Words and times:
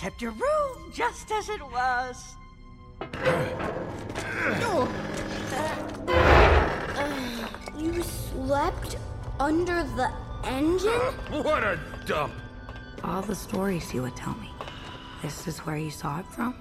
kept 0.00 0.22
your 0.22 0.30
room 0.30 0.90
just 0.94 1.30
as 1.30 1.50
it 1.50 1.60
was. 1.60 2.34
You 7.78 8.02
slept 8.02 8.96
under 9.38 9.84
the 9.84 10.10
engine? 10.44 10.90
What 11.44 11.64
a 11.64 11.78
dump! 12.06 12.32
All 13.04 13.20
the 13.20 13.34
stories 13.34 13.92
you 13.92 14.00
would 14.00 14.16
tell 14.16 14.34
me. 14.36 14.50
This 15.20 15.46
is 15.46 15.58
where 15.66 15.76
you 15.76 15.90
saw 15.90 16.20
it 16.20 16.26
from? 16.26 16.54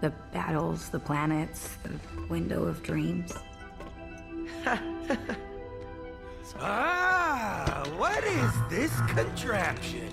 The 0.00 0.10
battles, 0.32 0.88
the 0.88 1.00
planets, 1.00 1.76
the 1.82 1.98
window 2.28 2.62
of 2.64 2.82
dreams. 2.84 3.32
Ah, 6.60 7.82
what 7.96 8.22
is 8.22 8.52
this 8.70 8.92
contraption? 9.08 10.08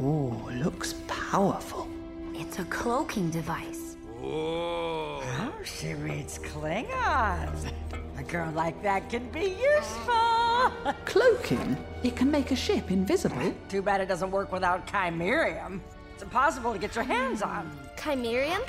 Ooh, 0.00 0.50
looks 0.50 0.92
powerful. 1.32 1.88
It's 2.34 2.58
a 2.58 2.64
cloaking 2.66 3.30
device. 3.30 3.96
Whoa. 4.20 5.22
Oh, 5.40 5.54
she 5.64 5.94
reads 5.94 6.38
Klingons. 6.38 7.72
A 8.18 8.22
girl 8.22 8.52
like 8.52 8.82
that 8.82 9.08
can 9.08 9.30
be 9.30 9.56
useful. 9.74 10.92
Cloaking? 11.06 11.78
It 12.02 12.16
can 12.16 12.30
make 12.30 12.50
a 12.50 12.56
ship 12.56 12.90
invisible. 12.90 13.54
Too 13.70 13.80
bad 13.80 14.02
it 14.02 14.08
doesn't 14.08 14.30
work 14.30 14.52
without 14.52 14.86
chimerium. 14.86 15.80
It's 16.12 16.22
impossible 16.22 16.74
to 16.74 16.78
get 16.78 16.94
your 16.94 17.04
hands 17.04 17.40
on. 17.40 17.64
Chimerium? 17.96 18.60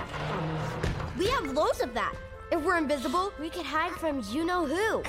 We 1.18 1.27
have 1.27 1.52
loads 1.52 1.82
of 1.82 1.93
that. 1.95 2.16
If 2.49 2.63
we're 2.63 2.77
invisible, 2.77 3.34
we 3.41 3.49
could 3.49 3.66
hide 3.66 3.91
from 3.91 4.23
you 4.32 4.45
know 4.45 4.66
who. 4.66 5.04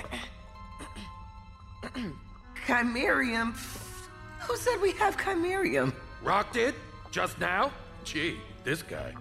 Chimerium? 2.66 3.54
Who 4.40 4.56
said 4.56 4.80
we 4.82 4.90
have 4.94 5.16
chimerium? 5.16 5.92
Rock 6.20 6.52
did? 6.52 6.74
Just 7.14 7.38
now? 7.38 7.70
Gee, 8.02 8.40
this 8.64 8.82
guy. 8.82 9.14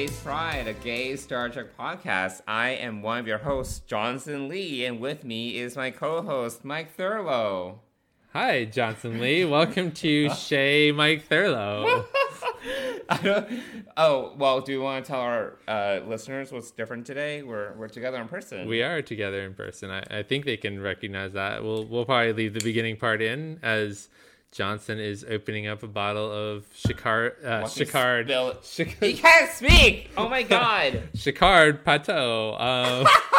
Space 0.00 0.22
Pride, 0.22 0.66
a 0.66 0.72
gay 0.72 1.14
Star 1.14 1.50
Trek 1.50 1.76
podcast. 1.78 2.40
I 2.48 2.70
am 2.70 3.02
one 3.02 3.18
of 3.18 3.26
your 3.26 3.36
hosts, 3.36 3.80
Johnson 3.80 4.48
Lee, 4.48 4.86
and 4.86 4.98
with 4.98 5.24
me 5.24 5.58
is 5.58 5.76
my 5.76 5.90
co-host, 5.90 6.64
Mike 6.64 6.96
Thurlow. 6.96 7.80
Hi, 8.32 8.64
Johnson 8.64 9.20
Lee. 9.20 9.44
Welcome 9.44 9.92
to 9.92 10.30
Shay 10.34 10.90
Mike 10.90 11.28
Thurlow. 11.28 12.06
Oh, 13.96 14.34
well, 14.38 14.60
do 14.60 14.70
you 14.72 14.80
want 14.80 15.04
to 15.04 15.10
tell 15.10 15.20
our 15.20 15.58
uh, 15.66 16.00
listeners 16.06 16.52
what's 16.52 16.70
different 16.70 17.04
today? 17.04 17.42
We're 17.42 17.74
we're 17.74 17.88
together 17.88 18.18
in 18.20 18.28
person. 18.28 18.68
we 18.68 18.82
are 18.82 19.02
together 19.02 19.42
in 19.42 19.52
person. 19.52 19.90
I, 19.90 20.04
I 20.10 20.22
think 20.22 20.44
they 20.44 20.56
can 20.56 20.80
recognize 20.80 21.32
that. 21.32 21.62
We'll 21.64 21.84
we'll 21.86 22.04
probably 22.04 22.32
leave 22.32 22.54
the 22.54 22.60
beginning 22.60 22.96
part 22.96 23.20
in 23.20 23.58
as 23.62 24.08
Johnson 24.52 24.98
is 24.98 25.24
opening 25.28 25.68
up 25.68 25.82
a 25.82 25.86
bottle 25.86 26.30
of 26.32 26.64
Chicard 26.74 27.36
uh, 27.44 27.60
Watch 27.62 27.78
me 27.78 27.84
Chicard 27.86 28.32
Chic- 28.64 28.96
He 28.98 29.12
can't 29.14 29.50
speak. 29.50 30.10
Oh 30.16 30.28
my 30.28 30.42
god. 30.58 31.02
Chicard 31.16 31.84
Pateau. 31.84 32.60
Um, 32.60 33.04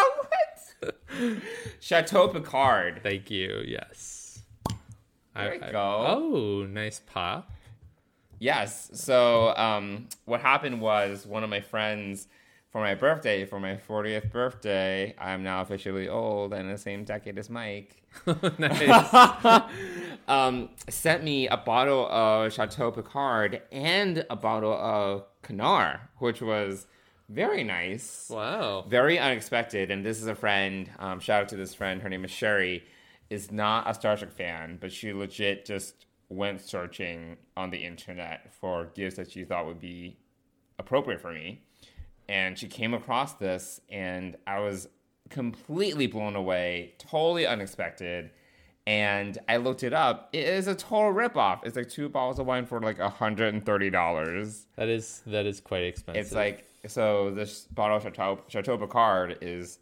what? 1.22 1.38
Chateau 1.80 2.30
Picard. 2.30 3.02
thank 3.04 3.30
you. 3.30 3.62
Yes. 3.66 4.42
There 5.36 5.56
you 5.56 5.62
I- 5.62 5.68
I- 5.68 5.72
go. 5.72 6.06
Oh, 6.08 6.66
nice 6.70 7.02
pop. 7.06 7.52
Yes. 8.40 8.90
So 8.94 9.56
um, 9.56 10.08
what 10.26 10.42
happened 10.42 10.82
was 10.82 11.28
one 11.28 11.44
of 11.44 11.50
my 11.50 11.60
friends 11.62 12.28
for 12.72 12.80
my 12.80 12.96
birthday, 12.96 13.44
for 13.46 13.60
my 13.60 13.76
40th 13.76 14.32
birthday, 14.32 15.14
I'm 15.20 15.44
now 15.44 15.62
officially 15.62 16.08
old 16.08 16.54
and 16.54 16.70
the 16.72 16.78
same 16.78 17.04
decade 17.04 17.38
as 17.38 17.50
Mike. 17.50 18.02
nice. 18.58 19.64
um, 20.28 20.70
sent 20.88 21.24
me 21.24 21.50
a 21.50 21.58
bottle 21.58 22.08
of 22.10 22.54
Chateau 22.54 22.92
Picard 22.92 23.62
and 23.74 24.26
a 24.30 24.38
bottle 24.38 24.74
of 24.74 25.26
Kanar, 25.44 26.00
which 26.20 26.42
was 26.42 26.88
very 27.28 27.66
nice. 27.66 28.28
wow. 28.30 28.86
Very 28.88 29.20
unexpected. 29.20 29.92
And 29.92 30.06
this 30.06 30.22
is 30.22 30.28
a 30.28 30.36
friend. 30.36 30.90
Um, 30.98 31.20
shout 31.20 31.44
out 31.44 31.50
to 31.50 31.58
this 31.58 31.74
friend. 31.76 32.02
Her 32.02 32.10
name 32.10 32.24
is 32.24 32.32
Sherry. 32.32 32.84
Is 33.30 33.52
not 33.52 33.90
a 33.90 33.94
Star 33.94 34.18
Trek 34.18 34.32
fan, 34.34 34.78
but 34.80 34.92
she 34.92 35.14
legit 35.14 35.66
just 35.66 36.06
went 36.28 36.62
searching 36.62 37.38
on 37.56 37.70
the 37.70 37.78
internet 37.78 38.54
for 38.60 38.90
gifts 38.94 39.16
that 39.16 39.32
she 39.32 39.46
thought 39.46 39.66
would 39.66 39.80
be 39.80 40.18
appropriate 40.80 41.22
for 41.22 41.32
me. 41.32 41.62
And 42.32 42.58
she 42.58 42.68
came 42.68 42.94
across 42.94 43.34
this, 43.34 43.82
and 43.90 44.38
I 44.48 44.62
was 44.62 44.88
completely 45.30 46.08
blown 46.08 46.38
away, 46.38 46.94
totally 46.98 47.46
unexpected. 47.46 48.32
And 48.88 49.38
I 49.50 49.58
looked 49.58 49.84
it 49.84 49.92
up. 49.92 50.30
It 50.32 50.48
is 50.48 50.68
a 50.68 50.74
total 50.74 51.14
ripoff. 51.14 51.66
It's 51.66 51.76
like 51.76 51.90
two 51.90 52.08
bottles 52.08 52.40
of 52.40 52.46
wine 52.46 52.66
for 52.66 52.80
like 52.80 53.00
$130. 53.00 54.66
That 54.78 54.88
is 54.88 55.22
that 55.28 55.46
is 55.46 55.60
quite 55.60 55.84
expensive. 55.84 56.22
It's 56.22 56.34
like 56.34 56.66
so 56.88 57.32
this 57.32 57.66
bottle 57.66 57.98
of 57.98 58.04
Chateau, 58.04 58.40
Chateau 58.48 58.78
Picard 58.78 59.38
is 59.42 59.80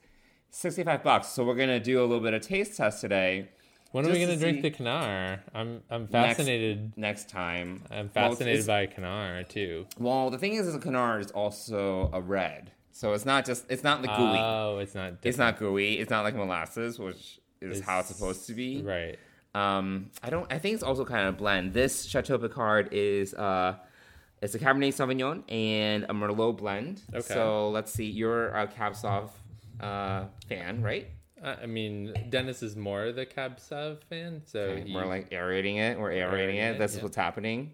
65 0.50 1.04
bucks. 1.04 1.28
So 1.28 1.46
we're 1.46 1.56
to 1.56 1.80
do 1.80 2.00
a 2.00 2.02
little 2.02 2.20
bit 2.20 2.34
of 2.34 2.42
taste 2.42 2.78
test 2.78 3.00
today. 3.00 3.50
When 3.92 4.06
are 4.06 4.10
we 4.12 4.20
gonna 4.20 4.34
to 4.34 4.40
drink 4.40 4.62
the 4.62 4.72
Kanar? 4.72 5.40
I'm 5.54 5.82
I'm 5.90 6.08
fascinated. 6.08 6.94
next 6.96 7.30
time. 7.30 7.82
I'm 7.90 8.10
fascinated 8.10 8.62
it's- 8.62 8.68
by 8.68 8.86
Kanar 8.88 9.48
too. 9.48 9.88
Well, 9.98 10.30
the 10.30 10.38
thing 10.38 10.54
is, 10.54 10.68
is 10.68 10.76
a 10.76 10.80
Kanar 10.80 11.20
is 11.20 11.32
also 11.32 12.10
a 12.14 12.22
red. 12.22 12.72
So 12.92 13.14
it's 13.14 13.26
not 13.26 13.46
just, 13.46 13.66
it's 13.70 13.84
not 13.84 14.02
the 14.02 14.10
gooey. 14.10 14.40
Oh, 14.40 14.80
it's 14.82 14.94
not. 14.94 15.14
it's 15.24 15.38
not 15.38 15.58
gooey. 15.58 16.00
It's 16.00 16.10
not 16.10 16.24
like 16.24 16.36
molasses, 16.36 17.00
which 17.00 17.40
is 17.62 17.80
how 17.82 18.00
it's 18.00 18.10
It's- 18.10 18.18
supposed 18.20 18.48
to 18.48 18.54
be. 18.54 18.82
right. 18.82 19.18
Um, 19.56 20.12
I 20.22 20.30
don't. 20.30 20.52
I 20.54 20.60
think 20.60 20.76
it's 20.76 20.84
also 20.84 21.04
kind 21.06 21.28
of 21.28 21.34
a 21.34 21.38
blend. 21.38 21.74
This 21.74 22.06
Chateau 22.06 22.38
Picard 22.38 22.90
is 22.92 23.34
uh, 23.34 23.78
it's 24.44 24.54
a 24.54 24.60
Cabernet 24.60 24.94
Sauvignon 24.94 25.44
and 25.52 26.04
a 26.04 26.14
Merlot 26.14 26.58
blend. 26.58 27.02
Okay. 27.12 27.34
So 27.34 27.70
let's 27.72 27.92
see. 27.92 28.06
You're 28.06 28.50
a 28.50 28.68
Cab 28.68 28.94
Sauv 28.94 29.32
uh, 29.80 30.26
fan, 30.48 30.84
right? 30.84 31.08
I 31.44 31.66
mean, 31.66 32.14
Dennis 32.30 32.62
is 32.64 32.76
more 32.76 33.06
of 33.06 33.16
the 33.16 33.26
Cab 33.26 33.60
Sav 33.60 34.02
fan, 34.10 34.42
so 34.46 34.60
Okay, 34.60 34.88
he- 34.90 34.94
We're 34.96 35.06
like 35.06 35.32
aerating 35.32 35.78
it. 35.78 35.98
We're 36.00 36.12
aerating, 36.12 36.58
Aerating 36.58 36.58
it. 36.58 36.76
it, 36.76 36.80
This 36.80 36.92
is 36.92 36.98
yeah. 36.98 37.04
what's 37.04 37.16
happening. 37.16 37.74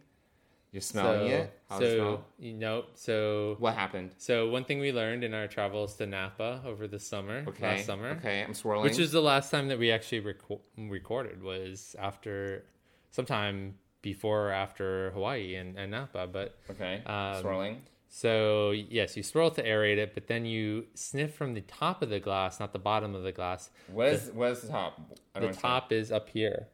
You're 0.71 0.81
smelling 0.81 1.29
so, 1.29 1.35
it. 1.37 1.59
How's 1.69 1.81
it 1.81 1.85
so 1.91 1.95
smell? 1.97 2.25
you 2.37 2.53
know, 2.53 2.85
so 2.95 3.55
What 3.59 3.75
happened? 3.75 4.11
so 4.17 4.49
one 4.49 4.65
thing 4.65 4.79
we 4.79 4.91
learned 4.91 5.23
in 5.23 5.33
our 5.33 5.47
travels 5.47 5.95
to 5.95 6.05
Napa 6.05 6.61
over 6.65 6.85
the 6.87 6.99
summer, 6.99 7.45
Okay. 7.47 7.77
last 7.77 7.85
summer, 7.85 8.09
Okay, 8.19 8.43
I'm 8.43 8.53
swirling. 8.53 8.83
which 8.83 8.99
is 8.99 9.11
the 9.13 9.21
last 9.21 9.51
time 9.51 9.69
that 9.69 9.79
we 9.79 9.89
actually 9.91 10.21
reco- 10.21 10.59
recorded 10.77 11.41
was 11.41 11.95
after 11.97 12.65
sometime 13.11 13.75
before 14.01 14.49
or 14.49 14.51
after 14.51 15.11
Hawaii 15.11 15.55
and, 15.55 15.77
and 15.79 15.91
Napa, 15.91 16.27
but 16.27 16.57
okay. 16.69 17.01
um, 17.06 17.41
swirling. 17.41 17.81
So 18.10 18.72
yes, 18.72 19.18
you 19.18 19.24
swirl 19.24 19.52
to 19.52 19.63
aerate 19.63 19.98
it, 19.98 20.13
but 20.13 20.28
then 20.28 20.46
you 20.46 20.86
sniff 20.94 21.34
from 21.36 21.54
the 21.54 21.62
top 21.62 22.02
of 22.02 22.10
the 22.10 22.19
glass, 22.19 22.60
not 22.60 22.74
the 22.74 22.80
bottom 22.80 23.13
of 23.16 23.24
the 23.24 23.31
glass. 23.31 23.69
Is 23.98 24.31
what 24.31 24.52
is 24.52 24.62
the 24.62 24.69
top? 24.69 25.00
I 25.36 25.40
The 25.40 25.54
top 25.54 25.92
is 25.92 26.12
up 26.12 26.30
here. 26.30 26.68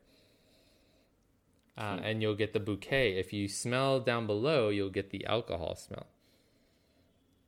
Uh, 1.77 1.99
and 2.03 2.21
you'll 2.21 2.35
get 2.35 2.53
the 2.53 2.59
bouquet. 2.59 3.17
If 3.17 3.33
you 3.33 3.47
smell 3.47 3.99
down 3.99 4.27
below, 4.27 4.69
you'll 4.69 4.89
get 4.89 5.09
the 5.09 5.25
alcohol 5.25 5.75
smell. 5.75 6.05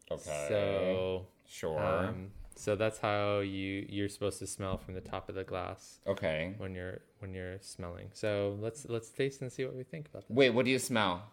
Okay. 0.09 0.45
So, 0.49 1.27
sure. 1.45 1.83
um, 1.83 2.31
so 2.55 2.75
that's 2.75 2.99
how 2.99 3.39
you 3.39 3.85
you're 3.89 4.09
supposed 4.09 4.39
to 4.39 4.47
smell 4.47 4.77
from 4.77 4.93
the 4.93 5.01
top 5.01 5.29
of 5.29 5.35
the 5.35 5.43
glass 5.43 5.99
okay. 6.07 6.53
when 6.57 6.73
you're 6.75 7.01
when 7.19 7.33
you're 7.33 7.57
smelling. 7.61 8.09
So 8.13 8.57
let's 8.59 8.87
let's 8.89 9.09
taste 9.09 9.41
and 9.41 9.51
see 9.51 9.65
what 9.65 9.75
we 9.75 9.83
think 9.83 10.07
about. 10.07 10.23
Wait, 10.29 10.51
what 10.51 10.65
do 10.65 10.71
you 10.71 10.79
smell? 10.79 11.23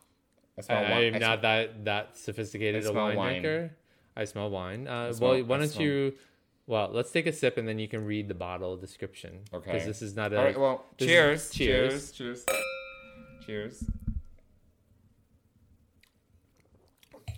I 0.59 0.63
smell 0.63 0.79
I, 0.85 0.91
wine. 0.91 1.05
I'm 1.09 1.15
I 1.15 1.19
not 1.19 1.43
that 1.43 1.85
that 1.85 2.17
sophisticated 2.17 2.83
I 2.85 2.89
a 2.89 2.91
smell 2.91 3.05
wine, 3.05 3.17
wine. 3.17 3.43
drinker. 3.43 3.77
I 4.17 4.25
smell 4.25 4.51
wine. 4.51 4.87
Uh, 4.89 5.13
smell- 5.13 5.31
well, 5.31 5.43
why 5.45 5.57
I 5.57 5.59
don't 5.61 5.69
smell- 5.69 5.87
you? 5.87 6.15
Well, 6.67 6.91
let's 6.93 7.11
take 7.11 7.27
a 7.27 7.33
sip 7.33 7.57
and 7.59 7.67
then 7.67 7.79
you 7.79 7.89
can 7.89 8.05
read 8.05 8.29
the 8.29 8.35
bottle 8.35 8.77
description. 8.77 9.41
Okay. 9.53 9.73
Because 9.73 9.87
this 9.87 10.03
is 10.03 10.15
not 10.15 10.33
a. 10.33 10.39
All 10.39 10.45
right. 10.45 10.59
Well, 10.61 10.85
this 10.99 11.09
cheers. 11.09 11.41
is- 11.47 11.51
Cheers. 11.53 12.13
Cheers. 12.13 12.47
Cheers. 13.47 13.85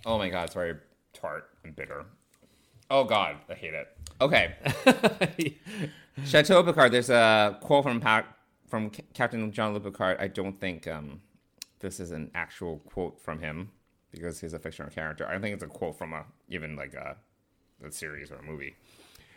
Oh 0.05 0.17
my 0.17 0.29
god, 0.29 0.45
it's 0.45 0.53
very 0.53 0.75
tart 1.13 1.49
and 1.63 1.75
bitter. 1.75 2.05
Oh 2.91 3.03
god, 3.05 3.37
I 3.49 3.53
hate 3.53 3.73
it. 3.73 3.87
Okay. 4.21 4.55
Chateau 6.25 6.61
Picard. 6.63 6.91
There's 6.91 7.09
a 7.09 7.57
quote 7.61 7.83
from 7.83 7.99
Pat 7.99 8.25
from 8.67 8.91
C- 8.93 9.03
Captain 9.13 9.51
Jean 9.51 9.73
Luc 9.73 9.83
Picard. 9.83 10.17
I 10.19 10.27
don't 10.27 10.59
think 10.59 10.87
um, 10.87 11.21
this 11.83 11.99
is 11.99 12.09
an 12.11 12.31
actual 12.33 12.79
quote 12.79 13.19
from 13.21 13.39
him 13.39 13.69
because 14.09 14.39
he's 14.39 14.53
a 14.53 14.59
fictional 14.59 14.89
character. 14.89 15.27
I 15.27 15.37
think 15.37 15.53
it's 15.53 15.63
a 15.63 15.67
quote 15.67 15.97
from 15.97 16.13
a 16.13 16.23
even 16.49 16.75
like 16.75 16.93
a, 16.95 17.17
a 17.85 17.91
series 17.91 18.31
or 18.31 18.35
a 18.37 18.43
movie. 18.43 18.75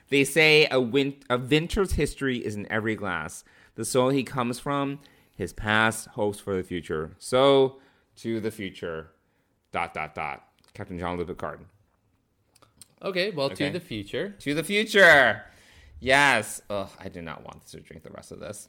They 0.08 0.22
say 0.24 0.68
a 0.70 0.80
win- 0.80 1.16
a 1.28 1.36
Vinter's 1.36 1.92
history 1.92 2.38
is 2.38 2.54
in 2.54 2.70
every 2.72 2.94
glass. 2.94 3.42
The 3.74 3.84
soil 3.84 4.10
he 4.10 4.22
comes 4.22 4.58
from, 4.60 5.00
his 5.36 5.52
past, 5.52 6.06
hopes 6.08 6.38
for 6.38 6.56
the 6.56 6.62
future. 6.62 7.16
So 7.18 7.80
to 8.18 8.40
the 8.40 8.50
future. 8.50 9.10
Dot 9.72 9.92
dot 9.92 10.14
dot. 10.14 10.44
Captain 10.72 10.98
Jean 10.98 11.18
Luc 11.18 11.26
Picard. 11.26 11.60
Okay, 13.02 13.30
well, 13.30 13.46
Okay. 13.46 13.66
to 13.66 13.72
the 13.78 13.80
future. 13.84 14.30
To 14.40 14.54
the 14.54 14.62
future. 14.62 15.42
Yes. 16.00 16.62
Ugh, 16.70 16.88
I 16.98 17.08
do 17.08 17.20
not 17.20 17.44
want 17.44 17.66
to 17.68 17.80
drink 17.80 18.02
the 18.02 18.10
rest 18.10 18.30
of 18.32 18.40
this. 18.40 18.68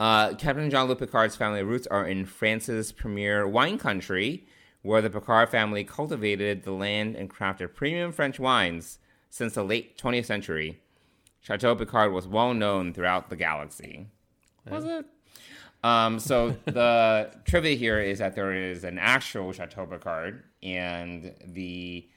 Uh, 0.00 0.34
Captain 0.34 0.70
Jean 0.70 0.88
Luc 0.88 0.98
Picard's 0.98 1.36
family 1.36 1.62
roots 1.62 1.86
are 1.86 2.06
in 2.06 2.26
France's 2.26 2.92
premier 2.92 3.46
wine 3.46 3.78
country, 3.78 4.46
where 4.82 5.00
the 5.00 5.10
Picard 5.10 5.48
family 5.48 5.84
cultivated 5.84 6.64
the 6.64 6.72
land 6.72 7.16
and 7.16 7.30
crafted 7.30 7.74
premium 7.74 8.12
French 8.12 8.38
wines 8.38 8.98
since 9.30 9.54
the 9.54 9.62
late 9.62 9.96
20th 9.96 10.26
century. 10.26 10.80
Chateau 11.40 11.74
Picard 11.74 12.12
was 12.12 12.26
well 12.26 12.54
known 12.54 12.92
throughout 12.92 13.30
the 13.30 13.36
galaxy. 13.36 14.06
Was 14.68 14.84
it? 14.84 15.06
Um, 15.82 16.18
so 16.18 16.56
the 16.64 17.30
trivia 17.44 17.76
here 17.76 18.00
is 18.00 18.18
that 18.18 18.34
there 18.34 18.52
is 18.52 18.84
an 18.84 18.98
actual 18.98 19.52
Chateau 19.52 19.84
Picard, 19.84 20.42
and 20.62 21.34
the 21.46 22.08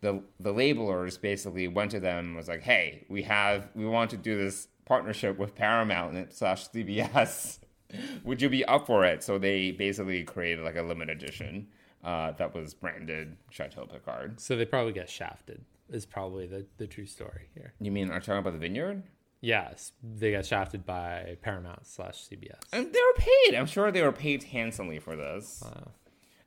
the 0.00 0.22
the 0.40 0.52
labelers 0.52 1.20
basically 1.20 1.68
went 1.68 1.92
to 1.92 2.00
them 2.00 2.26
and 2.26 2.36
was 2.36 2.48
like, 2.48 2.62
"Hey, 2.62 3.06
we 3.08 3.22
have 3.22 3.68
we 3.76 3.86
want 3.86 4.10
to 4.10 4.16
do 4.16 4.36
this 4.36 4.66
partnership 4.88 5.38
with 5.38 5.54
Paramount 5.54 6.32
slash 6.32 6.68
CBS. 6.70 7.58
Would 8.24 8.42
you 8.42 8.48
be 8.48 8.64
up 8.64 8.86
for 8.86 9.04
it?" 9.04 9.22
So 9.22 9.38
they 9.38 9.70
basically 9.70 10.24
created 10.24 10.64
like 10.64 10.76
a 10.76 10.82
limited 10.82 11.22
edition 11.22 11.68
uh, 12.02 12.32
that 12.32 12.54
was 12.54 12.74
branded 12.74 13.36
Chateau 13.50 13.86
Picard. 13.86 14.40
So 14.40 14.56
they 14.56 14.64
probably 14.64 14.92
get 14.92 15.08
shafted. 15.08 15.64
Is 15.90 16.04
probably 16.04 16.46
the 16.46 16.66
the 16.76 16.86
true 16.86 17.06
story 17.06 17.48
here. 17.54 17.72
You 17.80 17.90
mean 17.90 18.10
are 18.10 18.14
you 18.14 18.20
talking 18.20 18.38
about 18.38 18.52
the 18.52 18.58
vineyard? 18.58 19.04
Yes, 19.40 19.92
they 20.02 20.32
got 20.32 20.44
shafted 20.44 20.84
by 20.84 21.36
Paramount 21.42 21.86
slash 21.86 22.28
CBS. 22.28 22.58
And 22.72 22.92
they 22.92 22.98
were 22.98 23.14
paid. 23.16 23.54
I'm 23.54 23.66
sure 23.66 23.92
they 23.92 24.02
were 24.02 24.10
paid 24.10 24.42
handsomely 24.42 24.98
for 24.98 25.14
this. 25.14 25.62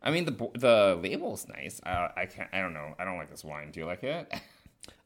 I 0.04 0.12
mean, 0.12 0.26
the 0.26 0.50
the 0.56 1.00
label's 1.02 1.48
nice. 1.48 1.80
I, 1.86 2.10
I 2.18 2.26
can't. 2.26 2.50
I 2.52 2.60
don't 2.60 2.74
know. 2.74 2.96
I 3.00 3.06
don't 3.06 3.18
like 3.18 3.30
this 3.30 3.44
wine. 3.44 3.72
Do 3.72 3.80
you 3.80 3.86
like 3.86 4.04
it? 4.04 4.32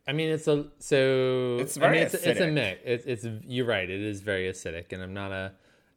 I 0.07 0.13
mean, 0.13 0.29
it's 0.29 0.47
a 0.47 0.65
so. 0.79 1.57
It's 1.59 1.77
I 1.77 1.79
very 1.79 1.97
mean, 1.97 2.03
it's, 2.05 2.13
it's 2.13 2.39
a 2.39 2.47
mix. 2.47 2.81
It's, 2.85 3.05
it's 3.05 3.25
you're 3.47 3.65
right. 3.65 3.89
It 3.89 4.01
is 4.01 4.21
very 4.21 4.51
acidic, 4.51 4.93
and 4.93 5.01
I'm 5.01 5.13
not 5.13 5.31
a 5.31 5.53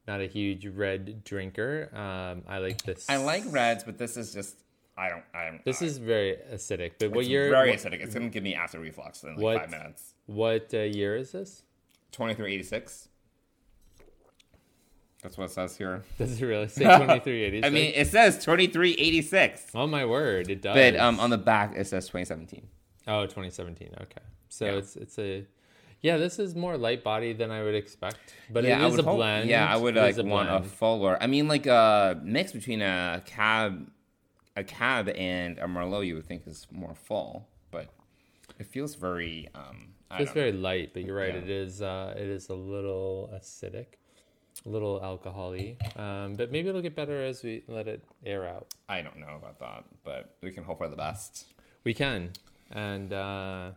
not 0.06 0.20
a 0.20 0.26
huge 0.26 0.66
red 0.66 1.24
drinker. 1.24 1.90
Um, 1.94 2.42
I 2.48 2.58
like 2.58 2.82
this. 2.82 3.08
I 3.08 3.16
like 3.16 3.44
reds, 3.50 3.84
but 3.84 3.98
this 3.98 4.16
is 4.16 4.32
just. 4.32 4.56
I 4.96 5.10
don't. 5.10 5.24
I'm. 5.34 5.60
This 5.64 5.82
I, 5.82 5.86
is 5.86 5.98
very 5.98 6.38
acidic. 6.52 6.92
But 6.98 7.12
what 7.12 7.26
year? 7.26 7.50
very 7.50 7.70
what, 7.70 7.78
acidic. 7.78 8.00
It's 8.00 8.14
gonna 8.14 8.30
give 8.30 8.42
me 8.42 8.54
acid 8.54 8.80
reflux 8.80 9.22
in 9.22 9.34
like 9.34 9.42
What- 9.42 9.60
five 9.60 9.70
minutes. 9.70 10.14
what 10.26 10.70
uh, 10.72 10.78
year 10.78 11.16
is 11.16 11.32
this? 11.32 11.62
Twenty 12.10 12.34
three 12.34 12.54
eighty 12.54 12.64
six. 12.64 13.08
That's 15.22 15.36
what 15.36 15.44
it 15.46 15.50
says 15.50 15.76
here. 15.76 16.04
Does 16.18 16.40
it 16.40 16.46
really 16.46 16.68
say 16.68 16.84
2386? 16.84 17.66
I 17.66 17.70
mean, 17.70 17.92
it 17.94 18.06
says 18.06 18.42
twenty 18.42 18.68
three 18.68 18.92
eighty 18.92 19.20
six, 19.20 19.66
oh 19.74 19.86
my 19.86 20.06
word, 20.06 20.48
it 20.48 20.62
does. 20.62 20.74
but 20.74 20.96
um, 20.98 21.20
on 21.20 21.28
the 21.30 21.38
back 21.38 21.74
it 21.76 21.86
says 21.86 22.06
twenty 22.06 22.24
seventeen. 22.24 22.68
Oh, 23.08 23.22
2017. 23.26 23.88
Okay, 24.02 24.20
so 24.48 24.64
Yeah. 24.66 24.72
it's 24.72 24.96
it's 24.96 25.18
a 25.18 25.44
yeah. 26.00 26.16
This 26.16 26.38
is 26.38 26.54
more 26.54 26.76
light 26.76 27.02
body 27.02 27.32
than 27.32 27.50
I 27.50 27.62
would 27.64 27.74
expect, 27.74 28.34
but 28.50 28.62
yeah, 28.64 28.78
it 28.80 28.84
I 28.84 28.86
would 28.88 29.00
a 29.00 29.02
hope- 29.02 29.16
blend. 29.16 29.50
Yeah, 29.50 29.66
I 29.66 29.76
would 29.76 29.96
like 29.96 30.16
a 30.16 30.22
want 30.22 30.48
a 30.48 30.58
blend. 30.58 30.70
fuller. 30.70 31.18
I 31.20 31.26
mean, 31.26 31.48
like 31.48 31.66
a 31.66 32.20
mix 32.22 32.52
between 32.52 32.82
a 32.82 33.22
cab, 33.26 33.90
a 34.56 34.62
cab 34.64 35.08
and 35.08 35.58
a 35.58 35.66
merlot. 35.66 36.06
You 36.06 36.14
would 36.16 36.26
think 36.26 36.46
is 36.46 36.66
more 36.70 36.94
full, 36.94 37.48
but 37.70 37.88
it 38.58 38.66
feels 38.66 38.94
very. 38.94 39.48
Um, 39.54 39.94
It's 40.18 40.32
very 40.32 40.52
light, 40.52 40.94
but 40.94 41.02
you're 41.04 41.16
right. 41.16 41.34
Yeah. 41.34 41.40
It 41.42 41.50
is 41.50 41.82
uh, 41.82 42.14
it 42.16 42.28
is 42.28 42.48
a 42.48 42.54
little 42.54 43.30
acidic, 43.34 43.86
a 44.64 44.68
little 44.68 45.00
alcoholy. 45.00 45.76
Um, 45.98 46.34
but 46.34 46.50
maybe 46.50 46.68
it'll 46.70 46.80
get 46.80 46.94
better 46.96 47.22
as 47.24 47.42
we 47.42 47.62
let 47.68 47.86
it 47.88 48.02
air 48.24 48.46
out. 48.48 48.72
I 48.88 49.02
don't 49.02 49.18
know 49.18 49.34
about 49.36 49.58
that, 49.60 49.84
but 50.04 50.36
we 50.42 50.50
can 50.50 50.64
hope 50.64 50.78
for 50.78 50.88
the 50.88 50.96
best. 50.96 51.44
We 51.84 51.92
can, 51.92 52.32
and 52.70 53.12
uh, 53.12 53.70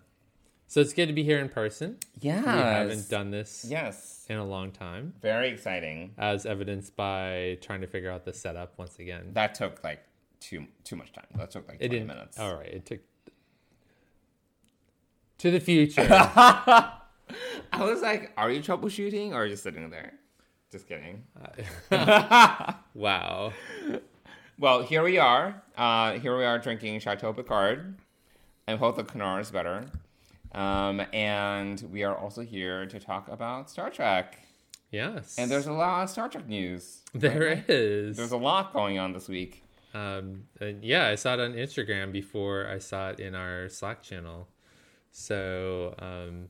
so 0.67 0.81
it's 0.81 0.93
good 0.93 1.07
to 1.07 1.13
be 1.13 1.23
here 1.23 1.39
in 1.39 1.49
person. 1.49 1.97
Yeah, 2.19 2.41
We 2.41 2.47
haven't 2.47 3.09
done 3.09 3.31
this 3.31 3.65
Yes, 3.67 4.25
in 4.29 4.37
a 4.37 4.45
long 4.45 4.71
time, 4.71 5.13
very 5.21 5.49
exciting. 5.49 6.13
as 6.17 6.45
evidenced 6.45 6.95
by 6.95 7.57
trying 7.61 7.81
to 7.81 7.87
figure 7.87 8.09
out 8.11 8.25
the 8.25 8.33
setup 8.33 8.77
once 8.77 8.99
again. 8.99 9.31
That 9.33 9.55
took 9.55 9.83
like 9.83 10.03
too 10.39 10.65
too 10.83 10.95
much 10.95 11.11
time. 11.13 11.25
That 11.35 11.51
took 11.51 11.67
like 11.67 11.77
it 11.79 11.89
twenty 11.89 12.05
minutes. 12.05 12.39
All 12.39 12.55
right, 12.55 12.67
it 12.73 12.85
took 12.85 12.99
to 15.39 15.51
the 15.51 15.59
future. 15.59 16.07
I 16.09 16.93
was 17.79 18.01
like, 18.01 18.31
"Are 18.37 18.51
you 18.51 18.61
troubleshooting 18.61 19.33
or 19.33 19.47
just 19.47 19.63
sitting 19.63 19.89
there?" 19.89 20.13
Just 20.71 20.87
kidding. 20.87 21.23
wow. 22.93 23.51
Well, 24.57 24.83
here 24.83 25.03
we 25.03 25.17
are. 25.17 25.61
Uh, 25.75 26.13
here 26.19 26.37
we 26.37 26.45
are 26.45 26.59
drinking 26.59 26.99
Chateau 27.01 27.33
Picard. 27.33 27.95
I 28.71 28.77
hope 28.77 28.95
the 28.95 29.03
Kanar 29.03 29.41
is 29.41 29.51
better. 29.51 29.85
Um, 30.53 31.01
and 31.13 31.81
we 31.91 32.03
are 32.03 32.15
also 32.15 32.41
here 32.41 32.85
to 32.85 32.99
talk 32.99 33.27
about 33.27 33.69
Star 33.69 33.89
Trek. 33.89 34.39
Yes. 34.91 35.35
And 35.37 35.49
there's 35.49 35.67
a 35.67 35.73
lot 35.73 36.03
of 36.03 36.09
Star 36.09 36.29
Trek 36.29 36.47
news. 36.47 37.01
there 37.13 37.63
is. 37.67 38.17
There's 38.17 38.31
a 38.31 38.37
lot 38.37 38.73
going 38.73 38.97
on 38.97 39.13
this 39.13 39.27
week. 39.27 39.63
Um, 39.93 40.43
and 40.59 40.83
yeah, 40.83 41.07
I 41.07 41.15
saw 41.15 41.33
it 41.33 41.39
on 41.41 41.53
Instagram 41.53 42.11
before 42.11 42.67
I 42.67 42.79
saw 42.79 43.09
it 43.09 43.19
in 43.19 43.35
our 43.35 43.67
Slack 43.67 44.03
channel. 44.03 44.47
So 45.11 45.95
um, 45.99 46.47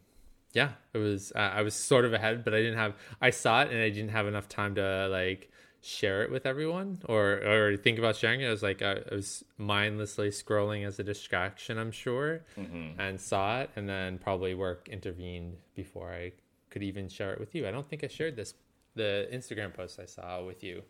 yeah, 0.53 0.73
it 0.93 0.99
was. 0.99 1.33
I 1.35 1.47
I 1.47 1.61
was 1.63 1.73
sort 1.73 2.05
of 2.05 2.13
ahead, 2.13 2.43
but 2.43 2.53
I 2.53 2.57
didn't 2.57 2.77
have. 2.77 2.93
I 3.19 3.31
saw 3.31 3.63
it 3.63 3.71
and 3.71 3.81
I 3.81 3.89
didn't 3.89 4.11
have 4.11 4.27
enough 4.27 4.47
time 4.47 4.75
to 4.75 5.07
like 5.07 5.50
share 5.81 6.21
it 6.23 6.31
with 6.31 6.45
everyone 6.45 7.01
or 7.09 7.41
or 7.45 7.77
think 7.77 7.97
about 7.97 8.15
sharing 8.15 8.41
it. 8.41 8.47
I 8.47 8.51
was 8.51 8.63
like 8.63 8.81
I, 8.81 8.99
I 9.11 9.15
was 9.15 9.43
mindlessly 9.57 10.29
scrolling 10.29 10.85
as 10.85 10.99
a 10.99 11.03
distraction, 11.03 11.77
I'm 11.77 11.91
sure, 11.91 12.43
mm-hmm. 12.57 12.99
and 12.99 13.19
saw 13.19 13.61
it, 13.61 13.71
and 13.75 13.89
then 13.89 14.17
probably 14.17 14.53
work 14.53 14.87
intervened 14.89 15.57
before 15.75 16.11
I 16.11 16.33
could 16.69 16.83
even 16.83 17.09
share 17.09 17.33
it 17.33 17.39
with 17.39 17.55
you. 17.55 17.67
I 17.67 17.71
don't 17.71 17.87
think 17.89 18.03
I 18.03 18.07
shared 18.07 18.35
this 18.35 18.53
the 18.95 19.27
Instagram 19.31 19.73
post 19.73 19.99
I 19.99 20.05
saw 20.05 20.43
with 20.43 20.63
you. 20.63 20.83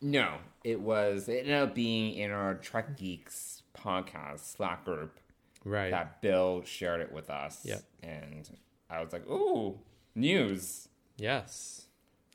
No, 0.00 0.34
it 0.62 0.80
was, 0.80 1.28
it 1.28 1.46
ended 1.46 1.54
up 1.54 1.74
being 1.74 2.14
in 2.14 2.30
our 2.30 2.54
Trek 2.54 2.96
Geeks 2.96 3.62
podcast 3.74 4.40
Slack 4.56 4.84
group 4.84 5.18
Right. 5.64 5.90
that 5.90 6.20
Bill 6.20 6.62
shared 6.64 7.00
it 7.00 7.10
with 7.10 7.28
us. 7.28 7.62
Yep. 7.64 7.82
And 8.02 8.48
I 8.88 9.02
was 9.02 9.12
like, 9.12 9.28
ooh, 9.28 9.78
news. 10.14 10.88
Yes. 11.16 11.85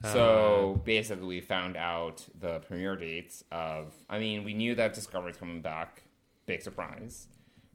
So 0.03 0.73
uh, 0.75 0.79
basically, 0.79 1.27
we 1.27 1.41
found 1.41 1.77
out 1.77 2.25
the 2.39 2.59
premiere 2.59 2.95
dates 2.95 3.43
of. 3.51 3.93
I 4.09 4.19
mean, 4.19 4.43
we 4.43 4.53
knew 4.53 4.73
that 4.75 4.93
Discovery's 4.93 5.37
coming 5.37 5.61
back, 5.61 6.03
big 6.45 6.61
surprise, 6.61 7.27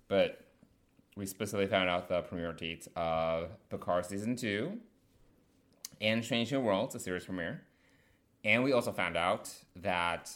but 0.09 0.41
we 1.17 1.27
specifically 1.27 1.67
found 1.67 1.89
out 1.89 2.09
the 2.09 2.23
premiere 2.23 2.53
dates 2.53 2.89
of 2.97 3.51
Picard 3.71 4.07
season 4.07 4.37
two 4.37 4.79
and 6.01 6.25
Strange 6.25 6.53
New 6.53 6.61
Worlds, 6.61 6.93
the 6.95 7.01
series 7.01 7.25
premiere, 7.25 7.63
and 8.45 8.63
we 8.65 8.73
also 8.73 8.93
found 8.93 9.17
out 9.17 9.53
that. 9.77 10.33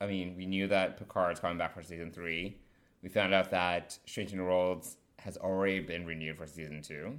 I 0.00 0.06
mean, 0.06 0.36
we 0.36 0.46
knew 0.46 0.68
that 0.68 0.96
Picard's 0.96 1.40
coming 1.40 1.58
back 1.58 1.74
for 1.74 1.82
season 1.82 2.12
three. 2.12 2.58
We 3.02 3.08
found 3.08 3.34
out 3.34 3.50
that 3.50 3.98
Strange 4.06 4.32
New 4.32 4.44
Worlds 4.44 4.96
has 5.18 5.36
already 5.36 5.80
been 5.80 6.06
renewed 6.06 6.36
for 6.36 6.46
season 6.46 6.82
two. 6.82 7.18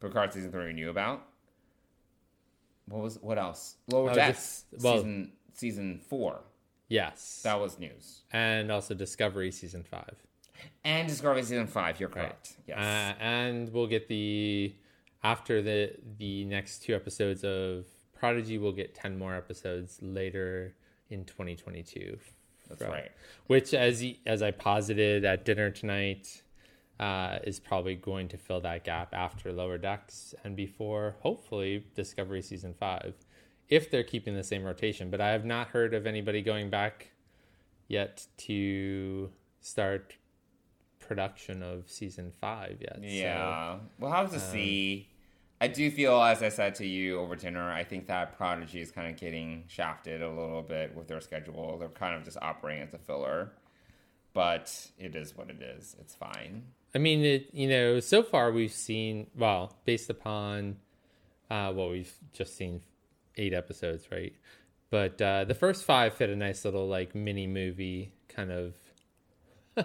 Picard 0.00 0.32
season 0.32 0.50
three 0.50 0.66
we 0.66 0.72
knew 0.72 0.90
about. 0.90 1.22
What 2.88 3.02
was 3.02 3.18
what 3.20 3.38
else? 3.38 3.76
Lower 3.90 4.10
Oh, 4.10 4.14
Decks 4.14 4.64
well- 4.80 4.96
season 4.96 5.32
season 5.54 5.98
four. 6.08 6.40
Yes. 6.88 7.42
That 7.42 7.60
was 7.60 7.78
news. 7.78 8.22
and 8.32 8.70
also 8.72 8.94
Discovery 8.94 9.50
season 9.50 9.82
five. 9.82 10.16
And 10.84 11.06
Discovery 11.08 11.42
season 11.42 11.66
five. 11.66 12.00
You're 12.00 12.08
Right. 12.08 12.16
correct. 12.30 12.56
Yes. 12.66 12.78
Uh, 12.78 13.22
and 13.22 13.72
we'll 13.72 13.86
get 13.86 14.08
the 14.08 14.74
after 15.22 15.60
the 15.62 15.94
the 16.18 16.44
next 16.46 16.82
two 16.82 16.94
episodes 16.94 17.44
of 17.44 17.86
Prodigy, 18.14 18.58
we'll 18.58 18.72
get 18.72 18.94
ten 18.94 19.18
more 19.18 19.34
episodes 19.36 19.98
later 20.02 20.74
in 21.10 21.24
2022. 21.24 22.18
That's 22.68 22.82
from- 22.82 22.90
right. 22.92 23.10
Which, 23.46 23.72
as 23.74 24.04
as 24.26 24.42
I 24.42 24.50
posited 24.50 25.24
at 25.24 25.44
dinner 25.44 25.70
tonight, 25.70 26.42
uh, 26.98 27.38
is 27.44 27.60
probably 27.60 27.94
going 27.94 28.28
to 28.28 28.36
fill 28.36 28.60
that 28.60 28.84
gap 28.84 29.14
after 29.14 29.52
Lower 29.52 29.78
Decks 29.78 30.34
and 30.44 30.56
before, 30.56 31.16
hopefully, 31.20 31.84
Discovery 31.94 32.42
season 32.42 32.74
five, 32.78 33.14
if 33.68 33.90
they're 33.90 34.02
keeping 34.02 34.34
the 34.34 34.42
same 34.44 34.64
rotation. 34.64 35.10
But 35.10 35.20
I 35.20 35.30
have 35.30 35.44
not 35.44 35.68
heard 35.68 35.94
of 35.94 36.06
anybody 36.06 36.42
going 36.42 36.70
back 36.70 37.12
yet 37.86 38.26
to 38.38 39.30
start 39.60 40.16
production 40.98 41.62
of 41.62 41.90
season 41.90 42.32
five 42.40 42.78
yet. 42.80 42.96
So, 42.96 43.02
Yeah, 43.02 43.78
we'll 43.98 44.10
have 44.10 44.32
to 44.32 44.40
see. 44.40 45.08
I 45.60 45.66
do 45.66 45.90
feel, 45.90 46.20
as 46.22 46.42
I 46.42 46.50
said 46.50 46.76
to 46.76 46.86
you 46.86 47.18
over 47.18 47.34
dinner, 47.34 47.70
I 47.70 47.82
think 47.82 48.06
that 48.06 48.36
Prodigy 48.36 48.80
is 48.80 48.92
kind 48.92 49.08
of 49.08 49.16
getting 49.16 49.64
shafted 49.66 50.22
a 50.22 50.28
little 50.28 50.62
bit 50.62 50.94
with 50.94 51.08
their 51.08 51.20
schedule. 51.20 51.76
They're 51.78 51.88
kind 51.88 52.14
of 52.14 52.24
just 52.24 52.36
operating 52.40 52.84
as 52.84 52.94
a 52.94 52.98
filler, 52.98 53.52
but 54.34 54.90
it 54.98 55.16
is 55.16 55.36
what 55.36 55.50
it 55.50 55.60
is. 55.60 55.96
It's 55.98 56.14
fine. 56.14 56.62
I 56.94 56.98
mean, 56.98 57.24
it, 57.24 57.50
you 57.52 57.68
know, 57.68 58.00
so 58.00 58.22
far 58.22 58.50
we've 58.50 58.72
seen, 58.72 59.26
well, 59.36 59.76
based 59.84 60.08
upon, 60.10 60.76
uh, 61.50 61.72
well, 61.74 61.90
we've 61.90 62.12
just 62.32 62.56
seen 62.56 62.80
eight 63.36 63.52
episodes, 63.52 64.08
right? 64.10 64.34
But 64.90 65.20
uh, 65.20 65.44
the 65.44 65.54
first 65.54 65.84
five 65.84 66.14
fit 66.14 66.30
a 66.30 66.36
nice 66.36 66.64
little 66.64 66.88
like 66.88 67.14
mini 67.14 67.46
movie 67.46 68.12
kind 68.28 68.50
of. 68.50 68.74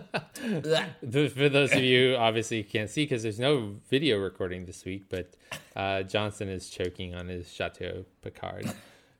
For 1.12 1.50
those 1.50 1.72
of 1.74 1.83
you 1.83 2.15
obviously 2.15 2.63
can't 2.63 2.89
see 2.89 3.03
because 3.03 3.22
there's 3.22 3.39
no 3.39 3.75
video 3.89 4.17
recording 4.17 4.65
this 4.65 4.86
week, 4.86 5.03
but 5.10 5.36
uh, 5.75 6.03
Johnson 6.03 6.50
is 6.50 6.69
choking 6.69 7.13
on 7.13 7.27
his 7.27 7.51
Chateau 7.51 8.05
Picard 8.22 8.74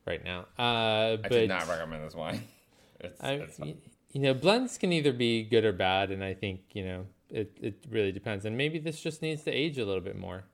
right 0.08 0.24
now. 0.24 0.46
Uh, 0.58 0.62
I 0.62 1.20
but 1.22 1.30
do 1.30 1.48
not 1.48 1.68
recommend 1.68 2.04
this 2.06 2.16
wine. 2.16 2.44
It's, 3.00 3.22
I, 3.22 3.32
it's 3.34 3.60
you 3.60 4.22
know, 4.22 4.34
blends 4.34 4.78
can 4.78 4.94
either 4.94 5.12
be 5.12 5.44
good 5.44 5.66
or 5.66 5.74
bad, 5.74 6.10
and 6.10 6.24
I 6.24 6.34
think 6.34 6.62
you 6.72 6.86
know 6.86 7.06
it, 7.34 7.58
it 7.62 7.86
really 7.90 8.12
depends. 8.12 8.46
And 8.46 8.56
maybe 8.58 8.80
this 8.80 9.02
just 9.02 9.22
needs 9.22 9.44
to 9.44 9.52
age 9.52 9.78
a 9.78 9.86
little 9.86 10.02
bit 10.02 10.18
more. 10.18 10.46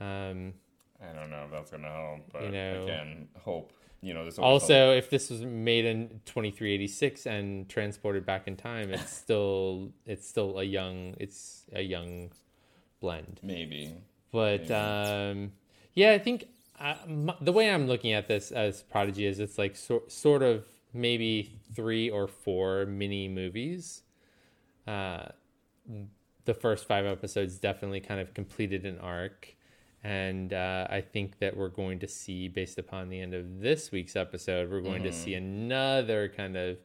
Um, 0.00 0.54
I 1.00 1.12
don't 1.12 1.30
know 1.30 1.44
if 1.44 1.50
that's 1.52 1.70
gonna 1.70 1.88
help, 1.90 2.32
but 2.32 2.42
You 2.44 2.50
know- 2.50 2.84
again, 2.84 3.28
hope. 3.38 3.72
You 4.00 4.12
know, 4.12 4.28
also, 4.36 4.92
if 4.92 5.08
this 5.08 5.30
was 5.30 5.40
made 5.40 5.86
in 5.86 6.20
2386 6.26 7.24
and 7.26 7.66
transported 7.70 8.26
back 8.26 8.46
in 8.46 8.54
time, 8.54 8.92
it's 8.92 9.10
still 9.24 9.92
it's 10.04 10.28
still 10.28 10.58
a 10.58 10.62
young 10.64 11.14
it's 11.18 11.64
a 11.72 11.80
young 11.80 12.30
blend. 13.00 13.40
maybe. 13.42 13.94
But 14.30 14.68
Maybe. 14.68 14.74
um, 14.74 15.52
yeah, 15.94 16.10
I 16.12 16.18
think 16.18 16.48
uh, 16.78 16.96
m 17.06 17.32
the 17.40 17.52
way 17.52 17.70
I'm 17.70 17.86
looking 17.86 18.12
at 18.12 18.28
this 18.28 18.52
as 18.52 18.82
Prodigy 18.82 19.24
is 19.24 19.40
it's 19.40 19.56
like 19.56 19.74
so, 19.74 20.02
sort 20.08 20.42
of 20.42 20.66
maybe 20.92 21.58
three 21.74 22.10
or 22.10 22.28
four 22.28 22.84
mini 22.84 23.26
movies. 23.28 24.02
Uh, 24.86 25.28
the 26.44 26.54
first 26.54 26.86
five 26.86 27.06
episodes 27.06 27.58
definitely 27.58 28.00
kind 28.00 28.20
of 28.20 28.34
completed 28.34 28.84
an 28.84 28.98
arc. 28.98 29.54
And 30.02 30.52
uh, 30.52 30.86
I 30.90 31.00
think 31.00 31.38
that 31.38 31.56
we're 31.56 31.68
going 31.68 31.98
to 32.00 32.08
see, 32.08 32.48
based 32.48 32.78
upon 32.78 33.08
the 33.08 33.20
end 33.20 33.32
of 33.32 33.60
this 33.60 33.90
week's 33.90 34.16
episode, 34.16 34.70
we're 34.70 34.82
going 34.82 35.02
to 35.04 35.12
see 35.12 35.32
another 35.34 36.28
kind 36.28 36.56
of 36.56 36.76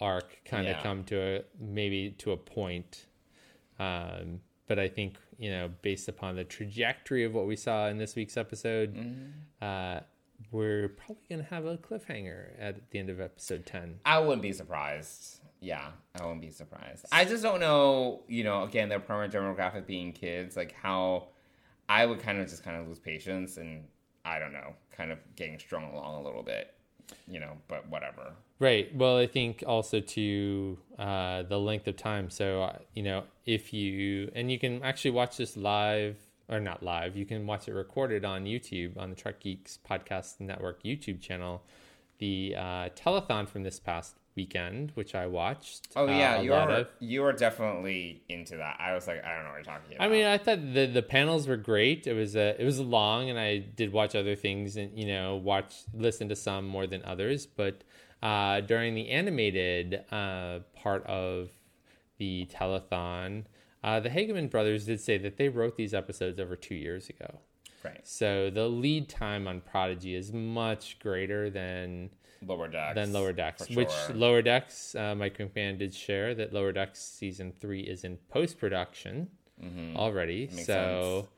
arc 0.00 0.40
kind 0.44 0.66
of 0.66 0.82
come 0.82 1.04
to 1.04 1.20
a 1.20 1.40
maybe 1.60 2.10
to 2.18 2.32
a 2.32 2.36
point. 2.36 3.04
Um, 3.78 4.40
but 4.66 4.78
I 4.78 4.88
think 4.88 5.16
you 5.38 5.50
know, 5.50 5.70
based 5.82 6.08
upon 6.08 6.36
the 6.36 6.44
trajectory 6.44 7.24
of 7.24 7.34
what 7.34 7.46
we 7.46 7.54
saw 7.54 7.88
in 7.88 7.98
this 7.98 8.16
week's 8.16 8.36
episode, 8.36 8.96
uh, 9.62 10.00
we're 10.50 10.88
probably 10.88 11.24
going 11.28 11.42
to 11.42 11.50
have 11.50 11.64
a 11.64 11.76
cliffhanger 11.76 12.50
at 12.58 12.90
the 12.90 12.98
end 12.98 13.10
of 13.10 13.20
episode 13.20 13.66
ten. 13.66 14.00
I 14.04 14.18
wouldn't 14.20 14.42
be 14.42 14.52
surprised. 14.52 15.40
Yeah, 15.60 15.88
I 16.18 16.24
won't 16.24 16.40
be 16.40 16.50
surprised. 16.50 17.06
I 17.10 17.24
just 17.24 17.42
don't 17.42 17.60
know, 17.60 18.22
you 18.28 18.44
know, 18.44 18.62
again, 18.62 18.88
their 18.88 19.00
primary 19.00 19.28
demographic 19.28 19.86
being 19.86 20.12
kids, 20.12 20.56
like 20.56 20.72
how 20.72 21.28
I 21.88 22.06
would 22.06 22.20
kind 22.20 22.40
of 22.40 22.48
just 22.48 22.62
kind 22.62 22.80
of 22.80 22.86
lose 22.86 22.98
patience 22.98 23.56
and 23.56 23.84
I 24.24 24.38
don't 24.38 24.52
know, 24.52 24.74
kind 24.92 25.10
of 25.10 25.18
getting 25.36 25.58
strung 25.58 25.84
along 25.84 26.20
a 26.20 26.22
little 26.22 26.42
bit, 26.42 26.74
you 27.26 27.40
know, 27.40 27.52
but 27.66 27.88
whatever. 27.88 28.34
Right. 28.60 28.94
Well, 28.94 29.18
I 29.18 29.26
think 29.26 29.64
also 29.66 30.00
to 30.00 30.78
uh, 30.98 31.42
the 31.44 31.58
length 31.58 31.86
of 31.86 31.96
time. 31.96 32.30
So, 32.30 32.62
uh, 32.62 32.78
you 32.94 33.02
know, 33.02 33.24
if 33.46 33.72
you, 33.72 34.30
and 34.34 34.50
you 34.50 34.58
can 34.58 34.82
actually 34.82 35.12
watch 35.12 35.36
this 35.36 35.56
live 35.56 36.16
or 36.48 36.60
not 36.60 36.82
live, 36.82 37.16
you 37.16 37.24
can 37.24 37.46
watch 37.46 37.68
it 37.68 37.72
recorded 37.72 38.24
on 38.24 38.44
YouTube 38.44 38.96
on 38.96 39.10
the 39.10 39.16
Trek 39.16 39.40
Geeks 39.40 39.78
Podcast 39.88 40.40
Network 40.40 40.82
YouTube 40.82 41.20
channel. 41.20 41.62
The 42.18 42.54
uh, 42.56 42.88
telethon 42.96 43.48
from 43.48 43.62
this 43.62 43.78
past 43.78 44.16
weekend, 44.38 44.92
which 44.94 45.16
I 45.16 45.26
watched. 45.26 45.88
Oh 45.96 46.06
uh, 46.06 46.10
yeah, 46.12 46.36
a 46.36 46.42
you 46.42 46.54
are 46.54 46.70
of. 46.70 46.86
you 47.00 47.24
are 47.24 47.32
definitely 47.32 48.22
into 48.28 48.56
that. 48.56 48.76
I 48.78 48.94
was 48.94 49.08
like, 49.08 49.24
I 49.24 49.34
don't 49.34 49.44
know 49.44 49.50
what 49.50 49.56
you're 49.56 49.64
talking 49.64 49.96
about. 49.96 50.06
I 50.06 50.08
mean, 50.08 50.26
I 50.26 50.38
thought 50.38 50.60
the 50.74 50.86
the 50.86 51.02
panels 51.02 51.48
were 51.48 51.56
great. 51.56 52.06
It 52.06 52.14
was 52.14 52.36
uh, 52.36 52.54
it 52.56 52.64
was 52.64 52.78
long, 52.78 53.30
and 53.30 53.38
I 53.38 53.58
did 53.58 53.92
watch 53.92 54.14
other 54.14 54.36
things, 54.36 54.76
and 54.76 54.96
you 54.96 55.08
know, 55.08 55.36
watch 55.36 55.74
listen 55.92 56.28
to 56.28 56.36
some 56.36 56.66
more 56.66 56.86
than 56.86 57.02
others. 57.04 57.46
But 57.46 57.82
uh, 58.22 58.60
during 58.60 58.94
the 58.94 59.10
animated 59.10 60.04
uh, 60.12 60.60
part 60.74 61.04
of 61.06 61.50
the 62.18 62.48
telethon, 62.52 63.44
uh, 63.82 63.98
the 64.00 64.10
Hageman 64.10 64.50
brothers 64.50 64.86
did 64.86 65.00
say 65.00 65.18
that 65.18 65.36
they 65.36 65.48
wrote 65.48 65.76
these 65.76 65.94
episodes 65.94 66.38
over 66.38 66.54
two 66.54 66.76
years 66.76 67.08
ago. 67.08 67.40
right. 67.84 68.00
So 68.06 68.50
the 68.50 68.68
lead 68.68 69.08
time 69.08 69.48
on 69.48 69.60
Prodigy 69.60 70.14
is 70.14 70.32
much 70.32 70.98
greater 71.00 71.50
than 71.50 72.10
Lower 72.46 72.68
decks. 72.68 72.94
than 72.94 73.12
Lower 73.12 73.32
Decks, 73.32 73.68
which 73.70 73.90
sure. 73.90 74.14
Lower 74.14 74.42
Decks, 74.42 74.94
uh, 74.94 75.14
Mike 75.14 75.38
McMahan 75.38 75.78
did 75.78 75.92
share 75.92 76.34
that 76.34 76.52
Lower 76.52 76.72
Decks 76.72 77.00
season 77.00 77.52
three 77.52 77.80
is 77.80 78.04
in 78.04 78.16
post 78.30 78.58
production 78.58 79.28
already. 79.96 80.46
Mm-hmm. 80.46 80.56
Makes 80.56 80.66
so 80.66 81.28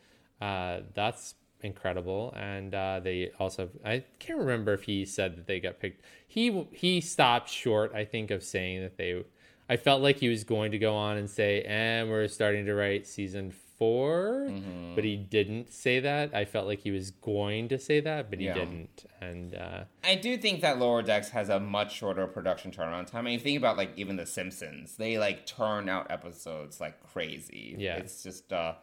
uh, 0.40 0.80
that's 0.94 1.34
incredible. 1.62 2.32
And 2.36 2.74
uh, 2.74 3.00
they 3.02 3.30
also, 3.38 3.70
I 3.84 4.04
can't 4.18 4.38
remember 4.38 4.74
if 4.74 4.82
he 4.82 5.04
said 5.04 5.36
that 5.36 5.46
they 5.46 5.60
got 5.60 5.80
picked. 5.80 6.04
He 6.26 6.66
he 6.72 7.00
stopped 7.00 7.48
short, 7.48 7.94
I 7.94 8.04
think, 8.04 8.30
of 8.30 8.42
saying 8.42 8.82
that 8.82 8.96
they. 8.96 9.24
I 9.68 9.76
felt 9.76 10.02
like 10.02 10.16
he 10.16 10.28
was 10.28 10.42
going 10.42 10.72
to 10.72 10.78
go 10.78 10.96
on 10.96 11.16
and 11.16 11.30
say, 11.30 11.62
"And 11.62 12.10
we're 12.10 12.26
starting 12.28 12.66
to 12.66 12.74
write 12.74 13.06
season 13.06 13.52
4 13.84 14.46
Mm-hmm. 14.50 14.94
but 14.94 15.04
he 15.04 15.16
didn't 15.16 15.72
say 15.72 16.00
that. 16.00 16.34
I 16.34 16.44
felt 16.44 16.66
like 16.66 16.80
he 16.80 16.90
was 16.90 17.10
going 17.12 17.68
to 17.68 17.78
say 17.78 18.00
that, 18.00 18.28
but 18.28 18.38
he 18.38 18.46
Yeah. 18.46 18.54
didn't. 18.54 19.04
And 19.20 19.54
uh, 19.54 19.84
I 20.04 20.16
do 20.16 20.36
think 20.36 20.60
that 20.60 20.78
Lower 20.78 21.02
Decks 21.02 21.30
has 21.30 21.48
a 21.48 21.58
much 21.58 21.94
shorter 21.96 22.26
production 22.26 22.70
turnaround 22.72 23.06
time. 23.06 23.26
I 23.26 23.30
mean, 23.30 23.40
think 23.40 23.56
about 23.58 23.76
like 23.78 23.92
even 23.96 24.16
The 24.16 24.26
Simpsons; 24.26 24.96
they 24.96 25.18
like 25.18 25.46
turn 25.46 25.88
out 25.88 26.10
episodes 26.10 26.80
like 26.80 27.00
crazy. 27.12 27.74
Yeah. 27.78 27.96
it's 27.96 28.22
just 28.22 28.52
a 28.52 28.76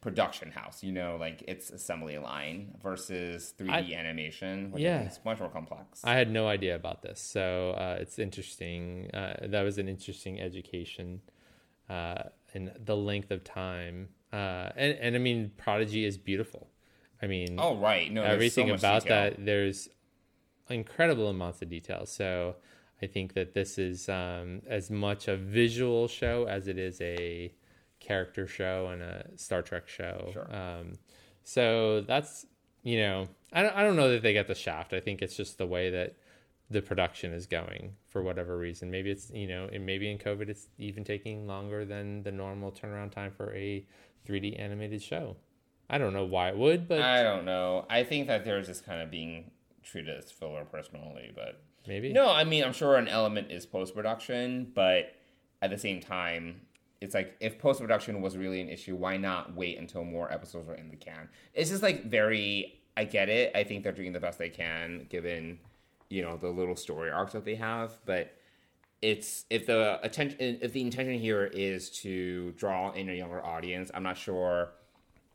production 0.00 0.50
house, 0.50 0.84
you 0.84 0.92
know, 0.92 1.16
like 1.18 1.42
it's 1.48 1.70
assembly 1.70 2.18
line 2.18 2.74
versus 2.82 3.54
3D 3.58 3.96
animation, 3.96 4.70
which 4.70 4.82
Yeah. 4.82 5.08
is 5.08 5.18
much 5.24 5.40
more 5.40 5.48
complex. 5.48 6.02
I 6.04 6.14
had 6.14 6.30
no 6.30 6.46
idea 6.46 6.74
about 6.76 7.00
this, 7.02 7.18
so 7.20 7.70
uh, 7.70 7.96
it's 7.98 8.18
interesting. 8.18 9.10
Uh, 9.14 9.34
that 9.48 9.62
was 9.62 9.78
an 9.78 9.88
interesting 9.88 10.38
education 10.40 11.22
uh, 11.88 12.24
in 12.54 12.70
the 12.84 12.96
length 12.96 13.30
of 13.30 13.42
time, 13.44 14.08
uh, 14.34 14.72
and 14.76 14.98
and 14.98 15.14
I 15.14 15.18
mean, 15.18 15.52
Prodigy 15.56 16.04
is 16.04 16.18
beautiful. 16.18 16.68
I 17.22 17.26
mean, 17.26 17.56
oh 17.58 17.76
right, 17.76 18.10
no, 18.10 18.22
there's 18.22 18.30
so 18.30 18.34
everything 18.34 18.70
about 18.70 19.02
detail. 19.04 19.30
that. 19.30 19.44
There's 19.44 19.88
incredible 20.68 21.28
amounts 21.28 21.62
of 21.62 21.68
detail. 21.70 22.04
So 22.06 22.56
I 23.00 23.06
think 23.06 23.34
that 23.34 23.54
this 23.54 23.78
is 23.78 24.08
um, 24.08 24.62
as 24.66 24.90
much 24.90 25.28
a 25.28 25.36
visual 25.36 26.08
show 26.08 26.46
as 26.48 26.66
it 26.66 26.78
is 26.78 27.00
a 27.00 27.52
character 28.00 28.46
show 28.46 28.88
and 28.88 29.02
a 29.02 29.26
Star 29.36 29.62
Trek 29.62 29.88
show. 29.88 30.30
Sure. 30.32 30.54
Um, 30.54 30.94
so 31.44 32.00
that's 32.00 32.46
you 32.82 32.98
know 32.98 33.28
I 33.52 33.62
don't, 33.62 33.76
I 33.76 33.82
don't 33.84 33.96
know 33.96 34.10
that 34.10 34.22
they 34.22 34.32
get 34.32 34.48
the 34.48 34.54
shaft. 34.54 34.92
I 34.92 35.00
think 35.00 35.22
it's 35.22 35.36
just 35.36 35.58
the 35.58 35.66
way 35.66 35.90
that 35.90 36.16
the 36.70 36.82
production 36.82 37.32
is 37.32 37.46
going 37.46 37.92
for 38.08 38.22
whatever 38.22 38.58
reason. 38.58 38.90
Maybe 38.90 39.10
it's 39.10 39.30
you 39.30 39.46
know 39.46 39.68
and 39.72 39.86
maybe 39.86 40.10
in 40.10 40.18
COVID 40.18 40.48
it's 40.48 40.68
even 40.78 41.04
taking 41.04 41.46
longer 41.46 41.84
than 41.84 42.22
the 42.22 42.32
normal 42.32 42.72
turnaround 42.72 43.12
time 43.12 43.30
for 43.30 43.54
a 43.54 43.86
3D 44.26 44.58
animated 44.58 45.02
show. 45.02 45.36
I 45.88 45.98
don't 45.98 46.12
know 46.12 46.24
why 46.24 46.48
it 46.48 46.56
would, 46.56 46.88
but 46.88 47.02
I 47.02 47.22
don't 47.22 47.44
know. 47.44 47.84
I 47.90 48.04
think 48.04 48.26
that 48.28 48.44
they're 48.44 48.62
just 48.62 48.86
kind 48.86 49.02
of 49.02 49.10
being 49.10 49.50
treated 49.82 50.16
as 50.16 50.30
filler 50.30 50.64
personally, 50.64 51.30
but 51.34 51.60
maybe 51.86 52.12
No, 52.12 52.30
I 52.30 52.44
mean, 52.44 52.64
I'm 52.64 52.72
sure 52.72 52.96
an 52.96 53.08
element 53.08 53.50
is 53.50 53.66
post 53.66 53.94
production, 53.94 54.72
but 54.74 55.12
at 55.60 55.70
the 55.70 55.78
same 55.78 56.00
time, 56.00 56.62
it's 57.00 57.14
like 57.14 57.36
if 57.40 57.58
post 57.58 57.80
production 57.80 58.22
was 58.22 58.36
really 58.36 58.62
an 58.62 58.70
issue, 58.70 58.96
why 58.96 59.18
not 59.18 59.54
wait 59.54 59.78
until 59.78 60.04
more 60.04 60.32
episodes 60.32 60.68
are 60.68 60.74
in 60.74 60.88
the 60.88 60.96
can? 60.96 61.28
It's 61.52 61.70
just 61.70 61.82
like 61.82 62.06
very. 62.06 62.80
I 62.96 63.04
get 63.04 63.28
it. 63.28 63.50
I 63.54 63.64
think 63.64 63.82
they're 63.82 63.92
doing 63.92 64.12
the 64.12 64.20
best 64.20 64.38
they 64.38 64.48
can 64.48 65.06
given, 65.10 65.58
you 66.08 66.22
know, 66.22 66.36
the 66.36 66.48
little 66.48 66.76
story 66.76 67.10
arcs 67.10 67.32
that 67.32 67.44
they 67.44 67.56
have, 67.56 67.92
but. 68.06 68.32
It's 69.02 69.44
if 69.50 69.66
the 69.66 69.98
attention 70.02 70.38
if 70.40 70.72
the 70.72 70.80
intention 70.80 71.18
here 71.18 71.44
is 71.44 71.90
to 72.02 72.52
draw 72.52 72.92
in 72.92 73.08
a 73.08 73.12
younger 73.12 73.44
audience, 73.44 73.90
I'm 73.92 74.02
not 74.02 74.16
sure 74.16 74.72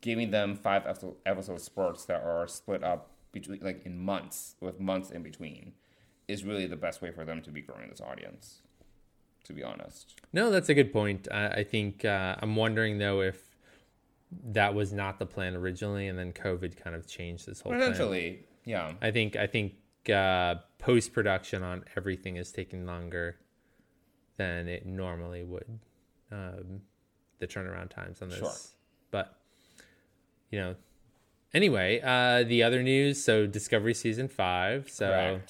giving 0.00 0.30
them 0.30 0.54
five 0.56 0.86
episode, 0.86 1.16
episode 1.26 1.60
spurts 1.60 2.04
that 2.06 2.22
are 2.22 2.46
split 2.48 2.82
up 2.82 3.10
between 3.32 3.60
like 3.62 3.84
in 3.84 3.98
months 3.98 4.56
with 4.60 4.80
months 4.80 5.10
in 5.10 5.22
between 5.22 5.72
is 6.26 6.44
really 6.44 6.66
the 6.66 6.76
best 6.76 7.02
way 7.02 7.10
for 7.10 7.24
them 7.24 7.42
to 7.42 7.50
be 7.50 7.60
growing 7.60 7.88
this 7.88 8.00
audience 8.00 8.62
to 9.44 9.52
be 9.52 9.62
honest 9.62 10.14
No, 10.32 10.50
that's 10.50 10.68
a 10.68 10.74
good 10.74 10.92
point. 10.92 11.28
I, 11.30 11.48
I 11.48 11.64
think 11.64 12.04
uh, 12.04 12.36
I'm 12.40 12.56
wondering 12.56 12.98
though 12.98 13.20
if 13.20 13.56
that 14.52 14.74
was 14.74 14.92
not 14.92 15.18
the 15.18 15.26
plan 15.26 15.56
originally, 15.56 16.06
and 16.06 16.16
then 16.16 16.32
COVID 16.32 16.76
kind 16.82 16.94
of 16.94 17.06
changed 17.08 17.46
this 17.46 17.60
whole. 17.60 17.72
plan. 17.72 17.80
potentially 17.80 18.46
yeah 18.64 18.92
I 19.02 19.10
think 19.10 19.36
I 19.36 19.46
think 19.46 19.74
uh, 20.12 20.56
post 20.78 21.12
production 21.12 21.62
on 21.62 21.84
everything 21.96 22.36
is 22.36 22.52
taking 22.52 22.86
longer 22.86 23.36
than 24.40 24.68
it 24.68 24.86
normally 24.86 25.44
would. 25.44 25.78
Um, 26.32 26.80
the 27.40 27.46
turnaround 27.46 27.90
times 27.90 28.22
on 28.22 28.28
this, 28.30 28.38
Sure. 28.38 28.52
but 29.10 29.34
you 30.50 30.58
know, 30.58 30.74
anyway, 31.52 32.00
uh, 32.02 32.44
the 32.48 32.62
other 32.62 32.82
news. 32.82 33.22
So 33.22 33.46
Discovery 33.46 33.94
season 33.94 34.28
five. 34.28 34.88
So 34.88 35.40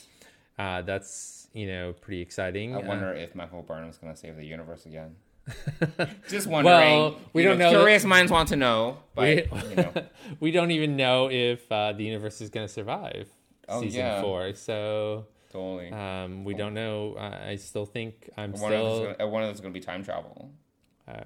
uh, 0.58 0.82
that's 0.82 1.48
you 1.52 1.66
know 1.68 1.92
pretty 2.00 2.20
exciting. 2.20 2.74
I 2.74 2.80
Uh, 2.80 2.86
wonder 2.92 3.12
if 3.12 3.34
Michael 3.34 3.62
Burnham's 3.62 3.98
going 3.98 4.12
to 4.12 4.18
save 4.18 4.36
the 4.36 4.44
universe 4.46 4.86
again. 4.86 5.14
Just 6.28 6.46
wondering. 6.46 6.64
Well, 6.76 7.16
we 7.32 7.42
You 7.42 7.48
don't 7.48 7.58
know 7.58 7.70
that- 7.72 7.78
Curious 7.80 8.04
minds 8.04 8.30
want 8.32 8.48
to 8.50 8.56
know, 8.56 8.98
but 9.14 9.24
we, 9.52 9.68
you 9.70 9.76
know, 9.82 9.92
we 10.40 10.50
don't 10.50 10.70
even 10.72 10.96
know 10.96 11.30
if 11.30 11.70
uh, 11.70 11.92
the 11.92 12.04
universe 12.04 12.40
is 12.40 12.50
going 12.50 12.66
to 12.66 12.72
survive 12.72 13.28
Oh, 13.68 13.80
season 13.82 14.00
yeah. 14.00 14.20
four. 14.22 14.54
So 14.54 15.26
totally. 15.50 15.90
um, 15.92 16.44
we 16.44 16.54
don't 16.54 16.74
know. 16.74 17.14
Uh, 17.14 17.38
I 17.48 17.56
still 17.56 17.86
think 17.86 18.30
I'm 18.36 18.52
one, 18.52 18.72
of 18.72 18.78
those 18.78 18.96
still. 18.98 19.10
is 19.10 19.16
gonna, 19.18 19.30
one 19.30 19.42
of 19.42 19.48
those 19.48 19.56
is 19.56 19.60
going 19.60 19.74
to 19.74 19.78
be 19.80 19.84
time 19.84 20.02
travel. 20.04 20.50
Uh, 21.06 21.20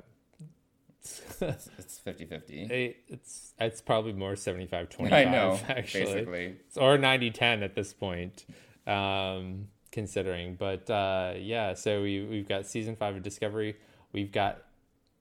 It's 1.78 1.98
50 2.04 2.24
50. 2.26 2.62
it- 2.64 2.96
it's 3.08 3.52
it's 3.60 3.80
probably 3.82 4.12
more 4.14 4.36
75 4.36 4.88
25 4.88 5.12
I 5.26 5.30
know, 5.30 5.60
actually 5.68 6.04
basically. 6.04 6.56
or 6.76 6.96
90 6.96 7.30
10 7.30 7.62
at 7.62 7.74
this 7.74 7.92
point 7.92 8.46
um 8.86 9.68
considering 9.92 10.54
but 10.56 10.88
uh 10.90 11.34
yeah 11.36 11.74
so 11.74 12.02
we 12.02 12.24
we've 12.24 12.48
got 12.48 12.66
season 12.66 12.96
5 12.96 13.16
of 13.16 13.22
discovery 13.22 13.76
we've 14.12 14.32
got 14.32 14.62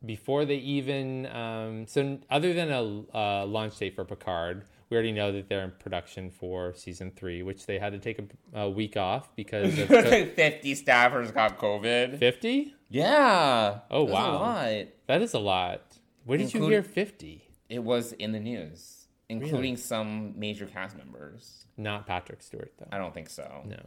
before 0.05 0.45
they 0.45 0.55
even 0.55 1.25
um 1.27 1.86
so 1.88 2.17
other 2.29 2.53
than 2.53 2.72
a 2.72 2.81
uh, 3.15 3.45
launch 3.45 3.77
date 3.77 3.95
for 3.95 4.03
picard 4.05 4.63
we 4.90 4.96
already 4.96 5.12
know 5.12 5.32
that 5.32 5.50
they're 5.50 5.63
in 5.63 5.72
production 5.80 6.30
for 6.30 6.74
season 6.74 7.12
3 7.16 7.44
which 7.44 7.66
they 7.66 7.80
had 7.80 7.92
to 7.94 8.00
take 8.00 8.20
a, 8.20 8.60
a 8.62 8.70
week 8.70 8.96
off 8.98 9.36
because 9.36 9.78
of 9.80 9.88
50 9.90 10.75
staffers 10.75 11.34
got 11.34 11.58
COVID. 11.60 12.20
50 12.20 12.74
Yeah. 12.90 13.80
Oh, 13.90 14.06
That's 14.06 14.13
wow. 14.13 14.32
A 14.32 14.34
lot. 14.38 14.88
that 15.08 15.22
is 15.22 15.34
a 15.34 15.40
lot 15.40 15.82
where 16.25 16.38
did 16.38 16.54
you 16.54 16.68
hear 16.68 16.84
50 16.84 17.44
It 17.70 17.84
was 17.84 18.13
in 18.13 18.32
the 18.32 18.40
news, 18.40 19.08
including 19.30 19.78
some 19.78 20.38
major 20.40 20.66
cast 20.66 20.98
members. 20.98 21.66
not 21.78 22.06
patrick 22.08 22.42
stewart 22.42 22.72
though 22.78 22.88
I 22.92 22.98
don't 22.98 23.13
think 23.13 23.30
so. 23.30 23.63
no 23.66 23.82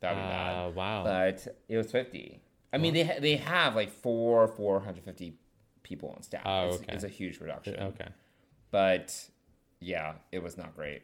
That 0.00 0.14
would 0.14 0.20
be 0.22 0.26
Uh, 0.26 0.68
bad. 0.68 0.74
wow. 0.76 1.04
But 1.04 1.48
it 1.68 1.76
was 1.76 1.90
50. 1.90 2.40
I 2.72 2.76
mean, 2.78 2.92
they 2.94 3.18
they 3.20 3.36
have 3.36 3.74
like 3.74 3.90
four 3.90 4.46
450 4.46 5.34
people 5.82 6.10
on 6.14 6.22
staff. 6.22 6.42
Oh, 6.44 6.68
it's, 6.68 6.76
okay. 6.76 6.92
it's 6.92 7.04
a 7.04 7.08
huge 7.08 7.40
reduction. 7.40 7.74
okay 7.80 8.08
But 8.70 9.16
yeah, 9.80 10.14
it 10.32 10.42
was 10.42 10.56
not 10.56 10.74
great. 10.76 11.02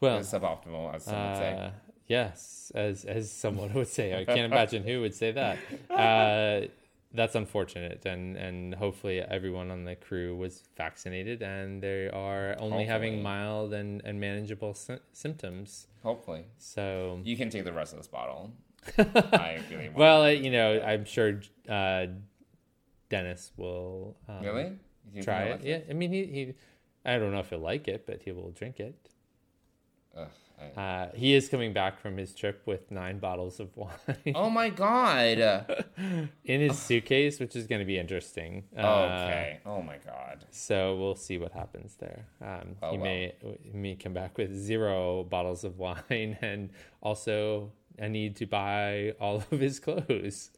well 0.00 0.16
It 0.16 0.18
was 0.18 0.32
suboptimal, 0.32 0.94
as 0.94 1.04
some 1.04 1.28
would 1.28 1.36
say. 1.36 1.52
Uh, 1.54 1.70
yes, 2.06 2.72
as 2.74 3.04
as 3.04 3.30
someone 3.30 3.72
would 3.78 3.88
say, 3.88 4.14
I 4.18 4.24
can't 4.24 4.52
imagine 4.52 4.82
who 4.84 5.00
would 5.00 5.14
say 5.14 5.32
that. 5.32 5.58
Uh, 5.90 6.68
that's 7.12 7.34
unfortunate, 7.34 8.06
and 8.06 8.36
and 8.36 8.74
hopefully 8.74 9.20
everyone 9.20 9.70
on 9.72 9.84
the 9.84 9.96
crew 9.96 10.36
was 10.36 10.62
vaccinated, 10.76 11.42
and 11.42 11.82
they 11.82 12.08
are 12.08 12.54
only 12.60 12.84
having 12.84 13.20
mild 13.22 13.72
and 13.72 14.00
and 14.04 14.20
manageable 14.20 14.74
sy- 14.74 15.00
symptoms. 15.12 15.88
Hopefully, 16.04 16.44
So, 16.56 17.20
you 17.24 17.36
can 17.36 17.50
take 17.50 17.64
the 17.64 17.72
rest 17.72 17.92
of 17.92 17.98
this 17.98 18.06
bottle. 18.08 18.52
I 18.98 19.58
really 19.70 19.90
well, 19.90 20.22
uh, 20.22 20.28
you 20.28 20.50
know, 20.50 20.80
I'm 20.80 21.04
sure 21.04 21.40
uh, 21.68 22.06
Dennis 23.08 23.52
will 23.56 24.16
um, 24.28 24.42
really? 24.44 24.72
You 25.12 25.22
try 25.22 25.42
it. 25.44 25.62
Yeah, 25.64 25.80
I 25.90 25.92
mean, 25.92 26.12
he, 26.12 26.24
he 26.26 26.54
I 27.04 27.18
don't 27.18 27.32
know 27.32 27.40
if 27.40 27.50
he'll 27.50 27.58
like 27.58 27.88
it, 27.88 28.06
but 28.06 28.22
he 28.22 28.32
will 28.32 28.50
drink 28.50 28.78
it. 28.80 28.94
Ugh, 30.16 30.28
I- 30.76 30.80
Uh, 30.80 31.10
he 31.14 31.32
is 31.34 31.48
coming 31.48 31.72
back 31.72 31.98
from 32.00 32.18
his 32.18 32.34
trip 32.34 32.62
with 32.66 32.90
nine 32.90 33.18
bottles 33.18 33.60
of 33.60 33.74
wine. 33.76 34.32
oh 34.34 34.50
my 34.50 34.68
god. 34.68 35.38
in 36.44 36.60
his 36.60 36.78
suitcase, 36.78 37.40
which 37.40 37.56
is 37.56 37.66
going 37.66 37.78
to 37.78 37.86
be 37.86 37.96
interesting. 37.98 38.64
Uh, 38.76 38.80
okay. 38.80 39.60
Oh 39.64 39.80
my 39.80 39.96
god. 40.04 40.44
so 40.50 40.96
we'll 40.96 41.16
see 41.16 41.38
what 41.38 41.52
happens 41.52 41.96
there. 41.96 42.26
Um, 42.42 42.76
Oh, 42.82 42.90
he 42.92 42.98
well. 42.98 43.04
may 43.06 43.34
he 43.62 43.70
may 43.78 43.94
come 43.96 44.12
back 44.12 44.36
with 44.36 44.54
zero 44.54 45.24
bottles 45.24 45.64
of 45.64 45.78
wine 45.86 46.36
and 46.42 46.70
also 47.02 47.72
a 47.98 48.08
need 48.08 48.36
to 48.36 48.46
buy 48.46 49.14
all 49.20 49.36
of 49.50 49.60
his 49.60 49.80
clothes. 49.80 50.50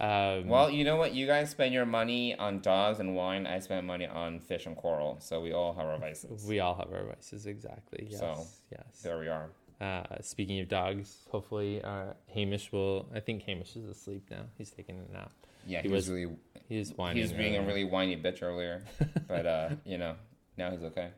Um, 0.00 0.48
Well, 0.48 0.70
you 0.70 0.84
know 0.84 0.96
what? 0.96 1.14
You 1.14 1.26
guys 1.26 1.50
spend 1.50 1.74
your 1.74 1.86
money 1.86 2.34
on 2.36 2.60
dogs 2.60 3.00
and 3.00 3.14
wine. 3.16 3.46
I 3.46 3.58
spend 3.58 3.86
money 3.86 4.06
on 4.06 4.40
fish 4.40 4.66
and 4.66 4.76
coral. 4.76 5.18
So 5.20 5.40
we 5.40 5.52
all 5.52 5.72
have 5.74 5.86
our 5.86 5.98
vices. 5.98 6.46
we 6.46 6.60
all 6.60 6.74
have 6.76 6.92
our 6.92 7.04
vices, 7.04 7.46
exactly. 7.46 8.06
Yes, 8.10 8.20
So, 8.20 8.46
yes. 8.70 9.00
There 9.02 9.18
we 9.18 9.28
are. 9.28 9.50
Uh, 9.80 10.02
speaking 10.22 10.58
of 10.60 10.68
dogs, 10.68 11.18
hopefully 11.30 11.82
uh, 11.82 12.12
Hamish 12.34 12.72
will. 12.72 13.08
I 13.14 13.20
think 13.20 13.42
Hamish 13.44 13.76
is 13.76 13.84
asleep 13.88 14.24
now. 14.30 14.42
He's 14.56 14.70
taking 14.70 14.98
a 14.98 15.12
nap. 15.12 15.32
Yeah, 15.66 15.82
He 15.82 15.88
he, 15.88 15.94
was, 15.94 16.08
was 16.08 16.14
really 16.18 16.36
He 16.68 16.78
was 16.78 16.92
whining. 16.94 17.16
he 17.16 17.22
was 17.22 17.32
being 17.32 17.56
a 17.56 17.62
really 17.62 17.84
whiny 17.84 18.16
bitch 18.16 18.42
earlier, 18.42 18.82
but 19.28 19.46
uh, 19.46 19.68
you 19.84 19.98
know, 19.98 20.16
now 20.56 20.70
he's 20.72 20.82
okay. 20.82 21.10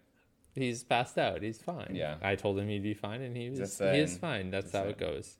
He's 0.54 0.82
passed 0.82 1.16
out. 1.16 1.40
He's 1.42 1.62
fine. 1.62 1.92
Yeah. 1.94 2.16
I 2.20 2.34
told 2.34 2.58
him 2.58 2.68
he'd 2.68 2.82
be 2.82 2.92
fine, 2.92 3.22
and 3.22 3.34
he 3.36 3.48
was. 3.48 3.78
He 3.78 3.84
is 3.84 4.18
fine. 4.18 4.50
That's 4.50 4.72
Just 4.72 4.76
how 4.76 4.90
it 4.90 4.98
goes. 4.98 5.38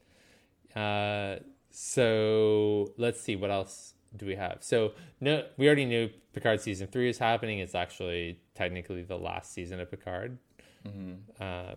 Uh, 0.74 1.40
so 1.71 2.93
let's 2.97 3.21
see 3.21 3.37
what 3.37 3.51
else 3.51 3.95
do 4.17 4.27
we 4.27 4.35
have. 4.35 4.59
So 4.61 4.93
no, 5.21 5.45
we 5.57 5.67
already 5.67 5.85
knew 5.85 6.11
Picard 6.33 6.61
season 6.61 6.89
three 6.89 7.09
is 7.09 7.19
happening. 7.19 7.59
It's 7.59 7.75
actually 7.75 8.41
technically 8.55 9.03
the 9.03 9.17
last 9.17 9.53
season 9.53 9.81
of 9.81 9.91
Picard. 9.91 10.39
Mm-hmm. 10.87 11.13
Uh, 11.41 11.75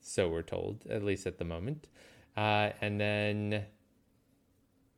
so 0.00 0.28
we're 0.28 0.42
told, 0.42 0.84
at 0.90 1.02
least 1.04 1.26
at 1.26 1.38
the 1.38 1.44
moment. 1.44 1.88
Uh, 2.36 2.70
and 2.80 3.00
then 3.00 3.64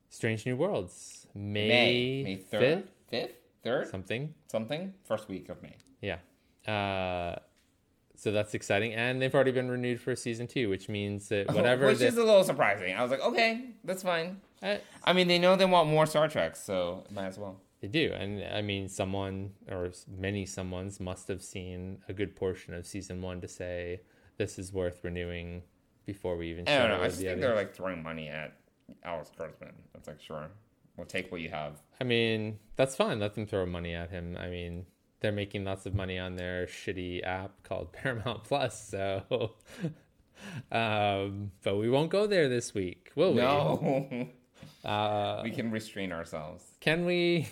Strange 0.08 0.46
New 0.46 0.56
Worlds, 0.56 1.26
May 1.34 1.68
May 1.68 2.22
May 2.24 2.36
third, 2.36 2.60
fifth, 2.60 2.88
fifth, 3.08 3.36
third, 3.62 3.88
something. 3.88 4.34
something, 4.50 4.94
first 5.04 5.28
week 5.28 5.48
of 5.48 5.62
May. 5.62 5.76
Yeah. 6.00 6.18
Uh, 6.66 7.38
so 8.24 8.32
that's 8.32 8.54
exciting, 8.54 8.94
and 8.94 9.20
they've 9.20 9.34
already 9.34 9.50
been 9.52 9.70
renewed 9.70 10.00
for 10.00 10.16
season 10.16 10.46
two, 10.46 10.70
which 10.70 10.88
means 10.88 11.28
that 11.28 11.46
whatever. 11.54 11.86
which 11.86 11.98
the- 11.98 12.06
is 12.06 12.16
a 12.16 12.24
little 12.24 12.42
surprising. 12.42 12.94
I 12.96 13.02
was 13.02 13.10
like, 13.10 13.20
okay, 13.20 13.66
that's 13.84 14.02
fine. 14.02 14.40
Uh, 14.62 14.76
I 15.04 15.12
mean, 15.12 15.28
they 15.28 15.38
know 15.38 15.56
they 15.56 15.66
want 15.66 15.90
more 15.90 16.06
Star 16.06 16.26
Trek, 16.26 16.56
so 16.56 17.04
might 17.10 17.26
as 17.26 17.38
well. 17.38 17.60
they 17.82 17.88
do, 17.88 18.14
and 18.14 18.42
I 18.42 18.62
mean, 18.62 18.88
someone 18.88 19.50
or 19.70 19.90
many 20.08 20.46
someone's 20.46 21.00
must 21.00 21.28
have 21.28 21.42
seen 21.42 21.98
a 22.08 22.14
good 22.14 22.34
portion 22.34 22.72
of 22.72 22.86
season 22.86 23.20
one 23.20 23.42
to 23.42 23.48
say 23.48 24.00
this 24.38 24.58
is 24.58 24.72
worth 24.72 25.04
renewing 25.04 25.62
before 26.06 26.36
we 26.38 26.48
even. 26.50 26.66
I 26.66 26.78
don't 26.78 26.88
know. 26.88 26.94
I 26.96 26.98
the 27.00 27.04
just 27.08 27.18
think 27.18 27.32
other- 27.32 27.40
they're 27.42 27.54
like 27.54 27.74
throwing 27.74 28.02
money 28.02 28.28
at 28.28 28.56
Alex 29.04 29.30
Kurtzman. 29.38 29.72
It's 29.94 30.08
like, 30.08 30.20
sure, 30.22 30.48
we'll 30.96 31.06
take 31.06 31.30
what 31.30 31.42
you 31.42 31.50
have. 31.50 31.82
I 32.00 32.04
mean, 32.04 32.58
that's 32.76 32.96
fine. 32.96 33.20
Let 33.20 33.34
them 33.34 33.46
throw 33.46 33.66
money 33.66 33.94
at 33.94 34.08
him. 34.10 34.36
I 34.40 34.48
mean, 34.48 34.86
they're 35.24 35.32
making 35.32 35.64
lots 35.64 35.86
of 35.86 35.94
money 35.94 36.18
on 36.18 36.36
their 36.36 36.66
shitty 36.66 37.24
app 37.26 37.50
called 37.62 37.90
Paramount 37.94 38.44
Plus. 38.44 38.88
So, 38.90 39.22
um, 40.70 41.50
but 41.62 41.76
we 41.78 41.88
won't 41.88 42.10
go 42.10 42.26
there 42.26 42.50
this 42.50 42.74
week, 42.74 43.10
will 43.16 43.30
we? 43.32 43.40
No, 43.40 44.28
Uh, 44.84 45.40
we 45.42 45.50
can 45.50 45.70
restrain 45.70 46.12
ourselves. 46.12 46.62
can 46.80 47.06
we, 47.06 47.48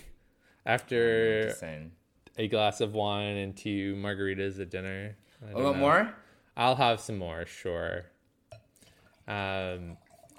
after 0.66 1.54
a 2.36 2.46
glass 2.48 2.82
of 2.82 2.92
wine 2.92 3.36
and 3.38 3.56
two 3.56 3.94
margaritas 3.96 4.60
at 4.60 4.68
dinner? 4.70 5.16
A 5.50 5.56
little 5.56 5.72
know. 5.72 5.80
more. 5.80 6.14
I'll 6.54 6.76
have 6.76 7.00
some 7.00 7.16
more, 7.16 7.46
sure. 7.46 8.04
Um, 9.26 9.96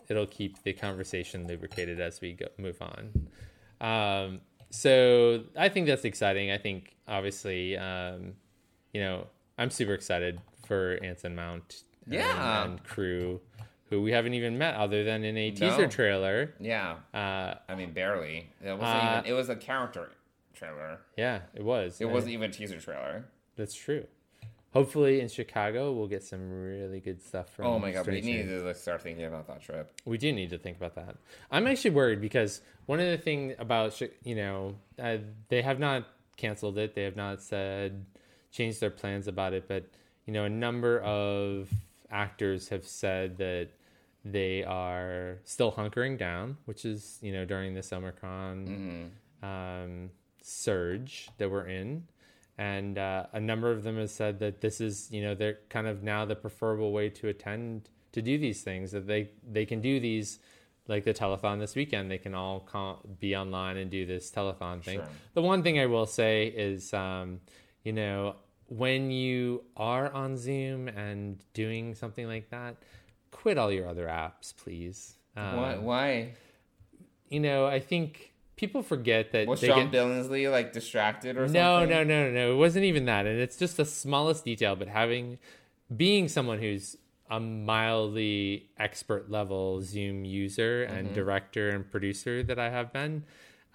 it'll 0.08 0.28
keep 0.28 0.62
the 0.62 0.74
conversation 0.74 1.48
lubricated 1.48 2.00
as 2.00 2.22
we 2.22 2.34
go, 2.34 2.46
move 2.60 2.80
on. 2.80 3.28
Um, 3.82 4.41
so 4.73 5.43
I 5.55 5.69
think 5.69 5.86
that's 5.88 6.03
exciting. 6.03 6.49
I 6.51 6.57
think 6.57 6.95
obviously, 7.07 7.77
um, 7.77 8.33
you 8.91 9.01
know, 9.01 9.27
I'm 9.57 9.69
super 9.69 9.93
excited 9.93 10.41
for 10.65 10.97
Anson 11.03 11.36
Mount 11.36 11.83
and, 12.05 12.13
Yeah. 12.15 12.63
and 12.65 12.83
crew, 12.83 13.39
who 13.91 14.01
we 14.01 14.12
haven't 14.12 14.33
even 14.33 14.57
met 14.57 14.73
other 14.75 15.03
than 15.03 15.23
in 15.23 15.38
a 15.38 15.51
teaser 15.51 15.83
No. 15.83 15.88
trailer. 15.88 16.55
Yeah, 16.59 16.97
Uh, 17.13 17.55
I 17.69 17.75
mean, 17.75 17.91
barely. 17.93 18.49
It 18.63 18.71
wasn't 18.77 18.81
Uh, 19.03 19.17
even. 19.19 19.31
It 19.31 19.33
was 19.33 19.49
a 19.49 19.55
character 19.55 20.09
trailer. 20.53 21.01
yeah, 21.17 21.41
it 21.53 21.63
was. 21.63 22.01
It 22.01 22.05
Uh, 22.05 22.09
wasn't 22.09 22.33
even 22.33 22.49
a 22.49 22.53
teaser 22.53 22.79
trailer. 22.79 23.25
That's 23.55 23.75
true. 23.75 24.07
Hopefully 24.73 25.21
in 25.21 25.27
Chicago 25.29 25.91
we'll 25.91 26.07
get 26.07 26.23
some 26.23 26.49
really 26.49 26.99
good 26.99 27.21
stuff 27.21 27.49
from. 27.53 27.65
Oh 27.65 27.79
my 27.79 27.91
god, 27.91 28.07
we 28.07 28.21
need 28.21 28.47
to 28.47 28.73
start 28.73 29.01
thinking 29.01 29.25
about 29.25 29.47
that 29.47 29.62
trip. 29.62 29.93
We 30.05 30.17
do 30.17 30.31
need 30.31 30.49
to 30.49 30.57
think 30.57 30.77
about 30.77 30.95
that. 30.95 31.15
I'm 31.51 31.67
actually 31.67 31.91
worried 31.91 32.21
because 32.21 32.62
one 32.86 32.99
of 32.99 33.07
the 33.07 33.17
things 33.17 33.55
about 33.59 34.01
you 34.23 34.36
know 34.36 34.75
uh, 34.99 35.17
they 35.49 35.62
have 35.62 35.79
not 35.79 36.07
canceled 36.38 36.77
it. 36.77 36.95
They 36.95 37.03
have 37.03 37.15
not 37.15 37.41
said 37.41 38.05
changed 38.51 38.79
their 38.79 38.89
plans 38.91 39.27
about 39.27 39.53
it. 39.53 39.67
But 39.67 39.86
you 40.25 40.33
know, 40.33 40.45
a 40.45 40.49
number 40.49 40.99
of 41.01 41.69
actors 42.09 42.69
have 42.69 42.86
said 42.86 43.38
that 43.38 43.69
they 44.23 44.63
are 44.63 45.39
still 45.43 45.71
hunkering 45.71 46.17
down, 46.17 46.57
which 46.65 46.86
is 46.86 47.19
you 47.21 47.33
know 47.33 47.45
during 47.45 47.73
this 47.73 47.91
Omicron 47.91 49.12
um, 49.43 50.09
surge 50.41 51.29
that 51.38 51.51
we're 51.51 51.67
in. 51.67 52.07
And 52.58 52.98
uh, 52.98 53.26
a 53.34 53.39
number 53.39 53.72
of 53.72 53.84
them 53.84 53.98
have 53.98 54.12
said 54.12 54.39
that 54.39 54.62
this 54.62 54.80
is, 54.80 55.10
you 55.12 55.24
know, 55.24 55.34
they're 55.34 55.60
kind 55.70 55.88
of 55.88 56.04
now 56.04 56.26
the 56.26 56.36
preferable 56.36 56.92
way 56.92 57.10
to 57.10 57.28
attend 57.28 57.89
to 58.12 58.22
do 58.22 58.38
these 58.38 58.62
things. 58.62 58.92
That 58.92 59.08
they 59.08 59.32
they 59.50 59.66
can 59.66 59.82
do 59.82 60.00
these, 60.00 60.39
like 60.88 61.04
the 61.04 61.13
telethon 61.13 61.60
this 61.60 61.76
weekend. 61.76 62.12
They 62.12 62.20
can 62.20 62.36
all 62.36 62.60
call, 62.60 63.02
be 63.20 63.36
online 63.36 63.78
and 63.78 63.89
do 63.89 64.06
this 64.06 64.30
telethon 64.30 64.84
thing. 64.84 65.00
Sure. 65.00 65.08
The 65.34 65.42
one 65.42 65.63
thing 65.63 65.80
I 65.80 65.88
will 65.88 66.06
say 66.06 66.48
is, 66.48 66.94
um, 66.94 67.39
you 67.84 67.94
know, 67.94 68.36
when 68.68 69.10
you 69.10 69.63
are 69.76 70.12
on 70.12 70.38
Zoom 70.38 70.88
and 70.88 71.44
doing 71.54 71.96
something 71.96 72.28
like 72.28 72.50
that, 72.52 72.76
quit 73.32 73.58
all 73.58 73.72
your 73.72 73.88
other 73.88 74.06
apps, 74.06 74.56
please. 74.56 75.16
Um, 75.36 75.58
Why? 75.58 75.78
Why? 75.78 76.34
You 77.30 77.39
know, 77.39 77.66
I 77.66 77.80
think 77.80 78.33
people 78.56 78.84
forget 78.84 79.32
that 79.32 79.48
Was 79.48 79.62
John 79.62 79.89
get- 79.89 79.92
Billingsley 79.92 80.50
like 80.52 80.74
distracted 80.74 81.38
or 81.38 81.48
no, 81.48 81.80
something? 81.80 81.89
no, 81.89 82.04
no, 82.04 82.32
no. 82.32 82.54
It 82.54 82.58
wasn't 82.58 82.86
even 82.86 83.06
that, 83.06 83.26
and 83.26 83.39
it's 83.39 83.58
just 83.58 83.78
the 83.78 83.86
smallest 83.86 84.46
detail. 84.46 84.76
But 84.76 84.88
having, 84.88 85.39
being 85.96 86.28
someone 86.28 86.60
who's 86.60 86.98
a 87.30 87.39
mildly 87.39 88.70
expert 88.78 89.30
level 89.32 89.82
Zoom 89.82 90.24
user 90.26 90.84
and 90.84 91.08
Mm-hmm. 91.08 91.16
director 91.16 91.70
and 91.70 91.89
producer 91.89 92.44
that 92.44 92.60
I 92.60 92.70
have 92.70 92.94
been, 92.94 93.24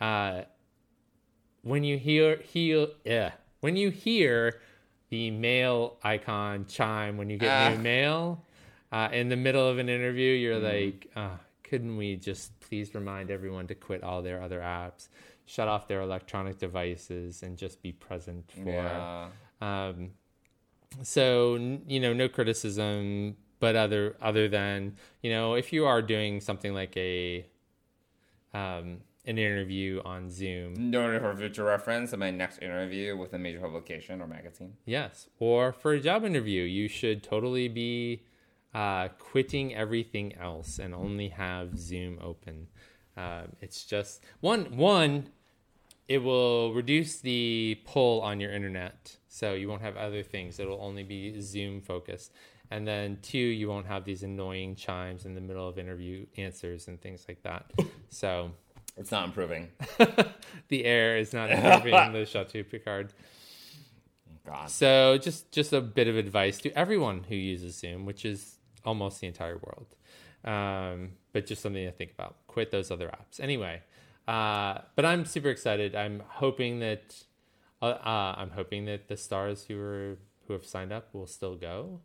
uh, 0.01 0.43
when 1.63 1.83
you 1.85 1.99
hear 1.99 2.37
hear 2.39 2.87
yeah, 3.05 3.33
when 3.61 3.77
you 3.77 3.91
hear 3.91 4.61
the 5.11 5.31
mail 5.31 5.97
icon 6.05 6.67
chime 6.69 7.17
when 7.17 7.31
you 7.31 7.39
get 7.39 7.51
Ah. 7.51 7.71
new 7.71 7.79
mail 7.79 8.45
uh, 8.93 9.09
in 9.13 9.29
the 9.29 9.37
middle 9.37 9.67
of 9.69 9.79
an 9.79 9.89
interview, 9.89 10.33
you're 10.33 10.61
Mm. 10.61 10.63
like, 10.93 11.11
uh, 11.17 11.37
couldn't 11.65 11.97
we 11.97 12.17
just 12.17 12.58
please 12.69 12.95
remind 12.95 13.31
everyone 13.31 13.67
to 13.69 13.75
quit 13.75 14.03
all 14.03 14.23
their 14.23 14.43
other 14.43 14.61
apps, 14.61 15.09
shut 15.47 15.69
off 15.69 15.89
their 15.89 16.01
electronic 16.01 16.59
devices, 16.59 17.43
and 17.43 17.57
just 17.57 17.83
be 17.83 17.93
present 17.93 18.51
for. 18.51 18.71
Yeah. 18.71 19.29
Um, 19.61 20.11
so 21.03 21.57
you 21.87 22.01
know, 22.01 22.13
no 22.13 22.29
criticism, 22.29 23.37
but 23.61 23.77
other 23.77 24.17
other 24.21 24.49
than 24.49 24.97
you 25.23 25.31
know, 25.31 25.55
if 25.55 25.73
you 25.73 25.87
are 25.87 26.03
doing 26.03 26.41
something 26.41 26.75
like 26.75 26.97
a 26.97 27.47
um, 28.55 28.99
an 29.25 29.37
interview 29.37 30.01
on 30.05 30.31
Zoom, 30.31 30.91
No, 30.91 31.19
for 31.19 31.37
future 31.37 31.65
reference 31.65 32.13
in 32.13 32.19
my 32.19 32.31
next 32.31 32.63
interview 32.63 33.17
with 33.17 33.35
a 33.35 33.39
major 33.39 33.61
publication 33.61 34.23
or 34.23 34.27
magazine. 34.27 34.75
Yes. 34.87 35.29
Or 35.39 35.73
for 35.73 35.93
a 35.93 36.01
job 36.01 36.25
interview, 36.25 36.63
you 36.63 36.89
should 36.89 37.23
totally 37.23 37.69
be 37.69 38.23
uh, 38.75 39.09
quitting 39.19 39.75
everything 39.75 40.35
else 40.37 40.79
and 40.79 40.95
only 40.95 41.29
have 41.29 41.79
Zoom 41.79 42.19
open. 42.23 42.69
Um, 43.17 43.53
it's 43.61 43.85
just 43.85 44.23
one 44.41 44.77
one. 44.77 45.31
It 46.07 46.23
will 46.23 46.73
reduce 46.73 47.21
the 47.21 47.79
pull 47.85 48.23
on 48.23 48.41
your 48.41 48.51
internet, 48.51 49.17
so 49.29 49.53
you 49.53 49.69
won't 49.69 49.83
have 49.83 49.97
other 49.97 50.23
things. 50.23 50.59
It'll 50.59 50.81
only 50.81 51.03
be 51.03 51.39
Zoom 51.41 51.83
focused. 51.83 52.33
And 52.71 52.87
then 52.87 53.19
two, 53.23 53.39
you 53.39 53.69
won't 53.69 53.87
have 53.87 54.05
these 54.05 54.23
annoying 54.23 54.75
chimes 54.75 55.25
in 55.25 55.35
the 55.35 55.41
middle 55.41 55.67
of 55.67 55.79
interview 55.79 56.27
answers 56.37 56.89
and 56.89 57.01
things 57.01 57.25
like 57.29 57.43
that. 57.43 57.71
so 58.11 58.53
It's 58.97 59.11
not 59.11 59.27
improving. 59.27 59.69
the 60.69 60.85
air 60.85 61.17
is 61.17 61.33
not 61.33 61.51
improving 61.51 62.13
the 62.13 62.27
Chateau 62.27 62.63
Picard. 62.63 63.13
God. 64.47 64.71
So 64.71 65.19
just 65.19 65.51
just 65.53 65.73
a 65.73 65.81
bit 65.81 66.09
of 66.09 66.17
advice 66.17 66.59
to 66.59 66.71
everyone 66.73 67.25
who 67.29 67.35
uses 67.35 67.77
Zoom, 67.77 68.07
which 68.07 68.25
is 68.25 68.58
almost 68.85 69.21
the 69.21 69.27
entire 69.27 69.57
world. 69.59 69.95
Um, 70.45 71.11
but 71.33 71.47
just 71.47 71.63
something 71.63 71.85
to 71.85 71.93
think 71.93 72.13
about. 72.13 72.37
Quit 72.47 72.71
those 72.71 72.91
other 72.91 73.09
apps. 73.09 73.41
Anyway, 73.41 73.83
uh, 74.27 74.79
but 74.97 75.05
I'm 75.05 75.25
super 75.25 75.49
excited. 75.49 75.95
I'm 75.95 76.23
hoping 76.27 76.79
that 76.81 77.25
uh, 77.83 77.87
uh, 77.87 78.35
I'm 78.39 78.51
hoping 78.51 78.85
that 78.87 79.09
the 79.09 79.17
stars 79.17 79.65
who 79.69 79.79
are 79.81 80.19
who 80.47 80.53
have 80.53 80.65
signed 80.65 80.93
up 80.93 81.13
will 81.13 81.27
still 81.27 81.55
go. 81.57 82.01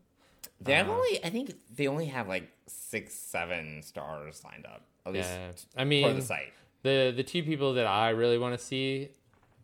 They 0.59 0.73
Uh, 0.73 0.77
have 0.77 0.89
only, 0.89 1.23
I 1.23 1.29
think 1.29 1.53
they 1.75 1.87
only 1.87 2.07
have 2.07 2.27
like 2.27 2.49
six, 2.67 3.13
seven 3.13 3.81
stars 3.83 4.39
signed 4.39 4.65
up. 4.65 4.81
At 5.05 5.13
least 5.13 5.29
Yeah, 5.29 5.51
I 5.77 5.81
for 5.83 5.85
mean 5.85 6.15
the 6.15 6.21
site. 6.21 6.53
the 6.83 7.13
the 7.15 7.23
two 7.23 7.43
people 7.43 7.73
that 7.75 7.85
I 7.87 8.09
really 8.09 8.37
want 8.37 8.57
to 8.57 8.63
see 8.63 9.09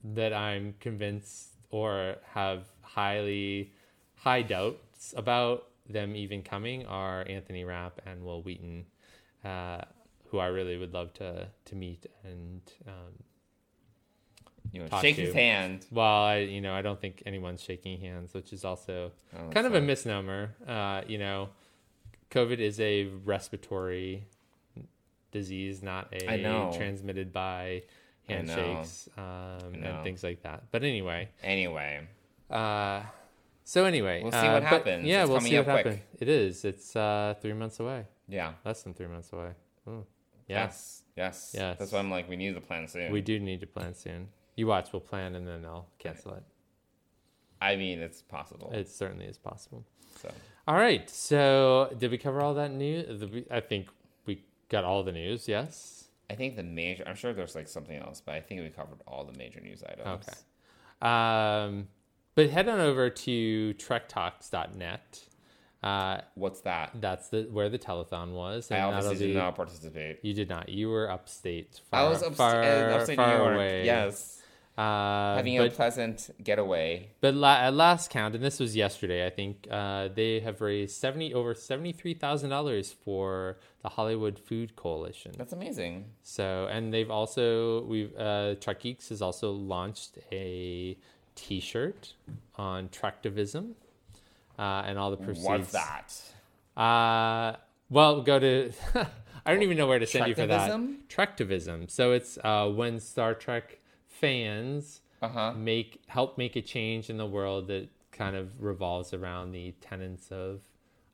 that 0.04 0.32
I'm 0.34 0.76
convinced 0.80 1.50
or 1.72 2.16
have 2.34 2.68
highly 2.82 3.74
high 4.16 4.42
doubts 4.42 5.14
about 5.18 5.68
them 5.90 6.16
even 6.16 6.42
coming 6.44 6.86
are 6.86 7.26
Anthony 7.28 7.64
Rapp 7.64 8.02
and 8.06 8.24
Wil 8.24 8.42
Wheaton, 8.44 8.86
uh, 9.44 9.82
who 10.28 10.38
I 10.40 10.48
really 10.48 10.78
would 10.78 10.94
love 10.94 11.14
to 11.16 11.48
to 11.66 11.76
meet 11.76 12.06
and 12.24 12.62
um, 12.88 13.14
You 14.72 14.82
know, 14.84 15.00
shake 15.02 15.16
to. 15.16 15.22
his 15.24 15.34
hand. 15.34 15.86
Well, 15.92 16.06
I 16.24 16.38
you 16.40 16.62
know 16.62 16.74
I 16.74 16.82
don't 16.82 17.00
think 17.02 17.24
anyone's 17.26 17.64
shaking 17.64 18.00
hands, 18.00 18.34
which 18.34 18.54
is 18.54 18.64
also 18.64 19.12
Oh, 19.38 19.50
kind 19.50 19.66
of 19.68 19.74
a 19.76 19.82
misnomer. 19.82 20.56
Uh, 20.68 21.02
you 21.08 21.18
know, 21.18 21.50
COVID 22.32 22.60
is 22.60 22.80
a 22.80 23.06
respiratory 23.26 24.26
disease, 25.32 25.82
not 25.84 26.14
a 26.14 26.28
I 26.30 26.38
know. 26.38 26.72
transmitted 26.76 27.32
by 27.34 27.84
handshakes 28.28 29.10
um, 29.18 29.74
and 29.84 30.04
things 30.04 30.24
like 30.24 30.44
that. 30.44 30.64
But 30.72 30.84
anyway, 30.84 31.30
Anyway, 31.44 32.08
uh, 32.50 33.02
so 33.70 33.86
anyway, 33.86 34.24
We'll 34.24 34.32
see 34.32 34.38
uh, 34.40 34.54
what 34.54 34.64
but 34.64 34.70
happens. 34.70 35.06
Yeah, 35.06 35.22
It's 35.22 35.30
we'll 35.30 35.42
see 35.42 35.58
what 35.58 35.68
happens. 35.68 36.00
It 36.20 36.28
is. 36.28 36.66
It's 36.66 36.96
uh, 36.96 37.36
three 37.40 37.54
months 37.54 37.80
away. 37.80 38.06
yeah. 38.28 38.54
Less 38.66 38.82
than 38.82 38.96
three 38.96 39.06
months 39.06 39.32
away. 39.32 39.52
Ooh. 39.88 40.08
Yeah, 40.48 40.64
Yes. 40.64 41.04
Yes. 41.16 41.52
Yes. 41.54 41.78
That's 41.78 41.92
why 41.92 42.00
I'm 42.00 42.10
like, 42.10 42.28
we 42.28 42.36
need 42.36 42.56
to 42.56 42.62
plan 42.62 42.88
soon. 42.88 43.12
we 43.12 43.22
do 43.22 43.40
need 43.40 43.60
to 43.60 43.68
plan 43.68 43.94
soon. 43.94 44.30
You 44.56 44.66
watch, 44.66 44.92
we'll 44.92 45.02
plan, 45.02 45.36
and 45.36 45.48
then 45.48 45.66
I'll 45.66 45.88
cancel 46.00 46.34
it. 46.34 46.44
I 47.62 47.76
mean, 47.76 48.00
it's 48.00 48.24
possible. 48.24 48.72
It 48.74 48.90
certainly 48.90 49.26
is 49.26 49.38
possible. 49.38 49.86
so. 50.20 50.32
All 50.68 50.76
right. 50.76 51.08
So, 51.08 51.94
did 52.00 52.10
we 52.10 52.18
cover 52.18 52.42
all 52.42 52.56
that 52.56 52.72
news? 52.72 53.24
I 53.52 53.60
think 53.60 53.88
we 54.26 54.44
got 54.70 54.84
all 54.84 55.04
the 55.04 55.12
news. 55.12 55.48
Yes. 55.48 56.08
I 56.28 56.34
think 56.34 56.56
the 56.56 56.64
major, 56.64 57.04
I'm 57.06 57.16
sure 57.16 57.34
there's 57.34 57.54
like 57.54 57.68
something 57.68 57.98
else, 57.98 58.20
but 58.20 58.34
I 58.34 58.42
think 58.42 58.62
we 58.62 58.70
covered 58.70 59.02
all 59.08 59.26
the 59.26 59.38
major 59.38 59.60
news 59.60 59.84
items. 59.84 60.26
Okay. 60.28 61.08
Um, 61.08 61.88
but 62.40 62.50
head 62.52 62.70
on 62.70 62.80
over 62.80 63.10
to 63.10 63.74
trektalks.net. 63.74 65.20
Uh, 65.84 66.22
What's 66.36 66.62
that? 66.62 66.92
that's 67.02 67.28
the 67.30 67.44
where 67.52 67.68
the 67.70 67.80
telethon 67.80 68.32
was. 68.32 68.72
I 68.72 68.80
obviously 68.82 69.18
did 69.18 69.34
be- 69.34 69.40
not 69.40 69.56
participate. 69.56 70.20
You 70.24 70.34
did 70.34 70.48
not. 70.48 70.70
You 70.70 70.90
were 70.90 71.10
upstate. 71.12 71.82
I 71.92 72.04
was 72.04 72.22
upst- 72.24 72.36
far, 72.36 72.62
uh, 72.64 72.96
upstate 72.98 73.16
far 73.18 73.28
New 73.38 73.44
York. 73.44 73.56
away. 73.56 73.86
Yes. 73.86 74.42
Uh, 74.78 75.36
Having 75.36 75.60
a 75.60 75.70
pleasant 75.70 76.30
getaway. 76.42 77.10
but 77.20 77.34
la- 77.34 77.58
at 77.68 77.74
last 77.74 78.10
count, 78.10 78.34
and 78.36 78.42
this 78.42 78.62
was 78.62 78.78
yesterday, 78.78 79.26
I 79.26 79.30
think 79.30 79.68
uh, 79.70 80.08
they 80.16 80.40
have 80.40 80.62
raised 80.62 80.96
seventy 80.96 81.34
over 81.34 81.54
seventy 81.54 81.92
three 81.92 82.14
thousand 82.14 82.50
dollars 82.52 82.94
for 83.04 83.58
the 83.82 83.90
Hollywood 83.90 84.40
Food 84.40 84.78
Coalition. 84.78 85.34
That's 85.38 85.52
amazing. 85.52 86.06
So, 86.24 86.68
and 86.72 86.94
they've 86.94 87.12
also 87.12 87.84
we've 87.86 88.16
uh, 88.18 88.56
Trek 88.56 88.80
Geeks 88.80 89.10
has 89.10 89.22
also 89.22 89.52
launched 89.52 90.18
a 90.32 90.98
T-shirt 91.44 92.14
on 92.56 92.90
Trektivism 92.90 93.72
uh, 94.58 94.84
and 94.86 94.98
all 95.00 95.10
the 95.12 95.18
proceeds. 95.18 95.46
What's 95.46 95.72
that? 95.72 96.14
Uh, 96.76 97.56
well, 97.90 98.22
go 98.22 98.40
to. 98.40 98.72
I 99.46 99.54
don't 99.54 99.64
even 99.64 99.78
know 99.78 99.88
where 99.88 100.00
to 100.00 100.06
send 100.06 100.28
you 100.28 100.36
for 100.36 100.46
that. 100.46 100.70
Trektivism? 100.70 100.98
Trektivism. 101.08 101.90
So 101.90 102.12
it's 102.12 102.38
uh, 102.44 102.68
when 102.70 103.00
Star 103.00 103.34
Trek 103.34 103.80
fans 104.08 105.02
Uh 105.22 105.30
huh. 105.30 105.54
make 105.56 106.02
help 106.08 106.38
make 106.38 106.56
a 106.56 106.62
change 106.62 107.10
in 107.10 107.18
the 107.18 107.26
world 107.26 107.68
that 107.68 107.88
kind 108.12 108.36
of 108.36 108.62
revolves 108.62 109.14
around 109.14 109.52
the 109.54 109.72
tenets 109.82 110.30
of 110.32 110.60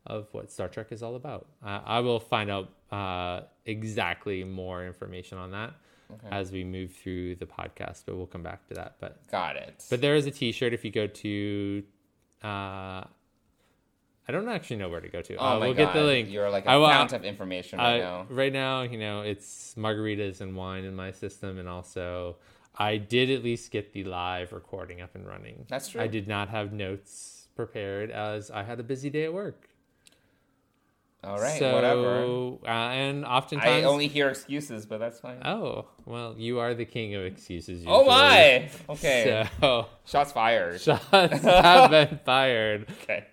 of 0.06 0.28
what 0.32 0.50
Star 0.50 0.68
Trek 0.68 0.88
is 0.90 1.02
all 1.02 1.14
about. 1.16 1.46
Uh, 1.64 1.80
I 1.84 2.00
will 2.00 2.20
find 2.20 2.50
out 2.50 2.68
uh, 2.92 3.42
exactly 3.64 4.44
more 4.44 4.84
information 4.86 5.38
on 5.38 5.50
that 5.52 5.72
as 6.30 6.52
we 6.52 6.64
move 6.64 6.92
through 6.92 7.36
the 7.36 7.46
podcast, 7.46 8.04
but 8.06 8.16
we'll 8.16 8.26
come 8.26 8.42
back 8.42 8.66
to 8.68 8.74
that. 8.74 8.96
But 9.00 9.26
Got 9.30 9.56
it. 9.56 9.84
but 9.90 10.00
there 10.00 10.14
is 10.16 10.26
a 10.26 10.30
T-shirt 10.30 10.72
if 10.72 10.84
you 10.84 10.90
go 10.90 11.06
to. 11.06 11.82
Uh, 12.42 13.04
I 14.28 14.32
don't 14.32 14.48
actually 14.48 14.76
know 14.76 14.88
where 14.88 15.00
to 15.00 15.08
go 15.08 15.22
to. 15.22 15.36
oh 15.36 15.44
uh, 15.44 15.50
my 15.58 15.66
we'll 15.66 15.74
God. 15.74 15.84
get 15.84 15.92
the 15.94 16.02
link. 16.02 16.30
You're 16.30 16.50
like 16.50 16.66
a 16.66 16.70
I 16.70 16.74
fount 16.74 17.12
of 17.12 17.24
information 17.24 17.78
right 17.78 18.00
uh, 18.00 18.04
now. 18.04 18.26
Right 18.28 18.52
now, 18.52 18.82
you 18.82 18.98
know, 18.98 19.20
it's 19.20 19.74
margaritas 19.76 20.40
and 20.40 20.56
wine 20.56 20.84
in 20.84 20.94
my 20.96 21.12
system, 21.12 21.58
and 21.58 21.68
also 21.68 22.36
I 22.76 22.96
did 22.96 23.30
at 23.30 23.44
least 23.44 23.70
get 23.70 23.92
the 23.92 24.04
live 24.04 24.52
recording 24.52 25.00
up 25.00 25.14
and 25.14 25.26
running. 25.26 25.64
That's 25.68 25.88
true. 25.90 26.00
I 26.00 26.08
did 26.08 26.26
not 26.26 26.48
have 26.48 26.72
notes 26.72 27.48
prepared 27.54 28.10
as 28.10 28.50
I 28.50 28.64
had 28.64 28.80
a 28.80 28.82
busy 28.82 29.10
day 29.10 29.24
at 29.24 29.32
work. 29.32 29.68
All 31.26 31.38
right, 31.40 31.58
so, 31.58 31.74
whatever. 31.74 32.56
Uh, 32.64 32.90
and 32.92 33.24
oftentimes, 33.26 33.68
I 33.68 33.82
only 33.82 34.06
hear 34.06 34.28
excuses, 34.28 34.86
but 34.86 34.98
that's 34.98 35.18
fine. 35.20 35.42
oh 35.44 35.86
well, 36.04 36.34
you 36.38 36.60
are 36.60 36.72
the 36.74 36.84
king 36.84 37.14
of 37.16 37.24
excuses. 37.24 37.84
oh 37.86 38.04
my! 38.06 38.70
Okay. 38.88 39.46
So 39.60 39.86
Shots 40.06 40.32
fired. 40.32 40.80
shots 40.80 41.04
have 41.10 41.90
been 41.90 42.20
fired. 42.24 42.86
okay. 43.02 43.26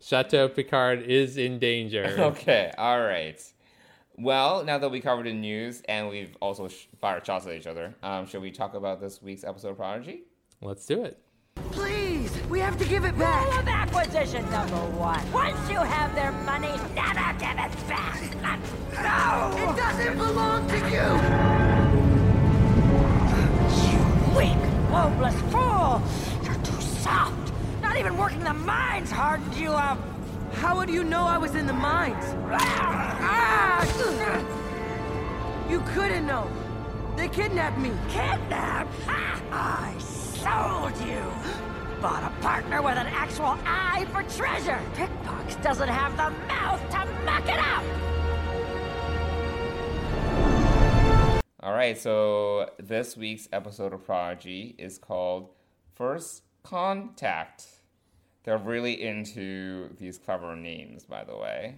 Chateau 0.00 0.48
Picard 0.48 1.02
is 1.02 1.36
in 1.36 1.58
danger. 1.58 2.14
Okay. 2.18 2.72
All 2.76 3.00
right. 3.00 3.40
Well, 4.18 4.64
now 4.64 4.78
that 4.78 4.90
we 4.90 5.00
covered 5.00 5.26
the 5.26 5.32
news 5.32 5.82
and 5.88 6.08
we've 6.08 6.36
also 6.40 6.68
sh- 6.68 6.86
fired 7.00 7.24
shots 7.26 7.46
at 7.46 7.52
each 7.52 7.66
other, 7.66 7.94
um, 8.02 8.26
should 8.26 8.40
we 8.42 8.50
talk 8.50 8.74
about 8.74 8.98
this 9.00 9.20
week's 9.22 9.44
episode 9.44 9.70
of 9.70 9.76
Prodigy? 9.76 10.22
Let's 10.62 10.86
do 10.86 11.04
it. 11.04 11.18
Please, 11.70 12.15
we 12.48 12.60
have 12.60 12.78
to 12.78 12.84
give 12.84 13.04
it 13.04 13.18
back. 13.18 13.44
Rule 13.44 13.58
of 13.58 13.68
acquisition 13.68 14.48
number 14.50 14.76
one. 14.96 15.32
Once 15.32 15.58
you 15.68 15.78
have 15.78 16.14
their 16.14 16.32
money, 16.32 16.72
never 16.94 17.32
give 17.38 17.58
it 17.58 17.88
back. 17.88 18.20
No! 18.92 19.52
It 19.58 19.76
doesn't 19.76 20.16
belong 20.16 20.68
to 20.68 20.76
you. 20.76 21.08
You 23.90 24.00
weak, 24.36 24.62
hopeless 24.90 25.38
fool! 25.52 26.02
You're 26.44 26.62
too 26.64 26.80
soft. 26.80 27.52
Not 27.82 27.96
even 27.96 28.16
working 28.16 28.40
the 28.40 28.54
mines 28.54 29.10
hardened 29.10 29.54
you 29.54 29.72
up. 29.72 29.98
How 30.54 30.76
would 30.76 30.88
you 30.88 31.04
know 31.04 31.24
I 31.24 31.38
was 31.38 31.54
in 31.54 31.66
the 31.66 31.72
mines? 31.72 32.24
Ah! 32.50 33.84
You 35.68 35.80
couldn't 35.80 36.26
know. 36.26 36.48
They 37.16 37.28
kidnapped 37.28 37.78
me. 37.78 37.90
Kidnapped? 38.08 38.92
Ha! 39.04 39.40
I 39.50 39.98
sold 39.98 40.96
you. 41.06 41.65
Bought 42.00 42.24
a 42.24 42.42
partner 42.42 42.82
with 42.82 42.98
an 42.98 43.06
actual 43.06 43.56
eye 43.64 44.06
for 44.12 44.22
treasure. 44.36 44.78
Pickpox 44.94 45.62
doesn't 45.62 45.88
have 45.88 46.12
the 46.12 46.30
mouth 46.46 46.80
to 46.90 47.06
muck 47.24 47.48
it 47.48 47.58
up. 47.58 47.84
All 51.60 51.72
right, 51.72 51.96
so 51.96 52.68
this 52.78 53.16
week's 53.16 53.48
episode 53.50 53.94
of 53.94 54.04
Prodigy 54.04 54.74
is 54.78 54.98
called 54.98 55.48
First 55.94 56.42
Contact. 56.62 57.66
They're 58.44 58.58
really 58.58 59.02
into 59.02 59.88
these 59.98 60.18
clever 60.18 60.54
names, 60.54 61.04
by 61.04 61.24
the 61.24 61.36
way. 61.36 61.76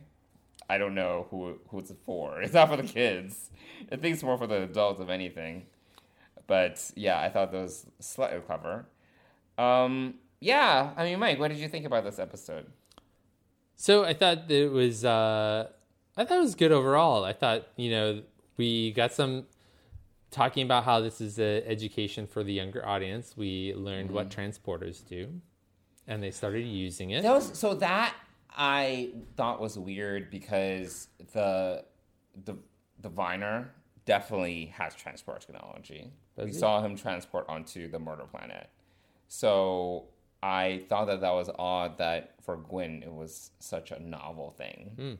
I 0.68 0.78
don't 0.78 0.94
know 0.94 1.28
who 1.30 1.60
who 1.68 1.78
it's 1.78 1.92
for. 2.04 2.42
It's 2.42 2.54
not 2.54 2.68
for 2.68 2.76
the 2.76 2.82
kids. 2.82 3.50
I 3.90 3.96
think 3.96 4.14
it's 4.14 4.22
more 4.24 4.36
for 4.36 4.48
the 4.48 4.64
adults, 4.64 5.00
if 5.00 5.08
anything. 5.08 5.66
But 6.48 6.90
yeah, 6.96 7.20
I 7.20 7.28
thought 7.28 7.52
those 7.52 7.86
slightly 8.00 8.40
clever. 8.40 8.86
Um, 9.58 10.14
yeah, 10.40 10.92
I 10.96 11.04
mean, 11.04 11.18
Mike, 11.18 11.38
what 11.38 11.48
did 11.48 11.58
you 11.58 11.68
think 11.68 11.84
about 11.84 12.04
this 12.04 12.18
episode? 12.18 12.66
So 13.76 14.04
I 14.04 14.14
thought 14.14 14.50
it 14.50 14.72
was 14.72 15.04
uh, 15.04 15.68
I 16.16 16.24
thought 16.24 16.38
it 16.38 16.42
was 16.42 16.54
good 16.54 16.72
overall. 16.72 17.24
I 17.24 17.32
thought 17.32 17.68
you 17.76 17.90
know 17.90 18.22
we 18.56 18.92
got 18.92 19.12
some 19.12 19.46
talking 20.30 20.64
about 20.64 20.84
how 20.84 21.00
this 21.00 21.20
is 21.20 21.38
an 21.38 21.62
education 21.64 22.26
for 22.26 22.42
the 22.42 22.52
younger 22.52 22.86
audience. 22.86 23.34
We 23.36 23.74
learned 23.74 24.10
what 24.10 24.30
transporters 24.30 25.06
do, 25.06 25.40
and 26.06 26.22
they 26.22 26.30
started 26.30 26.64
using 26.64 27.10
it. 27.10 27.22
That 27.22 27.34
was 27.34 27.56
so 27.58 27.74
that 27.74 28.14
I 28.50 29.10
thought 29.36 29.60
was 29.60 29.78
weird 29.78 30.30
because 30.30 31.08
the 31.32 31.84
the 32.44 32.54
the 33.00 33.08
Diviner 33.08 33.70
definitely 34.06 34.66
has 34.76 34.94
transport 34.94 35.42
technology. 35.42 36.10
we 36.36 36.44
Does 36.44 36.54
he? 36.54 36.58
saw 36.58 36.82
him 36.82 36.96
transport 36.96 37.46
onto 37.48 37.88
the 37.88 37.98
murder 37.98 38.24
planet. 38.24 38.68
So 39.28 40.06
I 40.42 40.82
thought 40.88 41.06
that 41.06 41.20
that 41.20 41.32
was 41.32 41.50
odd 41.58 41.98
that 41.98 42.34
for 42.42 42.56
Gwyn 42.56 43.02
it 43.02 43.12
was 43.12 43.50
such 43.58 43.90
a 43.90 44.00
novel 44.02 44.50
thing. 44.56 45.18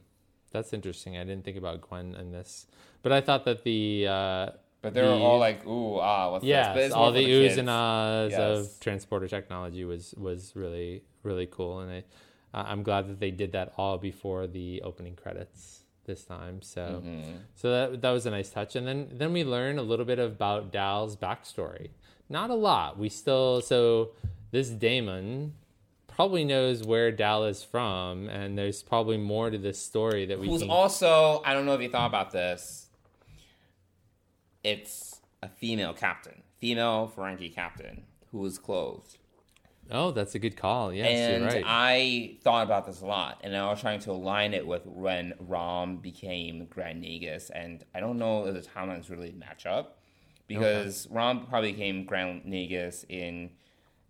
That's 0.51 0.73
interesting. 0.73 1.17
I 1.19 1.25
didn't 1.25 1.45
think 1.45 1.59
about 1.59 1.83
Gwyn 1.83 2.15
in 2.15 2.33
this, 2.33 2.67
but 3.03 3.13
I 3.13 3.21
thought 3.21 3.45
that 3.45 3.65
the 3.65 4.07
uh, 4.09 4.47
But 4.81 4.95
they 4.95 5.03
were 5.03 5.09
the- 5.09 5.15
all 5.23 5.39
like, 5.39 5.67
"Ooh, 5.67 5.99
ah, 5.99 6.31
what's 6.31 6.43
this?" 6.43 6.49
yeah, 6.49 6.73
But 6.73 6.93
all 6.93 7.13
the 7.13 7.25
the 7.25 7.31
oohs 7.31 7.49
kids. 7.49 7.59
and 7.59 7.69
ahs 7.69 8.31
Yes. 8.33 8.41
of 8.75 8.81
transporter 8.81 9.29
technology 9.29 9.85
was 9.85 10.15
was 10.17 10.57
really 10.57 11.03
really 11.23 11.47
cool, 11.47 11.81
and 11.81 11.91
I 11.93 12.05
uh, 12.55 12.65
I'm 12.67 12.83
glad 12.83 13.09
that 13.09 13.21
they 13.21 13.31
did 13.31 13.53
that 13.53 13.75
all 13.77 13.99
before 13.99 14.47
the 14.47 14.81
opening 14.83 15.17
credits 15.17 15.85
this 16.05 16.25
time. 16.25 16.63
So 16.63 17.03
Mm-hmm. 17.05 17.37
so 17.55 17.71
that 17.71 18.01
that 18.01 18.11
was 18.13 18.25
a 18.25 18.31
nice 18.31 18.49
touch, 18.49 18.75
and 18.75 18.87
then 18.87 19.11
then 19.13 19.35
we 19.35 19.45
learn 19.45 19.79
a 19.79 19.83
little 19.83 20.07
bit 20.07 20.19
about 20.19 20.73
Dal's 20.73 21.15
backstory. 21.15 21.91
Not 22.29 22.51
a 22.51 22.55
lot. 22.55 22.99
We 22.99 23.09
still 23.09 23.61
so 23.61 24.11
this 24.51 24.69
Damon 24.69 25.55
probably 26.07 26.45
knows 26.45 26.83
where 26.83 27.13
Dal 27.13 27.45
is 27.45 27.63
from, 27.63 28.29
and 28.29 28.59
there's 28.59 28.83
probably 28.83 29.17
more 29.17 29.51
to 29.51 29.59
this 29.59 29.81
story 29.81 30.27
that 30.27 30.41
we 30.41 30.49
Who's 30.49 30.63
can. 30.63 30.71
also, 30.71 31.43
I 31.45 31.55
don't 31.55 31.65
know 31.65 31.75
if 31.75 31.81
you 31.81 31.89
thought 31.89 32.09
about 32.09 32.33
this. 32.33 32.89
It's 34.65 35.21
a 35.43 35.49
female 35.49 35.95
captain, 35.95 36.43
female 36.59 37.13
Ferengi 37.15 37.55
captain 37.55 38.03
who 38.33 38.45
is 38.45 38.59
clothed. 38.59 39.17
oh, 39.91 40.11
that's 40.11 40.35
a 40.35 40.39
good 40.39 40.57
call. 40.57 40.93
Yes, 40.93 41.09
and 41.09 41.45
you're 41.45 41.53
right. 41.53 41.65
I 41.65 42.37
thought 42.43 42.67
about 42.67 42.85
this 42.87 43.01
a 43.01 43.07
lot, 43.07 43.41
and 43.45 43.57
I 43.57 43.71
was 43.71 43.81
trying 43.81 44.01
to 44.01 44.11
align 44.11 44.53
it 44.55 44.67
with 44.67 44.85
when 44.87 45.35
Rom 45.39 45.99
became 45.99 46.67
Grand 46.67 47.03
Nagus, 47.03 47.51
and 47.55 47.85
I 47.95 48.01
don't 48.01 48.19
know 48.19 48.45
if 48.47 48.55
the 48.55 48.69
timelines 48.69 49.09
really 49.09 49.33
match 49.33 49.67
up 49.67 49.98
because 50.49 51.07
Rom 51.11 51.47
probably 51.47 51.73
became 51.73 52.05
Grand 52.05 52.43
Nagus 52.45 53.05
in 53.09 53.51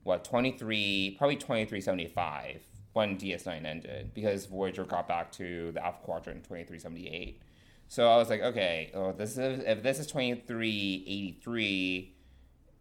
what 0.05 0.25
twenty 0.25 0.53
three, 0.53 1.15
probably 1.19 1.37
twenty 1.37 1.67
three 1.67 1.83
seventy 1.83 2.07
five 2.07 2.63
when 2.95 3.17
DS 3.17 3.45
nine 3.45 3.67
ended 3.67 4.13
because 4.15 4.47
Voyager 4.47 4.85
got 4.85 5.07
back 5.07 5.31
to 5.33 5.73
the 5.73 5.85
Alpha 5.85 5.99
Quadrant 6.03 6.39
in 6.39 6.45
twenty 6.45 6.65
three 6.65 6.79
seventy 6.79 7.09
eight. 7.09 7.43
So 7.89 8.11
I 8.11 8.17
was 8.17 8.31
like, 8.31 8.41
okay, 8.41 8.91
oh, 8.95 9.13
this 9.13 9.37
is 9.37 9.63
if 9.65 9.83
this 9.83 9.99
is 9.99 10.07
twenty 10.07 10.35
three 10.47 11.05
eighty 11.07 11.39
three 11.43 12.15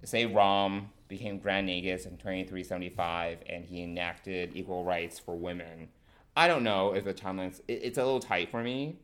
say 0.04 0.26
Rom 0.26 0.90
became 1.08 1.40
Grand 1.40 1.68
Nagus 1.68 2.06
in 2.06 2.18
2375 2.18 3.40
and 3.48 3.66
he 3.66 3.84
enacted 3.84 4.52
equal 4.56 4.84
rights 4.84 5.20
for 5.20 5.36
women. 5.36 5.90
I 6.36 6.48
don't 6.48 6.64
know 6.64 6.94
if 6.94 7.04
the 7.04 7.14
timelines, 7.14 7.62
it, 7.68 7.80
it's 7.84 7.98
a 7.98 8.04
little 8.04 8.20
tight 8.20 8.52
for 8.52 8.62
me. 8.62 9.00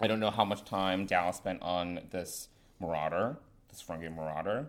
I 0.00 0.06
don't 0.06 0.20
know 0.20 0.30
how 0.30 0.44
much 0.44 0.64
time 0.64 1.06
Dallas 1.06 1.36
spent 1.36 1.62
on 1.62 2.00
this 2.10 2.48
Marauder, 2.80 3.36
this 3.68 3.82
Ferengi 3.82 4.14
Marauder, 4.14 4.66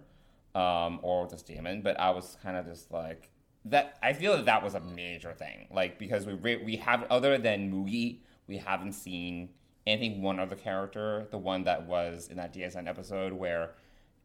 um, 0.56 1.00
or 1.02 1.28
this 1.28 1.42
demon, 1.42 1.82
but 1.82 2.00
I 2.00 2.10
was 2.12 2.38
kind 2.42 2.58
of 2.58 2.66
just 2.66 2.92
like, 2.92 3.30
that. 3.66 3.98
I 4.02 4.14
feel 4.14 4.36
that 4.38 4.46
that 4.46 4.64
was 4.64 4.76
a 4.76 4.80
major 4.80 5.34
thing, 5.34 5.68
like 5.72 6.00
because 6.00 6.26
we 6.26 6.34
re- 6.34 6.64
we 6.64 6.78
have 6.78 7.04
other 7.10 7.38
than 7.38 7.72
Moogie, 7.72 8.20
we 8.48 8.58
haven't 8.58 8.94
seen 8.94 9.50
anything 9.86 10.22
one 10.22 10.40
other 10.40 10.56
character, 10.56 11.28
the 11.32 11.38
one 11.38 11.64
that 11.64 11.86
was 11.88 12.28
in 12.30 12.38
that 12.38 12.54
DSN 12.54 12.88
episode 12.88 13.34
where 13.34 13.72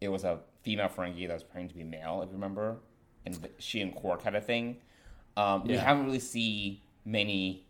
it 0.01 0.09
was 0.09 0.25
a 0.25 0.41
female 0.63 0.89
Ferengi 0.89 1.27
that 1.29 1.35
was 1.35 1.43
pretending 1.43 1.69
to 1.69 1.75
be 1.77 1.85
male, 1.85 2.23
if 2.23 2.29
you 2.29 2.35
remember, 2.35 2.79
and 3.25 3.49
she 3.59 3.81
and 3.81 3.95
Quark 3.95 4.23
had 4.23 4.35
a 4.35 4.41
thing. 4.41 4.77
Um, 5.37 5.65
We 5.65 5.75
haven't 5.75 6.05
really 6.05 6.19
see 6.19 6.83
many 7.05 7.67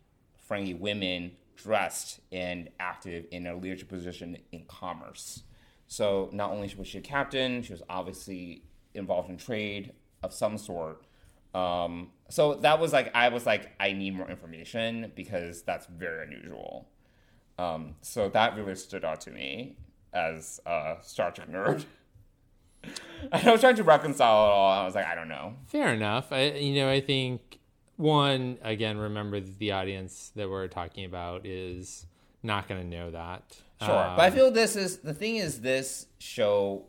Ferengi 0.49 0.79
women 0.79 1.33
dressed 1.57 2.21
and 2.33 2.71
active 2.81 3.27
in 3.31 3.47
a 3.47 3.55
leadership 3.55 3.89
position 3.89 4.39
in 4.51 4.65
commerce. 4.65 5.43
So 5.93 6.31
not 6.33 6.53
only 6.53 6.73
was 6.79 6.89
she 6.89 6.97
a 6.97 7.01
captain, 7.03 7.63
she 7.63 7.71
was 7.71 7.83
obviously 7.87 8.63
involved 8.95 9.29
in 9.29 9.37
trade 9.37 9.93
of 10.23 10.33
some 10.33 10.57
sort. 10.57 11.05
Um, 11.55 12.13
so 12.31 12.55
that 12.55 12.81
was 12.81 12.95
like 12.95 13.15
I 13.15 13.29
was 13.29 13.45
like 13.45 13.73
I 13.79 13.93
need 13.93 14.17
more 14.17 14.31
information 14.31 15.13
because 15.15 15.61
that's 15.65 15.85
very 15.85 16.25
unusual. 16.25 16.89
Um, 17.59 17.97
so 18.01 18.31
that 18.31 18.57
really 18.57 18.75
stood 18.75 19.05
out 19.05 19.21
to 19.23 19.31
me 19.33 19.77
as 20.15 20.63
a 20.65 20.97
Star 21.03 21.31
Trek 21.31 21.51
nerd. 21.51 21.85
I 23.33 23.51
was 23.51 23.61
trying 23.61 23.77
to 23.77 23.85
reconcile 23.85 24.47
it 24.47 24.51
all. 24.51 24.73
I 24.73 24.87
was 24.87 24.95
like, 24.95 25.05
I 25.05 25.15
don't 25.15 25.29
know. 25.29 25.57
Fair 25.67 25.93
enough. 25.93 26.33
I, 26.33 26.53
you 26.53 26.75
know, 26.75 26.89
I 26.89 27.03
think 27.03 27.59
one 27.97 28.57
again. 28.63 28.97
Remember 28.97 29.41
the 29.41 29.73
audience 29.73 30.33
that 30.37 30.49
we're 30.49 30.69
talking 30.69 31.05
about 31.05 31.45
is 31.45 32.07
not 32.43 32.69
going 32.69 32.81
to 32.81 32.87
know 32.87 33.11
that. 33.11 33.43
Sure, 33.81 33.91
Um, 33.91 34.17
but 34.17 34.23
I 34.23 34.31
feel 34.31 34.51
this 34.51 34.77
is 34.77 34.99
the 34.99 35.15
thing. 35.15 35.37
Is 35.37 35.61
this 35.61 36.07
show 36.19 36.85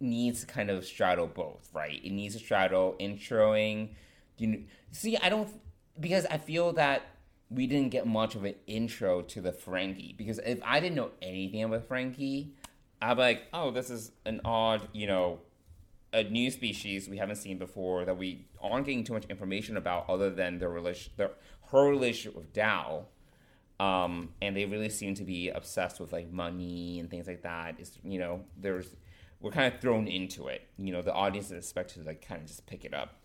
needs 0.00 0.40
to 0.40 0.46
kind 0.46 0.70
of 0.70 0.84
straddle 0.84 1.26
both, 1.26 1.68
right? 1.72 2.00
It 2.02 2.10
needs 2.10 2.34
to 2.34 2.40
straddle 2.40 2.96
introing. 3.00 3.90
You 4.38 4.46
know, 4.46 4.58
see, 4.90 5.16
I 5.16 5.28
don't 5.28 5.48
because 5.98 6.26
I 6.26 6.38
feel 6.38 6.72
that 6.74 7.02
we 7.50 7.66
didn't 7.66 7.90
get 7.90 8.06
much 8.06 8.34
of 8.34 8.44
an 8.44 8.54
intro 8.66 9.22
to 9.22 9.40
the 9.40 9.52
Ferengi 9.52 10.16
Because 10.16 10.38
if 10.38 10.58
I 10.64 10.80
didn't 10.80 10.96
know 10.96 11.10
anything 11.20 11.62
about 11.62 11.88
Ferengi, 11.88 12.50
I'd 13.00 13.14
be 13.14 13.20
like, 13.20 13.42
oh, 13.52 13.70
this 13.70 13.90
is 13.90 14.12
an 14.24 14.40
odd, 14.44 14.88
you 14.92 15.06
know, 15.06 15.40
a 16.12 16.24
new 16.24 16.50
species 16.50 17.08
we 17.08 17.18
haven't 17.18 17.36
seen 17.36 17.58
before 17.58 18.04
that 18.04 18.16
we 18.16 18.46
aren't 18.60 18.86
getting 18.86 19.04
too 19.04 19.12
much 19.12 19.24
information 19.26 19.76
about 19.76 20.08
other 20.08 20.30
than 20.30 20.58
their 20.58 20.68
relation, 20.68 21.12
their, 21.16 21.30
her 21.70 21.88
relationship 21.88 22.36
with 22.36 22.52
Dal. 22.52 23.08
Um, 23.82 24.28
and 24.40 24.56
they 24.56 24.64
really 24.64 24.88
seem 24.88 25.14
to 25.16 25.24
be 25.24 25.48
obsessed 25.48 25.98
with 25.98 26.12
like 26.12 26.30
money 26.30 27.00
and 27.00 27.10
things 27.10 27.26
like 27.26 27.42
that. 27.42 27.74
It's 27.80 27.98
you 28.04 28.20
know, 28.20 28.44
there's 28.56 28.94
we're 29.40 29.50
kind 29.50 29.74
of 29.74 29.80
thrown 29.80 30.06
into 30.06 30.46
it. 30.46 30.68
You 30.78 30.92
know, 30.92 31.02
the 31.02 31.12
audience 31.12 31.46
is 31.46 31.58
expected 31.58 32.02
to 32.02 32.06
like 32.06 32.24
kind 32.26 32.40
of 32.40 32.46
just 32.46 32.64
pick 32.66 32.84
it 32.84 32.94
up. 32.94 33.16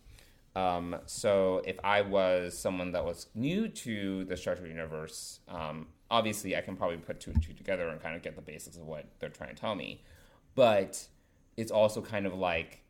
Um, 0.56 0.96
so 1.06 1.62
if 1.64 1.78
I 1.84 2.02
was 2.02 2.58
someone 2.58 2.92
that 2.94 3.06
was 3.06 3.28
new 3.36 3.68
to 3.68 4.26
the 4.26 4.36
Star 4.36 4.56
Trek 4.56 4.68
universe, 4.68 5.42
um, 5.48 5.90
obviously 6.10 6.58
I 6.58 6.62
can 6.62 6.76
probably 6.76 6.98
put 6.98 7.20
two 7.20 7.30
and 7.30 7.44
two 7.44 7.54
together 7.54 7.88
and 7.90 8.02
kind 8.02 8.16
of 8.16 8.24
get 8.24 8.36
the 8.36 8.42
basics 8.42 8.78
of 8.78 8.88
what 8.88 9.06
they're 9.20 9.30
trying 9.30 9.54
to 9.54 9.62
tell 9.62 9.76
me. 9.76 10.02
But 10.56 11.06
it's 11.56 11.72
also 11.72 12.02
kind 12.02 12.26
of 12.26 12.34
like, 12.34 12.82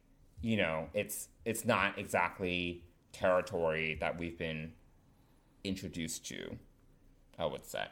you 0.42 0.56
know, 0.56 0.88
it's 0.94 1.28
it's 1.44 1.66
not 1.66 2.00
exactly 2.00 2.86
territory 3.12 3.98
that 4.00 4.18
we've 4.18 4.38
been 4.38 4.72
introduced 5.66 6.26
to. 6.28 6.58
I 7.38 7.46
would 7.46 7.66
say. 7.66 7.86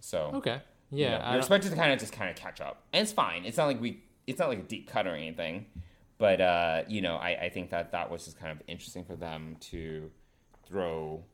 So 0.00 0.30
okay. 0.34 0.60
you 0.90 1.04
Yeah. 1.04 1.10
know, 1.10 1.16
I 1.16 1.18
we're 1.18 1.30
don't- 1.32 1.38
expected 1.40 1.70
to 1.70 1.76
kind 1.76 1.92
of 1.92 1.98
just 1.98 2.12
kind 2.12 2.30
of 2.30 2.36
catch 2.36 2.60
up, 2.60 2.82
and 2.92 3.02
it's 3.02 3.12
fine. 3.12 3.44
It's 3.44 3.56
not 3.56 3.66
like 3.66 3.80
we, 3.80 4.02
it's 4.26 4.38
not 4.38 4.48
like 4.48 4.58
a 4.58 4.62
deep 4.62 4.88
cut 4.90 5.06
or 5.06 5.14
anything, 5.14 5.66
but 6.18 6.40
uh, 6.40 6.82
you 6.88 7.00
know, 7.00 7.16
I, 7.16 7.30
I 7.44 7.48
think 7.50 7.70
that 7.70 7.92
that 7.92 8.10
was 8.10 8.24
just 8.24 8.38
kind 8.38 8.52
of 8.52 8.62
interesting 8.66 9.04
for 9.04 9.16
them 9.16 9.56
to 9.70 10.10
throw 10.66 11.24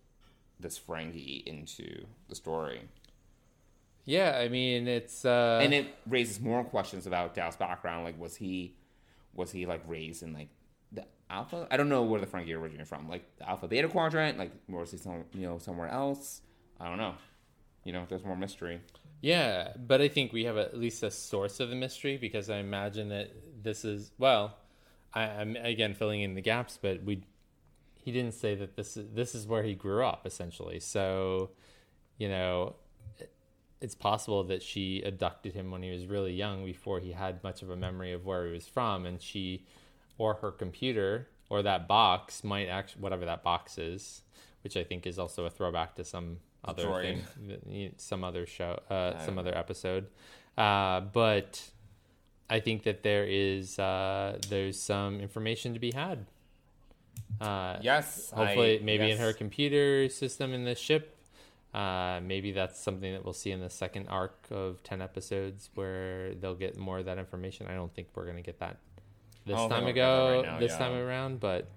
this 0.60 0.78
Ferengi 0.78 1.44
into 1.46 2.04
the 2.28 2.34
story, 2.34 2.82
yeah. 4.04 4.38
I 4.42 4.48
mean, 4.48 4.88
it's 4.88 5.24
uh, 5.24 5.60
and 5.62 5.72
it 5.74 5.94
raises 6.06 6.40
more 6.40 6.64
questions 6.64 7.06
about 7.06 7.34
Dal's 7.34 7.56
background. 7.56 8.04
Like, 8.04 8.18
was 8.18 8.36
he, 8.36 8.74
was 9.34 9.52
he 9.52 9.66
like 9.66 9.82
raised 9.86 10.22
in 10.22 10.32
like 10.32 10.48
the 10.92 11.04
Alpha. 11.30 11.68
I 11.70 11.76
don't 11.76 11.88
know 11.88 12.02
where 12.02 12.20
the 12.20 12.26
Ferengi 12.26 12.54
originated 12.58 12.88
from. 12.88 13.08
Like 13.08 13.24
the 13.36 13.48
Alpha 13.48 13.68
Beta 13.68 13.88
Quadrant. 13.88 14.38
Like 14.38 14.52
or 14.72 14.82
is 14.82 14.90
he 14.92 14.96
some 14.96 15.24
you 15.34 15.42
know 15.42 15.58
somewhere 15.58 15.88
else? 15.88 16.40
I 16.80 16.88
don't 16.88 16.98
know. 16.98 17.14
You 17.84 17.92
know, 17.92 18.06
there's 18.08 18.24
more 18.24 18.36
mystery. 18.36 18.80
Yeah, 19.20 19.72
but 19.76 20.00
I 20.00 20.08
think 20.08 20.32
we 20.32 20.44
have 20.44 20.56
at 20.56 20.76
least 20.76 21.02
a 21.02 21.10
source 21.10 21.60
of 21.60 21.70
the 21.70 21.76
mystery 21.76 22.16
because 22.16 22.50
I 22.50 22.58
imagine 22.58 23.08
that 23.08 23.30
this 23.62 23.84
is 23.84 24.12
well. 24.18 24.56
I, 25.12 25.22
I'm 25.22 25.56
again 25.56 25.94
filling 25.94 26.22
in 26.22 26.34
the 26.34 26.40
gaps, 26.40 26.78
but 26.80 27.02
we 27.02 27.24
he 27.96 28.12
didn't 28.12 28.34
say 28.34 28.54
that 28.54 28.76
this 28.76 28.96
is 28.96 29.06
this 29.14 29.34
is 29.34 29.46
where 29.46 29.62
he 29.62 29.74
grew 29.74 30.04
up 30.04 30.26
essentially. 30.26 30.80
So, 30.80 31.50
you 32.16 32.28
know, 32.28 32.76
it's 33.80 33.94
possible 33.94 34.44
that 34.44 34.62
she 34.62 35.02
abducted 35.02 35.54
him 35.54 35.70
when 35.70 35.82
he 35.82 35.90
was 35.90 36.06
really 36.06 36.32
young, 36.32 36.64
before 36.64 37.00
he 37.00 37.12
had 37.12 37.42
much 37.42 37.62
of 37.62 37.70
a 37.70 37.76
memory 37.76 38.12
of 38.12 38.24
where 38.24 38.46
he 38.46 38.52
was 38.52 38.66
from, 38.66 39.04
and 39.04 39.20
she 39.20 39.66
or 40.16 40.34
her 40.34 40.50
computer 40.50 41.28
or 41.50 41.62
that 41.62 41.88
box 41.88 42.44
might 42.44 42.68
actually 42.68 43.00
whatever 43.00 43.24
that 43.24 43.42
box 43.42 43.78
is, 43.78 44.22
which 44.62 44.76
I 44.76 44.84
think 44.84 45.06
is 45.06 45.18
also 45.18 45.44
a 45.44 45.50
throwback 45.50 45.94
to 45.96 46.04
some 46.04 46.38
other 46.68 47.02
thing, 47.02 47.92
some 47.96 48.24
other 48.24 48.46
show, 48.46 48.78
uh, 48.90 49.18
some 49.24 49.38
other 49.38 49.56
episode. 49.56 50.06
Uh, 50.56 51.00
but 51.00 51.62
I 52.50 52.60
think 52.60 52.82
that 52.84 53.02
there 53.02 53.24
is 53.26 53.78
uh, 53.78 54.38
there's 54.48 54.80
some 54.80 55.20
information 55.20 55.74
to 55.74 55.80
be 55.80 55.92
had. 55.92 56.26
Uh, 57.40 57.78
Yes. 57.82 58.30
hopefully, 58.30 58.80
I- 58.80 58.82
maybe 58.82 59.10
in 59.10 59.18
her 59.18 59.32
computer 59.32 60.08
system 60.08 60.52
in 60.52 60.64
the 60.64 60.74
ship. 60.74 61.14
Uh, 61.74 62.20
maybe 62.22 62.50
that's 62.52 62.80
something 62.80 63.12
that 63.12 63.22
we'll 63.24 63.34
see 63.34 63.50
in 63.52 63.60
the 63.60 63.68
second 63.70 64.08
arc 64.08 64.34
of 64.50 64.82
ten 64.82 65.02
episodes, 65.02 65.68
where 65.74 66.34
they'll 66.34 66.54
get 66.54 66.76
more 66.78 66.98
of 66.98 67.04
that 67.04 67.18
information. 67.18 67.66
I 67.68 67.74
don't 67.74 67.94
think 67.94 68.08
we're 68.14 68.26
gonna 68.26 68.40
get 68.42 68.58
that 68.60 68.78
this 69.44 69.54
Oh, 69.58 69.68
time 69.68 69.84
won't 69.84 69.94
get 69.94 70.02
that 70.06 70.14
ago, 70.26 70.36
right 70.42 70.44
now, 70.46 70.58
this 70.58 70.72
yeah. 70.72 70.78
time 70.78 70.94
around, 70.94 71.40
but. 71.40 71.68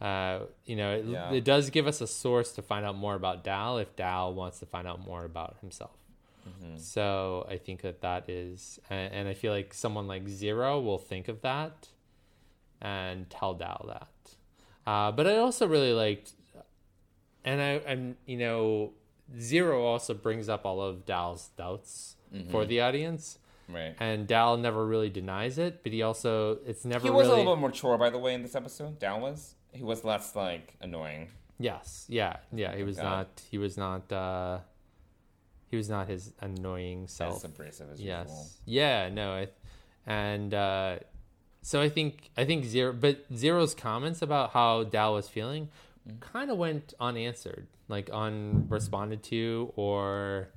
Uh, 0.00 0.40
you 0.66 0.76
know, 0.76 0.92
it, 0.96 1.04
Yeah. 1.06 1.32
it 1.32 1.44
does 1.44 1.70
give 1.70 1.86
us 1.86 2.00
a 2.00 2.06
source 2.06 2.52
to 2.52 2.62
find 2.62 2.84
out 2.84 2.96
more 2.96 3.14
about 3.14 3.42
Dal 3.44 3.78
if 3.78 3.96
Dal 3.96 4.34
wants 4.34 4.58
to 4.60 4.66
find 4.66 4.86
out 4.86 5.00
more 5.00 5.24
about 5.24 5.56
himself. 5.60 5.96
Mm-hmm. 6.48 6.76
So 6.76 7.46
I 7.50 7.56
think 7.56 7.80
that 7.82 8.02
that 8.02 8.28
is, 8.28 8.78
and, 8.90 9.12
and 9.12 9.28
I 9.28 9.34
feel 9.34 9.52
like 9.52 9.72
someone 9.74 10.06
like 10.06 10.28
Zero 10.28 10.78
will 10.80 10.98
think 10.98 11.28
of 11.28 11.40
that 11.42 11.88
and 12.80 13.28
tell 13.30 13.54
Dal 13.54 13.86
that. 13.88 14.36
Uh, 14.86 15.10
but 15.12 15.26
I 15.26 15.38
also 15.38 15.66
really 15.66 15.92
liked, 15.92 16.32
and 17.44 17.60
I, 17.60 17.80
I'm, 17.90 18.16
you 18.26 18.36
know, 18.36 18.92
Zero 19.40 19.82
also 19.84 20.14
brings 20.14 20.48
up 20.48 20.64
all 20.64 20.80
of 20.80 21.04
Dal's 21.06 21.48
doubts 21.56 22.12
Mm-hmm. 22.34 22.50
for 22.50 22.64
the 22.66 22.80
audience, 22.80 23.38
Right. 23.68 23.94
and 24.00 24.26
Dal 24.26 24.56
never 24.56 24.84
really 24.84 25.08
denies 25.10 25.58
it. 25.58 25.82
But 25.84 25.92
he 25.92 26.02
also, 26.02 26.58
it's 26.66 26.84
never 26.84 27.04
He 27.04 27.10
was 27.10 27.26
really, 27.26 27.34
a 27.34 27.38
little 27.38 27.54
bit 27.54 27.60
more 27.60 27.68
mature, 27.70 27.96
by 27.96 28.10
the 28.10 28.18
way, 28.18 28.34
in 28.34 28.42
this 28.42 28.54
episode. 28.56 28.98
Down 28.98 29.20
was. 29.20 29.54
He 29.76 29.82
was 29.84 30.04
less 30.04 30.34
like 30.34 30.74
annoying. 30.80 31.28
yes, 31.58 32.06
yeah, 32.08 32.36
yeah. 32.52 32.74
He 32.76 32.82
was 32.82 32.96
God. 32.96 33.04
not, 33.04 33.42
he 33.50 33.58
was 33.58 33.76
not, 33.76 34.10
uh, 34.12 34.58
he 35.70 35.76
was 35.76 35.88
not 35.88 36.08
his 36.08 36.32
annoying 36.40 37.06
self. 37.08 37.36
As 37.36 37.44
abrasive 37.44 37.90
as 37.92 38.00
yes 38.00 38.28
usual. 38.28 38.46
yeah 38.66 39.08
no 39.08 39.32
I, 39.32 39.48
and 40.06 40.54
uh 40.54 40.98
so 41.62 41.80
i 41.80 41.88
think 41.88 42.30
i 42.36 42.44
think 42.44 42.64
zero 42.64 42.92
but 42.92 43.24
zero's 43.34 43.74
comments 43.74 44.22
about 44.22 44.50
how 44.52 44.84
dal 44.84 45.14
was 45.14 45.28
feeling 45.28 45.68
Mm-hmm. 46.08 46.18
kind 46.20 46.52
of 46.52 46.56
went 46.56 46.94
unanswered 47.00 47.66
like 47.88 48.06
unresponded 48.10 49.22
to 49.24 49.72
or 49.74 50.50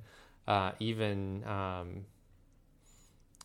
uh 0.46 0.70
even 0.78 1.42
um 1.44 2.04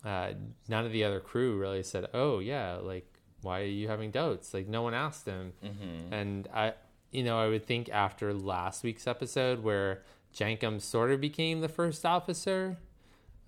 uh 0.04 0.30
none 0.68 0.86
of 0.86 0.92
the 0.92 1.02
other 1.02 1.18
crew 1.18 1.58
really 1.58 1.82
said 1.82 2.06
oh 2.14 2.38
yeah 2.38 2.74
like 2.76 3.12
why 3.46 3.60
are 3.60 3.64
you 3.80 3.86
having 3.88 4.10
doubts 4.10 4.52
like 4.56 4.66
no 4.68 4.82
one 4.82 4.94
asked 4.94 5.26
him 5.26 5.52
Mm-hmm. 5.64 6.12
and 6.12 6.48
i 6.52 6.74
you 7.10 7.22
know 7.26 7.38
i 7.44 7.46
would 7.52 7.64
think 7.72 7.88
after 7.88 8.34
last 8.34 8.82
week's 8.84 9.06
episode 9.06 9.62
where 9.62 10.02
jankom 10.34 10.80
sort 10.80 11.10
of 11.12 11.20
became 11.20 11.60
the 11.60 11.68
first 11.80 12.04
officer 12.04 12.76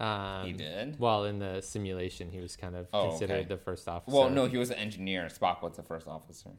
um, 0.00 0.46
He 0.46 0.52
did? 0.52 1.00
Well, 1.00 1.24
in 1.24 1.40
the 1.40 1.60
simulation, 1.60 2.30
he 2.30 2.38
was 2.38 2.54
kind 2.54 2.76
of 2.76 2.86
Oh, 2.92 3.08
considered 3.08 3.34
okay. 3.40 3.48
the 3.48 3.56
first 3.56 3.88
officer. 3.88 4.16
Well, 4.16 4.30
no, 4.30 4.46
he 4.46 4.56
was 4.56 4.70
an 4.70 4.76
engineer. 4.76 5.26
Spock 5.26 5.60
was 5.60 5.74
the 5.74 5.82
first 5.82 6.06
officer. 6.06 6.50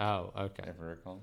Oh, 0.00 0.32
okay. 0.46 0.64
If 0.66 0.80
I 0.80 0.84
recall. 0.84 1.20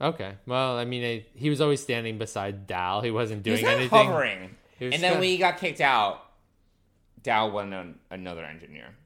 Okay. 0.00 0.32
Well, 0.46 0.76
I 0.76 0.84
mean, 0.84 1.04
I, 1.04 1.26
he 1.36 1.48
was 1.48 1.60
always 1.60 1.80
standing 1.80 2.18
beside 2.18 2.66
Dal. 2.66 3.02
He 3.02 3.12
wasn't 3.12 3.44
doing 3.44 3.54
was 3.58 3.62
not 3.62 3.74
anything. 3.74 4.06
hovering. 4.08 4.56
He 4.80 4.86
was 4.86 4.94
And 4.94 5.02
then 5.04 5.10
kinda- 5.12 5.20
when 5.20 5.28
he 5.28 5.38
got 5.38 5.58
kicked 5.58 5.80
out, 5.80 6.24
Dal 7.22 7.52
went 7.52 7.72
on 7.72 8.00
another 8.10 8.44
engineer. 8.44 8.96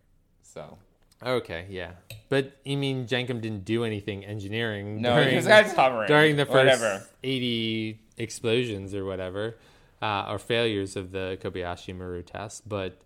So 0.41 0.79
Okay, 1.25 1.67
yeah. 1.69 1.93
But 2.29 2.53
you 2.65 2.77
mean 2.77 3.07
Jankom 3.07 3.41
didn't 3.41 3.65
do 3.65 3.85
anything 3.85 4.25
engineering 4.25 5.01
no, 5.01 5.15
during, 5.15 5.31
he 5.31 5.37
was 5.37 5.45
just 5.45 5.77
hovering 5.77 6.09
during 6.09 6.37
the 6.37 6.47
first 6.47 6.81
whatever. 6.81 7.07
80 7.23 8.01
explosions 8.17 8.95
or 8.95 9.05
whatever, 9.05 9.57
uh, 10.01 10.27
or 10.29 10.39
failures 10.39 10.97
of 10.97 11.13
the 11.13 11.39
Kobayashi 11.43 11.95
Maru 11.95 12.23
test. 12.23 12.69
But, 12.69 13.01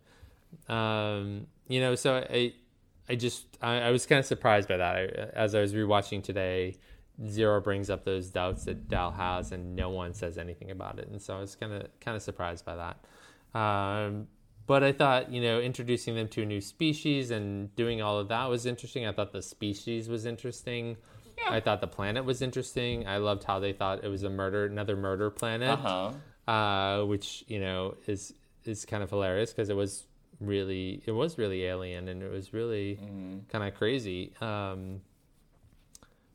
um, 0.69 1.47
you 1.69 1.81
know, 1.81 1.95
so 1.95 2.25
I, 2.31 2.55
I 3.09 3.17
just, 3.17 3.47
I, 3.61 3.81
I 3.81 3.91
was 3.91 4.07
kind 4.07 4.19
of 4.19 4.27
surprised 4.27 4.69
by 4.69 4.77
that. 4.77 4.97
I, 4.97 5.03
as 5.37 5.55
I 5.55 5.61
was 5.61 5.75
rewatching 5.75 6.23
today, 6.23 6.77
Zero 7.27 7.61
brings 7.61 7.89
up 7.91 8.05
those 8.05 8.29
doubts 8.29 8.65
that 8.65 8.89
Dal 8.89 9.11
has, 9.11 9.51
and 9.51 9.75
no 9.75 9.89
one 9.89 10.13
says 10.13 10.37
anything 10.39 10.71
about 10.71 10.99
it. 10.99 11.09
And 11.09 11.21
so 11.21 11.37
I 11.37 11.41
was 11.41 11.57
kind 11.57 11.73
of, 11.73 11.89
kind 12.01 12.17
of 12.17 12.23
surprised 12.23 12.65
by 12.65 12.77
that. 12.77 13.59
Um, 13.59 14.29
but 14.67 14.83
I 14.83 14.93
thought, 14.93 15.31
you 15.33 15.41
know, 15.41 15.61
introducing 15.61 16.15
them 16.15 16.29
to 16.29 16.43
a 16.43 16.47
new 16.47 16.61
species 16.61 17.31
and 17.31 17.75
doing 17.77 18.03
all 18.03 18.19
of 18.19 18.29
that 18.29 18.49
was 18.49 18.67
interesting. 18.67 19.07
I 19.07 19.13
thought 19.13 19.33
the 19.33 19.43
species 19.43 20.09
was 20.09 20.27
interesting. 20.27 20.97
Yeah. 21.39 21.55
I 21.55 21.61
thought 21.61 21.81
the 21.81 21.87
planet 21.87 22.25
was 22.25 22.43
interesting. 22.43 23.07
I 23.07 23.19
loved 23.19 23.45
how 23.45 23.59
they 23.61 23.73
thought 23.73 24.03
it 24.05 24.09
was 24.09 24.23
a 24.23 24.31
murder, 24.31 24.65
another 24.67 24.97
murder 24.97 25.31
planet, 25.31 25.71
Uh-huh. 25.79 26.13
uh, 26.51 27.05
which 27.05 27.45
you 27.47 27.61
know 27.61 27.95
is 28.07 28.33
is 28.65 28.85
kind 28.85 29.03
of 29.03 29.11
hilarious 29.11 29.53
because 29.53 29.69
it 29.69 29.77
was 29.77 30.07
really 30.41 31.03
it 31.07 31.13
was 31.13 31.39
really 31.39 31.65
alien 31.65 32.09
and 32.09 32.23
it 32.23 32.31
was 32.31 32.53
really 32.53 32.97
kind 33.51 33.65
of 33.65 33.75
crazy. 33.75 34.33
Um, 34.41 35.01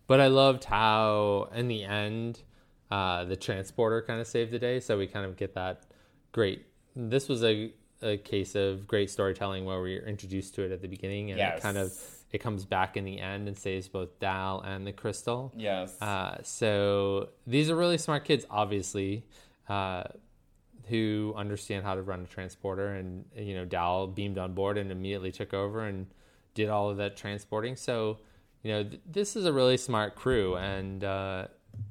but 0.08 0.20
I 0.20 0.28
loved 0.28 0.63
how 0.65 1.50
in 1.54 1.67
the 1.67 1.84
end 1.84 2.41
uh, 2.89 3.24
the 3.26 3.36
transporter 3.36 4.02
kind 4.02 4.20
of 4.22 4.28
saved 4.28 4.52
the 4.52 4.60
day. 4.60 4.80
So 4.80 4.98
we 4.98 5.08
kind 5.08 5.26
of 5.26 5.36
get 5.38 5.56
that 5.56 5.84
great. 6.32 6.65
This 6.96 7.28
was 7.30 7.44
a 7.44 7.72
a 8.02 8.18
case 8.18 8.56
of 8.56 8.88
great 8.88 9.10
storytelling 9.10 9.66
where 9.66 9.82
we're 9.82 10.06
introduced 10.06 10.56
to 10.56 10.64
it 10.64 10.72
at 10.72 10.82
the 10.82 10.88
beginning 10.88 11.32
and 11.32 11.40
it 11.40 11.62
kind 11.62 11.78
of 11.78 11.94
it 12.32 12.40
comes 12.40 12.66
back 12.66 12.96
in 12.96 13.04
the 13.04 13.20
end 13.20 13.48
and 13.48 13.58
saves 13.58 13.88
both 13.88 14.20
Dal 14.20 14.62
and 14.62 14.88
the 14.88 14.94
crystal. 14.94 15.52
Yes. 15.56 16.02
Uh, 16.02 16.38
so 16.44 17.30
these 17.46 17.70
are 17.70 17.76
really 17.76 17.98
smart 17.98 18.24
kids, 18.24 18.46
obviously, 18.50 19.26
uh, 19.68 20.04
who 20.88 21.34
understand 21.36 21.84
how 21.84 21.96
to 21.96 22.02
run 22.02 22.22
a 22.22 22.26
transporter. 22.26 22.88
And 22.96 23.26
you 23.36 23.56
know, 23.56 23.66
Dal 23.66 24.08
beamed 24.08 24.38
on 24.38 24.54
board 24.54 24.78
and 24.78 24.92
immediately 24.92 25.32
took 25.32 25.54
over 25.54 25.86
and 25.86 26.08
did 26.54 26.70
all 26.70 26.90
of 26.90 26.98
that 26.98 27.18
transporting. 27.18 27.76
So 27.76 28.20
you 28.64 28.72
know, 28.72 28.84
th- 28.84 29.02
this 29.06 29.36
is 29.36 29.46
a 29.46 29.54
really 29.54 29.78
smart 29.78 30.16
crew, 30.16 30.56
and 30.56 31.04
uh, 31.04 31.48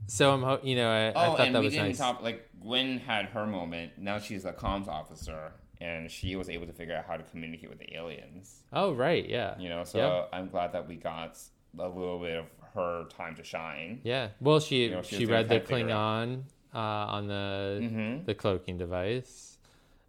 so 0.07 0.33
I'm, 0.33 0.43
ho- 0.43 0.61
you 0.63 0.77
know, 0.77 0.89
I, 0.89 1.07
I 1.07 1.09
oh, 1.09 1.13
thought 1.37 1.41
and 1.41 1.55
that 1.55 1.61
we 1.61 1.67
was 1.67 1.75
didn't 1.75 1.89
nice. 1.89 1.99
talk 1.99 2.23
like 2.23 2.49
Gwyn 2.61 2.99
had 2.99 3.27
her 3.27 3.47
moment. 3.47 3.93
Now 3.99 4.19
she's 4.19 4.45
a 4.45 4.53
comms 4.53 4.87
officer, 4.89 5.53
and 5.81 6.11
she 6.11 6.37
was 6.37 6.49
able 6.49 6.67
to 6.67 6.73
figure 6.73 6.95
out 6.95 7.05
how 7.07 7.17
to 7.17 7.23
communicate 7.25 7.71
with 7.71 7.79
the 7.79 7.95
aliens. 7.97 8.63
Oh, 8.73 8.93
right, 8.93 9.27
yeah, 9.29 9.59
You 9.59 9.69
know, 9.69 9.85
so. 9.85 10.29
I'm 10.33 10.49
glad 10.49 10.73
that 10.73 10.87
we 10.87 10.97
got 10.97 11.39
a 11.79 11.89
little 11.89 12.19
bit 12.19 12.37
of 12.39 12.47
her 12.75 13.05
time 13.09 13.35
to 13.37 13.43
shine. 13.45 14.01
Yeah. 14.05 14.29
Well, 14.41 14.61
she 14.61 14.85
You 14.85 14.91
know, 14.91 15.03
she 15.03 15.17
she, 15.17 15.27
read 15.27 15.49
the 15.49 15.57
kinda 15.61 15.67
figure 15.67 15.89
it 15.89 15.93
out. 15.93 16.29
Klingon 16.29 16.43
uh, 16.75 16.79
on 16.79 17.27
the 17.27 17.79
Mhm. 17.83 18.25
the 18.27 18.35
cloaking 18.35 18.79
device, 18.79 19.59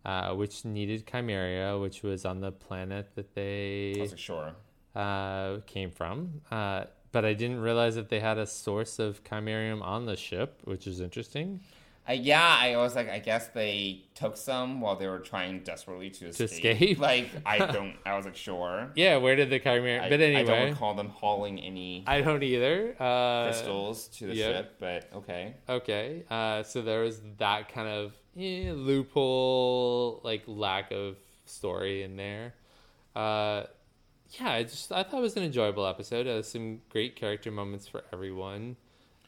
uh, 0.05 0.33
which 0.35 0.63
needed 0.65 1.05
Chimerium, 1.07 1.81
which 1.81 2.03
was 2.03 2.25
on 2.25 2.39
the 2.41 2.51
planet 2.51 3.15
that 3.15 3.33
they 3.33 3.95
like, 3.97 4.17
sure. 4.17 4.53
uh, 4.95 5.57
came 5.65 5.89
from. 5.91 6.41
Uh, 6.51 6.85
but 7.11 7.25
I 7.25 7.33
didn't 7.33 7.59
realize 7.61 7.95
that 7.95 8.09
they 8.09 8.19
had 8.19 8.37
a 8.37 8.45
source 8.45 8.99
of 8.99 9.23
chimerium 9.23 9.81
on 9.81 10.05
the 10.05 10.15
ship, 10.15 10.61
which 10.63 10.87
is 10.87 11.01
interesting. 11.01 11.59
Uh, 12.09 12.13
yeah, 12.13 12.57
I 12.59 12.77
was 12.77 12.95
like, 12.95 13.09
I 13.09 13.19
guess 13.19 13.47
they 13.49 14.03
took 14.15 14.35
some 14.35 14.81
while 14.81 14.95
they 14.95 15.07
were 15.07 15.19
trying 15.19 15.59
desperately 15.59 16.09
to 16.09 16.27
escape. 16.27 16.51
escape? 16.51 16.99
Like, 17.11 17.29
I 17.45 17.59
don't. 17.71 17.95
I 18.05 18.15
was 18.15 18.25
like, 18.25 18.35
sure. 18.35 18.91
Yeah, 18.95 19.17
where 19.17 19.35
did 19.35 19.49
the 19.49 19.59
chimerium? 19.59 20.03
I, 20.03 20.09
but 20.09 20.19
anyway. 20.19 20.41
I 20.41 20.43
don't 20.43 20.69
recall 20.71 20.95
them 20.95 21.09
hauling 21.09 21.59
any 21.59 22.03
I 22.07 22.21
don't 22.21 22.41
either. 22.41 22.95
Uh, 22.99 23.45
crystals 23.45 24.07
to 24.17 24.27
the 24.27 24.35
yeah. 24.35 24.45
ship, 24.45 24.75
but 24.79 25.09
okay. 25.15 25.55
Okay, 25.69 26.23
uh, 26.29 26.63
so 26.63 26.81
there 26.81 27.01
was 27.01 27.21
that 27.37 27.71
kind 27.71 27.87
of 27.87 28.13
eh, 28.37 28.71
loophole, 28.73 30.21
like 30.23 30.43
lack 30.47 30.91
of 30.91 31.17
story 31.45 32.01
in 32.03 32.15
there. 32.15 32.55
Uh, 33.15 33.63
yeah, 34.39 34.51
I 34.51 34.63
just 34.63 34.91
I 34.91 35.03
thought 35.03 35.19
it 35.19 35.21
was 35.21 35.37
an 35.37 35.43
enjoyable 35.43 35.85
episode. 35.85 36.25
It 36.25 36.35
has 36.35 36.49
some 36.49 36.81
great 36.89 37.15
character 37.15 37.51
moments 37.51 37.87
for 37.87 38.03
everyone. 38.13 38.77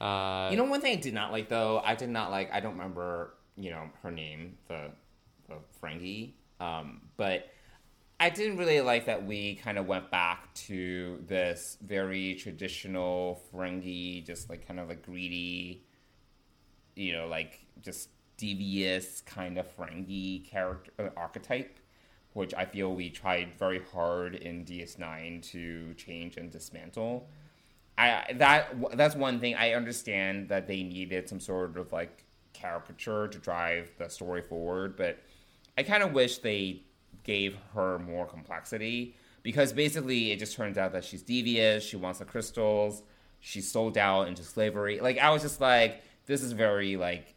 Uh, 0.04 0.50
You 0.52 0.58
know, 0.58 0.66
one 0.66 0.82
thing 0.82 0.98
I 0.98 1.02
did 1.02 1.14
not 1.14 1.32
like 1.32 1.48
though, 1.48 1.80
I 1.80 1.96
did 1.96 2.10
not 2.10 2.30
like. 2.30 2.52
I 2.52 2.60
don't 2.60 2.74
remember, 2.74 3.36
you 3.56 3.72
know, 3.72 3.90
her 4.02 4.12
name, 4.12 4.58
the 4.68 4.92
the 5.48 5.56
Frankie. 5.80 6.36
Um, 6.60 7.02
but 7.18 7.50
I 8.20 8.30
didn't 8.30 8.58
really 8.58 8.80
like 8.82 9.06
that 9.06 9.26
we 9.26 9.56
kind 9.56 9.78
of 9.78 9.86
went 9.88 10.12
back 10.12 10.54
to 10.68 11.22
this 11.28 11.78
very 11.82 12.36
traditional 12.36 13.42
Ferengi, 13.52 14.26
just 14.26 14.50
like 14.50 14.68
kind 14.68 14.80
of 14.80 14.90
a 14.90 14.96
greedy, 14.96 15.84
you 16.96 17.14
know, 17.14 17.28
like 17.28 17.66
just 17.82 18.10
devious 18.38 19.22
kind 19.22 19.58
of 19.58 19.74
Ferengi 19.76 20.46
character 20.50 20.92
uh, 21.00 21.10
archetype, 21.18 21.80
which 22.34 22.54
I 22.54 22.66
feel 22.66 22.94
we 22.94 23.10
tried 23.10 23.58
very 23.58 23.82
hard 23.94 24.36
in 24.36 24.64
DS9 24.66 25.42
to 25.52 25.94
change 25.96 26.38
and 26.38 26.52
dismantle. 26.52 27.28
I 27.98 28.34
that 28.38 28.98
that's 28.98 29.16
one 29.16 29.40
thing 29.40 29.56
I 29.56 29.74
understand 29.74 30.50
that 30.50 30.68
they 30.68 30.84
needed 30.84 31.30
some 31.30 31.40
sort 31.40 31.78
of 31.78 31.92
like 31.92 32.26
caricature 32.54 33.28
to 33.28 33.38
drive 33.38 33.92
the 33.98 34.10
story 34.10 34.42
forward, 34.42 34.96
but 34.96 35.20
I 35.78 35.84
kind 35.84 36.04
of 36.04 36.14
wish 36.14 36.40
they 36.40 36.84
gave 37.24 37.56
her 37.74 38.00
more 38.00 38.26
complexity 38.26 39.16
because 39.44 39.74
basically 39.74 40.32
it 40.32 40.40
just 40.40 40.56
turns 40.56 40.78
out 40.78 40.94
that 40.94 41.04
she's 41.04 41.22
devious, 41.22 41.84
she 41.84 41.98
wants 41.98 42.20
the 42.20 42.26
crystals, 42.26 43.04
she's 43.40 43.70
sold 43.70 43.98
out 43.98 44.28
into 44.28 44.44
slavery. 44.44 45.00
Like 45.00 45.18
I 45.18 45.30
was 45.30 45.42
just 45.42 45.62
like, 45.62 46.02
this 46.26 46.42
is 46.42 46.54
very 46.54 46.96
like 46.96 47.36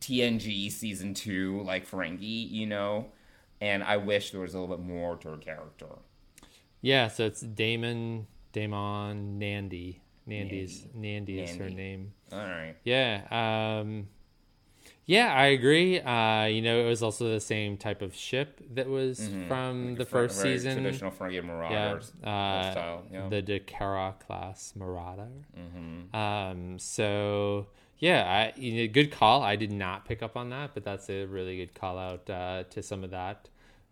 TNG 0.00 0.70
season 0.72 1.14
two, 1.14 1.62
like 1.62 1.88
Ferengi, 1.88 2.50
you 2.50 2.66
know, 2.66 3.06
and 3.60 3.84
I 3.84 3.98
wish 3.98 4.30
there 4.30 4.40
was 4.40 4.54
a 4.54 4.60
little 4.60 4.74
bit 4.74 4.84
more 4.84 5.16
to 5.16 5.30
her 5.30 5.36
character. 5.36 5.86
Yeah, 6.80 7.08
so 7.08 7.26
it's 7.26 7.42
DaiMon, 7.42 8.24
DaiMon, 8.52 9.38
Nandi. 9.38 10.02
Nandi's 10.28 10.86
Nandi, 10.94 11.40
is 11.40 11.56
her 11.56 11.70
name. 11.70 12.12
All 12.32 12.38
right. 12.38 12.76
Yeah. 12.84 13.80
Um, 13.80 14.08
yeah, 15.06 15.34
I 15.34 15.46
agree. 15.46 16.00
Uh, 16.00 16.44
you 16.44 16.62
know, 16.62 16.84
it 16.84 16.88
was 16.88 17.02
also 17.02 17.30
the 17.32 17.40
same 17.40 17.76
type 17.76 18.00
of 18.00 18.14
ship 18.14 18.60
that 18.74 18.88
was 18.88 19.28
from 19.48 19.96
the 19.96 20.04
Fer- 20.04 20.28
first 20.28 20.40
season. 20.40 20.74
traditional 20.74 21.10
Ferengi 21.10 21.34
yeah, 21.34 21.40
Marauders 21.40 22.12
uh, 22.22 22.70
style. 22.70 23.02
Yeah. 23.12 23.28
the 23.28 23.42
D'Kora 23.42 24.14
class 24.24 24.72
Marauder. 24.76 25.26
Mm-hmm. 25.58 26.14
Um, 26.14 26.78
so 26.78 27.66
yeah, 27.98 28.52
I, 28.54 28.58
you 28.58 28.86
know, 28.86 28.92
good 28.92 29.10
call. 29.10 29.42
I 29.42 29.56
did 29.56 29.72
not 29.72 30.04
pick 30.04 30.22
up 30.22 30.36
on 30.36 30.50
that, 30.50 30.74
but 30.74 30.84
that's 30.84 31.10
a 31.10 31.24
really 31.26 31.56
good 31.56 31.74
call 31.74 31.98
out 31.98 32.30
uh, 32.30 32.62
to 32.70 32.82
some 32.82 33.02
of 33.02 33.10
that. 33.10 33.48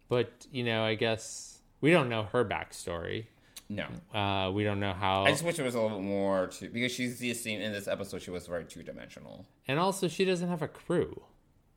But 0.09 0.47
you 0.53 0.63
know, 0.63 0.85
I 0.85 0.95
guess 0.95 1.59
we 1.81 1.91
don't 1.91 2.09
know 2.09 2.25
her 2.33 2.45
backstory. 2.45 3.27
No. 3.69 3.87
Uh, 4.19 4.51
we 4.51 4.65
don't 4.65 4.81
know 4.81 4.93
how, 4.93 5.25
I 5.25 5.31
just 5.31 5.45
wish 5.45 5.59
it 5.59 5.63
was 5.63 5.75
a 5.75 5.81
little 5.81 5.99
bit 5.99 6.07
more 6.07 6.47
to 6.47 6.69
because 6.69 6.93
she's 6.93 7.19
the 7.19 7.35
scene 7.35 7.61
in 7.61 7.73
this 7.73 7.87
episode. 7.89 8.23
She 8.23 8.31
was 8.31 8.47
very 8.47 8.65
two 8.65 8.83
dimensional. 8.83 9.47
and 9.67 9.79
also 9.79 10.09
she 10.09 10.25
doesn't 10.25 10.49
have 10.49 10.63
a 10.63 10.69
crew. 10.69 11.23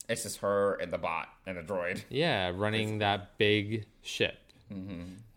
It's 0.09 0.23
just 0.23 0.37
her 0.39 0.75
and 0.75 0.91
the 0.91 0.97
bot 0.97 1.29
and 1.45 1.57
the 1.57 1.61
droid. 1.61 2.03
Yeah, 2.09 2.51
running 2.55 2.97
that 2.99 3.37
big 3.37 3.85
ship. 4.01 4.35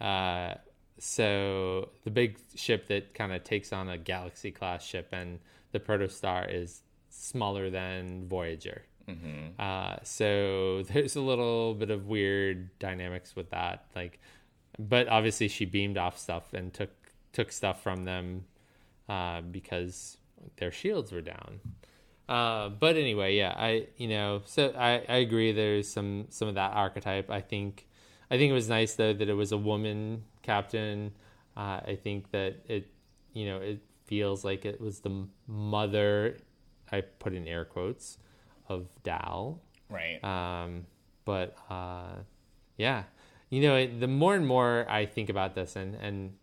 Uh, 0.01 0.55
so 0.99 1.91
the 2.05 2.11
big 2.11 2.39
ship 2.55 2.87
that 2.89 3.15
kind 3.15 3.33
of 3.33 3.45
takes 3.45 3.73
on 3.73 3.89
a 3.89 3.99
galaxy 3.99 4.51
class 4.51 4.85
ship, 4.85 5.09
and 5.13 5.39
the 5.73 5.81
protostar 5.81 6.53
is 6.53 6.83
smaller 7.11 7.71
than 7.71 8.27
Voyager. 8.29 8.83
Uh, 9.59 9.97
so 10.03 10.83
there's 10.93 11.17
a 11.17 11.21
little 11.21 11.75
bit 11.75 11.91
of 11.91 12.07
weird 12.07 12.77
dynamics 12.79 13.37
with 13.37 13.51
that. 13.51 13.87
Like, 13.95 14.19
but 14.79 15.09
obviously 15.09 15.49
she 15.49 15.65
beamed 15.65 15.99
off 15.99 16.19
stuff 16.19 16.53
and 16.53 16.73
took 16.73 16.91
took 17.33 17.53
stuff 17.53 17.83
from 17.83 18.05
them 18.05 18.45
uh, 19.09 19.41
because 19.41 20.19
their 20.57 20.71
shields 20.71 21.13
were 21.13 21.21
down. 21.21 21.61
Uh, 22.29 22.71
but 22.71 22.97
anyway, 22.97 23.37
yeah, 23.37 23.55
I 23.57 23.89
you 23.97 24.09
know, 24.09 24.43
so 24.47 24.73
I, 24.77 25.05
I 25.09 25.17
agree. 25.17 25.53
There's 25.53 25.89
some 25.89 26.27
some 26.31 26.49
of 26.49 26.55
that 26.55 26.73
archetype. 26.73 27.31
I 27.31 27.41
think 27.41 27.87
I 28.31 28.39
think 28.39 28.51
it 28.51 28.55
was 28.55 28.69
nice 28.69 28.95
though 28.95 29.13
that 29.13 29.29
it 29.29 29.35
was 29.35 29.53
a 29.53 29.59
woman 29.59 30.25
captain. 30.43 31.13
Uh, 31.57 31.81
I 31.87 31.99
think 32.03 32.31
that 32.31 32.57
it 32.67 32.89
you 33.33 33.47
know 33.47 33.59
it 33.59 33.81
feels 34.07 34.45
like 34.45 34.65
it 34.65 34.81
was 34.81 35.01
the 35.01 35.27
mother. 35.47 36.39
I 36.91 37.03
put 37.03 37.35
in 37.35 37.47
air 37.47 37.65
quotes 37.65 38.19
of 38.69 38.87
Dal. 39.03 39.61
Right. 39.91 40.23
Um, 40.25 40.87
but 41.25 41.57
uh, 41.69 42.17
yeah, 42.77 43.05
you 43.55 43.63
know, 43.63 43.87
the 43.87 44.09
more 44.09 44.35
and 44.35 44.47
more 44.47 44.85
I 44.89 45.07
think 45.07 45.29
about 45.29 45.55
this, 45.55 45.77
and 45.77 45.95
and 45.95 46.37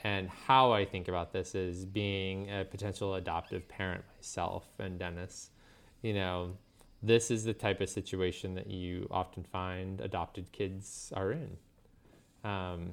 and 0.00 0.28
how 0.28 0.72
I 0.72 0.84
think 0.84 1.08
about 1.08 1.32
this 1.32 1.54
is 1.54 1.84
being 1.84 2.48
a 2.50 2.64
potential 2.64 3.14
adoptive 3.16 3.68
parent 3.68 4.04
myself 4.16 4.64
and 4.78 4.98
Dennis. 4.98 5.50
You 6.02 6.14
know, 6.14 6.56
this 7.02 7.30
is 7.30 7.44
the 7.44 7.52
type 7.52 7.80
of 7.80 7.88
situation 7.90 8.54
that 8.54 8.68
you 8.68 9.08
often 9.10 9.42
find 9.44 10.00
adopted 10.00 10.50
kids 10.52 11.12
are 11.14 11.32
in. 11.32 11.56
Um, 12.44 12.92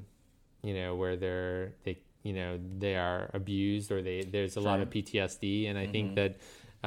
you 0.63 0.73
know, 0.73 0.95
where 0.95 1.15
they're 1.15 1.73
they 1.83 1.99
you 2.23 2.33
know 2.33 2.59
they 2.79 2.95
are 2.95 3.29
abused 3.33 3.91
or 3.91 4.01
they 4.01 4.21
there's 4.23 4.57
a 4.57 4.61
lot 4.61 4.81
of 4.81 4.89
PTSD, 4.89 5.69
and 5.69 5.77
I 5.77 5.87
think 5.87 6.15
that. 6.15 6.37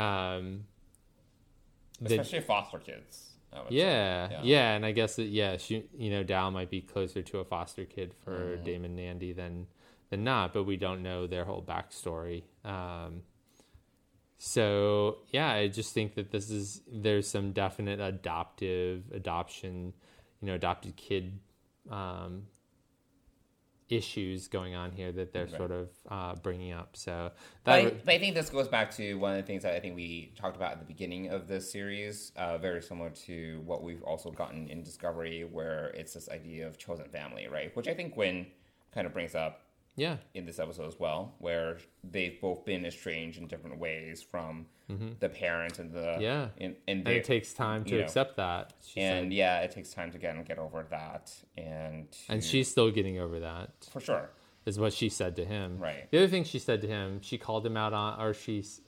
Um, 0.01 0.65
that- 2.01 2.13
Especially 2.21 2.41
foster 2.41 2.79
kids. 2.79 3.28
I 3.53 3.61
would 3.63 3.69
say. 3.69 3.77
yeah, 3.77 4.31
Yeah. 4.31 4.41
yeah, 4.43 4.75
and 4.75 4.85
I 4.85 4.93
guess 4.93 5.17
that 5.17 5.25
yeah, 5.25 5.57
she, 5.57 5.85
you 5.97 6.11
know, 6.11 6.23
Dal 6.23 6.51
might 6.51 6.71
be 6.71 6.81
closer 6.81 7.23
to 7.23 7.39
a 7.39 7.45
foster 7.45 7.85
kid 7.85 8.13
for 8.25 8.57
Mm-hmm. 8.57 8.65
DaiMon 8.67 8.91
Nandi 8.91 9.33
than 9.33 9.67
than 10.11 10.25
not, 10.25 10.53
but 10.53 10.65
we 10.65 10.77
don't 10.77 11.03
know 11.03 11.27
their 11.27 11.45
whole 11.45 11.63
backstory. 11.63 12.43
Um, 12.65 13.23
so 14.39 15.19
yeah, 15.31 15.51
I 15.51 15.69
just 15.69 15.93
think 15.93 16.15
that 16.15 16.31
this 16.31 16.51
is 16.51 16.83
there's 16.91 17.29
some 17.29 17.53
definite 17.53 18.01
adoptive 18.01 19.05
adoption, 19.13 19.93
you 20.41 20.47
know, 20.49 20.55
adopted 20.55 20.97
kid 20.97 21.39
um, 21.91 22.45
issues 23.89 24.49
going 24.49 24.75
on 24.75 24.93
here 24.93 25.13
that 25.13 25.33
they're 25.33 25.45
Right. 25.47 25.57
sort 25.57 25.71
of 25.71 25.89
uh, 26.11 26.35
bringing 26.43 26.73
up. 26.73 26.97
So 26.97 27.11
that 27.11 27.33
But 27.65 27.73
I, 27.73 27.91
but 28.05 28.15
I 28.15 28.19
think 28.19 28.35
this 28.35 28.51
goes 28.51 28.69
back 28.69 28.91
to 28.97 29.15
one 29.15 29.33
of 29.33 29.37
the 29.39 29.43
things 29.47 29.63
that 29.63 29.75
I 29.75 29.81
think 29.81 29.97
we 29.97 30.33
talked 30.37 30.57
about 30.57 30.73
at 30.73 30.79
the 30.81 30.85
beginning 30.85 31.29
of 31.31 31.49
this 31.49 31.71
series, 31.71 32.33
uh, 32.37 32.59
very 32.59 32.83
similar 32.83 33.11
to 33.11 33.63
what 33.65 33.83
we've 33.83 34.03
also 34.03 34.31
gotten 34.31 34.69
in 34.69 34.83
Discovery, 34.83 35.45
where 35.45 35.89
it's 35.95 36.15
this 36.15 36.29
idea 36.29 36.67
of 36.67 36.77
chosen 36.79 37.09
family, 37.09 37.49
right? 37.49 37.75
Which 37.77 37.89
I 37.89 37.95
think 37.95 38.15
Gwyn 38.15 38.47
kind 38.93 39.07
of 39.07 39.13
brings 39.13 39.35
up 39.35 39.63
yeah, 39.99 40.17
in 40.35 40.47
this 40.47 40.59
episode 40.59 40.87
as 40.87 40.99
well, 40.99 41.35
where 41.39 41.79
they've 42.03 42.41
both 42.41 42.65
been 42.65 42.87
estranged 42.87 43.39
in 43.39 43.47
different 43.49 43.79
ways 43.79 44.23
from 44.23 44.67
the 45.21 45.29
parents 45.29 45.79
and 45.79 45.93
the 45.93 45.99
Mm-hmm. 45.99 46.23
Yeah. 46.23 46.49
and, 46.59 46.75
and, 46.89 47.07
and 47.07 47.09
it 47.09 47.25
takes 47.25 47.53
time 47.53 47.85
to 47.85 47.97
know, 47.99 48.05
accept 48.05 48.37
that. 48.39 48.73
She 48.87 49.01
and 49.01 49.27
said. 49.27 49.33
yeah, 49.35 49.61
it 49.61 49.71
takes 49.71 49.91
time 49.93 50.11
to 50.13 50.19
get 50.19 50.35
and 50.35 50.47
get 50.47 50.59
over 50.59 50.87
that, 50.91 51.31
and 51.59 52.11
to- 52.11 52.19
and 52.33 52.43
she's 52.43 52.71
still 52.71 52.91
getting 52.91 53.19
over 53.19 53.41
that. 53.41 53.71
for 53.93 54.01
sure 54.01 54.31
is 54.67 54.79
what 54.79 54.93
she 54.93 55.09
said 55.09 55.37
to 55.37 55.45
him. 55.45 55.79
Right. 55.79 56.11
The 56.11 56.19
other 56.19 56.29
thing 56.29 56.45
she 56.45 56.59
said 56.59 56.81
to 56.83 56.87
him, 56.87 57.21
she 57.23 57.39
called 57.39 57.65
him 57.67 57.77
out 57.77 57.93
on, 57.95 58.21
or 58.21 58.35
she's 58.35 58.81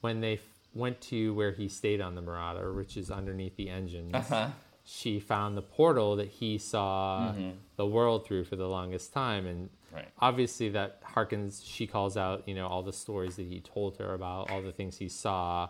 when 0.00 0.20
they 0.20 0.34
f- 0.34 0.40
went 0.74 1.00
to 1.02 1.34
where 1.34 1.52
he 1.52 1.68
stayed 1.68 2.00
on 2.00 2.14
the 2.16 2.22
Marauder, 2.22 2.72
which 2.72 2.96
is 2.96 3.10
underneath 3.12 3.56
the 3.56 3.68
engines. 3.70 4.14
Uh-huh. 4.14 4.48
She 4.84 5.20
found 5.20 5.56
the 5.56 5.62
portal 5.62 6.16
that 6.16 6.28
he 6.28 6.58
saw 6.58 7.32
the 7.76 7.86
world 7.86 8.26
through 8.26 8.44
for 8.44 8.56
the 8.56 8.66
longest 8.66 9.12
time, 9.12 9.46
and 9.46 9.68
Right. 9.92 10.08
obviously 10.20 10.68
that 10.70 11.02
harkens. 11.02 11.62
She 11.64 11.86
calls 11.86 12.16
out, 12.16 12.46
you 12.46 12.54
know, 12.54 12.66
all 12.66 12.82
the 12.82 12.92
stories 12.92 13.36
that 13.36 13.46
he 13.46 13.60
told 13.60 13.96
her 13.98 14.14
about 14.14 14.50
all 14.50 14.62
the 14.62 14.72
things 14.72 14.96
he 14.98 15.08
saw 15.08 15.68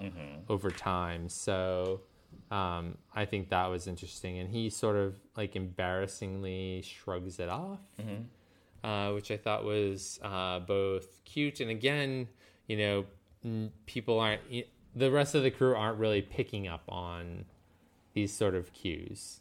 over 0.48 0.70
time. 0.70 1.28
So. 1.28 2.02
Um, 2.52 2.96
I 3.14 3.24
think 3.26 3.48
that 3.50 3.66
was 3.66 3.86
interesting, 3.86 4.38
and 4.38 4.50
he 4.50 4.70
sort 4.70 4.96
of 4.96 5.14
like 5.36 5.54
embarrassingly 5.56 6.82
shrugs 6.82 7.38
it 7.38 7.48
off 7.48 7.80
uh, 8.84 9.12
which 9.12 9.30
I 9.30 9.36
thought 9.36 9.64
was 9.64 10.18
uh, 10.22 10.60
both 10.60 11.22
cute 11.24 11.60
and 11.60 11.70
again, 11.70 12.28
you 12.66 12.76
know, 12.76 13.04
n- 13.44 13.72
people 13.86 14.18
aren't 14.18 14.40
the 14.94 15.10
rest 15.10 15.34
of 15.34 15.42
the 15.42 15.50
crew 15.50 15.74
aren't 15.76 15.98
really 15.98 16.22
picking 16.22 16.66
up 16.66 16.82
on 16.88 17.44
these 18.14 18.32
sort 18.32 18.54
of 18.54 18.72
cues, 18.72 19.40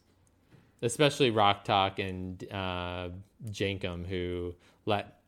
especially 0.81 1.31
Rok-Tahk 1.31 1.99
and 1.99 2.43
uh, 2.51 3.09
Jankom, 3.49 4.05
who 4.05 4.53
let 4.89 5.19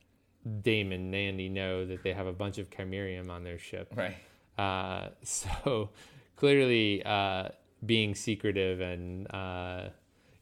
DaiMon 0.48 1.12
Nandi 1.12 1.48
know 1.50 1.86
that 1.86 2.04
they 2.04 2.14
have 2.14 2.28
a 2.28 2.34
bunch 2.34 2.58
of 2.58 2.70
chimerium 2.70 3.30
on 3.30 3.44
their 3.44 3.60
ship. 3.60 3.94
right. 3.96 4.16
Uh, 4.58 5.10
so 5.24 5.90
clearly, 6.36 7.04
uh, 7.06 7.50
being 7.86 8.14
secretive 8.14 8.80
and 8.82 9.34
uh, 9.34 9.90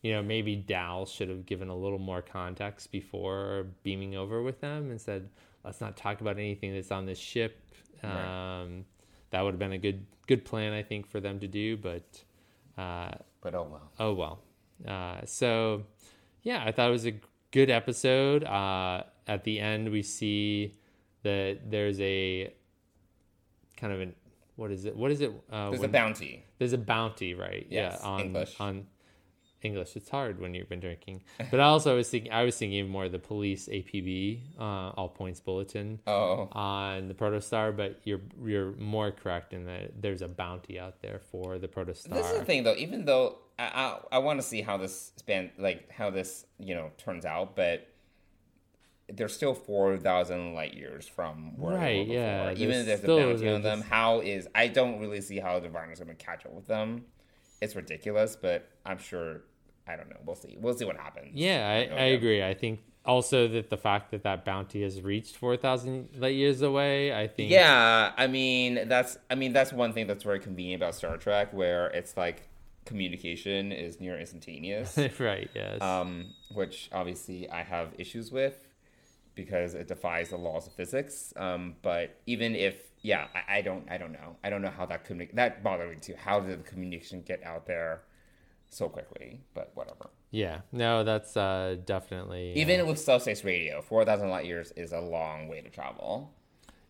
you 0.02 0.12
know 0.14 0.22
maybe 0.24 0.56
Dal 0.56 1.06
should 1.06 1.30
have 1.30 1.46
given 1.46 1.70
a 1.70 1.76
little 1.76 2.00
more 2.00 2.22
context 2.22 2.92
before 2.92 3.68
beaming 3.84 4.16
over 4.16 4.42
with 4.42 4.60
them 4.62 4.90
and 4.92 5.00
said, 5.00 5.30
"Let's 5.64 5.80
not 5.82 5.96
talk 5.96 6.22
about 6.22 6.38
anything 6.38 6.74
that's 6.74 6.92
on 6.92 7.06
this 7.06 7.20
ship." 7.20 7.62
Right. 8.04 8.62
Um, 8.62 8.86
that 9.32 9.42
would 9.42 9.54
have 9.54 9.60
been 9.60 9.74
a 9.74 9.78
good 9.78 10.06
good 10.28 10.44
plan, 10.46 10.74
I 10.74 10.84
think, 10.84 11.08
for 11.08 11.20
them 11.20 11.40
to 11.40 11.48
do. 11.48 11.78
But 11.78 12.24
uh, 12.78 13.12
But 13.42 13.54
oh 13.56 13.68
well. 13.72 13.92
oh 14.00 14.14
well. 14.14 14.40
Uh, 14.88 15.26
so 15.26 15.84
yeah, 16.44 16.64
I 16.66 16.72
thought 16.72 16.88
it 16.90 16.92
was 16.92 17.06
a 17.06 17.14
good 17.52 17.70
episode. 17.70 18.43
Uh, 18.43 19.04
at 19.28 19.43
the 19.43 19.60
end, 19.60 19.89
we 19.91 20.02
see 20.04 20.76
that 21.24 21.60
there's 21.70 22.00
a 22.02 22.54
kind 23.78 23.93
of 23.93 24.02
an 24.02 24.16
what 24.56 24.72
is 24.72 24.84
it? 24.84 24.95
What 24.95 25.10
is 25.10 25.22
it? 25.22 25.32
Uh, 25.50 25.70
There's 25.70 25.84
a 25.84 25.88
bounty. 25.88 26.43
There's 26.58 26.74
a 26.74 26.78
bounty, 26.78 27.34
right? 27.34 27.66
Yes, 27.70 27.97
yeah, 28.02 28.08
on 28.08 28.20
English. 28.20 28.56
on 28.60 28.88
English. 29.64 29.95
It's 29.95 30.10
hard 30.10 30.39
when 30.39 30.53
you've 30.53 30.70
been 30.70 30.80
drinking. 30.80 31.22
But 31.51 31.60
I 31.60 31.64
also 31.64 31.95
was 31.95 32.10
thinking, 32.10 32.32
I 32.32 32.43
was 32.43 32.57
thinking 32.57 32.88
more 32.89 33.05
of 33.05 33.12
the 33.12 33.20
police 33.20 33.68
APB, 33.68 34.39
uh, 34.60 34.89
all 34.97 35.10
points 35.10 35.39
bulletin 35.39 35.99
Oh. 36.07 36.47
on 36.53 37.07
the 37.07 37.14
protostar. 37.14 37.76
But 37.76 37.99
you're 38.03 38.22
you're 38.43 38.72
more 38.74 39.12
correct 39.12 39.53
in 39.53 39.66
that 39.66 40.01
there's 40.01 40.22
a 40.22 40.28
bounty 40.28 40.80
out 40.80 41.01
there 41.01 41.20
for 41.32 41.57
the 41.60 41.68
protostar. 41.68 42.10
This 42.14 42.32
is 42.32 42.39
the 42.39 42.45
thing, 42.45 42.64
though. 42.64 42.76
Even 42.76 43.05
though 43.05 43.38
I 43.57 43.97
I, 44.12 44.16
I 44.16 44.18
want 44.20 44.39
to 44.41 44.45
see 44.47 44.62
how 44.62 44.78
this 44.78 45.12
span, 45.18 45.51
like 45.57 45.91
how 45.91 46.10
this 46.10 46.45
you 46.60 46.76
know 46.76 46.91
turns 46.97 47.26
out, 47.26 47.55
but 47.55 47.86
they're 49.12 49.28
still 49.28 49.55
four 49.55 49.97
thousand 49.97 50.53
light 50.53 50.76
years 50.76 51.07
from 51.07 51.57
where 51.57 51.74
they 51.74 51.80
Right, 51.80 52.07
were 52.07 52.14
yeah. 52.14 52.51
Even 52.51 52.76
if 52.78 52.86
there's 52.86 53.03
a 53.03 53.07
bounty 53.07 53.49
on 53.49 53.62
them, 53.64 53.82
how 53.82 54.20
is 54.20 54.47
I 54.53 54.68
don't 54.68 54.99
really 54.99 55.22
see 55.22 55.39
how 55.39 55.60
the 55.60 55.68
Diviner's 55.68 55.99
going 55.99 56.16
to 56.16 56.24
catch 56.24 56.45
up 56.45 56.53
with 56.53 56.68
them. 56.68 57.05
It's 57.62 57.76
ridiculous, 57.76 58.38
but 58.39 58.70
I'm 58.86 58.99
sure. 58.99 59.41
I 59.90 59.96
don't 59.96 60.10
know. 60.10 60.18
We'll 60.26 60.36
see. 60.36 60.58
We'll 60.60 60.78
see 60.78 60.86
what 60.86 60.98
happens. 60.98 61.32
Yeah, 61.34 61.68
I, 61.68 61.90
No 61.90 62.02
I 62.02 62.06
agree. 62.08 62.44
I 62.44 62.54
think 62.54 62.82
also 63.06 63.48
that 63.48 63.70
the 63.70 63.78
fact 63.78 64.12
that 64.12 64.24
that 64.24 64.46
bounty 64.46 64.84
has 64.84 65.02
reached 65.02 65.36
4,000 65.38 66.10
light 66.18 66.36
years 66.36 66.62
away, 66.62 67.14
I 67.14 67.28
think. 67.28 67.50
Yeah, 67.50 68.12
I 68.16 68.28
mean 68.28 68.88
that's 68.88 69.18
I 69.30 69.36
mean 69.36 69.54
that's 69.54 69.74
one 69.74 69.94
thing 69.94 70.08
that's 70.08 70.24
very 70.24 70.40
convenient 70.40 70.82
about 70.82 70.96
Star 70.96 71.18
Trek, 71.18 71.52
where 71.54 71.88
it's 71.88 72.16
like 72.16 72.48
communication 72.86 73.72
is 73.72 74.00
near 74.00 74.20
instantaneous. 74.20 74.98
right, 75.20 75.50
yes. 75.54 75.82
um, 75.82 76.34
which 76.54 76.90
obviously 76.92 77.50
I 77.50 77.64
have 77.64 77.94
issues 77.98 78.32
with 78.32 78.68
because 79.36 79.74
it 79.74 79.88
defies 79.88 80.30
the 80.30 80.38
laws 80.38 80.68
of 80.68 80.74
physics. 80.74 81.34
Um, 81.38 81.76
but 81.82 82.20
even 82.26 82.56
if, 82.56 82.76
yeah, 83.02 83.28
I, 83.34 83.60
I 83.60 83.62
don't, 83.62 83.90
I 83.90 83.98
don't 83.98 84.12
know, 84.12 84.36
I 84.44 84.50
don't 84.50 84.62
know 84.62 84.72
how 84.72 84.86
that 84.88 85.06
communi- 85.08 85.34
that 85.36 85.64
bothered 85.64 85.90
me 85.90 85.96
too. 86.02 86.16
How 86.18 86.40
did 86.40 86.60
the 86.60 86.70
communication 86.70 87.22
get 87.22 87.44
out 87.44 87.66
there 87.66 88.02
so 88.70 88.90
quickly? 88.90 89.42
But 89.54 89.72
whatever. 89.76 90.10
yeah, 90.32 90.62
no, 90.72 91.04
that's 91.04 91.36
uh, 91.38 91.78
definitely. 91.86 92.54
uh, 92.56 92.60
Even 92.60 92.88
with 92.88 93.00
subspace 93.00 93.44
radio, 93.44 93.82
four 93.82 94.06
thousand 94.06 94.30
light 94.30 94.46
years 94.46 94.72
is 94.76 94.92
a 94.92 95.00
long 95.00 95.48
way 95.48 95.62
to 95.62 95.70
travel. 95.70 96.32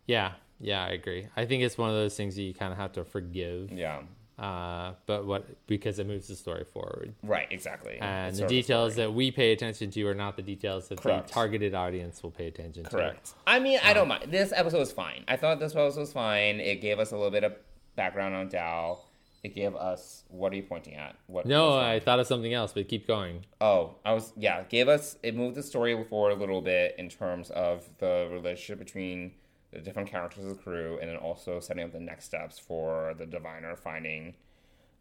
Yeah, 0.07 0.33
yeah, 0.59 0.83
I 0.85 0.89
agree. 0.89 1.27
I 1.37 1.45
think 1.45 1.63
it's 1.63 1.77
one 1.77 1.89
of 1.89 1.95
those 1.95 2.15
things 2.17 2.35
that 2.35 2.41
you 2.41 2.53
kind 2.53 2.71
of 2.71 2.77
have 2.79 2.93
to 2.93 3.03
forgive. 3.05 3.71
Yeah, 3.71 4.01
Uh, 4.39 4.93
but 5.05 5.25
what 5.27 5.45
because 5.67 5.99
it 5.99 6.07
moves 6.07 6.27
the 6.27 6.35
story 6.35 6.63
forward. 6.65 7.13
right, 7.23 7.47
exactly. 7.51 7.97
And 7.99 8.29
It's 8.29 8.37
the 8.37 8.41
sort 8.41 8.51
of 8.51 8.57
a 8.57 8.61
details 8.61 8.95
that 8.95 9.13
we 9.13 9.29
pay 9.31 9.51
attention 9.51 9.91
to 9.91 10.07
are 10.07 10.15
not 10.15 10.35
the 10.35 10.41
details 10.41 10.87
that 10.89 10.99
Correct. 11.01 11.27
the 11.27 11.33
targeted 11.33 11.75
audience 11.75 12.23
will 12.23 12.31
pay 12.31 12.47
attention 12.47 12.83
to. 12.85 12.89
Correct. 12.89 13.33
I 13.45 13.59
mean, 13.59 13.79
I 13.83 13.93
don't 13.93 14.07
mind. 14.07 14.31
This 14.31 14.51
episode 14.55 14.79
was 14.79 14.91
fine. 14.91 15.23
I 15.27 15.35
thought 15.37 15.59
this 15.59 15.75
episode 15.75 15.99
was 15.99 16.13
fine. 16.13 16.59
It 16.59 16.81
gave 16.81 16.99
us 16.99 17.11
a 17.11 17.15
little 17.15 17.31
bit 17.31 17.43
of 17.43 17.53
background 17.95 18.33
on 18.33 18.47
Dal. 18.49 19.05
It 19.43 19.55
gave 19.55 19.75
us. 19.75 20.23
What 20.27 20.51
are 20.51 20.55
you 20.57 20.63
pointing 20.63 20.95
at? 20.95 21.15
What? 21.27 21.45
No. 21.45 21.77
I 21.77 21.99
thought 21.99 22.19
of 22.19 22.27
something 22.27 22.53
else, 22.53 22.73
but 22.73 22.87
keep 22.89 23.07
going. 23.07 23.45
Oh, 23.61 23.95
I 24.03 24.13
was. 24.13 24.33
Yeah, 24.35 24.59
it 24.59 24.69
gave 24.69 24.87
us. 24.89 25.17
It 25.23 25.35
moved 25.35 25.55
the 25.55 25.63
story 25.63 26.01
forward 26.09 26.31
a 26.31 26.35
little 26.35 26.61
bit 26.61 26.95
in 26.97 27.09
terms 27.09 27.49
of 27.51 27.89
the 27.99 28.27
relationship 28.31 28.79
between 28.79 29.31
the 29.71 29.79
different 29.79 30.09
characters 30.09 30.43
of 30.45 30.49
the 30.49 30.61
crew, 30.63 30.97
and 30.99 31.09
then 31.09 31.15
also 31.17 31.59
setting 31.59 31.83
up 31.83 31.91
the 31.93 31.99
next 31.99 32.25
steps 32.25 32.57
for 32.59 33.13
the 33.17 33.25
diviner 33.25 33.75
finding 33.75 34.33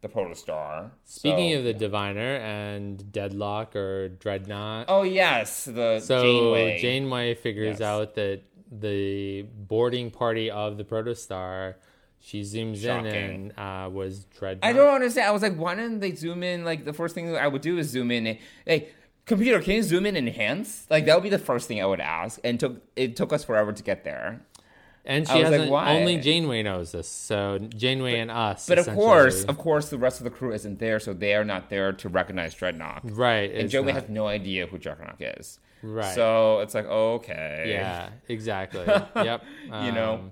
the 0.01 0.07
protostar. 0.07 0.91
Speaking 1.03 1.51
So- 1.51 1.57
of 1.57 1.63
the 1.65 1.73
diviner 1.73 2.35
and 2.37 3.11
deadlock 3.11 3.75
or 3.75 4.09
Drednok, 4.19 4.85
Oh 4.87 5.01
yes, 5.03 5.65
the 5.65 5.99
so 5.99 6.21
Janeway. 6.21 6.79
Janeway 6.79 7.33
figures 7.33 7.79
Yes. 7.79 7.81
out 7.81 8.15
that 8.15 8.43
the 8.71 9.41
boarding 9.41 10.11
party 10.11 10.49
of 10.51 10.77
the 10.77 10.83
protostar, 10.85 11.75
she 12.21 12.41
zooms 12.41 12.83
Shocking. 12.83 13.07
in 13.07 13.15
and 13.15 13.53
uh, 13.57 13.89
was 13.89 14.25
Drednok. 14.39 14.59
I 14.63 14.73
don't 14.73 14.93
understand. 14.93 15.27
I 15.27 15.31
was 15.31 15.41
like, 15.41 15.55
why 15.55 15.75
didn't 15.75 15.99
they 15.99 16.13
zoom 16.13 16.43
in? 16.43 16.63
Like 16.63 16.85
the 16.85 16.93
first 16.93 17.15
thing 17.15 17.35
I 17.35 17.47
would 17.47 17.61
do 17.61 17.77
is 17.77 17.89
zoom 17.89 18.11
in. 18.11 18.27
And, 18.27 18.37
hey, 18.65 18.89
computer, 19.25 19.61
can 19.61 19.75
you 19.75 19.83
zoom 19.83 20.05
in 20.05 20.15
and 20.15 20.27
enhance? 20.27 20.85
Like 20.89 21.05
that 21.05 21.15
would 21.15 21.23
be 21.23 21.29
the 21.29 21.39
first 21.39 21.67
thing 21.67 21.81
I 21.81 21.85
would 21.85 22.01
ask. 22.01 22.39
And 22.43 22.59
took 22.59 22.81
it 22.95 23.15
took 23.15 23.31
us 23.31 23.43
forever 23.43 23.71
to 23.71 23.83
get 23.83 24.03
there. 24.03 24.41
And 25.05 25.27
she 25.27 25.33
like, 25.35 25.45
hasn't. 25.45 25.71
why? 25.71 25.95
only 25.97 26.17
Janeway 26.17 26.61
knows 26.61 26.91
this. 26.91 27.07
So 27.07 27.57
Janeway 27.57 28.19
and 28.19 28.29
us. 28.29 28.67
But 28.67 28.79
of 28.79 28.87
course, 28.87 29.43
of 29.45 29.57
course, 29.57 29.89
the 29.89 29.97
rest 29.97 30.19
of 30.19 30.25
the 30.25 30.29
crew 30.29 30.53
isn't 30.53 30.77
there, 30.77 30.99
so 30.99 31.13
they 31.13 31.33
are 31.33 31.45
not 31.45 31.69
there 31.69 31.93
to 31.93 32.09
recognize 32.09 32.53
Drednok. 32.53 32.99
right? 33.17 33.51
And 33.51 33.69
Janeway 33.69 33.93
has 33.93 34.09
no 34.09 34.27
idea 34.27 34.67
who 34.67 34.77
Drednok 34.77 35.39
is. 35.39 35.59
Right. 35.81 36.13
So 36.13 36.59
it's 36.59 36.75
like, 36.75 36.85
okay. 36.85 37.65
Yeah, 37.67 38.09
exactly. 38.27 38.85
yep. 39.15 39.43
You 39.65 39.91
know? 39.93 40.31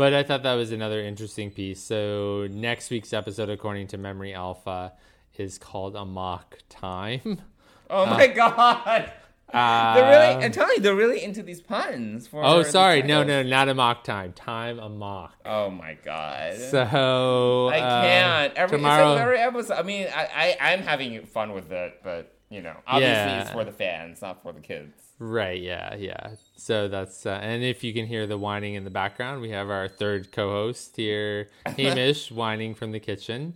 But 0.00 0.14
I 0.14 0.22
thought 0.22 0.44
that 0.44 0.54
was 0.54 0.72
another 0.72 1.02
interesting 1.02 1.50
piece. 1.50 1.78
So 1.78 2.48
next 2.50 2.88
week's 2.88 3.12
episode, 3.12 3.50
according 3.50 3.88
to 3.88 3.98
Memory 3.98 4.32
Alpha, 4.32 4.94
is 5.36 5.58
called 5.58 5.94
A 5.94 6.06
Mock 6.06 6.56
Time. 6.70 7.42
Oh 7.92 8.06
my 8.06 8.28
god. 8.28 9.12
Uh, 9.52 9.94
They're 9.96 10.10
really, 10.10 10.44
I'm 10.44 10.52
telling 10.52 10.76
you, 10.76 10.80
they're 10.80 10.94
really 10.94 11.24
into 11.24 11.42
these 11.42 11.60
puns. 11.60 12.28
For 12.28 12.40
oh, 12.44 12.62
sorry. 12.62 13.02
No, 13.02 13.24
no, 13.24 13.42
not 13.42 13.68
a 13.68 13.74
mock 13.74 14.04
Time. 14.04 14.32
Time 14.32 14.78
Amok. 14.78 15.34
Oh 15.44 15.70
my 15.70 15.98
god. 16.04 16.56
So 16.56 17.68
I 17.72 17.80
uh, 17.80 18.02
can't. 18.02 18.54
Every 18.54 18.78
tomorrow. 18.78 19.14
every 19.16 19.38
episode. 19.38 19.74
I 19.74 19.82
mean, 19.82 20.06
I, 20.14 20.56
I 20.60 20.72
I'm 20.72 20.82
having 20.82 21.26
fun 21.26 21.52
with 21.52 21.72
it, 21.72 22.00
but 22.04 22.39
you 22.50 22.60
know, 22.62 22.76
obviously 22.86 23.14
Yeah. 23.32 23.42
it's 23.42 23.50
for 23.50 23.64
the 23.64 23.72
fans, 23.72 24.20
not 24.22 24.42
for 24.42 24.52
the 24.52 24.60
kids. 24.60 24.92
Right, 25.18 25.60
yeah, 25.60 25.94
yeah. 25.94 26.30
So 26.56 26.88
that's 26.88 27.24
uh, 27.26 27.38
and 27.42 27.62
if 27.62 27.84
you 27.84 27.92
can 27.94 28.06
hear 28.06 28.26
the 28.26 28.38
whining 28.38 28.74
in 28.74 28.84
the 28.84 28.90
background, 28.90 29.40
we 29.40 29.50
have 29.50 29.70
our 29.70 29.86
third 29.86 30.32
co-host 30.32 30.96
here, 30.96 31.48
Hamish, 31.66 32.30
whining 32.32 32.74
from 32.74 32.92
the 32.92 33.00
kitchen. 33.00 33.54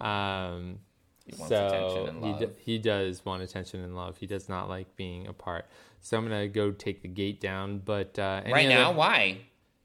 Um, 0.00 0.78
He 1.26 1.32
wants 1.36 1.48
so 1.48 1.66
attention 1.66 2.08
and 2.16 2.24
he 2.40 2.46
d- 2.46 2.52
he 2.58 2.78
does 2.78 3.24
want 3.24 3.42
attention 3.42 3.80
and 3.82 3.94
love. 3.96 4.18
He 4.18 4.26
does 4.26 4.48
not 4.48 4.68
like 4.68 4.94
being 4.96 5.26
apart. 5.26 5.66
So 6.00 6.16
I'm 6.18 6.24
gonna 6.24 6.48
go 6.48 6.70
take 6.70 7.02
the 7.02 7.08
gate 7.08 7.40
down. 7.40 7.78
But 7.78 8.18
uh, 8.18 8.42
right 8.50 8.68
now, 8.68 8.90
other- 8.90 8.98
why? 8.98 9.38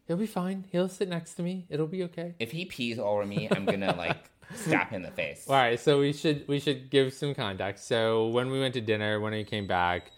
he'll 0.07 0.17
be 0.17 0.25
fine. 0.25 0.65
He'll 0.71 0.89
sit 0.89 1.07
next 1.07 1.35
to 1.35 1.43
me. 1.43 1.65
It'll 1.69 1.87
be 1.87 2.03
okay. 2.03 2.33
If 2.39 2.51
he 2.51 2.65
pees 2.65 2.97
all 2.97 3.13
over 3.15 3.25
me, 3.25 3.47
I'm 3.51 3.65
gonna 3.65 3.95
like 3.95 4.17
slap 4.55 4.93
in 4.93 5.01
the 5.01 5.11
face. 5.11 5.45
All 5.47 5.55
right, 5.55 5.79
so 5.79 5.99
we 5.99 6.13
should 6.13 6.47
we 6.47 6.59
should 6.59 6.89
give 6.89 7.13
some 7.13 7.33
context. 7.33 7.87
So 7.87 8.27
when 8.27 8.49
we 8.51 8.59
went 8.59 8.73
to 8.75 8.81
dinner, 8.81 9.19
when 9.19 9.33
he 9.33 9.43
came 9.43 9.67
back, 9.67 10.11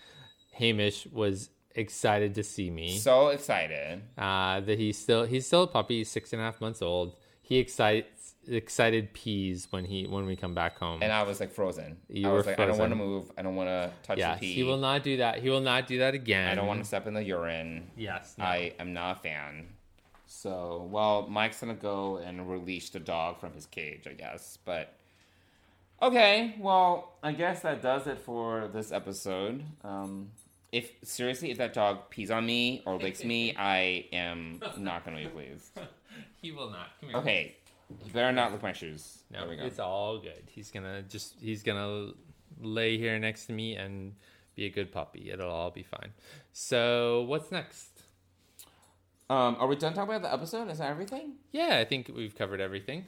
Hamish 0.54 1.08
was 1.08 1.50
excited 1.76 2.36
to 2.36 2.44
see 2.44 2.70
me. 2.70 2.98
So 2.98 3.30
excited. 3.30 4.02
uh, 4.18 4.60
that 4.62 4.78
he's 4.78 4.98
still 4.98 5.26
he's 5.26 5.48
still 5.48 5.64
a 5.64 5.68
puppy. 5.68 6.00
He's 6.00 6.10
six 6.10 6.34
and 6.34 6.42
a 6.42 6.46
half 6.46 6.62
months 6.62 6.82
old. 6.82 7.16
He 7.42 7.58
excites 7.58 8.36
excited 8.48 9.14
peas 9.14 9.68
when 9.72 9.86
he 9.86 10.06
when 10.08 10.26
we 10.26 10.36
come 10.36 10.56
back 10.56 10.78
home. 10.78 11.04
And 11.04 11.12
I 11.12 11.24
was 11.24 11.40
like 11.40 11.52
frozen. 11.52 11.98
You 12.08 12.30
I 12.30 12.32
was 12.32 12.46
were 12.46 12.52
like, 12.52 12.60
I 12.60 12.66
don't 12.66 12.78
want 12.78 12.92
to 12.92 12.96
move. 12.96 13.32
I 13.38 13.42
don't 13.42 13.56
want 13.56 13.70
to 13.70 13.92
touch 14.04 14.18
yes, 14.18 14.40
the 14.40 14.48
pee. 14.48 14.54
he 14.54 14.64
will 14.64 14.78
not 14.78 15.04
do 15.04 15.18
that. 15.18 15.40
He 15.40 15.50
will 15.50 15.62
not 15.62 15.88
do 15.88 16.00
that 16.00 16.14
again. 16.14 16.50
I 16.50 16.56
don't 16.56 16.68
want 16.68 16.80
to 16.80 16.86
step 16.86 17.08
in 17.08 17.14
the 17.14 17.24
urine. 17.24 17.92
Yes, 17.98 18.36
no. 18.38 18.46
I 18.46 18.74
am 18.80 18.94
not 18.94 19.18
a 19.18 19.20
fan. 19.20 19.68
So, 20.32 20.88
well, 20.90 21.28
Mike's 21.28 21.60
gonna 21.60 21.74
go 21.74 22.18
and 22.18 22.50
release 22.50 22.90
the 22.90 23.02
dog 23.02 23.42
from 23.42 23.52
his 23.52 23.66
cage, 23.66 24.08
I 24.08 24.14
guess. 24.14 24.58
But 24.64 24.94
okay, 26.02 26.56
well, 26.58 27.12
I 27.22 27.34
guess 27.34 27.62
that 27.64 27.82
does 27.82 28.08
it 28.08 28.18
for 28.18 28.70
this 28.74 28.94
episode. 28.94 29.62
Um, 29.84 30.32
if 30.72 30.94
seriously, 31.04 31.52
if 31.52 31.58
that 31.58 31.74
dog 31.74 32.10
pees 32.10 32.32
on 32.32 32.46
me 32.46 32.82
or 32.86 32.98
licks 32.98 33.26
me, 33.26 33.54
I 33.58 34.06
am 34.14 34.62
not 34.78 35.04
gonna 35.04 35.18
be 35.18 35.28
pleased. 35.28 35.78
He 36.42 36.54
will 36.54 36.70
not. 36.70 36.88
Come 37.02 37.10
here. 37.10 37.18
Okay, 37.20 37.56
you 37.90 38.12
better 38.14 38.32
not 38.32 38.54
lick 38.54 38.64
my 38.64 38.72
shoes. 38.72 39.24
No, 39.32 39.42
there 39.42 39.50
we 39.50 39.58
go. 39.58 39.66
it's 39.66 39.80
all 39.80 40.18
good. 40.18 40.44
He's 40.48 40.72
gonna 40.72 41.02
just 41.04 41.36
he's 41.42 41.62
gonna 41.62 42.14
lay 42.62 42.98
here 42.98 43.20
next 43.20 43.48
to 43.48 43.54
me 43.54 43.76
and 43.76 44.16
be 44.56 44.66
a 44.66 44.70
good 44.70 44.94
puppy. 44.94 45.30
It'll 45.30 45.52
all 45.52 45.72
be 45.72 45.84
fine. 45.84 46.14
So 46.54 47.24
what's 47.24 47.52
next? 47.52 47.91
Um, 49.32 49.56
are 49.60 49.68
we 49.68 49.76
done 49.78 49.94
talking 49.94 50.14
about 50.14 50.24
the 50.24 50.34
episode? 50.34 50.70
Is 50.70 50.80
that 50.80 50.90
everything? 50.90 51.36
Yeah, 51.52 51.78
I 51.78 51.86
think 51.86 52.12
we've 52.14 52.36
covered 52.36 52.60
everything. 52.60 53.06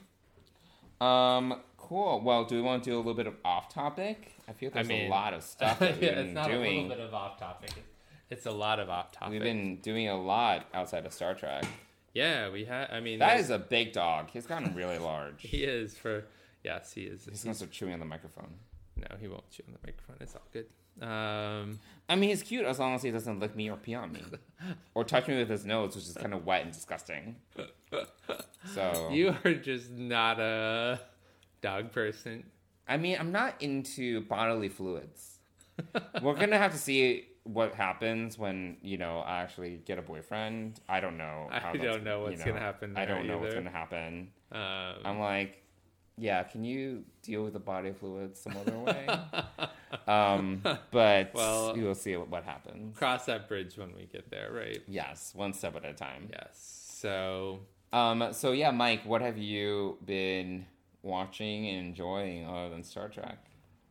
Um, 1.00 1.60
cool. 1.76 2.22
Well, 2.22 2.44
do 2.44 2.54
we 2.56 2.62
want 2.62 2.82
to 2.84 2.90
do 2.90 2.96
a 2.96 2.98
little 2.98 3.12
bit 3.14 3.26
of 3.26 3.34
off 3.44 3.68
topic? 3.68 4.32
I 4.48 4.52
feel 4.52 4.70
I 4.70 4.76
there's 4.76 4.88
mean- 4.88 5.06
a 5.06 5.10
lot 5.10 5.34
of 5.34 5.42
stuff 5.54 5.78
that 5.80 5.94
we've 5.96 6.02
yeah, 6.04 6.14
been 6.14 6.26
it's 6.26 6.34
not 6.34 6.48
doing. 6.48 6.78
a 6.78 6.82
little 6.88 6.96
bit 6.96 7.00
of 7.06 7.14
off 7.14 7.38
topic. 7.38 7.72
It's 8.30 8.46
a 8.46 8.50
lot 8.50 8.80
of 8.80 8.88
off 8.88 9.12
topic. 9.12 9.32
We've 9.32 9.42
been 9.42 9.76
doing 9.82 10.08
a 10.08 10.16
lot 10.20 10.66
outside 10.72 11.04
of 11.04 11.12
Star 11.12 11.34
Trek. 11.34 11.66
yeah, 12.14 12.48
we 12.48 12.64
have. 12.64 12.88
I 12.90 13.00
mean, 13.00 13.18
That 13.18 13.38
is 13.38 13.50
a 13.50 13.58
big 13.58 13.92
dog. 13.92 14.30
He's 14.32 14.46
gotten 14.46 14.74
really 14.74 14.98
large. 15.10 15.42
He 15.42 15.58
is 15.64 15.94
for 15.98 16.24
yes, 16.64 16.92
he 16.94 17.02
is. 17.02 17.26
He's 17.26 17.44
gonna 17.44 17.54
start 17.54 17.70
chewing 17.70 17.92
on 17.92 18.00
the 18.00 18.06
microphone. 18.06 18.54
No, 18.96 19.16
he 19.18 19.28
won't 19.28 19.48
chew 19.50 19.62
on 19.66 19.72
the 19.74 19.78
microphone. 19.86 20.16
It's 20.20 20.34
all 20.34 20.42
good. 20.52 20.66
Um, 21.00 21.80
I 22.08 22.14
mean, 22.14 22.30
he's 22.30 22.42
cute 22.42 22.64
as 22.64 22.78
long 22.78 22.94
as 22.94 23.02
he 23.02 23.10
doesn't 23.10 23.40
lick 23.40 23.56
me 23.56 23.70
or 23.70 23.76
pee 23.76 23.94
on 23.94 24.12
me, 24.12 24.22
or 24.94 25.04
touch 25.04 25.26
me 25.26 25.36
with 25.36 25.48
his 25.48 25.64
nose, 25.64 25.96
which 25.96 26.04
is 26.04 26.14
kind 26.14 26.32
of 26.34 26.46
wet 26.46 26.62
and 26.62 26.72
disgusting. 26.72 27.36
So 28.72 29.08
you 29.12 29.34
are 29.44 29.54
just 29.54 29.90
not 29.90 30.38
a 30.38 31.00
dog 31.60 31.92
person. 31.92 32.44
I 32.86 32.96
mean, 32.96 33.16
I'm 33.18 33.32
not 33.32 33.60
into 33.60 34.20
bodily 34.22 34.68
fluids. 34.68 35.38
We're 36.22 36.34
gonna 36.34 36.58
have 36.58 36.72
to 36.72 36.78
see 36.78 37.26
what 37.42 37.74
happens 37.74 38.38
when 38.38 38.76
you 38.82 38.96
know 38.96 39.18
I 39.18 39.42
actually 39.42 39.80
get 39.84 39.98
a 39.98 40.02
boyfriend. 40.02 40.80
I 40.88 41.00
don't 41.00 41.16
know. 41.16 41.48
I 41.50 41.76
don't 41.76 42.04
know 42.04 42.18
you 42.18 42.30
what's 42.30 42.44
gonna 42.44 42.60
happen 42.60 42.96
I 42.96 43.04
don't 43.04 43.26
know 43.26 43.38
what's 43.38 43.54
gonna 43.54 43.70
happen. 43.70 44.30
Um, 44.52 44.94
I'm 45.04 45.18
like, 45.18 45.63
yeah, 46.16 46.42
can 46.44 46.64
you 46.64 47.04
deal 47.22 47.42
with 47.44 47.52
the 47.52 47.58
body 47.58 47.92
fluids 47.92 48.40
some 48.40 48.56
other 48.56 48.78
way? 48.78 49.06
um, 50.06 50.62
but 50.90 51.32
Well- 51.34 51.74
we 51.74 51.82
will 51.82 51.94
see 51.94 52.16
what, 52.16 52.28
what 52.28 52.44
happens. 52.44 52.96
Cross 52.96 53.26
that 53.26 53.48
bridge 53.48 53.76
when 53.76 53.94
we 53.94 54.04
get 54.06 54.30
there, 54.30 54.52
right? 54.52 54.82
Yes, 54.86 55.32
one 55.34 55.52
step 55.52 55.76
at 55.76 55.84
a 55.84 55.92
time. 55.94 56.28
Yes. 56.32 56.96
So 57.00 57.60
Um, 57.92 58.32
so 58.32 58.52
yeah, 58.52 58.70
Mike, 58.70 59.04
what 59.04 59.22
have 59.22 59.38
you 59.38 59.98
been 60.04 60.66
watching 61.02 61.68
and 61.68 61.88
enjoying 61.88 62.46
other 62.46 62.70
than 62.70 62.82
Star 62.82 63.08
Trek? 63.08 63.38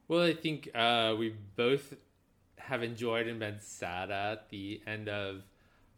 Well, 0.07 0.21
I 0.23 0.33
think 0.33 0.69
uh, 0.75 1.15
we 1.17 1.33
both 1.55 1.93
have 2.57 2.83
enjoyed 2.83 3.27
and 3.27 3.39
been 3.39 3.59
sad 3.59 4.11
at 4.11 4.49
the 4.49 4.81
end 4.87 5.09
of 5.09 5.41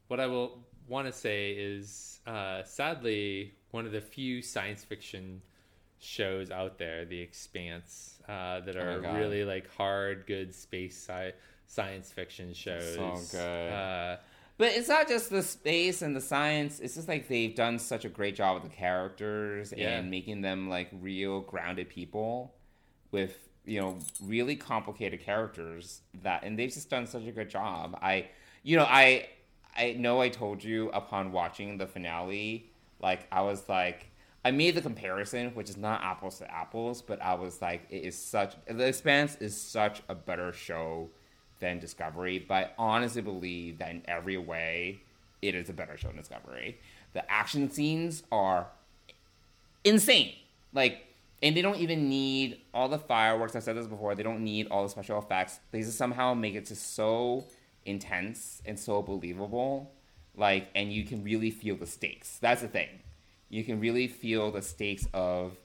what 0.07 0.19
I 0.19 0.27
will 0.27 0.59
want 0.87 1.07
to 1.07 1.13
say 1.13 1.51
is 1.51 2.19
uh, 2.27 2.63
sadly 2.63 3.53
one 3.71 3.85
of 3.85 3.91
the 3.91 4.01
few 4.01 4.41
science 4.41 4.83
fiction 4.83 5.41
shows 6.05 6.51
out 6.51 6.77
there, 6.77 7.05
The 7.05 7.19
Expanse, 7.19 8.19
uh, 8.27 8.59
that 8.61 8.75
Oh 8.77 8.81
are 8.81 8.99
God. 9.01 9.17
really 9.17 9.43
like 9.43 9.67
hard, 9.75 10.25
good 10.27 10.53
space 10.53 10.95
sci- 10.97 11.33
science 11.67 12.11
fiction 12.11 12.53
shows. 12.53 12.95
So 12.95 13.37
good. 13.37 13.71
Uh, 13.71 14.17
But 14.57 14.67
it's 14.73 14.87
not 14.87 15.07
just 15.09 15.29
the 15.29 15.41
space 15.43 16.01
and 16.01 16.15
the 16.15 16.21
science. 16.21 16.79
It's 16.79 16.95
just 16.95 17.07
like 17.09 17.27
they've 17.27 17.53
done 17.53 17.77
such 17.79 18.05
a 18.05 18.09
great 18.09 18.35
job 18.35 18.61
with 18.61 18.71
the 18.71 18.75
characters 18.77 19.73
Yeah. 19.75 19.97
and 19.97 20.09
making 20.09 20.41
them 20.41 20.69
like 20.69 20.89
real 20.93 21.41
grounded 21.41 21.89
people 21.89 22.53
with 23.11 23.37
you 23.65 23.81
know 23.81 23.97
really 24.21 24.55
complicated 24.55 25.19
characters 25.21 26.01
that 26.21 26.43
and 26.43 26.57
they've 26.57 26.71
just 26.71 26.89
done 26.89 27.07
such 27.07 27.23
a 27.25 27.31
good 27.31 27.49
job. 27.49 27.97
I 28.01 28.27
you 28.63 28.77
know 28.77 28.85
I 28.87 29.27
I 29.75 29.93
know 29.93 30.21
I 30.21 30.29
told 30.29 30.63
you 30.63 30.89
upon 30.91 31.31
watching 31.31 31.77
the 31.77 31.87
finale 31.87 32.69
like 33.01 33.27
I 33.31 33.41
was 33.41 33.67
like 33.67 34.07
I 34.45 34.51
made 34.51 34.75
the 34.75 34.81
comparison 34.81 35.55
which 35.55 35.69
is 35.69 35.75
not 35.75 36.01
apples 36.01 36.37
to 36.37 36.49
apples 36.49 37.01
but 37.01 37.21
I 37.21 37.33
was 37.33 37.61
like 37.61 37.87
it 37.89 38.03
is 38.05 38.17
such 38.17 38.55
The 38.67 38.87
Expanse 38.87 39.35
is 39.41 39.59
such 39.59 40.01
a 40.07 40.15
better 40.15 40.53
show 40.53 41.09
than 41.59 41.79
Discovery, 41.79 42.39
but 42.39 42.55
I 42.55 42.69
honestly 42.77 43.21
believe 43.21 43.79
that 43.79 43.91
in 43.91 44.03
every 44.07 44.37
way, 44.37 44.99
it 45.41 45.55
is 45.55 45.69
a 45.69 45.73
better 45.73 45.97
show 45.97 46.09
than 46.09 46.17
Discovery. 46.17 46.79
The 47.13 47.29
action 47.31 47.69
scenes 47.69 48.23
are 48.31 48.67
insane. 49.83 50.33
Like, 50.73 51.05
and 51.41 51.55
they 51.55 51.61
don't 51.61 51.77
even 51.77 52.09
need 52.09 52.59
all 52.73 52.89
the 52.89 52.99
fireworks. 52.99 53.55
I 53.55 53.59
said 53.59 53.77
this 53.77 53.87
before. 53.87 54.15
They 54.15 54.23
don't 54.23 54.43
need 54.43 54.67
all 54.69 54.83
the 54.83 54.89
special 54.89 55.19
effects. 55.19 55.59
They 55.71 55.81
just 55.81 55.97
somehow 55.97 56.33
make 56.33 56.55
it 56.55 56.65
just 56.65 56.95
so 56.95 57.45
intense 57.85 58.61
and 58.65 58.79
so 58.79 59.01
believable. 59.01 59.91
Like, 60.35 60.69
and 60.75 60.91
you 60.91 61.05
can 61.05 61.23
really 61.23 61.51
feel 61.51 61.77
the 61.77 61.87
stakes. 61.87 62.37
That's 62.41 62.61
the 62.61 62.67
thing. 62.67 62.89
You 63.49 63.63
can 63.63 63.79
really 63.79 64.07
feel 64.07 64.51
the 64.51 64.61
stakes 64.61 65.07
of 65.13 65.57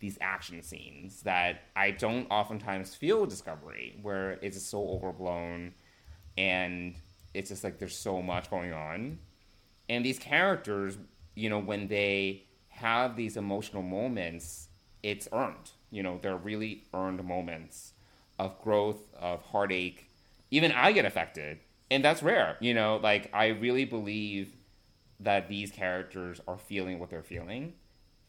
these 0.00 0.18
action 0.20 0.62
scenes 0.62 1.22
that 1.22 1.62
I 1.74 1.90
don't 1.90 2.30
oftentimes 2.30 2.94
feel 2.94 3.20
with 3.20 3.30
Discovery, 3.30 3.98
where 4.02 4.32
it's 4.42 4.56
just 4.56 4.70
so 4.70 4.88
overblown 4.88 5.74
and 6.36 6.94
it's 7.34 7.50
just 7.50 7.64
like 7.64 7.78
there's 7.78 7.96
so 7.96 8.22
much 8.22 8.50
going 8.50 8.72
on. 8.72 9.18
And 9.88 10.04
these 10.04 10.18
characters, 10.18 10.98
you 11.34 11.50
know, 11.50 11.58
when 11.58 11.88
they 11.88 12.44
have 12.68 13.16
these 13.16 13.36
emotional 13.36 13.82
moments, 13.82 14.68
it's 15.02 15.28
earned. 15.32 15.70
You 15.90 16.02
know, 16.02 16.18
they're 16.22 16.36
really 16.36 16.84
earned 16.94 17.24
moments 17.24 17.92
of 18.38 18.60
growth, 18.62 19.00
of 19.18 19.42
heartache. 19.42 20.10
Even 20.50 20.72
I 20.72 20.92
get 20.92 21.04
affected. 21.04 21.58
And 21.90 22.04
that's 22.04 22.22
rare. 22.22 22.56
You 22.60 22.74
know, 22.74 23.00
like 23.02 23.30
I 23.32 23.48
really 23.48 23.84
believe 23.84 24.52
that 25.20 25.48
these 25.48 25.70
characters 25.70 26.40
are 26.46 26.58
feeling 26.58 26.98
what 26.98 27.10
they're 27.10 27.22
feeling. 27.22 27.74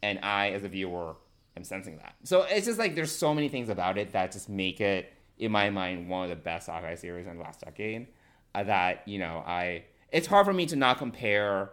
And 0.02 0.20
I, 0.24 0.52
as 0.52 0.64
a 0.64 0.68
viewer, 0.70 1.16
am 1.56 1.64
sensing 1.64 1.98
that. 1.98 2.16
So 2.24 2.44
it's 2.44 2.66
just 2.66 2.80
like 2.80 2.96
there's 2.96 3.12
so 3.12 3.34
many 3.34 3.50
things 3.50 3.70
about 3.70 3.98
it 3.98 4.14
that 4.14 4.32
just 4.32 4.50
make 4.50 4.82
it, 4.82 5.14
in 5.38 5.52
my 5.52 5.70
mind, 5.70 6.10
one 6.10 6.24
of 6.24 6.30
the 6.30 6.36
best 6.36 6.68
sci-fi 6.68 6.96
series 6.96 7.28
in 7.28 7.38
the 7.38 7.44
last 7.44 7.62
decade. 7.62 8.08
Uh, 8.56 8.64
that 8.64 9.08
you 9.08 9.20
know, 9.20 9.44
I 9.46 9.84
it's 10.12 10.26
hard 10.26 10.46
for 10.46 10.54
me 10.54 10.66
to 10.68 10.76
not 10.76 10.98
compare 10.98 11.72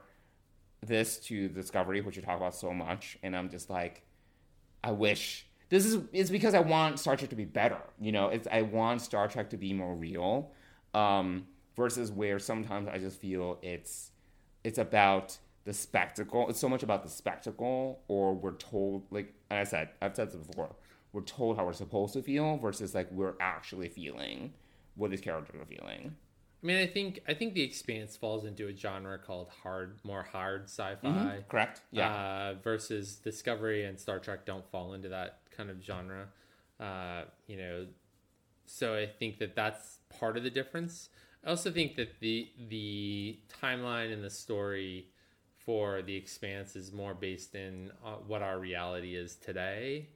this 0.85 1.19
to 1.21 1.49
Discovery, 1.49 2.01
which 2.03 2.17
you 2.17 2.23
talk 2.23 2.37
about 2.37 2.55
so 2.55 2.73
much, 2.73 3.17
and 3.23 3.35
I'm 3.35 3.49
just 3.49 3.71
like, 3.71 4.03
I 4.85 4.93
wish 4.93 5.47
this 5.69 5.87
is 5.87 5.99
it's 6.13 6.31
because 6.31 6.55
I 6.55 6.61
want 6.61 6.99
Star 7.01 7.17
Trek 7.17 7.31
to 7.31 7.37
be 7.37 7.45
better. 7.45 7.81
You 7.99 8.13
know, 8.13 8.29
it's 8.29 8.47
I 8.51 8.63
want 8.63 9.01
Star 9.01 9.27
Trek 9.27 9.51
to 9.51 9.57
be 9.57 9.73
more 9.73 9.95
real, 9.95 10.53
um, 10.95 11.47
versus 11.77 12.13
where 12.13 12.39
sometimes 12.39 12.89
I 12.89 12.99
just 12.99 13.21
feel 13.21 13.59
it's 13.63 14.11
it's 14.67 14.79
about 14.79 15.39
the 15.65 15.73
spectacle. 15.73 16.49
It's 16.49 16.59
so 16.59 16.69
much 16.69 16.83
about 16.83 17.05
the 17.05 17.09
spectacle, 17.09 18.01
or 18.09 18.35
we're 18.35 18.57
told 18.57 19.05
like 19.11 19.33
and 19.49 19.61
I 19.61 19.65
said 19.65 19.91
I've 20.03 20.17
said 20.17 20.33
this 20.33 20.45
before. 20.45 20.75
We're 21.13 21.23
told 21.23 21.57
how 21.57 21.65
we're 21.65 21.73
supposed 21.73 22.13
to 22.15 22.23
feel 22.23 22.59
versus 22.59 22.95
like 22.95 23.11
we're 23.13 23.35
actually 23.41 23.89
feeling 23.89 24.53
what 24.97 25.13
these 25.13 25.21
characters 25.21 25.61
are 25.61 25.65
feeling. 25.65 26.17
I 26.63 26.67
mean, 26.67 26.79
I 26.79 26.87
think 26.87 27.21
I 27.29 27.35
think 27.35 27.55
The 27.55 27.63
Expanse 27.63 28.17
falls 28.17 28.45
into 28.45 28.67
a 28.67 28.77
genre 28.77 29.19
called 29.19 29.49
hard, 29.63 30.01
more 30.03 30.25
hard 30.25 30.65
sci-fi. 30.65 31.07
Mm-hmm. 31.07 31.49
Correct? 31.49 31.83
Yeah. 31.93 32.11
Uh, 32.11 32.55
versus 32.65 33.17
Discovery 33.17 33.85
and 33.85 34.01
Star 34.01 34.19
Trek 34.19 34.47
don't 34.47 34.69
fall 34.73 34.95
into 34.95 35.09
that 35.11 35.43
kind 35.57 35.71
of 35.71 35.81
genre. 35.81 36.27
Uh, 36.81 37.23
you 37.47 37.57
know, 37.57 37.87
so 38.67 38.97
I 38.97 39.07
think 39.07 39.39
that 39.39 39.55
that's 39.55 39.99
part 40.19 40.37
of 40.37 40.43
the 40.43 40.51
difference. 40.51 41.09
I 41.47 41.51
also 41.51 41.71
think 41.71 41.95
that 41.97 42.19
the 42.21 42.49
the 42.69 43.39
timeline 43.63 44.13
and 44.13 44.23
the 44.23 44.31
story 44.31 45.07
for 45.65 46.03
The 46.03 46.15
Expanse 46.15 46.77
is 46.77 46.93
more 46.93 47.15
based 47.15 47.55
in 47.55 47.91
uh, 48.05 48.17
what 48.27 48.43
our 48.43 48.59
reality 48.59 49.15
is 49.15 49.37
today. 49.37 50.09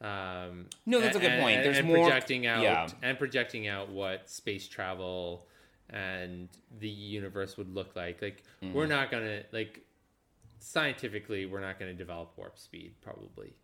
Um, 0.00 0.66
No, 0.84 1.00
that's 1.00 1.16
a 1.16 1.20
good 1.20 1.30
and- 1.32 1.42
point. 1.42 1.56
and- 1.58 1.64
There's 1.64 1.78
and 1.78 1.86
more- 1.88 2.06
projecting 2.06 2.46
out 2.46 2.62
yeah. 2.62 2.88
and 3.02 3.16
projecting 3.18 3.66
out 3.68 3.88
what 3.90 4.28
space 4.28 4.68
travel 4.68 5.48
and 5.88 6.48
the 6.80 6.88
universe 6.88 7.56
would 7.56 7.72
look 7.72 7.94
like. 7.96 8.20
Like 8.20 8.42
Mm-hmm. 8.62 8.74
we're 8.74 8.86
not 8.86 9.10
gonna 9.10 9.44
like 9.52 9.86
scientifically 10.58 11.46
we're 11.46 11.60
not 11.60 11.78
gonna 11.78 11.94
develop 11.94 12.32
warp 12.36 12.58
speed 12.58 12.94
probably. 13.00 13.54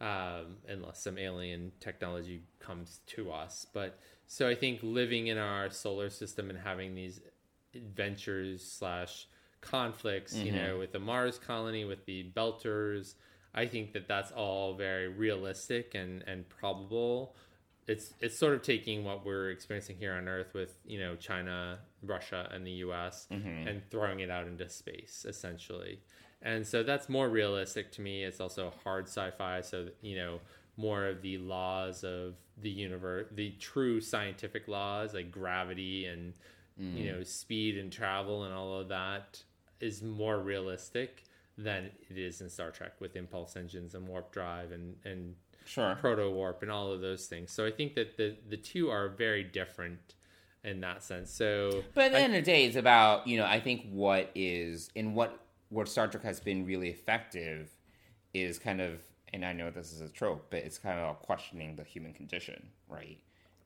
Um, 0.00 0.56
unless 0.68 1.00
some 1.02 1.16
alien 1.16 1.70
technology 1.78 2.42
comes 2.58 3.00
to 3.08 3.30
us. 3.30 3.66
But 3.72 4.00
so 4.32 4.48
I 4.48 4.54
think 4.54 4.80
living 4.82 5.26
in 5.26 5.36
our 5.36 5.68
solar 5.68 6.08
system 6.08 6.48
and 6.48 6.58
having 6.58 6.94
these 6.94 7.20
adventures 7.74 8.64
slash 8.64 9.26
conflicts, 9.60 10.34
you 10.34 10.52
know, 10.52 10.70
mm-hmm. 10.70 10.78
with 10.78 10.92
the 10.92 11.00
Mars 11.00 11.38
colony, 11.38 11.84
with 11.84 12.06
the 12.06 12.32
Belters, 12.34 13.12
I 13.54 13.66
think 13.66 13.92
that 13.92 14.08
that's 14.08 14.32
all 14.32 14.72
very 14.72 15.08
realistic 15.08 15.94
and 15.94 16.24
and 16.26 16.48
probable. 16.48 17.36
It's 17.86 18.14
it's 18.20 18.38
sort 18.38 18.54
of 18.54 18.62
taking 18.62 19.04
what 19.04 19.26
we're 19.26 19.50
experiencing 19.50 19.96
here 19.98 20.14
on 20.14 20.26
Earth 20.26 20.54
with 20.54 20.78
you 20.86 20.98
know 20.98 21.14
China, 21.16 21.80
Russia, 22.02 22.48
and 22.54 22.66
the 22.66 22.78
U.S. 22.86 23.26
Mm-hmm. 23.30 23.68
and 23.68 23.82
throwing 23.90 24.20
it 24.20 24.30
out 24.30 24.46
into 24.46 24.66
space 24.70 25.26
essentially. 25.28 26.00
And 26.40 26.66
so 26.66 26.82
that's 26.82 27.10
more 27.10 27.28
realistic 27.28 27.92
to 27.92 28.00
me. 28.00 28.24
It's 28.24 28.40
also 28.40 28.72
hard 28.82 29.08
sci-fi, 29.08 29.60
so 29.60 29.88
you 30.00 30.16
know 30.16 30.40
more 30.76 31.06
of 31.06 31.22
the 31.22 31.38
laws 31.38 32.04
of 32.04 32.34
the 32.60 32.70
universe, 32.70 33.26
the 33.32 33.50
true 33.60 34.00
scientific 34.00 34.68
laws 34.68 35.14
like 35.14 35.30
gravity 35.30 36.06
and 36.06 36.34
you 36.78 37.12
know 37.12 37.18
mm. 37.18 37.26
speed 37.26 37.76
and 37.76 37.92
travel 37.92 38.44
and 38.44 38.54
all 38.54 38.80
of 38.80 38.88
that 38.88 39.42
is 39.80 40.02
more 40.02 40.38
realistic 40.40 41.24
than 41.58 41.90
it 42.08 42.16
is 42.16 42.40
in 42.40 42.48
Star 42.48 42.70
Trek 42.70 42.92
with 42.98 43.14
impulse 43.14 43.56
engines 43.56 43.94
and 43.94 44.08
warp 44.08 44.32
drive 44.32 44.72
and 44.72 44.96
and 45.04 45.34
Sure. 45.64 45.96
proto 46.00 46.28
warp 46.28 46.62
and 46.62 46.72
all 46.72 46.90
of 46.90 47.00
those 47.00 47.26
things. 47.26 47.52
So 47.52 47.64
I 47.64 47.70
think 47.70 47.94
that 47.94 48.16
the 48.16 48.36
the 48.48 48.56
two 48.56 48.90
are 48.90 49.08
very 49.08 49.44
different 49.44 50.14
in 50.64 50.80
that 50.80 51.02
sense. 51.02 51.30
So 51.30 51.84
But 51.94 52.06
at 52.06 52.12
the 52.12 52.18
end 52.18 52.34
of 52.34 52.44
the 52.44 52.50
day, 52.50 52.64
it's 52.64 52.76
about 52.76 53.26
you 53.26 53.36
know. 53.36 53.44
I 53.44 53.60
think 53.60 53.86
what 53.90 54.30
is 54.34 54.90
in 54.94 55.14
what 55.14 55.38
what 55.68 55.88
Star 55.88 56.08
Trek 56.08 56.24
has 56.24 56.40
been 56.40 56.66
really 56.66 56.88
effective 56.88 57.70
is 58.34 58.58
kind 58.58 58.80
of, 58.80 59.00
and 59.32 59.44
I 59.44 59.52
know 59.52 59.70
this 59.70 59.92
is 59.92 60.00
a 60.00 60.08
trope, 60.08 60.46
but 60.50 60.60
it's 60.60 60.78
kind 60.78 60.98
of 60.98 61.04
about 61.04 61.22
questioning 61.22 61.76
the 61.76 61.84
human 61.84 62.12
condition, 62.12 62.68
right? 62.88 63.18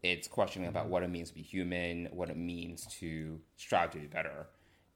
It's 0.02 0.28
questioning 0.28 0.68
about 0.68 0.84
mm-hmm. 0.84 0.92
what 0.92 1.02
it 1.02 1.10
means 1.10 1.30
to 1.30 1.34
be 1.34 1.42
human, 1.42 2.08
what 2.12 2.30
it 2.30 2.36
means 2.36 2.86
to 3.00 3.40
strive 3.56 3.90
to 3.92 3.98
be 3.98 4.06
better, 4.06 4.46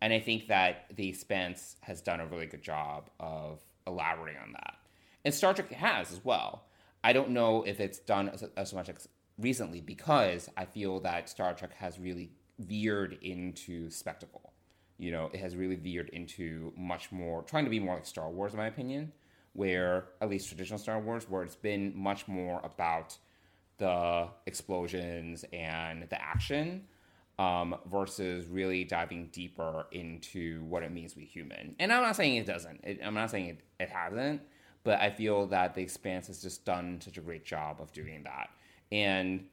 and 0.00 0.12
I 0.12 0.20
think 0.20 0.48
that 0.48 0.86
The 0.94 1.08
Expanse 1.08 1.76
has 1.82 2.00
done 2.00 2.20
a 2.20 2.26
really 2.26 2.46
good 2.46 2.62
job 2.62 3.10
of 3.18 3.60
elaborating 3.86 4.40
on 4.42 4.52
that, 4.52 4.76
and 5.24 5.34
Star 5.34 5.54
Trek 5.54 5.70
has 5.72 6.12
as 6.12 6.24
well. 6.24 6.64
I 7.02 7.12
don't 7.12 7.30
know 7.30 7.62
if 7.62 7.80
it's 7.80 7.98
done 7.98 8.28
as, 8.28 8.44
as 8.56 8.74
much 8.74 8.88
ex- 8.88 9.08
recently 9.38 9.80
because 9.80 10.50
I 10.56 10.64
feel 10.64 11.00
that 11.00 11.28
Star 11.28 11.54
Trek 11.54 11.74
has 11.74 11.98
really 11.98 12.30
veered 12.58 13.18
into 13.22 13.90
spectacle. 13.90 14.52
You 14.98 15.12
know, 15.12 15.30
it 15.32 15.40
has 15.40 15.56
really 15.56 15.76
veered 15.76 16.10
into 16.10 16.72
much 16.76 17.10
more 17.10 17.42
trying 17.42 17.64
to 17.64 17.70
be 17.70 17.80
more 17.80 17.94
like 17.94 18.06
Star 18.06 18.28
Wars, 18.28 18.52
in 18.52 18.58
my 18.58 18.66
opinion, 18.66 19.12
where 19.52 20.06
at 20.20 20.30
least 20.30 20.48
traditional 20.48 20.78
Star 20.78 20.98
Wars, 21.00 21.28
where 21.28 21.42
it's 21.42 21.56
been 21.56 21.92
much 21.96 22.28
more 22.28 22.60
about 22.62 23.16
the 23.78 24.28
explosions 24.46 25.44
and 25.52 26.08
the 26.08 26.20
action 26.20 26.84
um, 27.38 27.74
versus 27.86 28.46
really 28.46 28.84
diving 28.84 29.30
deeper 29.32 29.86
into 29.92 30.62
what 30.64 30.82
it 30.82 30.92
means 30.92 31.12
to 31.12 31.18
be 31.18 31.24
human. 31.24 31.74
And 31.78 31.90
I'm 31.92 32.02
not 32.02 32.14
saying 32.14 32.36
it 32.36 32.46
doesn't. 32.46 32.84
It, 32.84 33.00
I'm 33.02 33.14
not 33.14 33.30
saying 33.30 33.46
it, 33.46 33.60
it 33.80 33.88
hasn't. 33.88 34.42
But 34.84 35.00
I 35.00 35.10
feel 35.10 35.46
that 35.48 35.74
The 35.74 35.82
Expanse 35.82 36.26
has 36.28 36.42
just 36.42 36.64
done 36.64 37.00
such 37.02 37.18
a 37.18 37.20
great 37.20 37.44
job 37.44 37.80
of 37.80 37.92
doing 37.92 38.22
that. 38.24 38.50
And 38.92 39.46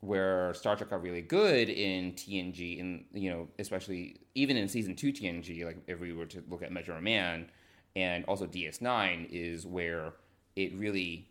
where 0.00 0.52
Star 0.54 0.76
Trek 0.76 0.90
got 0.90 1.02
really 1.02 1.22
good 1.22 1.68
in 1.68 2.12
TNG, 2.12 2.80
and 2.80 3.04
you 3.12 3.30
know, 3.30 3.48
especially 3.58 4.16
even 4.34 4.56
in 4.56 4.68
season 4.68 4.94
two 4.94 5.12
TNG, 5.12 5.64
like 5.64 5.78
if 5.86 6.00
we 6.00 6.12
were 6.12 6.26
to 6.26 6.42
look 6.48 6.62
at 6.62 6.72
Measure 6.72 6.96
of 6.96 7.02
Man, 7.02 7.50
and 7.96 8.24
also 8.26 8.46
DS9, 8.46 9.28
is 9.30 9.66
where 9.66 10.14
it 10.56 10.74
really 10.74 11.28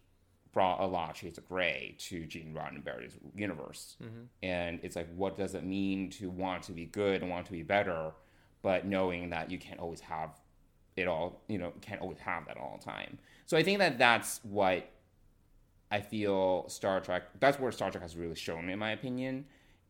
brought 0.53 0.80
a 0.80 0.86
lot 0.86 1.09
of 1.09 1.18
shades 1.18 1.38
of 1.38 1.47
gray 1.49 1.95
to 1.97 2.26
Gene 2.26 2.55
Roddenberry's 2.55 3.18
universe. 3.36 3.95
Mm-hmm. 4.01 4.24
And 4.43 4.80
it's 4.84 4.95
like, 4.95 5.07
what 5.16 5.36
does 5.36 5.55
it 5.55 5.64
mean 5.64 6.09
to 6.11 6.30
want 6.30 6.64
to 6.64 6.72
be 6.72 6.86
good 6.86 7.22
and 7.22 7.30
want 7.30 7.47
to 7.47 7.51
be 7.51 7.64
better, 7.64 8.11
but 8.61 8.86
knowing 8.86 9.32
that 9.32 9.49
you 9.49 9.57
can't 9.57 9.80
always 9.80 9.99
have 10.01 10.30
it 10.95 11.07
all, 11.07 11.41
you 11.47 11.57
know, 11.57 11.74
can't 11.82 12.01
always 12.01 12.20
have 12.20 12.45
that 12.45 12.57
all 12.57 12.78
the 12.80 12.86
time. 12.86 13.18
So 13.47 13.57
I 13.57 13.64
think 13.64 13.80
that 13.80 13.97
that's 13.97 14.39
what 14.43 14.88
I 15.91 16.01
feel 16.01 16.70
Star 16.70 16.99
Trek, 17.01 17.24
that's 17.39 17.59
where 17.59 17.72
Star 17.72 17.89
Trek 17.89 18.03
has 18.03 18.16
really 18.16 18.36
shown, 18.36 18.70
in 18.70 18.78
my 18.78 18.91
opinion. 18.91 19.45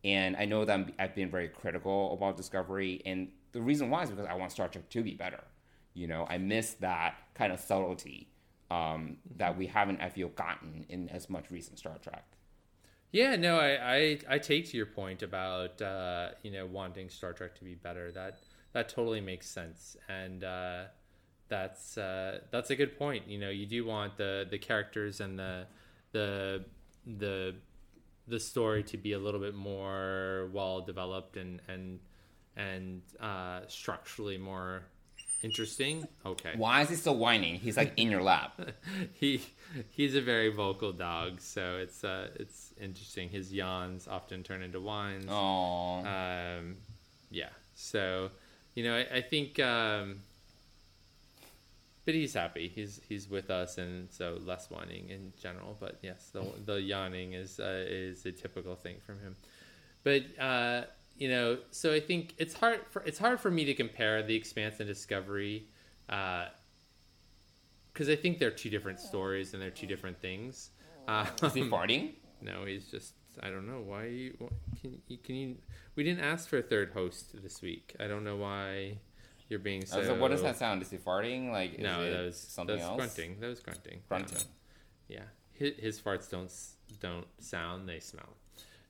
And 0.06 0.36
I 0.38 0.46
know 0.46 0.66
that 0.66 0.74
I'm, 0.74 0.94
I've 0.98 1.16
been 1.16 1.30
very 1.30 1.50
critical 1.50 2.14
about 2.14 2.38
Discovery. 2.38 3.02
And 3.06 3.30
the 3.52 3.62
reason 3.62 3.90
why 3.90 4.04
is 4.04 4.10
because 4.10 4.26
I 4.26 4.36
want 4.36 4.52
Star 4.52 4.68
Trek 4.70 4.90
to 4.90 5.04
be 5.04 5.14
better. 5.14 5.44
You 5.94 6.08
know, 6.08 6.26
I 6.30 6.38
miss 6.38 6.74
that 6.76 7.16
kind 7.36 7.54
of 7.54 7.60
subtlety 7.60 8.30
um, 8.72 9.18
that 9.38 9.58
we 9.58 9.68
haven't, 9.68 10.02
I 10.02 10.10
feel, 10.10 10.30
gotten 10.30 10.86
in 10.90 11.10
as 11.10 11.30
much 11.30 11.52
recent 11.52 11.80
Star 11.80 11.98
Trek. 12.02 12.26
Yeah, 13.12 13.36
no, 13.36 13.60
I, 13.60 13.96
I, 13.96 14.20
I 14.28 14.38
take 14.40 14.70
to 14.72 14.78
your 14.78 14.88
point 14.88 15.22
about 15.22 15.80
uh, 15.82 16.30
you 16.42 16.52
know 16.52 16.66
wanting 16.66 17.10
Star 17.10 17.32
Trek 17.32 17.56
to 17.56 17.64
be 17.64 17.76
better. 17.76 18.12
That 18.12 18.40
that 18.74 18.90
totally 18.90 19.22
makes 19.22 19.48
sense, 19.48 19.96
and 20.10 20.44
uh, 20.44 20.86
that's 21.48 21.96
uh, 21.98 22.40
that's 22.50 22.72
a 22.72 22.76
good 22.76 22.98
point. 22.98 23.28
You 23.28 23.38
know, 23.38 23.52
you 23.52 23.68
do 23.68 23.86
want 23.86 24.18
the 24.18 24.48
the 24.50 24.58
characters 24.58 25.20
and 25.20 25.38
the 25.38 25.68
the 26.12 26.66
the 27.06 27.56
the 28.28 28.40
story 28.40 28.82
to 28.84 28.98
be 28.98 29.14
a 29.14 29.20
little 29.20 29.40
bit 29.40 29.54
more 29.54 30.50
well 30.52 30.82
developed 30.82 31.38
and 31.38 31.62
and 31.68 32.00
and 32.56 33.02
uh, 33.20 33.62
structurally 33.68 34.40
more 34.40 34.86
interesting. 35.44 36.08
Okay, 36.26 36.54
Why 36.56 36.82
is 36.82 36.90
he 36.90 36.96
still 36.96 37.16
whining? 37.18 37.56
He's 37.56 37.78
like 37.78 37.94
in 37.98 38.10
your 38.10 38.22
lap. 38.24 38.60
he 39.14 39.42
he's 39.92 40.16
a 40.16 40.22
very 40.22 40.50
vocal 40.50 40.92
dog, 40.92 41.42
so 41.42 41.78
it's 41.78 42.04
uh 42.04 42.30
it's 42.36 42.74
interesting. 42.82 43.30
His 43.30 43.54
yawns 43.54 44.08
often 44.08 44.44
turn 44.44 44.62
into 44.64 44.80
whines. 44.80 45.26
Oh, 45.30 46.00
Um, 46.06 46.78
yeah. 47.30 47.50
So, 47.76 48.30
you 48.76 48.84
know, 48.84 48.96
I, 48.96 49.18
I 49.18 49.22
think, 49.22 49.60
um, 49.60 50.20
but 52.06 52.14
he's 52.14 52.34
happy. 52.34 52.68
He's 52.74 53.00
he's 53.08 53.30
with 53.30 53.50
us, 53.50 53.78
and 53.78 54.12
so 54.12 54.38
less 54.46 54.70
whining 54.70 55.10
in 55.10 55.34
general. 55.42 55.76
But 55.80 56.00
yes, 56.02 56.30
the 56.34 56.44
the 56.66 56.82
yawning 56.82 57.34
is 57.34 57.60
uh, 57.60 57.86
is 57.88 58.26
a 58.26 58.32
typical 58.32 58.76
thing 58.76 58.98
from 59.06 59.20
him. 59.20 59.36
But 60.04 60.24
uh, 60.40 60.84
you 61.18 61.30
know, 61.30 61.58
so 61.72 61.94
I 61.94 62.00
think 62.00 62.34
it's 62.38 62.54
hard 62.54 62.82
for 62.90 63.02
it's 63.04 63.20
hard 63.20 63.40
for 63.40 63.52
me 63.52 63.66
to 63.66 63.74
compare 63.74 64.24
the 64.24 64.36
Expanse 64.36 64.80
and 64.80 64.88
Discovery. 64.88 65.68
Uh, 66.10 66.46
because 67.92 68.10
I 68.10 68.16
think 68.16 68.40
they're 68.40 68.50
two 68.50 68.72
different 68.72 69.00
stories 69.00 69.54
and 69.54 69.62
they're 69.62 69.70
two 69.70 69.86
different 69.86 70.20
things. 70.20 70.72
Uh, 71.08 71.28
is 71.44 71.54
he 71.54 71.62
farting? 71.64 72.14
no, 72.42 72.66
he's 72.66 72.88
just. 72.88 73.14
I 73.42 73.50
don't 73.50 73.68
know 73.68 73.82
why. 73.86 74.06
You, 74.06 74.34
can 74.82 75.02
you? 75.08 75.18
Can 75.18 75.36
you? 75.36 75.56
We 75.96 76.04
didn't 76.04 76.24
ask 76.24 76.48
for 76.50 76.58
a 76.58 76.62
third 76.62 76.92
host 76.94 77.42
this 77.42 77.62
week. 77.62 77.96
I 78.00 78.08
don't 78.08 78.24
know 78.24 78.36
why 78.38 78.98
you're 79.50 79.60
being 79.60 79.86
so. 79.86 80.16
what 80.16 80.32
does 80.32 80.42
that 80.42 80.58
sound? 80.58 80.82
Is 80.82 80.90
he 80.92 80.98
farting? 80.98 81.52
Like, 81.52 81.76
is 81.76 81.80
No, 81.80 82.02
it 82.02 82.12
that 82.12 82.26
was 82.26 82.38
something 82.38 82.76
that 82.78 82.82
was 82.82 82.90
else? 82.90 82.98
grunting. 82.98 83.40
That 83.40 83.48
was 83.48 83.60
grunting. 83.60 84.00
Grunting. 84.08 84.38
Yeah, 85.08 85.24
his, 85.52 85.74
his 85.78 86.00
farts 86.02 86.30
don't 86.30 86.52
don't 87.00 87.26
sound; 87.40 87.88
they 87.90 88.00
smell. 88.00 88.38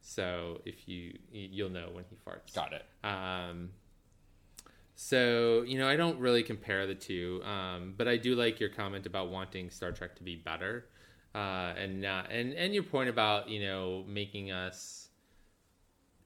So 0.03 0.61
if 0.65 0.87
you 0.87 1.17
you'll 1.31 1.69
know 1.69 1.89
when 1.91 2.03
he 2.09 2.17
farts. 2.27 2.53
Got 2.53 2.73
it. 2.73 2.85
Um, 3.03 3.69
so 4.95 5.63
you 5.65 5.79
know, 5.79 5.87
I 5.87 5.95
don't 5.95 6.19
really 6.19 6.43
compare 6.43 6.85
the 6.85 6.93
two, 6.93 7.41
um, 7.45 7.95
but 7.97 8.07
I 8.07 8.17
do 8.17 8.35
like 8.35 8.59
your 8.59 8.69
comment 8.69 9.05
about 9.05 9.29
wanting 9.29 9.69
Star 9.69 9.91
Trek 9.91 10.15
to 10.17 10.23
be 10.23 10.35
better, 10.35 10.85
uh, 11.33 11.73
and 11.77 12.01
not 12.01 12.29
and 12.31 12.53
and 12.53 12.73
your 12.73 12.83
point 12.83 13.09
about 13.09 13.49
you 13.49 13.65
know 13.65 14.03
making 14.07 14.51
us 14.51 15.07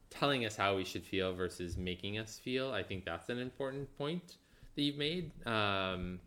telling 0.10 0.46
us 0.46 0.56
how 0.56 0.76
we 0.76 0.84
should 0.84 1.06
feel 1.06 1.34
versus 1.34 1.78
making 1.78 2.18
us 2.18 2.40
feel. 2.40 2.72
I 2.72 2.82
think 2.82 3.06
that's 3.06 3.30
an 3.30 3.38
important 3.38 3.96
point 3.98 4.38
that 4.76 4.82
you've 4.82 4.98
made. 4.98 5.32
Um, 5.46 6.20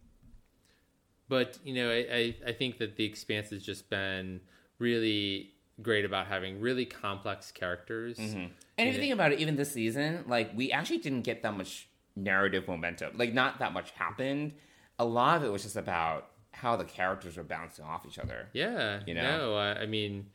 but 1.29 1.59
you 1.65 1.75
know, 1.75 1.91
I, 1.91 2.07
I, 2.13 2.35
I 2.49 2.53
think 2.53 2.79
that 2.79 2.97
the 2.97 3.05
Expanse 3.05 3.51
has 3.51 3.63
just 3.63 3.91
been 3.91 4.41
really 4.79 5.53
great 5.83 6.05
about 6.05 6.27
having 6.27 6.61
really 6.61 6.85
complex 6.87 7.51
characters. 7.51 8.19
And 8.19 8.53
if 8.77 8.95
you 8.95 9.01
think 9.01 9.13
about 9.13 9.33
it, 9.33 9.41
even 9.41 9.57
this 9.57 9.73
season, 9.73 10.25
like 10.27 10.51
we 10.55 10.73
actually 10.73 10.99
didn't 10.99 11.23
get 11.23 11.43
that 11.43 11.57
much 11.57 11.89
narrative 12.17 12.67
momentum. 12.69 13.17
Like 13.17 13.33
not 13.33 13.59
that 13.59 13.73
much 13.73 13.91
happened. 13.93 14.53
A 14.99 15.05
lot 15.05 15.37
of 15.37 15.45
it 15.45 15.53
was 15.53 15.63
just 15.63 15.77
about 15.77 16.31
how 16.53 16.77
the 16.77 16.85
characters 16.85 17.37
were 17.37 17.45
bouncing 17.45 17.85
off 17.85 18.05
each 18.07 18.19
other. 18.19 18.49
Yeah, 18.53 19.01
You 19.07 19.15
know? 19.15 19.23
No, 19.23 19.57
I, 19.57 19.83
I 19.83 19.87
mean, 19.87 20.27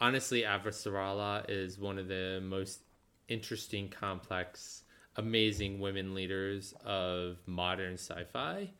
honestly, 0.00 0.42
Avasarala 0.42 1.44
is 1.48 1.78
one 1.78 1.98
of 1.98 2.08
the 2.08 2.40
most 2.42 2.80
interesting, 3.28 3.88
complex, 3.88 4.82
amazing 5.16 5.80
women 5.80 6.14
leaders 6.14 6.74
of 6.84 7.38
modern 7.46 7.94
sci-fi. 7.94 8.70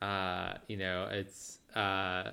Uh, 0.00 0.54
you 0.68 0.76
know, 0.76 1.08
it's 1.10 1.58
uh, 1.74 2.30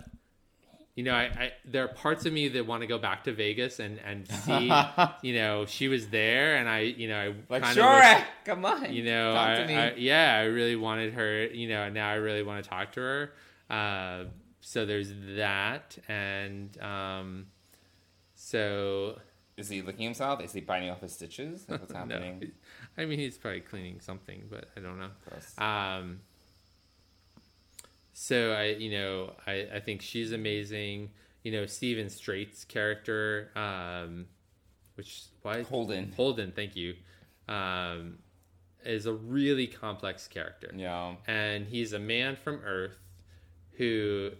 you 0.95 1.03
know, 1.03 1.13
I, 1.13 1.23
I 1.23 1.51
there 1.65 1.83
are 1.85 1.89
parts 1.89 2.25
of 2.25 2.31
me 2.33 2.47
that 2.47 2.65
want 2.65 2.81
to 2.81 2.87
go 2.87 2.97
back 2.97 3.25
to 3.25 3.33
Vegas 3.33 3.79
and 3.79 3.99
and 3.99 4.27
see, 4.27 4.71
you 5.27 5.33
know, 5.35 5.65
she 5.65 5.87
was 5.89 6.07
there, 6.07 6.55
and 6.55 6.67
I, 6.69 6.79
you 6.79 7.07
know, 7.09 7.19
I 7.19 7.27
Like 7.49 7.63
kinda 7.63 7.73
sure, 7.73 7.99
wish- 7.99 8.23
come 8.45 8.63
on, 8.65 8.93
you 8.93 9.03
know, 9.03 9.33
talk 9.33 9.49
I, 9.49 9.55
to 9.61 9.67
me. 9.67 9.75
I, 9.75 9.93
yeah, 9.95 10.37
I 10.39 10.43
really 10.45 10.75
wanted 10.77 11.13
her, 11.13 11.45
you 11.47 11.67
know, 11.69 11.83
and 11.83 11.93
now 11.93 12.09
I 12.09 12.15
really 12.15 12.43
want 12.43 12.63
to 12.63 12.69
talk 12.69 12.93
to 12.93 13.01
her. 13.01 13.33
Uh, 13.69 14.25
so 14.61 14.85
there's 14.85 15.11
that, 15.35 15.97
and 16.07 16.75
um, 16.81 17.47
so 18.33 19.19
Is 19.57 19.69
he 19.69 19.81
licking 19.81 20.05
himself? 20.05 20.41
Is 20.41 20.53
he 20.53 20.61
biting 20.61 20.89
off 20.89 21.01
his 21.01 21.13
stitches? 21.13 21.65
Like, 21.67 21.81
what's 21.81 21.93
no, 21.93 21.99
happening? 21.99 22.51
I 22.97 23.05
mean 23.05 23.19
he's 23.19 23.37
probably 23.37 23.61
cleaning 23.61 23.99
something, 23.99 24.43
but 24.49 24.69
I 24.75 24.79
don't 24.79 24.99
know. 24.99 25.09
Gross. 25.29 25.53
Um, 25.57 26.21
so 28.17 28.53
I, 28.53 28.67
you 28.77 28.91
know, 28.91 29.33
I, 29.45 29.67
I 29.75 29.79
think 29.81 30.01
she's 30.01 30.31
amazing. 30.31 31.09
You 31.43 31.51
know, 31.51 31.65
Steven 31.65 32.09
Strait's 32.09 32.63
character, 32.63 33.51
um, 33.55 34.25
which 34.95 35.23
why 35.41 35.63
Holden. 35.63 36.13
Holden, 36.15 36.53
thank 36.55 36.75
you, 36.77 36.95
um, 37.49 38.17
is 38.85 39.05
a 39.05 39.13
really 39.13 39.67
complex 39.67 40.27
character. 40.27 40.71
Yeah. 40.75 41.15
and 41.27 41.67
he's 41.67 41.93
a 41.93 41.99
man 41.99 42.35
from 42.35 42.61
Earth 42.63 42.97
who 43.77 44.31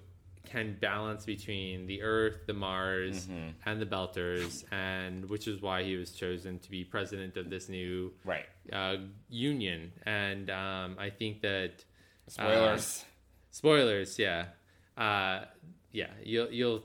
can 0.45 0.77
balance 0.79 1.25
between 1.25 1.87
the 1.87 2.01
Earth, 2.03 2.45
the 2.47 2.53
Mars, 2.53 3.25
Mm-hmm. 3.27 3.49
and 3.65 3.81
the 3.81 3.85
Belters, 3.85 4.63
and 4.71 5.27
which 5.29 5.47
is 5.47 5.61
why 5.61 5.83
he 5.83 5.95
was 5.97 6.11
chosen 6.11 6.59
to 6.59 6.69
be 6.71 6.83
president 6.83 7.35
of 7.35 7.49
this 7.49 7.67
new 7.67 8.13
Right. 8.23 8.45
uh, 8.71 8.97
union. 9.29 9.91
And 10.05 10.49
um, 10.49 10.95
I 10.99 11.09
think 11.09 11.41
that 11.41 11.83
Spoilers. 12.27 13.05
Spoilers, 13.55 14.19
yeah, 14.19 14.47
uh, 14.97 15.45
yeah, 15.93 16.09
you'll 16.21 16.51
you'll 16.51 16.83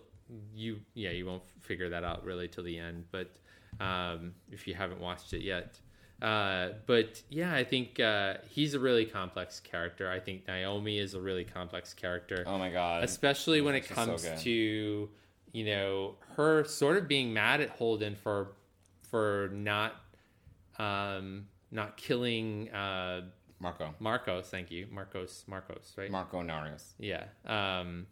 you 0.55 0.79
yeah 0.95 1.11
you 1.11 1.27
won't 1.27 1.43
figure 1.61 1.91
that 1.91 2.05
out 2.05 2.25
really 2.25 2.47
till 2.47 2.63
the 2.63 2.79
end, 2.79 3.05
but 3.11 3.37
um, 3.81 4.35
if 4.53 4.69
you 4.69 4.75
haven't 4.75 5.01
watched 5.01 5.33
it 5.33 5.43
yet. 5.43 5.81
Uh, 6.23 6.69
but 6.87 7.23
yeah, 7.29 7.53
I 7.55 7.65
think 7.65 7.99
uh, 7.99 8.35
he's 8.49 8.75
a 8.75 8.79
really 8.79 9.05
complex 9.05 9.59
character. 9.59 10.09
I 10.11 10.21
think 10.21 10.47
Naomi 10.47 10.99
is 10.99 11.15
a 11.15 11.21
really 11.21 11.45
complex 11.45 11.93
character 11.93 12.45
oh 12.47 12.59
my 12.59 12.71
god. 12.71 13.03
especially 13.05 13.61
when 13.63 13.75
it 13.75 13.81
She's 13.85 13.97
so 13.97 14.07
comes 14.07 14.23
good. 14.23 14.39
to 14.39 15.09
you 15.53 15.65
know 15.65 16.15
her 16.37 16.65
sort 16.65 16.99
of 16.99 17.09
being 17.09 17.33
mad 17.33 17.61
at 17.61 17.71
Holden 17.71 18.15
for 18.15 18.53
for 19.11 19.51
not 19.53 19.95
um 20.79 21.47
not 21.73 21.97
killing 21.97 22.71
uh 22.71 23.23
Marco. 23.61 23.95
Marcos 24.01 24.49
thank 24.49 24.71
you 24.71 24.87
Marcos 24.91 25.45
Marcos 25.47 25.93
right 25.97 26.11
Marco 26.11 26.43
Inaros. 26.43 26.93
yeah 26.99 27.25
um 27.47 28.07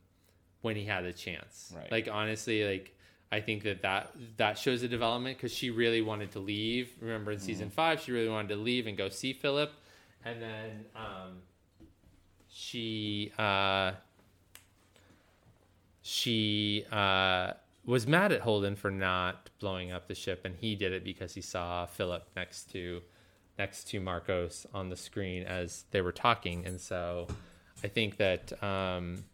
when 0.61 0.77
he 0.77 0.85
had 0.85 1.05
the 1.05 1.13
chance 1.13 1.73
Right. 1.75 1.91
like 1.91 2.09
honestly 2.11 2.65
like 2.65 2.95
I 3.31 3.41
think 3.43 3.63
that 3.65 3.83
that, 3.83 4.11
that 4.39 4.57
shows 4.57 4.83
a 4.83 4.89
development 4.89 5.37
because 5.37 5.53
she 5.53 5.69
really 5.69 6.01
wanted 6.01 6.31
to 6.33 6.39
leave. 6.39 6.89
Remember 6.99 7.31
in 7.33 7.37
Mm-hmm. 7.37 7.45
season 7.47 7.69
five, 7.69 8.01
she 8.01 8.11
really 8.11 8.31
wanted 8.31 8.49
to 8.49 8.57
leave 8.57 8.87
and 8.87 8.97
go 8.97 9.11
see 9.11 9.35
Philip, 9.35 9.71
and 10.25 10.41
then 10.41 10.87
um, 10.97 11.43
she 12.49 13.31
uh, 13.39 13.93
she 16.03 16.85
uh, 16.91 17.53
was 17.85 18.07
mad 18.07 18.33
at 18.33 18.41
Holden 18.41 18.77
for 18.77 18.91
not 18.91 19.51
blowing 19.61 19.93
up 19.93 20.09
the 20.09 20.15
ship, 20.15 20.43
and 20.45 20.55
he 20.59 20.75
did 20.75 20.93
it 20.93 21.05
because 21.05 21.35
he 21.35 21.41
saw 21.43 21.87
Philip 21.87 22.27
next 22.37 22.71
to 22.73 23.03
next 23.59 23.89
to 23.89 24.01
Marcos 24.01 24.67
on 24.73 24.89
the 24.89 24.97
screen 24.97 25.43
as 25.45 25.85
they 25.91 26.01
were 26.01 26.13
talking, 26.13 26.65
and 26.67 26.81
so 26.81 27.27
I 27.83 27.89
think 27.89 28.17
that 28.19 28.63
um, 28.63 29.25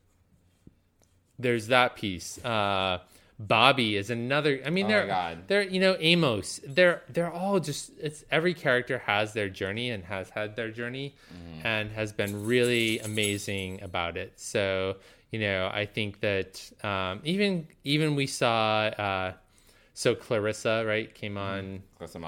there's 1.39 1.69
that 1.69 1.97
piece. 1.97 2.43
Uh, 2.45 2.99
Bobbie 3.39 3.97
is 3.97 4.11
another. 4.11 4.61
I 4.65 4.71
mean, 4.71 4.87
Oh 4.87 4.89
they're 4.89 5.07
God. 5.09 5.39
they're 5.49 5.63
you 5.63 5.81
know 5.81 5.97
Amos. 5.99 6.61
They're 6.67 7.03
they're 7.09 7.33
all 7.33 7.59
just. 7.59 7.91
It's 8.01 8.25
every 8.31 8.55
character 8.55 8.99
has 8.99 9.33
their 9.33 9.49
journey 9.49 9.91
and 9.91 10.05
has 10.05 10.31
had 10.31 10.55
their 10.55 10.71
journey, 10.71 11.17
Mm-hmm. 11.35 11.67
and 11.67 11.91
has 11.93 12.13
been 12.13 12.47
really 12.47 13.01
amazing 13.01 13.83
about 13.83 14.17
it. 14.17 14.35
So 14.39 14.97
you 15.33 15.41
know, 15.41 15.69
I 15.73 15.87
think 15.87 16.21
that 16.21 16.63
um, 16.85 17.21
even 17.25 17.67
even 17.83 18.15
we 18.15 18.29
saw. 18.29 18.83
Uh, 18.87 19.33
so 19.95 20.15
Clarissa, 20.15 20.85
right, 20.87 21.13
came 21.13 21.37
on. 21.37 21.83
Close 21.99 22.13
them 22.13 22.25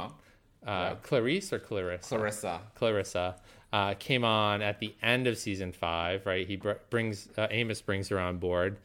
Uh, 0.67 0.95
Clarice 0.97 1.53
or 1.53 1.59
Clarissa? 1.59 2.09
Clarissa. 2.09 2.61
Clarissa 2.75 3.37
uh, 3.73 3.95
came 3.95 4.25
on 4.25 4.63
at 4.63 4.81
the 4.81 4.95
end 5.03 5.27
of 5.27 5.39
season 5.39 5.73
five, 5.73 6.27
right? 6.27 6.47
He 6.47 6.57
br- 6.57 6.73
brings 6.91 7.29
uh, 7.39 7.47
Amos 7.51 7.81
brings 7.81 8.09
her 8.09 8.19
on 8.19 8.39
board 8.39 8.79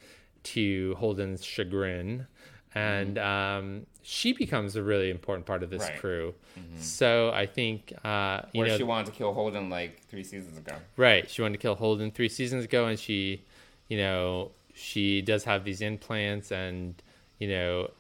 to 0.44 0.96
Holden's 1.00 1.44
chagrin, 1.44 2.28
and 2.76 3.18
um, 3.18 3.86
she 4.02 4.34
becomes 4.34 4.76
a 4.76 4.84
really 4.84 5.10
important 5.10 5.46
part 5.46 5.64
of 5.64 5.70
this 5.70 5.84
Right. 5.84 5.98
crew. 5.98 6.34
So 6.78 7.32
I 7.34 7.46
think 7.46 7.94
uh, 8.04 8.42
you 8.54 8.60
Where 8.62 8.70
know, 8.70 8.78
she 8.78 8.84
wanted 8.84 9.08
to 9.08 9.12
kill 9.12 9.34
Holden 9.34 9.70
like 9.70 10.02
three 10.08 10.24
seasons 10.24 10.58
ago. 10.58 10.74
right? 10.98 11.30
She 11.30 11.42
wanted 11.42 11.58
to 11.58 11.62
kill 11.62 11.76
Holden 11.76 12.12
three 12.12 12.30
seasons 12.30 12.64
ago, 12.66 12.86
and 12.88 13.00
she, 13.00 13.44
you 13.88 13.98
know, 13.98 14.52
she 14.74 15.22
does 15.22 15.44
have 15.44 15.64
these 15.64 15.82
implants, 15.82 16.52
and 16.52 16.96
you 17.40 17.48
know, 17.50 17.92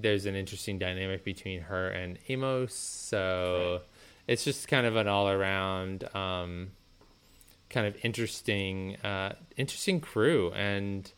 there's 0.00 0.26
an 0.26 0.34
interesting 0.34 0.78
dynamic 0.78 1.24
between 1.24 1.60
her 1.62 1.88
and 1.88 2.18
Amos. 2.28 2.74
So 2.74 3.80
it's 4.26 4.44
just 4.44 4.68
kind 4.68 4.86
of 4.86 4.96
an 4.96 5.08
all 5.08 5.28
around, 5.28 6.04
um, 6.14 6.70
kind 7.70 7.86
of 7.86 7.96
interesting, 8.02 8.96
uh, 9.04 9.34
interesting 9.56 10.00
crew, 10.00 10.52
and 10.52 11.10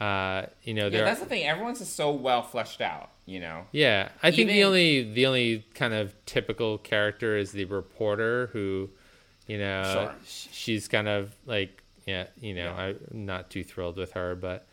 uh, 0.00 0.46
you 0.64 0.72
know, 0.72 0.86
Yeah, 0.86 1.04
that's 1.04 1.20
the 1.20 1.26
thing. 1.26 1.44
Everyone's 1.44 1.80
just 1.80 1.94
so 1.94 2.10
well 2.10 2.42
fleshed 2.42 2.80
out. 2.80 3.10
You 3.26 3.38
know. 3.40 3.66
Yeah, 3.70 4.08
I 4.22 4.30
think 4.30 4.48
the 4.48 4.64
only 4.64 5.12
the 5.12 5.26
only 5.26 5.64
kind 5.74 5.94
of 5.94 6.14
typical 6.26 6.78
character 6.78 7.36
is 7.36 7.52
the 7.52 7.64
reporter 7.66 8.48
who, 8.52 8.90
you 9.46 9.58
know, 9.58 9.82
Sure. 9.92 10.14
she's 10.26 10.88
kind 10.88 11.06
of 11.06 11.36
like 11.46 11.82
yeah, 12.06 12.26
you 12.40 12.54
know, 12.54 12.74
Yeah. 12.76 12.92
I'm 13.12 13.26
not 13.26 13.50
too 13.50 13.62
thrilled 13.62 13.96
with 13.98 14.12
her, 14.12 14.34
but 14.34 14.66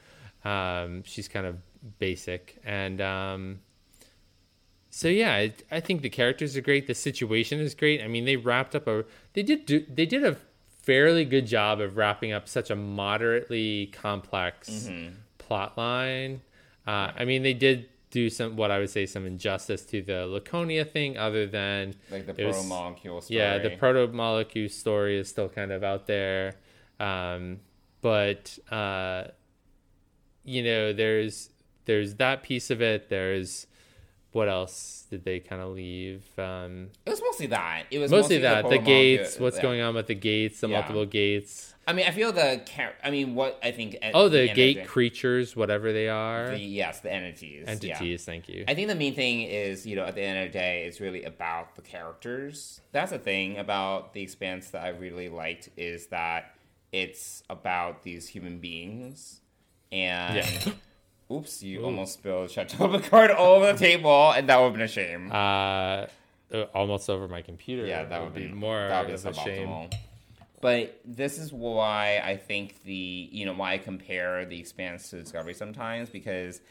um, 0.46 1.04
she's 1.04 1.28
kind 1.28 1.46
of 1.46 1.58
basic 2.00 2.58
and 2.66 3.00
um, 3.02 3.60
so 4.90 5.08
yeah, 5.10 5.34
I, 5.34 5.54
I 5.72 5.80
think 5.80 6.02
the 6.02 6.10
characters 6.10 6.58
are 6.58 6.62
great. 6.62 6.88
The 6.88 6.96
situation 6.96 7.60
is 7.60 7.76
great. 7.76 8.02
I 8.02 8.08
mean, 8.08 8.26
they 8.26 8.36
wrapped 8.36 8.76
up 8.76 8.88
a 8.88 9.06
they 9.34 9.44
did 9.44 9.66
do, 9.66 9.86
they 9.94 10.06
did 10.08 10.24
a 10.26 10.38
fairly 10.84 11.26
good 11.26 11.46
job 11.46 11.80
of 11.82 11.98
wrapping 11.98 12.32
up 12.32 12.48
such 12.48 12.70
a 12.70 12.76
moderately 12.76 13.88
complex 13.88 14.70
Mm-hmm. 14.70 15.14
plot 15.38 15.78
line. 15.78 16.42
Uh, 16.88 17.12
I 17.16 17.26
mean, 17.26 17.44
they 17.44 17.54
did 17.54 17.90
do 18.10 18.30
some 18.30 18.56
what 18.56 18.72
I 18.72 18.80
would 18.80 18.90
say 18.90 19.06
some 19.06 19.26
injustice 19.28 19.84
to 19.88 20.02
the 20.02 20.26
Laconia 20.26 20.86
thing, 20.86 21.18
other 21.18 21.46
than 21.46 21.94
Like 22.10 22.26
the 22.26 22.34
proto 22.34 22.64
molecule 22.64 23.22
story. 23.22 23.38
yeah, 23.38 23.58
the 23.60 23.72
proto 23.72 24.08
molecule 24.08 24.70
story 24.70 25.20
is 25.20 25.28
still 25.28 25.50
kind 25.50 25.72
of 25.74 25.84
out 25.84 26.08
there, 26.08 26.56
um, 27.00 27.60
but 28.02 28.58
uh, 28.72 29.26
you 30.46 30.64
know, 30.64 30.94
there's 30.94 31.50
there's 31.88 32.16
that 32.16 32.44
piece 32.44 32.70
of 32.70 32.82
it. 32.82 33.10
There's 33.10 33.66
what 34.34 34.50
else 34.50 35.06
did 35.10 35.24
they 35.24 35.40
kind 35.40 35.62
of 35.62 35.70
leave? 35.72 36.24
Um, 36.38 36.90
It 37.06 37.10
was 37.10 37.22
mostly 37.22 37.48
that. 37.48 37.86
It 37.90 37.98
was 37.98 38.12
mostly, 38.12 38.36
mostly, 38.36 38.38
that 38.40 38.62
the, 38.64 38.70
proto 38.70 38.84
gates. 38.86 39.22
molecule- 39.22 39.44
What's 39.46 39.56
yeah. 39.58 39.62
going 39.64 39.82
on 39.82 39.96
with 39.96 40.08
the 40.08 40.14
gates? 40.16 40.60
The 40.60 40.68
Yeah. 40.68 40.80
multiple 40.80 41.06
gates. 41.08 41.74
I 41.88 41.94
mean, 41.94 42.06
I 42.06 42.12
feel 42.12 42.32
the 42.34 42.62
char- 42.66 42.94
I 43.04 43.10
mean, 43.10 43.34
what 43.34 43.58
I 43.64 43.72
think. 43.72 43.96
Oh, 44.14 44.28
the 44.30 44.50
of 44.50 44.56
gate 44.56 44.86
creatures, 44.86 45.56
whatever 45.56 45.92
they 45.94 46.08
are, 46.10 46.52
the- 46.52 46.60
yes, 46.60 47.00
the 47.00 47.12
entities. 47.12 47.64
yeah. 47.66 47.72
entities. 47.72 48.26
Thank 48.26 48.50
you. 48.50 48.66
I 48.68 48.76
think 48.76 48.90
the 48.90 48.96
main 48.96 49.16
thing 49.16 49.42
is, 49.44 49.88
you 49.88 49.96
know, 49.96 50.04
at 50.04 50.14
the 50.14 50.22
end 50.22 50.46
of 50.46 50.52
the 50.52 50.60
day, 50.60 50.84
it's 50.86 51.00
really 51.00 51.24
about 51.24 51.76
the 51.76 51.82
characters. 51.82 52.82
That's 52.92 53.12
the 53.12 53.20
thing 53.20 53.58
about 53.58 54.14
The 54.14 54.22
Expanse 54.22 54.70
that 54.72 54.84
I 54.84 54.90
really 54.90 55.30
liked 55.30 55.70
is 55.78 56.08
that 56.08 56.54
it's 56.92 57.42
about 57.50 58.04
these 58.04 58.28
human 58.28 58.60
beings. 58.60 59.40
And, 59.92 60.36
Yeah. 60.36 60.74
oops, 61.32 61.64
you 61.64 61.84
almost 61.84 62.14
spilled 62.14 62.52
Chateau 62.52 62.88
Picard 62.88 63.32
all 63.32 63.56
over 63.56 63.74
the 63.74 63.80
table, 63.88 64.32
and 64.32 64.48
that 64.50 64.58
would 64.58 64.66
have 64.66 64.74
been 64.74 64.82
a 64.84 64.88
shame. 64.88 65.32
uh, 65.32 66.06
uh, 66.54 66.62
almost 66.74 67.10
over 67.10 67.28
my 67.28 67.42
computer. 67.42 67.86
yeah, 67.86 68.06
that 68.06 68.24
would 68.24 68.34
be 68.34 68.48
more 68.48 68.88
that 68.88 69.02
would 69.02 69.08
be 69.08 69.14
of 69.14 69.26
a 69.26 69.34
shame. 69.34 69.90
But 70.60 71.00
this 71.06 71.38
is 71.38 71.54
why 71.54 72.22
I 72.24 72.36
think 72.38 72.84
the 72.84 73.30
you 73.32 73.46
know 73.46 73.54
why 73.54 73.74
I 73.74 73.78
compare 73.78 74.46
the 74.46 74.60
Expanse 74.60 75.10
to 75.10 75.22
Discovery 75.22 75.54
sometimes 75.54 76.10
because 76.10 76.62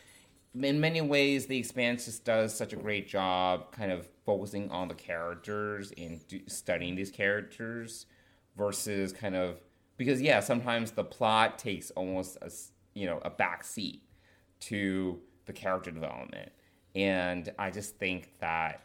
in 0.54 0.80
many 0.80 1.00
ways 1.02 1.46
the 1.46 1.58
Expanse 1.58 2.06
just 2.06 2.24
does 2.24 2.54
such 2.54 2.72
a 2.72 2.76
great 2.76 3.06
job 3.06 3.70
kind 3.72 3.92
of 3.92 4.08
focusing 4.24 4.70
on 4.70 4.88
the 4.88 4.94
characters 4.94 5.92
and 5.96 6.26
do, 6.26 6.40
studying 6.46 6.96
these 6.96 7.10
characters 7.10 8.06
versus 8.56 9.12
kind 9.12 9.36
of 9.36 9.60
because 9.96 10.20
yeah 10.20 10.40
sometimes 10.40 10.92
the 10.92 11.04
plot 11.04 11.58
takes 11.58 11.90
almost 11.90 12.38
a 12.42 12.50
you 12.94 13.06
know 13.06 13.20
a 13.22 13.30
back 13.30 13.62
seat 13.62 14.02
to 14.60 15.20
the 15.46 15.52
character 15.52 15.90
development 15.90 16.50
and 16.94 17.52
I 17.58 17.70
just 17.70 17.96
think 17.98 18.30
that 18.40 18.82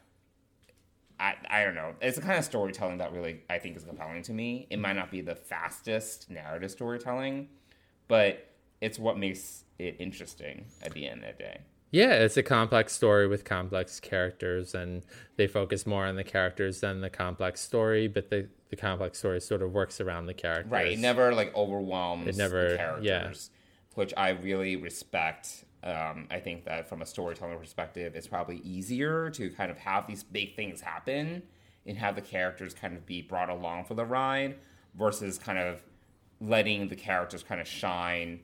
I, 1.20 1.36
I 1.50 1.64
don't 1.64 1.76
know. 1.76 1.94
It's 2.02 2.16
the 2.18 2.24
kind 2.24 2.38
of 2.40 2.44
storytelling 2.44 2.98
that 2.98 3.14
really 3.14 3.42
I 3.50 3.60
think 3.60 3.78
is 3.78 3.84
compelling 3.84 4.24
to 4.24 4.34
me. 4.34 4.68
It 4.72 4.80
might 4.80 4.96
not 4.96 5.12
be 5.12 5.22
the 5.22 5.36
fastest 5.36 6.30
narrative 6.32 6.72
storytelling, 6.72 7.48
but 8.08 8.50
it's 8.82 8.98
what 8.98 9.18
makes 9.20 9.64
it 9.78 9.96
interesting 10.00 10.66
at 10.84 10.94
the 10.94 11.08
end 11.08 11.24
of 11.24 11.38
the 11.38 11.44
day. 11.44 11.62
Yeah, 11.92 12.14
it's 12.14 12.38
a 12.38 12.44
complex 12.44 12.94
story 12.94 13.28
with 13.28 13.44
complex 13.46 14.00
characters, 14.00 14.74
and 14.74 15.04
they 15.36 15.46
focus 15.46 15.86
more 15.86 16.06
on 16.06 16.16
the 16.16 16.24
characters 16.24 16.80
than 16.80 17.02
the 17.02 17.10
complex 17.10 17.62
story. 17.62 18.08
But 18.08 18.30
the 18.30 18.50
the 18.70 18.76
complex 18.78 19.20
story 19.20 19.42
sort 19.42 19.62
of 19.62 19.74
works 19.74 20.02
around 20.02 20.26
the 20.26 20.34
characters. 20.34 20.72
Right. 20.72 20.94
It 20.94 21.00
never 21.00 21.36
like 21.36 21.54
overwhelms 21.56 22.28
It 22.28 22.38
never- 22.38 22.72
the 22.72 22.78
characters, 22.78 23.52
which 23.96 24.14
I 24.18 24.30
really 24.30 24.76
respect. 24.76 25.66
Um, 25.84 26.28
I 26.30 26.40
think 26.40 26.66
that 26.66 26.88
from 26.88 27.02
a 27.02 27.06
storytelling 27.06 27.58
perspective, 27.58 28.16
it's 28.16 28.28
probably 28.28 28.58
easier 28.58 29.30
to 29.32 29.50
kind 29.50 29.72
of 29.72 29.78
have 29.80 30.08
these 30.08 30.24
big 30.24 30.56
things 30.56 30.82
happen 30.82 31.44
and 31.86 31.98
have 31.98 32.16
the 32.16 32.22
characters 32.22 32.74
kind 32.74 32.96
of 32.96 33.06
be 33.06 33.22
brought 33.22 33.50
along 33.50 33.86
for 33.86 33.96
the 33.96 34.06
ride 34.06 34.58
versus 34.96 35.38
kind 35.38 35.58
of 35.58 35.82
letting 36.40 36.88
the 36.88 36.96
characters 36.96 37.44
kind 37.44 37.60
of 37.60 37.68
shine 37.68 38.42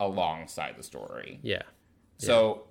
alongside 0.00 0.76
the 0.76 0.82
story. 0.82 1.38
Yeah. 1.42 1.62
So 2.18 2.64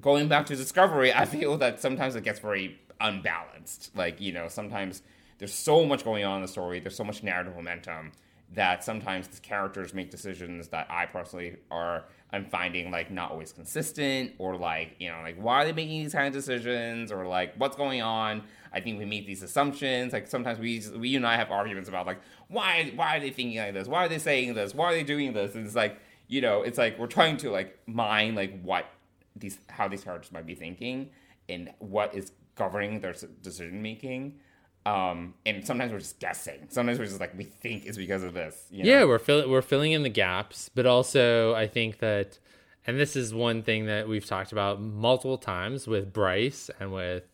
going 0.00 0.28
back 0.28 0.46
to 0.46 0.56
Discovery, 0.56 1.12
I 1.12 1.24
feel 1.24 1.56
that 1.58 1.80
sometimes 1.80 2.16
it 2.16 2.24
gets 2.24 2.40
very 2.40 2.78
unbalanced. 3.00 3.96
Like, 3.96 4.20
you 4.20 4.32
know, 4.32 4.48
sometimes 4.48 5.02
there's 5.38 5.54
so 5.54 5.84
much 5.84 6.04
going 6.04 6.24
on 6.24 6.36
in 6.36 6.42
the 6.42 6.48
story, 6.48 6.80
there's 6.80 6.96
so 6.96 7.04
much 7.04 7.22
narrative 7.22 7.54
momentum 7.56 8.12
that 8.52 8.82
sometimes 8.82 9.28
the 9.28 9.40
characters 9.40 9.94
make 9.94 10.10
decisions 10.10 10.68
that 10.68 10.86
I 10.90 11.06
personally 11.06 11.56
are 11.70 12.04
I'm 12.32 12.44
finding 12.44 12.90
like 12.90 13.10
not 13.10 13.30
always 13.30 13.52
consistent 13.52 14.32
or 14.38 14.56
like, 14.56 14.94
you 14.98 15.10
know, 15.10 15.18
like 15.22 15.36
why 15.36 15.62
are 15.62 15.64
they 15.64 15.72
making 15.72 16.02
these 16.02 16.12
kind 16.12 16.28
of 16.28 16.32
decisions 16.32 17.10
or 17.10 17.26
like 17.26 17.54
what's 17.56 17.76
going 17.76 18.02
on? 18.02 18.42
I 18.72 18.80
think 18.80 18.98
we 18.98 19.04
make 19.04 19.26
these 19.26 19.42
assumptions. 19.42 20.12
Like 20.12 20.28
sometimes 20.28 20.58
we 20.58 20.82
we 20.96 21.08
you 21.10 21.16
and 21.16 21.26
I 21.26 21.36
have 21.36 21.50
arguments 21.50 21.88
about 21.88 22.06
like 22.06 22.20
why 22.48 22.92
why 22.94 23.16
are 23.16 23.20
they 23.20 23.30
thinking 23.30 23.58
like 23.58 23.74
this? 23.74 23.88
Why 23.88 24.04
are 24.04 24.08
they 24.08 24.18
saying 24.18 24.54
this? 24.54 24.74
Why 24.74 24.92
are 24.92 24.94
they 24.94 25.02
doing 25.02 25.32
this? 25.32 25.54
And 25.54 25.66
it's 25.66 25.74
like, 25.74 25.98
you 26.28 26.40
know, 26.40 26.62
it's 26.62 26.78
like 26.78 26.98
we're 26.98 27.08
trying 27.08 27.36
to 27.38 27.50
like 27.50 27.78
mine 27.86 28.34
like 28.34 28.60
what 28.62 28.86
these 29.34 29.58
how 29.68 29.88
these 29.88 30.04
characters 30.04 30.30
might 30.32 30.46
be 30.46 30.54
thinking 30.54 31.10
and 31.48 31.72
what 31.78 32.14
is 32.14 32.32
governing 32.54 33.00
their 33.00 33.14
decision 33.42 33.82
making. 33.82 34.38
Um, 34.86 35.34
and 35.44 35.66
sometimes 35.66 35.92
we're 35.92 35.98
just 35.98 36.18
guessing. 36.20 36.66
Sometimes 36.68 36.98
we're 36.98 37.04
just 37.04 37.20
like 37.20 37.36
we 37.36 37.44
think 37.44 37.84
it's 37.86 37.98
because 37.98 38.22
of 38.22 38.32
this. 38.32 38.66
You 38.70 38.84
know? 38.84 38.90
Yeah, 38.90 39.04
we're 39.04 39.18
fill- 39.18 39.48
we're 39.48 39.62
filling 39.62 39.92
in 39.92 40.02
the 40.02 40.08
gaps, 40.08 40.70
but 40.74 40.86
also 40.86 41.54
I 41.54 41.66
think 41.66 41.98
that, 41.98 42.38
and 42.86 42.98
this 42.98 43.14
is 43.14 43.34
one 43.34 43.62
thing 43.62 43.86
that 43.86 44.08
we've 44.08 44.24
talked 44.24 44.52
about 44.52 44.80
multiple 44.80 45.38
times 45.38 45.86
with 45.86 46.12
Bryce 46.12 46.70
and 46.80 46.92
with 46.92 47.24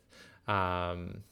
um, 0.49 1.23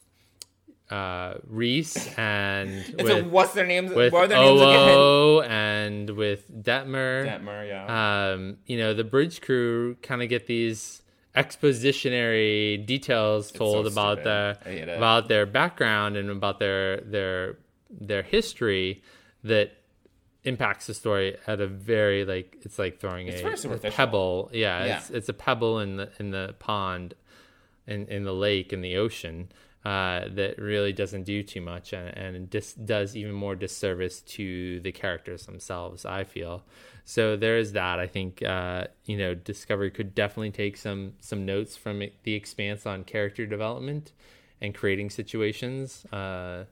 uh, 0.90 1.34
Rhys 1.48 2.08
and 2.16 2.70
with, 2.98 3.06
so 3.06 3.24
what's 3.24 3.52
their 3.52 3.66
names? 3.66 3.92
with 3.92 4.12
what 4.12 4.24
are 4.24 4.28
their 4.28 4.38
names 4.38 4.60
again? 4.60 5.50
And 5.50 6.10
with 6.10 6.50
Detmer. 6.62 7.26
Detmer, 7.26 7.66
yeah. 7.66 8.32
Um, 8.32 8.58
you 8.66 8.78
know, 8.78 8.94
the 8.94 9.04
bridge 9.04 9.40
crew 9.40 9.96
kind 9.96 10.22
of 10.22 10.28
get 10.28 10.46
these 10.46 11.02
expositionary 11.36 12.84
details 12.84 13.50
told 13.52 13.86
so 13.86 13.92
about 13.92 14.18
stupid. 14.18 14.24
their 14.24 14.56
I 14.64 14.68
hate 14.68 14.88
it. 14.88 14.96
about 14.96 15.28
their 15.28 15.46
background 15.46 16.16
and 16.16 16.30
about 16.30 16.58
their 16.58 17.00
their 17.00 17.56
their 17.90 18.22
history 18.22 19.02
that 19.42 19.72
impacts 20.44 20.86
the 20.86 20.94
story 20.94 21.36
at 21.46 21.60
a 21.60 21.66
very 21.66 22.24
like 22.24 22.58
it's 22.62 22.78
like 22.78 23.00
throwing 23.00 23.28
It's 23.28 23.64
a, 23.64 23.70
a 23.70 23.78
pebble. 23.90 24.50
Yeah, 24.52 24.84
Yeah. 24.84 24.96
it's 24.98 25.10
it's 25.10 25.28
a 25.28 25.32
pebble 25.34 25.80
in 25.80 25.96
the 25.96 26.10
in 26.18 26.30
the 26.30 26.54
pond, 26.58 27.14
in 27.86 28.06
in 28.08 28.24
the 28.24 28.34
lake 28.34 28.72
in 28.72 28.80
the 28.80 28.96
ocean. 28.96 29.50
Uh, 29.84 30.28
that 30.30 30.58
really 30.58 30.92
doesn't 30.92 31.24
do 31.24 31.42
too 31.42 31.60
much 31.60 31.92
and, 31.92 32.08
and 32.36 32.50
dis- 32.50 32.72
does 32.74 33.14
even 33.16 33.32
more 33.32 33.54
disservice 33.54 34.20
to 34.22 34.80
the 34.80 34.92
characters 34.92 35.44
themselves. 35.46 36.04
I 36.06 36.24
feel 36.24 36.62
so. 37.04 37.36
There 37.36 37.58
is 37.58 37.72
that. 37.72 37.98
I 38.00 38.06
think 38.06 38.42
uh, 38.42 38.86
you 39.04 39.16
know 39.18 39.34
Discovery 39.34 39.90
could 39.90 40.14
definitely 40.14 40.52
take 40.52 40.76
some 40.78 41.12
some 41.20 41.44
notes 41.44 41.76
from 41.76 42.00
it- 42.02 42.14
the 42.22 42.34
Expanse 42.34 42.86
on 42.86 43.04
character 43.04 43.44
development 43.46 44.12
and 44.60 44.74
creating 44.74 45.10
situations. 45.10 46.06
Uh, 46.06 46.64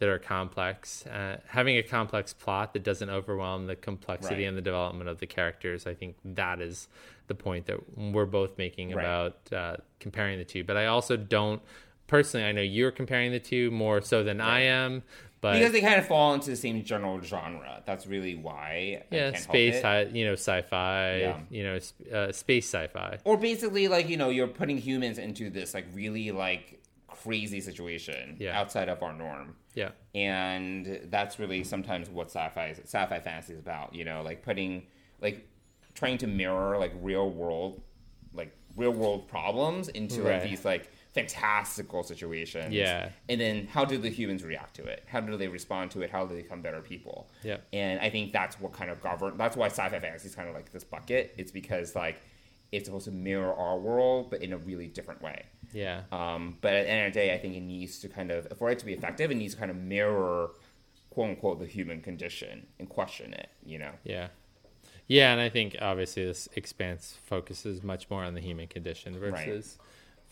that 0.00 0.08
are 0.08 0.18
complex. 0.18 1.06
Uh, 1.06 1.38
having 1.46 1.76
a 1.76 1.82
complex 1.82 2.32
plot 2.32 2.72
that 2.72 2.82
doesn't 2.82 3.08
overwhelm 3.10 3.68
the 3.68 3.76
complexity 3.76 4.42
Right. 4.42 4.48
and 4.48 4.56
the 4.58 4.60
development 4.60 5.08
of 5.08 5.20
the 5.20 5.26
characters, 5.26 5.86
I 5.86 5.94
think 5.94 6.16
that 6.24 6.60
is 6.60 6.88
the 7.28 7.34
point 7.36 7.66
that 7.66 7.78
we're 7.96 8.26
both 8.26 8.58
making 8.58 8.90
Right. 8.90 9.04
about 9.04 9.52
uh, 9.52 9.76
comparing 10.00 10.38
the 10.38 10.44
two. 10.44 10.64
But 10.64 10.76
I 10.76 10.86
also 10.86 11.16
don't 11.16 11.62
personally. 12.06 12.46
I 12.46 12.52
know 12.52 12.62
you're 12.62 12.90
comparing 12.90 13.32
the 13.32 13.40
two 13.40 13.70
more 13.70 14.00
so 14.00 14.22
than 14.22 14.40
I 14.40 14.60
am, 14.62 15.02
but 15.40 15.54
because 15.54 15.72
they 15.72 15.80
kind 15.80 15.98
of 15.98 16.06
fall 16.06 16.34
into 16.34 16.50
the 16.50 16.56
same 16.56 16.82
general 16.84 17.20
genre. 17.20 17.82
That's 17.84 18.06
really 18.06 18.34
why. 18.34 19.02
I 19.10 19.14
yeah, 19.14 19.36
space, 19.36 19.82
hi- 19.82 20.02
you 20.12 20.24
know, 20.24 20.32
sci-fi, 20.32 21.16
Yeah. 21.18 21.40
you 21.50 21.62
know, 21.64 21.78
uh, 22.12 22.32
space 22.32 22.66
sci-fi. 22.66 23.18
or 23.24 23.36
basically 23.36 23.88
like 23.88 24.08
you 24.08 24.16
know 24.16 24.30
you're 24.30 24.46
putting 24.48 24.78
humans 24.78 25.18
into 25.18 25.50
this 25.50 25.74
like 25.74 25.86
really 25.94 26.30
like 26.30 26.80
crazy 27.08 27.60
situation 27.60 28.36
Yeah. 28.40 28.58
outside 28.58 28.88
of 28.88 29.02
our 29.02 29.12
norm 29.12 29.54
Yeah, 29.74 29.90
and 30.14 31.00
that's 31.10 31.38
really 31.38 31.62
sometimes 31.64 32.08
what 32.10 32.26
sci-fi 32.28 32.68
is 32.68 32.78
sci-fi 32.80 33.20
fantasy 33.20 33.52
is 33.52 33.58
about 33.60 33.94
you 33.94 34.04
know 34.04 34.22
like 34.22 34.42
putting 34.42 34.86
like 35.20 35.46
trying 35.94 36.18
to 36.18 36.26
mirror 36.26 36.76
like 36.78 36.92
real 37.00 37.30
world 37.30 37.80
like 38.32 38.50
real 38.76 38.90
world 38.92 39.28
problems 39.28 39.88
into 39.88 40.22
like 40.22 40.42
these 40.42 40.64
like 40.64 40.90
fantastical 41.14 42.02
situations 42.02 42.72
Yeah. 42.74 43.10
and 43.28 43.40
then 43.40 43.66
how 43.66 43.84
do 43.84 43.96
the 43.98 44.08
humans 44.10 44.42
react 44.42 44.74
to 44.76 44.84
it 44.84 45.04
how 45.06 45.20
do 45.20 45.36
they 45.36 45.48
respond 45.48 45.90
to 45.92 46.02
it 46.02 46.10
how 46.10 46.26
do 46.26 46.34
they 46.34 46.42
become 46.42 46.60
better 46.60 46.80
people 46.80 47.30
Yeah. 47.42 47.58
and 47.72 48.00
i 48.00 48.10
think 48.10 48.32
that's 48.32 48.58
what 48.60 48.72
kind 48.72 48.90
of 48.90 49.00
govern 49.00 49.36
that's 49.36 49.56
why 49.56 49.66
sci-fi 49.66 49.98
fantasy 50.00 50.28
is 50.28 50.34
kind 50.34 50.48
of 50.48 50.54
like 50.54 50.72
this 50.72 50.84
bucket 50.84 51.32
it's 51.38 51.52
because 51.52 51.94
like 51.94 52.20
it's 52.72 52.86
supposed 52.86 53.04
to 53.04 53.12
mirror 53.12 53.54
our 53.54 53.78
world 53.78 54.28
but 54.30 54.42
in 54.42 54.52
a 54.52 54.58
really 54.58 54.88
different 54.88 55.22
way 55.22 55.44
yeah, 55.72 56.02
um, 56.12 56.56
but 56.60 56.72
at 56.74 56.84
the 56.84 56.90
end 56.90 57.06
of 57.08 57.12
the 57.14 57.18
day, 57.18 57.34
I 57.34 57.38
think 57.38 57.56
it 57.56 57.60
needs 57.62 57.98
to 58.00 58.08
kind 58.08 58.30
of, 58.30 58.46
for 58.56 58.70
it 58.70 58.78
to 58.78 58.86
be 58.86 58.92
effective, 58.92 59.32
it 59.32 59.34
needs 59.34 59.54
to 59.54 59.58
kind 59.58 59.72
of 59.72 59.76
mirror, 59.76 60.50
quote 61.10 61.30
unquote, 61.30 61.58
the 61.58 61.66
human 61.66 62.00
condition 62.00 62.68
and 62.78 62.88
question 62.88 63.34
it, 63.34 63.48
you 63.66 63.80
know? 63.80 63.90
yeah, 64.04 64.28
yeah. 65.08 65.32
And 65.32 65.40
I 65.40 65.48
think 65.48 65.74
obviously 65.80 66.24
this 66.26 66.48
expanse 66.54 67.18
focuses 67.24 67.82
much 67.82 68.08
more 68.08 68.22
on 68.22 68.34
the 68.34 68.40
human 68.40 68.68
condition 68.68 69.18
Right. 69.18 69.32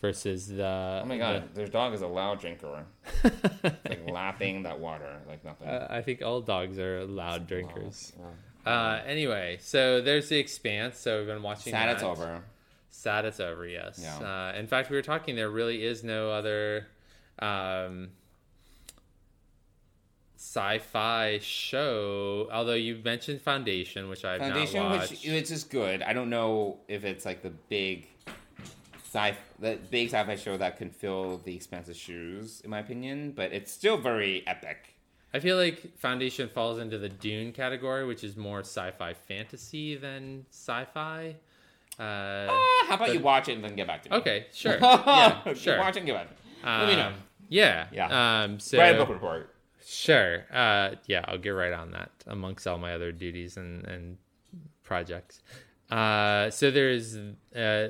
Versus 0.03 0.47
the. 0.47 1.01
Oh 1.01 1.05
my 1.05 1.17
god, 1.17 1.55
their 1.55 1.65
dog 1.65 1.93
is 1.93 2.01
a 2.01 2.07
loud 2.07 2.41
drinker. 2.41 2.85
like 3.23 4.09
lapping 4.11 4.63
that 4.63 4.77
water 4.79 5.21
like 5.27 5.43
nothing. 5.43 5.67
Uh, 5.67 5.87
I 5.89 6.01
think 6.01 6.21
all 6.21 6.41
dogs 6.41 6.77
are 6.77 7.05
loud 7.05 7.47
drinkers. 7.47 8.11
Wow. 8.17 8.71
Uh, 8.71 9.01
anyway, 9.07 9.57
so 9.61 10.01
there's 10.01 10.29
the 10.29 10.37
expanse. 10.37 10.99
So 10.99 11.19
we've 11.19 11.27
been 11.27 11.41
watching. 11.41 11.71
Sad 11.71 11.87
that. 11.87 11.95
it's 11.95 12.03
over. 12.03 12.43
Sad 12.89 13.25
it's 13.25 13.39
over. 13.39 13.65
Yes. 13.65 13.99
Yeah. 14.03 14.51
Uh, 14.51 14.59
in 14.59 14.67
fact, 14.67 14.89
we 14.89 14.97
were 14.97 15.01
talking. 15.01 15.35
There 15.37 15.49
really 15.49 15.83
is 15.83 16.03
no 16.03 16.31
other 16.31 16.87
um, 17.39 18.09
sci-fi 20.35 21.39
show. 21.41 22.49
Although 22.51 22.73
you 22.73 22.99
mentioned 23.03 23.41
Foundation, 23.41 24.09
which 24.09 24.25
I've 24.25 24.41
Foundation, 24.41 24.83
not 24.83 24.97
watched. 24.97 25.11
which 25.11 25.27
which 25.27 25.51
is 25.51 25.63
good. 25.63 26.03
I 26.03 26.11
don't 26.11 26.29
know 26.29 26.79
if 26.89 27.05
it's 27.05 27.25
like 27.25 27.41
the 27.41 27.53
big 27.69 28.09
sci 29.13 29.35
the 29.59 29.77
big 29.91 30.07
sci-fi 30.09 30.35
show 30.35 30.57
that 30.57 30.77
can 30.77 30.89
fill 30.89 31.37
the 31.37 31.55
expensive 31.55 31.95
shoes, 31.95 32.61
in 32.61 32.69
my 32.69 32.79
opinion. 32.79 33.31
But 33.31 33.53
it's 33.53 33.71
still 33.71 33.97
very 33.97 34.43
epic. 34.47 34.95
I 35.35 35.39
feel 35.39 35.57
like 35.57 35.97
Foundation 35.97 36.47
falls 36.49 36.77
into 36.79 36.97
the 36.97 37.09
Dune 37.09 37.51
category, 37.53 38.05
which 38.05 38.23
is 38.23 38.35
more 38.37 38.59
sci-fi 38.59 39.13
fantasy 39.13 39.95
than 39.95 40.45
sci-fi. 40.51 41.35
Uh, 41.99 42.47
Ah, 42.49 42.85
how 42.89 42.95
about 42.95 43.13
you 43.13 43.19
watch 43.19 43.49
it 43.49 43.53
and 43.53 43.63
then 43.63 43.75
get 43.75 43.85
back 43.87 44.01
to 44.03 44.09
me? 44.09 44.17
okay, 44.17 44.47
sure, 44.53 44.77
yeah, 44.81 45.53
sure. 45.53 45.77
Watch 45.77 45.95
it 45.95 45.99
and 45.99 46.07
get 46.07 46.15
back 46.15 46.27
to 46.27 46.33
me. 46.33 46.39
Let 46.65 46.87
me 46.87 46.95
know. 46.95 47.07
Um, 47.07 47.13
Yeah, 47.49 47.87
Yeah. 47.91 48.43
Um, 48.43 48.59
so 48.59 48.77
Write 48.79 48.95
a 48.95 48.97
book 48.97 49.09
report. 49.09 49.53
Sure. 49.85 50.45
Uh, 50.51 50.95
yeah, 51.07 51.25
I'll 51.27 51.37
get 51.37 51.49
right 51.51 51.73
on 51.73 51.91
that 51.91 52.09
amongst 52.25 52.65
all 52.67 52.77
my 52.79 52.93
other 52.93 53.11
duties 53.11 53.57
and, 53.57 53.85
and 53.85 54.17
projects. 54.83 55.41
Uh, 55.91 56.49
so 56.49 56.71
there's, 56.71 57.17
uh, 57.55 57.89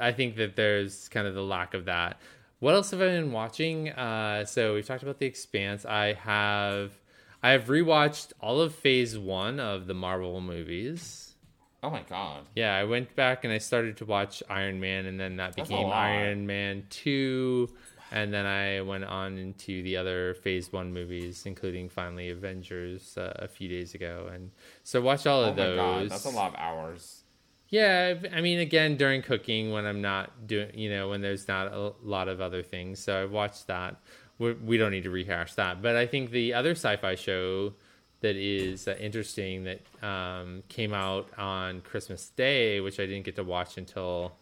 I 0.00 0.12
think 0.12 0.36
that 0.36 0.56
there's 0.56 1.08
kind 1.08 1.26
of 1.26 1.34
the 1.34 1.42
lack 1.42 1.74
of 1.74 1.84
that. 1.86 2.20
What 2.58 2.74
else 2.74 2.90
have 2.90 3.00
I 3.00 3.06
been 3.08 3.32
watching? 3.32 3.90
Uh, 3.90 4.44
so 4.44 4.74
we've 4.74 4.86
talked 4.86 5.02
about 5.02 5.18
The 5.18 5.26
Expanse. 5.26 5.84
I 5.84 6.14
have, 6.14 6.92
I 7.42 7.50
have 7.50 7.64
rewatched 7.66 8.32
all 8.40 8.60
of 8.60 8.74
Phase 8.74 9.18
One 9.18 9.60
of 9.60 9.86
the 9.86 9.94
Marvel 9.94 10.40
movies. 10.40 11.34
Oh 11.82 11.90
my 11.90 12.02
god. 12.08 12.44
Yeah, 12.54 12.74
I 12.74 12.84
went 12.84 13.14
back 13.14 13.44
and 13.44 13.52
I 13.52 13.58
started 13.58 13.98
to 13.98 14.04
watch 14.06 14.42
Iron 14.48 14.80
Man, 14.80 15.06
and 15.06 15.20
then 15.20 15.36
that 15.36 15.54
That's 15.56 15.68
became. 15.68 15.88
Iron 15.88 16.46
Man 16.46 16.84
2. 16.90 17.68
And 18.12 18.32
then 18.32 18.46
I 18.46 18.80
went 18.82 19.04
on 19.04 19.36
into 19.36 19.82
the 19.82 19.96
other 19.96 20.34
Phase 20.34 20.72
1 20.72 20.92
movies, 20.92 21.44
including 21.44 21.88
finally 21.88 22.30
Avengers 22.30 23.18
uh, 23.18 23.32
a 23.36 23.48
few 23.48 23.68
days 23.68 23.94
ago. 23.94 24.30
And 24.32 24.50
so 24.84 25.00
watched 25.00 25.26
all 25.26 25.44
Oh 25.44 25.50
of 25.50 25.56
my 25.56 25.62
those. 25.64 25.76
god, 25.76 26.10
that's 26.10 26.24
a 26.24 26.30
lot 26.30 26.54
of 26.54 26.58
hours. 26.58 27.24
Yeah, 27.68 28.14
I 28.32 28.40
mean, 28.40 28.60
again, 28.60 28.96
during 28.96 29.22
cooking 29.22 29.72
when 29.72 29.86
I'm 29.86 30.00
not 30.00 30.46
doing, 30.46 30.70
you 30.78 30.88
know, 30.88 31.08
when 31.08 31.20
there's 31.20 31.48
not 31.48 31.72
a 31.72 31.92
lot 32.02 32.28
of 32.28 32.40
other 32.40 32.62
things. 32.62 33.00
So 33.00 33.22
I've 33.22 33.32
watched 33.32 33.66
that. 33.66 33.96
We, 34.38 34.52
we 34.52 34.76
don't 34.76 34.92
need 34.92 35.02
to 35.04 35.10
rehash 35.10 35.54
that. 35.54 35.82
But 35.82 35.96
I 35.96 36.06
think 36.06 36.30
the 36.30 36.54
other 36.54 36.72
sci 36.72 36.96
fi 36.96 37.14
show 37.16 37.72
that 38.20 38.36
is 38.36 38.86
uh, 38.86 38.96
interesting 39.00 39.64
that 39.64 39.80
um, 40.06 40.62
came 40.68 40.92
out 40.92 41.28
on 41.38 41.80
Christmas 41.80 42.28
Day, 42.30 42.80
which 42.80 43.00
I 43.00 43.06
didn't 43.06 43.24
get 43.24 43.36
to 43.36 43.44
watch 43.44 43.76
until 43.76 44.32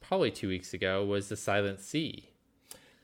probably 0.00 0.30
two 0.30 0.48
weeks 0.48 0.74
ago, 0.74 1.04
was 1.04 1.28
The 1.28 1.36
Silent 1.36 1.80
Sea. 1.80 2.28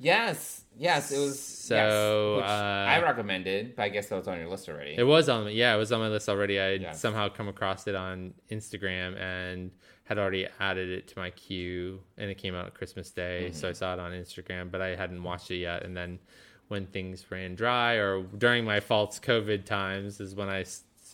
Yes, 0.00 0.62
yes, 0.76 1.10
it 1.10 1.18
was. 1.18 1.40
So, 1.40 1.74
yes, 1.74 2.36
which 2.36 2.44
uh, 2.50 2.88
I 2.88 3.02
recommended, 3.02 3.74
but 3.76 3.82
I 3.82 3.88
guess 3.88 4.08
that 4.08 4.16
was 4.16 4.28
on 4.28 4.38
your 4.38 4.48
list 4.48 4.68
already. 4.68 4.94
It 4.96 5.02
was 5.06 5.28
on, 5.28 5.50
yeah, 5.52 5.74
it 5.74 5.78
was 5.78 5.90
on 5.90 5.98
my 6.00 6.08
list 6.08 6.28
already. 6.28 6.60
I 6.60 6.64
had 6.72 6.82
Yes. 6.82 7.00
somehow 7.00 7.28
come 7.28 7.48
across 7.48 7.86
it 7.88 7.94
on 7.96 8.32
Instagram 8.50 9.18
and 9.20 9.70
had 10.04 10.18
already 10.18 10.46
added 10.60 10.88
it 10.88 11.08
to 11.08 11.18
my 11.18 11.30
queue, 11.30 12.00
and 12.16 12.30
it 12.30 12.36
came 12.38 12.54
out 12.54 12.74
Christmas 12.74 13.10
Day, 13.10 13.46
Mm-hmm. 13.48 13.54
so 13.58 13.68
I 13.68 13.72
saw 13.72 13.92
it 13.94 13.98
on 14.00 14.12
Instagram, 14.12 14.70
but 14.70 14.80
I 14.80 14.94
hadn't 14.94 15.22
watched 15.22 15.50
it 15.50 15.56
yet. 15.58 15.82
And 15.84 15.96
then 15.96 16.18
when 16.68 16.86
things 16.86 17.24
ran 17.30 17.54
dry, 17.56 17.94
or 17.94 18.22
during 18.22 18.64
my 18.64 18.78
false 18.80 19.18
COVID 19.18 19.64
times, 19.64 20.20
is 20.20 20.34
when 20.34 20.48
I 20.48 20.64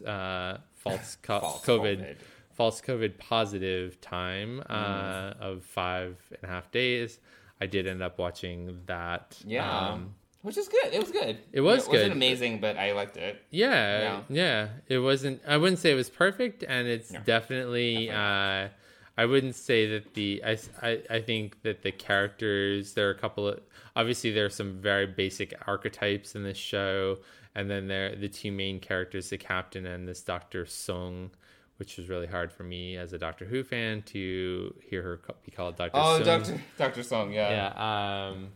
uh, 0.07 0.59
false, 0.75 1.17
co- 1.23 1.41
False 1.41 1.65
COVID, 1.65 2.01
COVID. 2.01 2.17
false 2.53 2.81
COVID 2.83 3.19
positive 3.19 4.01
time 4.03 4.63
uh, 4.69 4.75
Mm. 4.75 5.41
of 5.41 5.65
five 5.65 6.17
and 6.31 6.45
a 6.51 6.53
half 6.53 6.71
days. 6.71 7.19
I 7.65 7.67
did 7.67 7.87
end 7.87 8.03
up 8.03 8.19
watching 8.19 8.81
that. 8.87 9.39
yeah, 9.47 9.89
um, 9.93 10.15
which 10.43 10.59
is 10.59 10.69
good. 10.69 10.93
It 10.93 11.01
was 11.01 11.11
good. 11.11 11.39
It 11.53 11.63
was 11.63 11.85
It 11.87 11.91
good. 11.91 11.97
wasn't 11.97 12.13
amazing, 12.13 12.61
but 12.61 12.77
I 12.77 12.93
liked 12.93 13.17
it. 13.17 13.43
Yeah, 13.51 14.21
yeah, 14.29 14.69
It 14.89 14.99
wasn't. 14.99 15.41
I 15.47 15.57
wouldn't 15.57 15.79
say 15.79 15.91
it 15.93 15.95
was 15.95 16.11
perfect, 16.11 16.63
and 16.63 16.87
it's 16.87 17.11
No, 17.11 17.21
definitely. 17.25 18.11
Uh, 18.11 18.69
I 19.17 19.25
wouldn't 19.27 19.55
say 19.57 19.87
that 19.93 20.13
the. 20.15 20.43
I, 20.45 20.59
I 20.83 20.91
I 21.17 21.21
think 21.21 21.63
that 21.63 21.83
the 21.83 21.93
characters. 21.93 22.93
There 22.95 23.07
are 23.09 23.13
a 23.13 23.19
couple 23.19 23.49
of. 23.49 23.61
Obviously, 23.97 24.31
there 24.33 24.45
are 24.45 24.51
some 24.51 24.73
very 24.83 25.07
basic 25.07 25.55
archetypes 25.67 26.35
in 26.35 26.43
this 26.43 26.59
show, 26.59 27.19
and 27.55 27.71
then 27.71 27.87
there 27.89 28.15
the 28.17 28.29
two 28.29 28.53
main 28.53 28.81
characters, 28.81 29.31
the 29.31 29.39
captain 29.39 29.87
and 29.87 30.07
this 30.09 30.21
Doctor 30.21 30.67
Song, 30.67 31.31
which 31.77 31.97
was 31.97 32.09
really 32.09 32.27
hard 32.27 32.53
for 32.53 32.63
me 32.63 32.97
as 32.97 33.13
a 33.13 33.19
Doctor 33.19 33.45
Who 33.45 33.65
fan 33.65 34.03
to 34.03 34.75
hear 34.89 35.03
her 35.03 35.21
be 35.45 35.51
called 35.51 35.77
Doctor. 35.77 35.99
Oh, 36.01 36.17
Song. 36.17 36.25
Doctor 36.25 36.61
Doctor 36.79 37.03
Song, 37.03 37.33
yeah. 37.33 37.73
Yeah. 37.77 38.29
Um, 38.31 38.49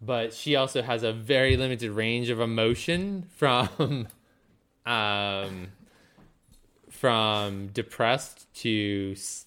but 0.00 0.34
she 0.34 0.56
also 0.56 0.82
has 0.82 1.02
a 1.02 1.12
very 1.12 1.56
limited 1.56 1.90
range 1.90 2.28
of 2.28 2.40
emotion 2.40 3.26
from, 3.36 4.08
um, 4.86 5.68
from 6.90 7.68
depressed 7.68 8.52
to 8.56 9.12
s- 9.16 9.46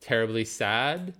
terribly 0.00 0.44
sad, 0.44 1.14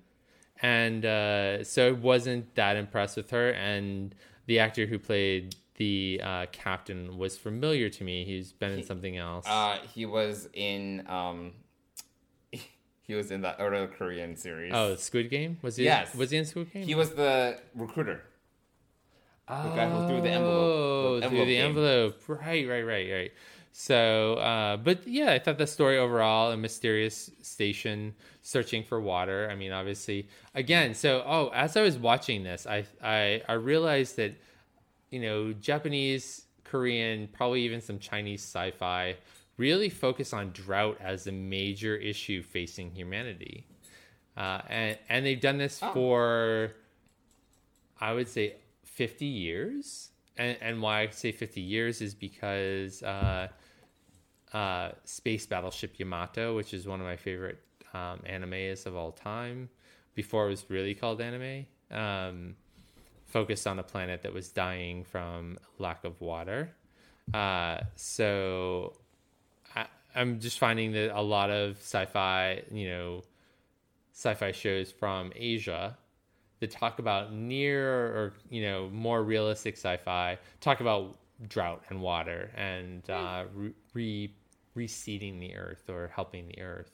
and 0.63 1.05
uh, 1.05 1.65
so 1.65 1.89
I 1.89 1.93
wasn't 1.93 2.55
that 2.55 2.77
impressed 2.77 3.17
with 3.17 3.31
her. 3.31 3.51
And 3.51 4.15
the 4.47 4.61
actor 4.61 4.87
who 4.87 4.99
played 4.99 5.57
the 5.81 6.21
uh, 6.23 6.45
captain 6.53 7.17
was 7.17 7.39
familiar 7.39 7.89
to 7.89 8.05
me. 8.05 8.23
He's 8.23 8.53
been 8.53 8.71
in 8.73 8.85
something 8.85 9.17
else. 9.17 9.47
Uh, 9.49 9.79
he 9.95 10.05
was 10.05 10.47
in 10.53 11.07
um, 11.09 11.53
he 12.53 13.15
was 13.15 13.31
in 13.31 13.41
the 13.41 13.59
other 13.59 13.87
Korean 13.89 14.37
series. 14.37 14.73
oh, 14.75 14.95
Squid 14.97 15.31
Game 15.31 15.57
was 15.63 15.77
he? 15.77 15.85
Yes. 15.85 16.15
Was 16.15 16.33
he 16.33 16.37
in 16.37 16.45
Squid 16.45 16.71
Game? 16.71 16.83
he 16.87 16.95
was 16.95 17.15
the 17.15 17.59
recruiter. 17.75 18.21
Oh, 19.49 19.71
the 19.71 19.75
guy 19.75 19.89
who 19.89 20.07
threw 20.07 20.21
the 20.21 20.29
envelope- 20.29 21.23
the 21.23 21.29
through 21.29 21.39
envelope 21.41 21.47
the 21.47 21.55
game. 21.55 21.67
envelope. 21.67 22.23
Right, 22.29 22.69
right, 22.69 22.83
right, 22.83 23.11
right. 23.11 23.33
So, 23.73 24.35
uh, 24.35 24.77
but 24.77 25.09
yeah, 25.09 25.33
I 25.33 25.39
thought 25.39 25.57
the 25.57 25.67
story 25.67 25.97
overall, 25.97 26.53
a 26.53 26.59
mysterious 26.59 27.31
station 27.41 28.15
searching 28.43 28.85
for 28.85 29.01
water. 29.01 29.49
I 29.51 29.55
mean, 29.55 29.73
obviously, 29.73 30.29
again, 30.55 30.93
so 30.93 31.23
oh, 31.25 31.51
as 31.55 31.75
I 31.75 31.83
was 31.83 31.97
watching 31.97 32.45
this, 32.45 32.67
I 32.67 32.85
I, 33.03 33.43
I 33.49 33.55
realized 33.55 34.17
that 34.17 34.35
you 35.11 35.21
know 35.21 35.53
Japanese, 35.53 36.47
Korean, 36.65 37.29
probably 37.33 37.63
even 37.63 37.81
some 37.81 37.99
Chinese 37.99 38.43
sci-fi 38.43 39.17
really 39.57 39.91
focus 39.91 40.33
on 40.33 40.51
drought 40.53 40.97
as 41.01 41.27
a 41.27 41.33
major 41.33 41.95
issue 41.97 42.43
facing 42.43 42.91
humanity, 42.91 43.67
uh, 44.37 44.61
and 44.69 44.99
and 45.09 45.27
they've 45.27 45.41
done 45.41 45.59
this 45.59 45.79
for 45.79 46.73
I 48.01 48.13
would 48.13 48.29
say 48.29 48.57
50 48.85 49.27
years. 49.27 50.11
And, 50.37 50.57
and 50.61 50.83
why 50.83 51.03
I 51.03 51.11
say 51.11 51.33
50 51.33 51.61
years 51.61 52.01
is 52.01 52.15
because 52.15 53.03
uh, 53.03 53.49
uh, 54.53 54.93
Space 55.05 55.47
Battleship 55.47 55.99
Yamato, 55.99 56.57
which 56.57 56.73
is 56.73 56.87
one 56.87 57.01
of 57.01 57.07
my 57.07 57.17
favorite 57.17 57.59
um, 57.93 58.21
animes 58.29 58.87
of 58.87 58.97
all 58.97 59.13
time, 59.13 59.69
before 60.15 60.47
it 60.47 60.51
was 60.51 60.65
really 60.69 60.95
called 60.95 61.21
anime, 61.21 61.67
um, 61.91 62.57
focused 63.31 63.67
on 63.67 63.79
a 63.79 63.83
planet 63.83 64.23
that 64.23 64.35
was 64.35 64.49
dying 64.51 65.05
from 65.05 65.59
lack 65.79 66.05
of 66.05 66.21
water. 66.21 66.71
Uh, 67.33 67.79
so 67.95 68.95
I, 69.75 69.87
I'm 70.15 70.41
just 70.41 70.59
finding 70.59 70.93
that 70.93 71.17
a 71.17 71.23
lot 71.23 71.51
of 71.51 71.77
sci-fi, 71.79 72.63
you 72.71 72.89
know, 72.89 73.25
sci-fi 74.13 74.53
shows 74.53 74.91
from 74.91 75.33
Asia 75.35 75.97
that 76.61 76.71
talk 76.71 76.99
about 76.99 77.33
near 77.33 77.89
or 77.89 78.33
you 78.51 78.63
know 78.63 78.89
more 78.91 79.23
realistic 79.23 79.77
sci-fi 79.77 80.39
talk 80.61 80.81
about 80.81 81.17
drought 81.49 81.83
and 81.89 82.01
water 82.03 82.51
and 82.55 83.09
uh, 83.09 83.45
re- 83.55 83.73
re- 83.95 84.35
reseeding 84.77 85.41
the 85.41 85.57
earth 85.57 85.89
or 85.89 86.11
helping 86.15 86.47
the 86.49 86.61
earth 86.61 86.93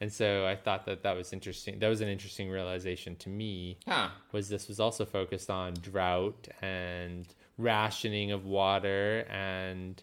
and 0.00 0.12
so 0.12 0.46
i 0.46 0.54
thought 0.54 0.84
that 0.86 1.02
that 1.02 1.16
was 1.16 1.32
interesting 1.32 1.78
that 1.78 1.88
was 1.88 2.00
an 2.00 2.08
interesting 2.08 2.48
realization 2.50 3.16
to 3.16 3.28
me 3.28 3.78
Huh. 3.86 4.08
was 4.32 4.48
this 4.48 4.68
was 4.68 4.78
also 4.80 5.04
focused 5.04 5.50
on 5.50 5.74
drought 5.74 6.48
and 6.62 7.26
rationing 7.58 8.30
of 8.32 8.46
water 8.46 9.26
and 9.28 10.02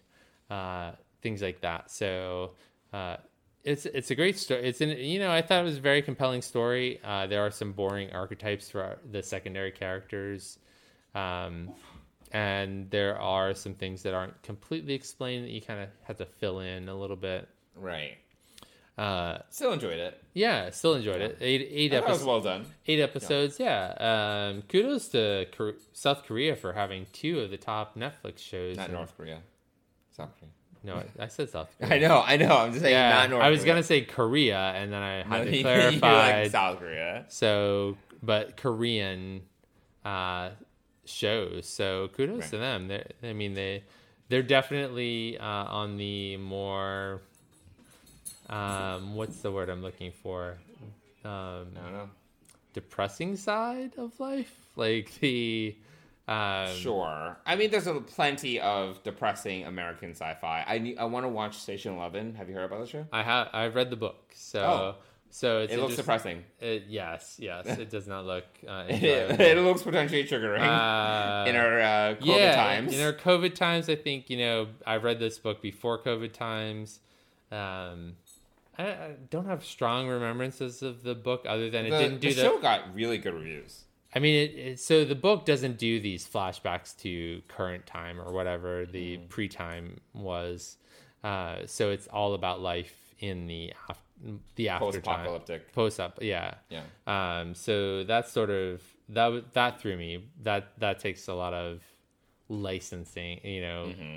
uh, 0.50 0.92
things 1.22 1.40
like 1.42 1.60
that. 1.62 1.90
So 1.90 2.52
uh, 2.92 3.16
it's 3.64 3.84
it's 3.86 4.10
a 4.10 4.14
great 4.14 4.38
story. 4.38 4.62
It's 4.68 4.80
an 4.80 4.90
you 4.90 5.18
know 5.18 5.30
I 5.32 5.42
thought 5.42 5.60
it 5.62 5.64
was 5.64 5.78
a 5.78 5.80
very 5.80 6.02
compelling 6.02 6.42
story. 6.42 7.00
Uh, 7.02 7.26
there 7.26 7.44
are 7.44 7.50
some 7.50 7.72
boring 7.72 8.12
archetypes 8.12 8.70
for 8.70 8.98
the 9.10 9.22
secondary 9.22 9.72
characters, 9.72 10.58
um, 11.14 11.70
and 12.32 12.88
there 12.90 13.18
are 13.18 13.54
some 13.54 13.74
things 13.74 14.02
that 14.02 14.14
aren't 14.14 14.40
completely 14.42 14.94
explained 14.94 15.44
that 15.46 15.50
you 15.50 15.60
kind 15.62 15.80
of 15.80 15.88
have 16.04 16.18
to 16.18 16.26
fill 16.26 16.60
in 16.60 16.88
a 16.88 16.94
little 16.94 17.16
bit. 17.16 17.48
Right. 17.74 18.18
Uh, 18.98 19.38
Still 19.50 19.72
enjoyed 19.74 19.98
it. 19.98 20.22
yeah, 20.32 20.70
still 20.70 20.94
enjoyed 20.94 21.20
it. 21.20 21.36
Eight 21.40 21.68
eight 21.70 21.92
I 21.92 22.00
thought 22.00 22.08
it 22.08 22.12
was 22.12 22.20
episodes. 22.22 22.26
well 22.26 22.40
done. 22.40 22.66
Eight 22.86 23.00
episodes, 23.00 23.60
yeah. 23.60 24.48
Um, 24.54 24.62
kudos 24.62 25.08
to 25.08 25.46
Kor- 25.56 25.74
South 25.92 26.24
Korea 26.24 26.56
for 26.56 26.72
having 26.72 27.06
two 27.12 27.40
of 27.40 27.50
the 27.50 27.58
top 27.58 27.94
Netflix 27.96 28.38
shows. 28.38 28.76
Not 28.78 28.86
And- 28.86 28.94
North 28.94 29.14
Korea. 29.16 29.40
South 30.16 30.30
Korea. 30.38 30.50
No, 30.82 31.02
I, 31.18 31.26
said 31.28 31.50
South 31.50 31.68
Korea. 31.78 31.94
I 31.94 31.98
know, 31.98 32.22
I 32.24 32.36
know. 32.38 32.56
I'm 32.56 32.70
just 32.70 32.82
saying 32.82 32.94
Yeah, 32.94 33.10
not 33.10 33.30
North 33.30 33.42
I 33.42 33.50
was 33.50 33.60
Korea. 33.60 33.72
gonna 33.74 33.82
say 33.82 34.00
Korea, 34.02 34.58
and 34.76 34.90
then 34.92 35.02
I 35.02 35.16
had 35.28 35.44
No, 35.44 35.50
to 35.50 35.60
clarify. 35.62 36.40
like 36.42 36.50
South 36.52 36.78
Korea. 36.78 37.24
So, 37.28 37.98
but 38.22 38.56
Korean 38.56 39.42
uh, 40.06 40.50
shows. 41.04 41.68
So 41.68 42.08
kudos 42.16 42.40
Right. 42.42 42.50
to 42.50 42.58
them. 42.58 42.88
They're, 42.88 43.06
I 43.22 43.32
mean, 43.34 43.52
they 43.54 43.84
they're 44.28 44.42
definitely 44.42 45.36
uh, 45.38 45.44
on 45.44 45.96
the 45.98 46.36
more 46.38 47.20
um, 48.48 49.14
what's 49.14 49.38
the 49.38 49.50
word 49.52 49.68
I'm 49.68 49.82
looking 49.82 50.12
for? 50.22 50.58
Um, 51.24 51.68
I 51.76 51.82
don't 51.82 51.92
know. 51.92 52.10
depressing 52.72 53.36
side 53.36 53.92
of 53.98 54.18
life, 54.20 54.54
like 54.76 55.12
the 55.20 55.74
um, 56.28 56.68
Sure. 56.76 57.36
I 57.46 57.56
mean, 57.56 57.70
there's 57.70 57.86
a 57.86 57.94
plenty 57.94 58.60
of 58.60 59.02
depressing 59.02 59.64
American 59.64 60.10
sci-fi. 60.10 60.64
I 60.66 60.78
need, 60.78 60.98
I 60.98 61.04
want 61.04 61.24
to 61.24 61.28
watch 61.28 61.56
Station 61.58 61.94
Eleven. 61.94 62.34
Have 62.34 62.48
you 62.48 62.54
heard 62.54 62.64
about 62.64 62.80
the 62.80 62.86
show? 62.86 63.06
I 63.12 63.22
have 63.22 63.48
I've 63.52 63.74
read 63.74 63.90
the 63.90 63.96
book, 63.96 64.32
so 64.34 64.60
Oh. 64.60 64.94
so 65.30 65.60
it's 65.60 65.72
It 65.72 65.78
looks 65.80 65.96
depressing. 65.96 66.44
It, 66.60 66.84
yes, 66.88 67.36
yes, 67.40 67.66
it 67.66 67.90
does 67.90 68.06
not 68.06 68.24
look. 68.26 68.44
Uh, 68.66 68.84
it, 68.88 69.02
it 69.40 69.58
looks 69.58 69.82
potentially 69.82 70.24
triggering 70.24 70.60
Uh, 70.60 71.44
in 71.48 71.56
our 71.56 71.80
uh, 71.80 72.14
COVID 72.16 72.36
yeah, 72.38 72.54
times. 72.56 72.94
In 72.94 73.00
our 73.04 73.12
COVID 73.12 73.54
times, 73.54 73.88
I 73.88 73.96
think 73.96 74.28
you 74.30 74.36
know 74.38 74.68
I 74.86 74.96
read 74.98 75.18
this 75.18 75.38
book 75.38 75.60
before 75.62 76.00
COVID 76.02 76.32
times. 76.32 77.00
Um, 77.52 78.16
I, 78.78 78.84
I 78.88 79.10
don't 79.30 79.46
have 79.46 79.64
strong 79.64 80.08
remembrances 80.08 80.82
of 80.82 81.02
the 81.02 81.14
book 81.14 81.44
other 81.48 81.70
than 81.70 81.86
it 81.86 81.90
the, 81.90 81.98
didn't 81.98 82.20
do 82.20 82.28
the 82.30 82.34
the. 82.34 82.42
show 82.42 82.58
got 82.60 82.94
really 82.94 83.18
good 83.18 83.34
reviews. 83.34 83.84
I 84.14 84.18
mean, 84.18 84.34
it, 84.34 84.54
it, 84.58 84.80
so 84.80 85.04
the 85.04 85.14
book 85.14 85.44
doesn't 85.44 85.78
do 85.78 86.00
these 86.00 86.26
flashbacks 86.26 86.96
to 87.02 87.42
current 87.48 87.86
time 87.86 88.20
or 88.20 88.32
whatever 88.32 88.86
the 88.86 89.16
Mm-hmm. 89.18 89.26
pre-time 89.28 90.00
was. 90.14 90.76
Uh, 91.24 91.58
so 91.66 91.90
it's 91.90 92.06
all 92.08 92.34
about 92.34 92.60
life 92.60 92.94
in 93.18 93.46
the 93.46 93.72
af- 93.88 93.98
the 94.54 94.68
after 94.70 94.84
time, 94.92 95.26
Post-apocalyptic. 95.26 95.72
post 95.72 96.00
up, 96.00 96.18
yeah. 96.22 96.54
Yeah. 96.70 96.82
Um, 97.06 97.54
so 97.54 98.04
that's 98.04 98.32
sort 98.32 98.48
of 98.50 98.82
that 99.10 99.52
that 99.52 99.80
threw 99.80 99.96
me. 99.96 100.24
That 100.42 100.72
that 100.78 100.98
takes 101.00 101.28
a 101.28 101.34
lot 101.34 101.52
of 101.52 101.80
licensing, 102.48 103.40
you 103.44 103.60
know. 103.60 103.86
Mm-hmm. 103.88 104.16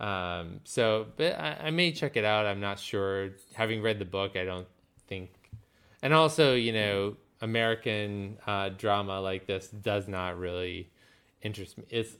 Um, 0.00 0.60
so, 0.64 1.06
but 1.16 1.38
I, 1.38 1.58
I 1.64 1.70
may 1.70 1.92
check 1.92 2.16
it 2.16 2.24
out. 2.24 2.46
I'm 2.46 2.60
not 2.60 2.78
sure. 2.78 3.30
Having 3.54 3.82
read 3.82 3.98
the 3.98 4.04
book, 4.04 4.36
I 4.36 4.44
don't 4.44 4.66
think. 5.06 5.30
And 6.02 6.12
also, 6.12 6.54
you 6.54 6.72
know, 6.72 7.16
American 7.40 8.38
uh, 8.46 8.70
drama 8.70 9.20
like 9.20 9.46
this 9.46 9.68
does 9.68 10.08
not 10.08 10.38
really 10.38 10.90
interest 11.42 11.78
me. 11.78 11.84
It's 11.90 12.16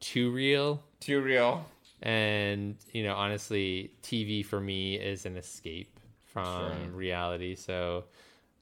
too 0.00 0.30
real, 0.30 0.82
Too 1.00 1.20
real. 1.20 1.64
and 2.02 2.76
you 2.92 3.02
know, 3.04 3.14
honestly, 3.14 3.92
TV 4.02 4.44
for 4.44 4.60
me 4.60 4.96
is 4.96 5.26
an 5.26 5.36
escape 5.36 5.98
from 6.24 6.72
Sure. 6.84 6.90
reality. 6.92 7.54
So, 7.54 8.04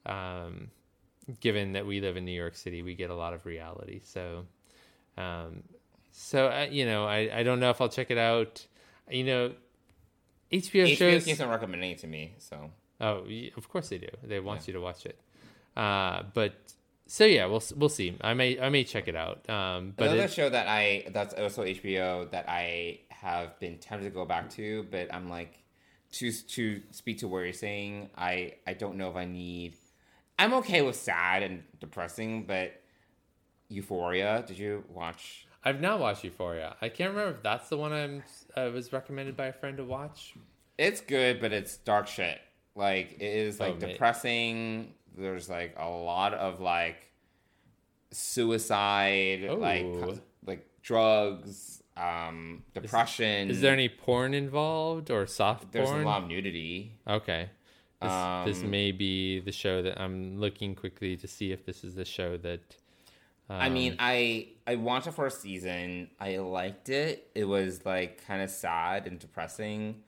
um, 0.05 0.69
given 1.39 1.73
that 1.73 1.85
we 1.85 1.99
live 2.01 2.17
in 2.17 2.25
New 2.25 2.31
York 2.31 2.55
City, 2.55 2.81
we 2.81 2.95
get 2.95 3.09
a 3.09 3.15
lot 3.15 3.33
of 3.33 3.45
reality. 3.45 4.01
So, 4.03 4.45
um, 5.17 5.63
so 6.13 6.47
uh, 6.47 6.67
you 6.71 6.85
know, 6.85 7.05
I, 7.05 7.39
I 7.39 7.43
don't 7.43 7.59
know 7.59 7.69
if 7.69 7.81
I'll 7.81 7.89
check 7.89 8.09
it 8.09 8.17
out. 8.17 8.65
You 9.11 9.25
know, 9.25 9.51
HBO, 10.51 10.87
HBO 10.87 10.95
shows. 10.95 11.25
keeps 11.25 11.41
on 11.41 11.49
recommending 11.49 11.91
it 11.91 11.97
to 11.99 12.07
me, 12.07 12.35
so 12.37 12.71
Oh, 13.03 13.25
of 13.57 13.67
course 13.67 13.89
they 13.89 13.97
do. 13.97 14.07
They 14.23 14.39
want 14.39 14.65
you 14.65 14.73
to 14.73 14.79
watch 14.79 15.05
it. 15.05 15.19
Uh, 15.75 16.23
but 16.33 16.53
so 17.05 17.25
yeah, 17.25 17.45
we'll 17.47 17.63
we'll 17.75 17.89
see. 17.89 18.15
I 18.21 18.33
may 18.33 18.59
I 18.59 18.69
may 18.69 18.85
check 18.85 19.09
it 19.09 19.15
out. 19.15 19.49
Um, 19.49 19.93
but 19.97 20.07
another 20.07 20.23
it, 20.23 20.31
show 20.31 20.49
that 20.49 20.67
I 20.67 21.05
that's 21.11 21.33
also 21.33 21.63
HBO 21.63 22.31
that 22.31 22.45
I 22.47 22.99
have 23.09 23.59
been 23.59 23.77
tempted 23.77 24.05
to 24.05 24.09
go 24.09 24.25
back 24.25 24.49
to, 24.51 24.87
but 24.89 25.13
I'm 25.13 25.29
like 25.29 25.53
to 26.13 26.31
to 26.31 26.81
speak 26.91 27.19
to 27.19 27.27
what 27.27 27.39
you're 27.39 27.51
saying. 27.51 28.09
I 28.17 28.53
I 28.65 28.73
don't 28.73 28.95
know 28.95 29.09
if 29.09 29.17
I 29.17 29.25
need. 29.25 29.75
I'm 30.39 30.53
okay 30.55 30.81
with 30.81 30.95
sad 30.95 31.43
and 31.43 31.63
depressing, 31.81 32.45
but 32.45 32.81
Euphoria. 33.67 34.45
Did 34.47 34.57
you 34.57 34.85
watch? 34.87 35.45
I've 35.65 35.79
not 35.81 35.99
watched 35.99 36.23
Euphoria. 36.23 36.75
I 36.81 36.89
can't 36.89 37.11
remember 37.11 37.37
if 37.37 37.43
that's 37.43 37.69
the 37.69 37.77
one 37.77 37.93
I'm 37.93 38.23
I 38.55 38.65
was 38.67 38.91
recommended 38.91 39.37
by 39.37 39.45
a 39.47 39.53
friend 39.53 39.77
to 39.77 39.83
watch. 39.85 40.33
It's 40.77 41.01
good, 41.01 41.39
but 41.39 41.53
it's 41.53 41.77
dark 41.77 42.07
shit. 42.07 42.39
Like 42.75 43.13
it 43.19 43.21
is 43.21 43.59
like 43.59 43.75
Oh, 43.75 43.87
depressing. 43.87 44.93
There's 45.17 45.49
like 45.49 45.75
a 45.77 45.87
lot 45.87 46.33
of 46.33 46.59
like 46.59 47.09
suicide, 48.11 49.43
like 49.57 49.83
Oh. 49.85 50.17
like 50.45 50.67
drugs, 50.81 51.81
um, 51.95 52.63
depression. 52.73 53.49
Is 53.49 53.61
there 53.61 53.73
any 53.73 53.89
porn 53.89 54.33
involved 54.33 55.09
or 55.11 55.25
soft 55.27 55.71
There's 55.71 55.89
porn? 55.89 56.01
a 56.01 56.05
lot 56.05 56.23
of 56.23 56.27
nudity. 56.29 56.91
Okay. 57.07 57.49
This, 58.01 58.11
this 58.45 58.63
Um, 58.63 58.71
may 58.71 58.91
be 58.91 59.39
the 59.39 59.51
show 59.51 59.81
that 59.81 59.99
I'm 60.01 60.37
looking 60.39 60.75
quickly 60.75 61.15
to 61.17 61.27
see 61.27 61.51
if 61.51 61.65
this 61.65 61.83
is 61.83 61.95
the 61.95 62.05
show 62.05 62.37
that. 62.37 62.77
I 63.49 63.69
mean, 63.69 63.91
um, 63.93 63.97
I 63.99 64.47
I 64.65 64.75
watched 64.75 65.05
the 65.05 65.11
first 65.11 65.41
season. 65.41 66.09
I 66.19 66.37
liked 66.37 66.89
it. 66.89 67.29
It 67.35 67.45
was 67.45 67.85
like 67.85 68.25
kind 68.25 68.41
of 68.41 68.49
sad 68.49 69.05
and 69.05 69.19
depressing, 69.19 70.01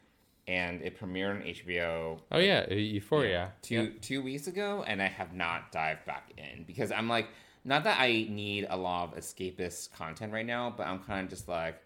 and 0.47 0.81
it 0.81 0.99
premiered 0.99 1.31
on 1.35 1.41
HBO. 1.43 2.19
Oh 2.31 2.39
yeah, 2.39 2.67
Euphoria. 2.73 3.51
two 3.61 3.75
Yep. 3.83 4.01
two 4.01 4.21
weeks 4.23 4.47
ago, 4.47 4.83
and 4.87 5.01
I 5.01 5.07
have 5.07 5.33
not 5.33 5.71
dived 5.71 6.05
back 6.05 6.31
in 6.37 6.63
because 6.63 6.91
I'm 6.91 7.07
like, 7.09 7.27
not 7.65 7.83
that 7.83 7.99
I 7.99 8.25
need 8.29 8.67
a 8.69 8.77
lot 8.77 9.09
of 9.13 9.19
escapist 9.23 9.91
content 9.93 10.31
right 10.33 10.45
now, 10.45 10.73
but 10.75 10.87
I'm 10.87 10.99
kind 10.99 11.25
of 11.25 11.29
just 11.29 11.47
like, 11.47 11.81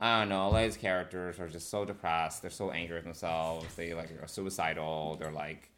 I 0.00 0.18
don't 0.20 0.28
know. 0.30 0.40
All 0.40 0.52
these 0.52 0.76
characters 0.76 1.38
are 1.38 1.48
just 1.48 1.70
so 1.70 1.84
depressed. 1.84 2.42
They're 2.42 2.50
so 2.50 2.70
angry 2.70 2.96
with 2.96 3.04
themselves. 3.04 3.72
They 3.76 3.94
like 3.94 4.10
are 4.22 4.26
suicidal. 4.26 5.16
They're 5.18 5.30
like 5.30 5.70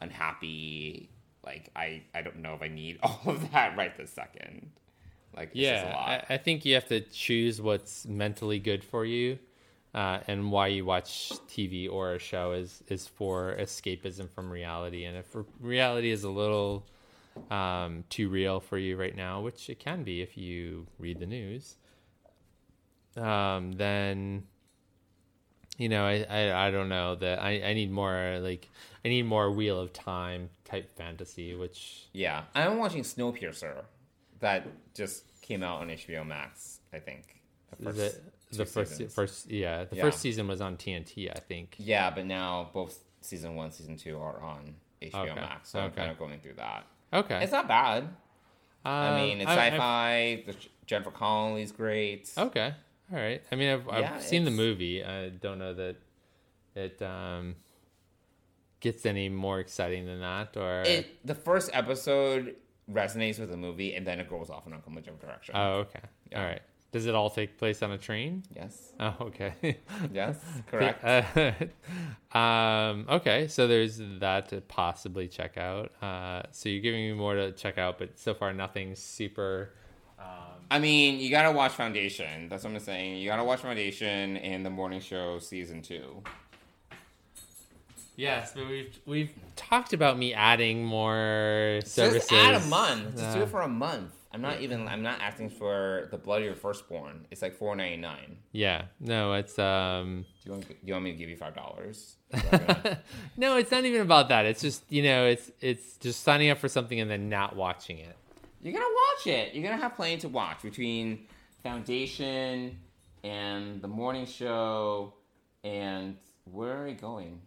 unhappy. 0.00 1.08
Like 1.44 1.70
I 1.76 2.04
I 2.14 2.22
don't 2.22 2.38
know 2.38 2.54
if 2.54 2.62
I 2.62 2.68
need 2.68 2.98
all 3.04 3.20
of 3.26 3.52
that 3.52 3.76
right 3.76 3.96
this 3.96 4.10
second. 4.12 4.72
Like 5.36 5.52
it's 5.56 5.68
just 5.68 5.82
a 5.84 5.86
Yeah, 5.86 5.88
lot. 5.88 6.22
I, 6.28 6.34
I 6.34 6.36
think 6.38 6.64
you 6.64 6.74
have 6.74 6.86
to 6.88 7.00
choose 7.00 7.60
what's 7.60 8.06
mentally 8.06 8.58
good 8.58 8.84
for 8.84 9.04
you. 9.04 9.38
uh, 9.94 10.20
and 10.28 10.52
why 10.52 10.68
you 10.68 10.84
watch 10.86 11.40
TV 11.48 11.88
or 11.88 12.14
a 12.14 12.20
show 12.20 12.52
is 12.54 12.82
is 12.88 13.06
for 13.08 13.56
escapism 13.60 14.30
from 14.30 14.50
reality. 14.50 15.04
And 15.04 15.18
if 15.18 15.36
reality 15.60 16.10
is 16.12 16.24
a 16.24 16.30
little 16.30 16.86
um, 17.50 18.04
too 18.10 18.28
real 18.30 18.60
for 18.60 18.78
you 18.78 18.96
right 18.98 19.16
now, 19.16 19.42
which 19.42 19.70
it 19.70 19.80
can 19.80 20.04
be 20.04 20.22
if 20.22 20.36
you 20.38 20.88
read 20.98 21.20
the 21.20 21.26
news, 21.26 21.76
um, 23.16 23.72
then 23.72 24.44
you 25.78 25.88
know 25.88 26.04
I, 26.04 26.24
I, 26.28 26.66
I 26.68 26.70
don't 26.70 26.88
know 26.88 27.14
that 27.16 27.40
I, 27.40 27.62
I 27.62 27.74
need 27.74 27.90
more 27.90 28.38
like 28.40 28.70
I 29.04 29.08
need 29.08 29.22
more 29.24 29.50
Wheel 29.50 29.78
of 29.80 29.92
Time 29.92 30.50
type 30.70 30.94
fantasy, 30.96 31.54
which 31.54 32.06
Yeah, 32.12 32.44
I'm 32.54 32.78
watching 32.78 33.02
Snowpiercer. 33.02 33.84
That 34.40 34.66
just 34.94 35.24
came 35.42 35.62
out 35.62 35.80
on 35.80 35.88
HBO 35.88 36.26
Max. 36.26 36.80
I 36.92 36.98
think 36.98 37.40
the 37.78 37.90
is 37.90 37.98
it 37.98 38.22
the 38.58 38.64
first 38.66 38.92
seasons. 38.92 39.14
first 39.14 39.50
yeah 39.50 39.84
the 39.84 39.96
Yeah. 39.96 40.02
first 40.02 40.18
season 40.20 40.48
was 40.48 40.60
on 40.60 40.76
TNT 40.76 41.30
I 41.34 41.38
think. 41.40 41.76
Yeah, 41.78 42.10
but 42.10 42.26
now 42.26 42.70
both 42.72 42.98
season 43.20 43.54
one, 43.54 43.70
season 43.70 43.96
two 43.96 44.18
are 44.18 44.40
on 44.42 44.74
HBO 45.02 45.22
Okay, 45.30 45.34
Max. 45.34 45.70
So 45.70 45.80
I'm 45.80 45.92
kind 45.92 46.10
of 46.10 46.18
going 46.18 46.40
through 46.40 46.54
that. 46.54 46.84
Okay, 47.12 47.42
It's 47.42 47.52
not 47.52 47.66
bad. 47.68 48.08
I 48.84 49.08
Um, 49.08 49.14
mean, 49.20 49.40
it's 49.40 49.50
I- 49.50 49.70
sci-fi. 49.70 50.42
The 50.46 50.56
Jennifer 50.86 51.10
Connelly's 51.10 51.70
great. 51.72 52.30
Okay. 52.38 52.74
All 53.12 53.18
right. 53.18 53.42
I 53.52 53.56
mean, 53.56 53.68
I've, 53.70 53.88
I've 53.88 54.00
Yeah, 54.00 54.18
seen 54.18 54.44
the 54.44 54.50
movie. 54.50 55.04
I 55.04 55.28
don't 55.30 55.58
know 55.58 55.74
that 55.74 55.96
it 56.74 57.02
um, 57.02 57.56
gets 58.80 59.06
any 59.06 59.28
more 59.28 59.60
exciting 59.60 60.06
than 60.06 60.20
that. 60.20 60.56
Or 60.56 60.82
It 60.82 61.24
the 61.26 61.34
first 61.34 61.70
episode 61.72 62.56
resonates 62.90 63.38
with 63.38 63.50
the 63.50 63.56
movie, 63.56 63.94
and 63.94 64.06
then 64.06 64.18
it 64.20 64.28
goes 64.28 64.50
off 64.50 64.66
in 64.66 64.72
a 64.72 64.78
completely 64.80 65.02
different 65.12 65.20
direction. 65.22 65.54
oh, 65.56 65.72
okay. 65.80 66.00
Yeah. 66.32 66.40
All 66.40 66.46
right. 66.46 66.62
Does 66.92 67.06
it 67.06 67.14
all 67.14 67.30
take 67.30 67.56
place 67.56 67.84
on 67.84 67.92
a 67.92 67.98
train? 67.98 68.42
yes, 68.56 68.92
Oh, 68.98 69.14
okay. 69.20 69.52
yes, 70.12 70.36
correct. 70.66 71.04
Uh, 71.04 71.52
um, 72.36 73.06
okay, 73.08 73.46
so 73.46 73.68
there's 73.68 74.00
that 74.18 74.48
to 74.48 74.60
possibly 74.62 75.28
check 75.28 75.56
out. 75.56 75.92
Uh, 76.02 76.42
so 76.50 76.68
you're 76.68 76.80
giving 76.82 77.06
me 77.06 77.12
more 77.12 77.34
to 77.36 77.52
check 77.52 77.78
out, 77.78 77.96
but 77.98 78.18
so 78.18 78.34
far 78.34 78.52
nothing 78.52 78.96
super. 78.96 79.74
I 80.72 80.78
mean, 80.78 81.18
you 81.18 81.30
gotta 81.30 81.50
watch 81.50 81.72
Foundation. 81.72 82.48
That's 82.48 82.62
what 82.62 82.72
I'm 82.72 82.78
saying. 82.78 83.16
You 83.18 83.28
gotta 83.28 83.42
watch 83.42 83.60
Foundation 83.60 84.36
and 84.36 84.64
the 84.64 84.70
Morning 84.70 85.00
Show 85.00 85.40
season 85.40 85.82
two. 85.82 86.22
Yes, 88.20 88.52
but 88.54 88.68
we've 88.68 89.00
we've 89.06 89.32
talked 89.56 89.94
about 89.94 90.18
me 90.18 90.34
adding 90.34 90.84
more 90.84 91.80
services. 91.84 92.28
Just 92.28 92.32
add 92.32 92.54
a 92.54 92.66
month. 92.66 93.16
Just 93.16 93.34
do 93.34 93.42
it 93.42 93.48
for 93.48 93.62
a 93.62 93.68
month. 93.68 94.12
I'm 94.30 94.42
not 94.42 94.60
even. 94.60 94.86
I'm 94.88 95.02
not 95.02 95.22
asking 95.22 95.50
for 95.50 96.08
the 96.10 96.18
blood 96.18 96.42
of 96.42 96.44
your 96.44 96.54
firstborn. 96.54 97.26
It's 97.30 97.40
like 97.40 97.56
four 97.56 97.74
ninety 97.74 97.96
nine. 97.96 98.36
Yeah, 98.52 98.84
no, 99.00 99.32
it's 99.32 99.58
um, 99.58 100.26
Do 100.44 100.50
you 100.50 100.52
want? 100.52 100.68
Do 100.68 100.76
you 100.84 100.92
want 100.92 101.04
me 101.04 101.12
to 101.12 101.16
give 101.16 101.30
you 101.30 101.36
five 101.36 101.54
dollars? 101.54 102.16
no, 103.38 103.56
it's 103.56 103.70
not 103.70 103.86
even 103.86 104.02
about 104.02 104.28
that. 104.28 104.44
It's 104.44 104.60
just 104.60 104.84
you 104.92 105.02
know, 105.02 105.24
it's 105.24 105.50
it's 105.62 105.96
just 105.96 106.22
signing 106.22 106.50
up 106.50 106.58
for 106.58 106.68
something 106.68 107.00
and 107.00 107.10
then 107.10 107.30
not 107.30 107.56
watching 107.56 107.98
it. 107.98 108.16
You're 108.62 108.74
gonna 108.74 108.84
watch 108.84 109.26
it. 109.28 109.54
You're 109.54 109.64
gonna 109.64 109.80
have 109.80 109.96
plenty 109.96 110.18
to 110.18 110.28
watch 110.28 110.60
between 110.62 111.26
Foundation 111.62 112.78
and 113.24 113.80
the 113.80 113.88
morning 113.88 114.26
show 114.26 115.14
and 115.64 116.18
where 116.44 116.82
are 116.82 116.84
we 116.84 116.92
going? 116.92 117.40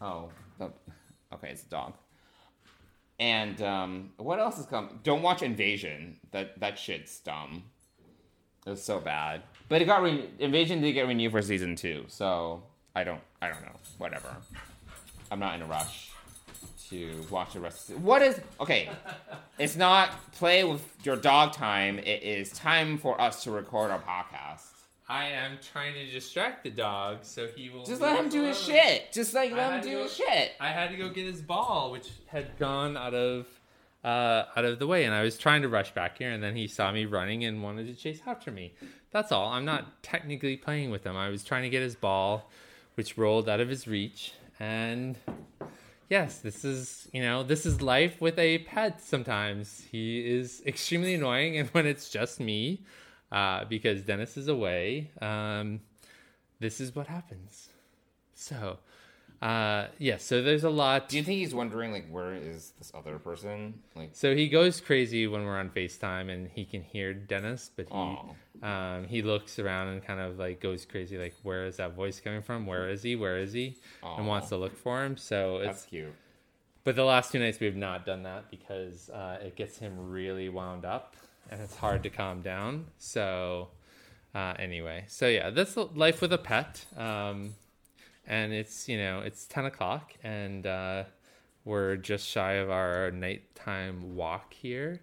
Oh, 0.00 0.30
the, 0.58 0.70
okay, 1.34 1.50
it's 1.50 1.62
a 1.62 1.68
dog. 1.68 1.94
And 3.18 3.60
um, 3.60 4.10
what 4.16 4.38
else 4.38 4.58
is 4.58 4.66
coming? 4.66 4.98
Don't 5.02 5.22
watch 5.22 5.42
Invasion. 5.42 6.16
That 6.30 6.58
that 6.60 6.78
shit's 6.78 7.18
dumb. 7.20 7.64
It 8.66 8.70
was 8.70 8.82
so 8.82 8.98
bad. 8.98 9.42
But 9.68 9.82
it 9.82 9.84
got 9.84 10.02
re- 10.02 10.28
Invasion 10.38 10.80
did 10.80 10.92
get 10.92 11.06
renewed 11.06 11.32
for 11.32 11.42
season 11.42 11.76
two, 11.76 12.04
so 12.08 12.62
I 12.96 13.04
don't 13.04 13.20
I 13.42 13.48
don't 13.48 13.60
know. 13.62 13.76
Whatever. 13.98 14.34
I'm 15.30 15.38
not 15.38 15.54
in 15.54 15.62
a 15.62 15.66
rush 15.66 16.10
to 16.88 17.24
watch 17.30 17.52
the 17.52 17.60
rest. 17.60 17.90
Of 17.90 18.02
what 18.02 18.22
is 18.22 18.40
okay? 18.58 18.88
It's 19.58 19.76
not 19.76 20.32
play 20.32 20.64
with 20.64 20.82
your 21.04 21.16
dog 21.16 21.52
time. 21.52 21.98
It 21.98 22.22
is 22.22 22.50
time 22.52 22.96
for 22.98 23.20
us 23.20 23.44
to 23.44 23.50
record 23.50 23.90
our 23.90 24.00
podcast. 24.00 24.69
I 25.10 25.24
am 25.24 25.58
trying 25.72 25.94
to 25.94 26.06
distract 26.08 26.62
the 26.62 26.70
dog 26.70 27.18
so 27.22 27.48
he 27.48 27.68
will. 27.68 27.84
Just 27.84 28.00
let 28.00 28.16
him 28.16 28.28
do 28.28 28.44
his 28.44 28.56
shit. 28.56 29.10
Just 29.12 29.34
like 29.34 29.50
let 29.50 29.72
him 29.72 29.80
do 29.82 29.96
go- 29.96 30.02
his 30.04 30.14
shit. 30.14 30.52
I 30.60 30.68
had 30.68 30.92
to 30.92 30.96
go 30.96 31.08
get 31.08 31.26
his 31.26 31.42
ball, 31.42 31.90
which 31.90 32.08
had 32.26 32.56
gone 32.60 32.96
out 32.96 33.12
of 33.12 33.48
uh, 34.04 34.44
out 34.54 34.64
of 34.64 34.78
the 34.78 34.86
way, 34.86 35.04
and 35.04 35.12
I 35.12 35.22
was 35.22 35.36
trying 35.36 35.62
to 35.62 35.68
rush 35.68 35.92
back 35.92 36.18
here, 36.18 36.30
and 36.30 36.40
then 36.40 36.54
he 36.54 36.68
saw 36.68 36.92
me 36.92 37.06
running 37.06 37.44
and 37.44 37.60
wanted 37.60 37.88
to 37.88 37.94
chase 38.00 38.20
after 38.24 38.52
me. 38.52 38.72
That's 39.10 39.32
all. 39.32 39.48
I'm 39.48 39.64
not 39.64 40.00
technically 40.04 40.56
playing 40.56 40.90
with 40.90 41.04
him. 41.04 41.16
I 41.16 41.28
was 41.28 41.42
trying 41.42 41.64
to 41.64 41.70
get 41.70 41.82
his 41.82 41.96
ball, 41.96 42.48
which 42.94 43.18
rolled 43.18 43.48
out 43.48 43.58
of 43.58 43.68
his 43.68 43.88
reach, 43.88 44.34
and 44.60 45.16
yes, 46.08 46.38
this 46.38 46.64
is 46.64 47.08
you 47.12 47.20
know 47.20 47.42
this 47.42 47.66
is 47.66 47.82
life 47.82 48.20
with 48.20 48.38
a 48.38 48.58
pet. 48.58 49.00
Sometimes 49.02 49.82
he 49.90 50.20
is 50.20 50.62
extremely 50.64 51.14
annoying, 51.14 51.56
and 51.58 51.68
when 51.70 51.84
it's 51.84 52.10
just 52.10 52.38
me, 52.38 52.84
uh, 53.32 53.64
because 53.64 54.02
Dennis 54.02 54.36
is 54.36 54.48
away, 54.48 55.10
um, 55.20 55.80
this 56.58 56.80
is 56.80 56.94
what 56.94 57.06
happens. 57.06 57.68
So, 58.34 58.78
uh, 59.42 59.86
yeah, 59.98 60.16
so 60.18 60.42
there's 60.42 60.64
a 60.64 60.70
lot. 60.70 61.08
Do 61.08 61.16
you 61.16 61.22
think 61.22 61.38
he's 61.38 61.54
wondering 61.54 61.92
like 61.92 62.08
where 62.10 62.34
is 62.34 62.72
this 62.78 62.92
other 62.94 63.18
person? 63.18 63.80
Like 63.94 64.10
So 64.12 64.34
he 64.34 64.48
goes 64.48 64.80
crazy 64.80 65.26
when 65.26 65.44
we're 65.44 65.58
on 65.58 65.70
FaceTime 65.70 66.30
and 66.30 66.48
he 66.48 66.64
can 66.64 66.82
hear 66.82 67.14
Dennis, 67.14 67.70
but 67.74 67.88
he 67.88 67.94
um, 68.62 69.04
he 69.08 69.22
looks 69.22 69.58
around 69.58 69.88
and 69.88 70.04
kind 70.04 70.20
of 70.20 70.38
like 70.38 70.60
goes 70.60 70.84
crazy, 70.84 71.16
like 71.16 71.34
where 71.42 71.64
is 71.66 71.76
that 71.78 71.94
voice 71.94 72.20
coming 72.20 72.42
from? 72.42 72.66
Where 72.66 72.88
is 72.88 73.02
he? 73.02 73.16
Where 73.16 73.38
is 73.38 73.52
he? 73.54 73.76
And 74.18 74.26
wants 74.26 74.48
to 74.50 74.56
look 74.56 74.76
for 74.76 75.02
him. 75.04 75.16
So 75.16 75.58
it's 75.58 75.66
that's 75.66 75.84
cute. 75.86 76.14
but 76.84 76.96
the 76.96 77.04
last 77.04 77.32
two 77.32 77.38
nights 77.38 77.60
we 77.60 77.66
have 77.66 77.76
not 77.76 78.04
done 78.04 78.22
that 78.24 78.50
because 78.50 79.08
uh, 79.10 79.38
it 79.42 79.56
gets 79.56 79.78
him 79.78 80.10
really 80.10 80.48
wound 80.50 80.84
up 80.84 81.16
and 81.50 81.60
it's 81.60 81.76
hard 81.76 82.02
to 82.04 82.10
calm 82.10 82.40
down. 82.40 82.86
So 82.96 83.68
uh, 84.34 84.54
anyway, 84.58 85.04
so 85.08 85.28
yeah, 85.28 85.50
that's 85.50 85.76
life 85.76 86.22
with 86.22 86.32
a 86.32 86.38
pet. 86.38 86.84
Um, 86.96 87.54
and 88.26 88.52
it's 88.52 88.88
you 88.88 88.96
know 88.96 89.20
it's 89.20 89.44
ten 89.44 89.66
o'clock 89.66 90.14
and 90.22 90.66
uh, 90.66 91.04
we're 91.64 91.96
just 91.96 92.26
shy 92.26 92.54
of 92.54 92.70
our 92.70 93.10
nighttime 93.10 94.14
walk 94.16 94.54
here 94.54 95.00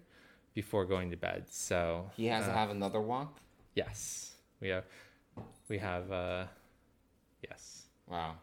before 0.54 0.84
going 0.86 1.10
to 1.10 1.16
bed. 1.16 1.44
So 1.50 2.10
He 2.16 2.26
has 2.26 2.44
to 2.46 2.50
uh, 2.50 2.54
have 2.54 2.70
another 2.70 3.00
walk. 3.00 3.38
yes, 3.74 4.34
we 4.60 4.68
have 4.68 4.84
we 5.68 5.78
have 5.78 6.10
uh, 6.10 6.44
yes. 7.48 7.84
Wow. 8.08 8.34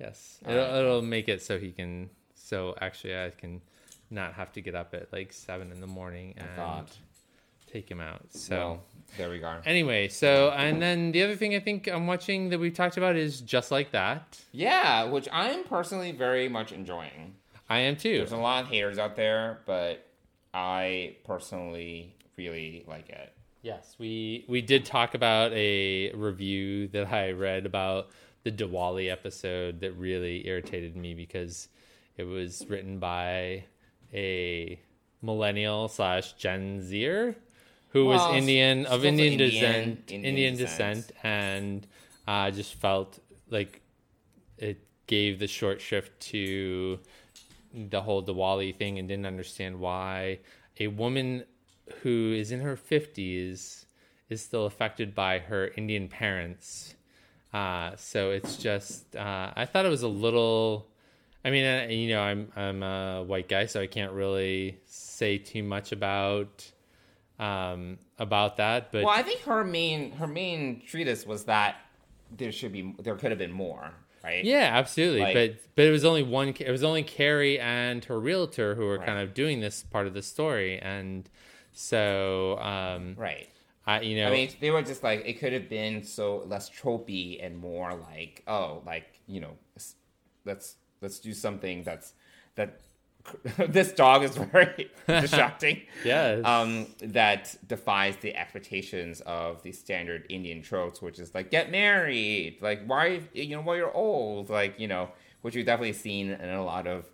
Yes, 0.00 0.38
All 0.46 0.52
it'll, 0.52 0.64
right. 0.64 0.78
it'll 0.78 1.02
make 1.02 1.28
it 1.28 1.42
so 1.42 1.58
he 1.58 1.70
can. 1.72 2.10
So 2.34 2.74
actually, 2.80 3.16
I 3.16 3.30
can 3.30 3.60
not 4.10 4.34
have 4.34 4.52
to 4.52 4.60
get 4.60 4.74
up 4.74 4.94
at 4.94 5.12
like 5.12 5.32
seven 5.32 5.70
in 5.72 5.80
the 5.80 5.86
morning 5.86 6.34
and 6.36 6.48
God. 6.56 6.90
Take 7.72 7.90
him 7.90 8.00
out. 8.00 8.26
So 8.30 8.56
Well, 8.56 8.82
there 9.16 9.30
we 9.30 9.38
go. 9.38 9.56
anyway, 9.64 10.08
so 10.08 10.50
and 10.50 10.80
then 10.80 11.12
the 11.12 11.22
other 11.22 11.36
thing 11.36 11.54
I 11.54 11.60
think 11.60 11.88
I'm 11.88 12.06
watching 12.06 12.50
that 12.50 12.58
we've 12.58 12.74
talked 12.74 12.96
about 12.96 13.16
is 13.16 13.40
just 13.40 13.70
like 13.70 13.92
that. 13.92 14.38
Yeah, 14.52 15.04
which 15.04 15.28
I'm 15.32 15.64
personally 15.64 16.12
very 16.12 16.48
much 16.48 16.72
enjoying. 16.72 17.34
I 17.68 17.78
am 17.80 17.96
too. 17.96 18.18
There's 18.18 18.32
a 18.32 18.36
lot 18.36 18.64
of 18.64 18.70
haters 18.70 18.98
out 18.98 19.16
there, 19.16 19.60
but 19.66 20.06
I 20.52 21.16
personally 21.24 22.14
really 22.36 22.84
like 22.86 23.08
it. 23.08 23.32
Yes, 23.62 23.94
we 23.98 24.44
we 24.48 24.60
did 24.60 24.84
talk 24.84 25.14
about 25.14 25.52
a 25.52 26.12
review 26.14 26.88
that 26.88 27.12
I 27.12 27.30
read 27.30 27.64
about 27.64 28.10
the 28.44 28.50
Diwali 28.50 29.10
episode 29.10 29.80
that 29.80 29.92
really 29.92 30.46
irritated 30.48 30.96
me 30.96 31.14
because 31.14 31.68
it 32.16 32.24
was 32.24 32.64
written 32.68 32.98
by 32.98 33.64
a 34.12 34.80
millennial 35.22 35.88
slash 35.88 36.32
Gen 36.32 36.80
Zer 36.82 37.36
who 37.92 38.06
Well, 38.06 38.28
was 38.32 38.36
Indian 38.38 38.86
of 38.86 39.04
Indian, 39.04 39.32
Indian- 39.32 39.50
descent, 39.50 40.12
Indian 40.12 40.24
Indian, 40.24 40.56
descent. 40.56 41.12
and 41.22 41.86
I 42.26 42.50
just 42.50 42.74
felt 42.74 43.18
like 43.50 43.80
it 44.58 44.78
gave 45.06 45.38
the 45.38 45.46
short 45.48 45.80
shift 45.80 46.18
to 46.32 46.98
the 47.74 48.02
whole 48.02 48.22
Diwali 48.22 48.74
thing 48.74 48.98
and 48.98 49.08
didn't 49.08 49.26
understand 49.26 49.80
why 49.80 50.38
a 50.78 50.86
woman 50.88 51.44
who 52.02 52.32
is 52.36 52.50
in 52.52 52.60
her 52.60 52.76
50s 52.76 53.86
is 54.28 54.40
still 54.42 54.66
affected 54.66 55.14
by 55.14 55.38
her 55.38 55.72
Indian 55.76 56.08
parents. 56.08 56.94
Uh, 57.52 57.94
so 57.96 58.30
it's 58.30 58.56
just, 58.56 59.14
uh, 59.16 59.52
I 59.54 59.66
thought 59.66 59.84
it 59.84 59.90
was 59.90 60.02
a 60.02 60.08
little. 60.08 60.88
I 61.44 61.50
mean, 61.50 61.64
uh, 61.66 61.86
you 61.90 62.08
know, 62.08 62.20
I'm 62.22 62.50
I'm 62.56 62.82
a 62.82 63.22
white 63.24 63.48
guy, 63.48 63.66
so 63.66 63.80
I 63.82 63.86
can't 63.88 64.12
really 64.12 64.78
say 64.86 65.36
too 65.38 65.62
much 65.62 65.92
about 65.92 66.70
um, 67.38 67.98
about 68.18 68.56
that. 68.58 68.92
But 68.92 69.04
Well, 69.04 69.14
I 69.14 69.22
think 69.22 69.40
her 69.42 69.64
main 69.64 70.12
her 70.12 70.26
main 70.26 70.82
treatise 70.86 71.26
was 71.26 71.44
that 71.44 71.76
there 72.36 72.52
should 72.52 72.72
be 72.72 72.94
there 73.02 73.14
could 73.16 73.30
have 73.30 73.38
been 73.38 73.52
more, 73.52 73.92
right? 74.24 74.44
Yeah, 74.44 74.70
absolutely. 74.72 75.20
Like- 75.20 75.34
but 75.34 75.56
but 75.76 75.84
it 75.86 75.90
was 75.90 76.04
only 76.04 76.22
one. 76.22 76.48
It 76.58 76.70
was 76.70 76.82
only 76.84 77.02
Carrie 77.02 77.58
and 77.60 78.04
her 78.06 78.18
realtor 78.20 78.74
who 78.74 78.84
were 78.86 78.98
Right. 78.98 79.06
kind 79.06 79.18
of 79.18 79.34
doing 79.34 79.60
this 79.60 79.82
part 79.82 80.06
of 80.06 80.14
the 80.14 80.22
story, 80.22 80.78
and 80.78 81.28
so 81.72 82.58
um, 82.58 83.14
Right. 83.16 83.48
I 83.86 84.00
you 84.02 84.16
know 84.16 84.28
I 84.28 84.30
mean, 84.30 84.50
they 84.60 84.70
were 84.70 84.82
just 84.82 85.02
like 85.02 85.24
it 85.26 85.34
could 85.40 85.52
have 85.52 85.68
been 85.68 86.04
so 86.04 86.44
less 86.46 86.70
tropey 86.70 87.44
and 87.44 87.56
more 87.58 87.94
like 87.94 88.42
oh, 88.46 88.82
like 88.86 89.06
you 89.26 89.40
know, 89.40 89.56
let's 90.44 90.76
let's 91.00 91.18
do 91.18 91.32
something 91.32 91.82
that's 91.82 92.12
that. 92.54 92.80
this 93.68 93.92
dog 93.92 94.22
is 94.22 94.36
very 94.36 94.90
distracting. 95.06 95.82
Yes. 96.04 96.44
Um, 96.44 96.86
that 97.00 97.54
defies 97.66 98.16
the 98.16 98.34
expectations 98.34 99.20
of 99.22 99.62
the 99.62 99.72
standard 99.72 100.26
Indian 100.28 100.62
tropes, 100.62 101.00
which 101.00 101.18
is 101.18 101.34
like 101.34 101.50
get 101.50 101.70
married, 101.70 102.58
like 102.60 102.84
why 102.86 103.22
you 103.32 103.56
know 103.56 103.62
while 103.62 103.76
you're 103.76 103.94
old, 103.94 104.50
like 104.50 104.78
you 104.78 104.88
know, 104.88 105.10
which 105.42 105.54
we've 105.54 105.66
definitely 105.66 105.92
seen 105.92 106.30
in 106.30 106.48
a 106.48 106.64
lot 106.64 106.86
of 106.86 107.08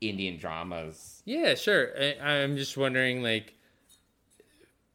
Indian 0.00 0.38
dramas. 0.38 1.22
Yeah, 1.24 1.54
sure. 1.54 1.90
I, 1.98 2.16
I'm 2.20 2.56
just 2.56 2.76
wondering, 2.76 3.22
like, 3.22 3.54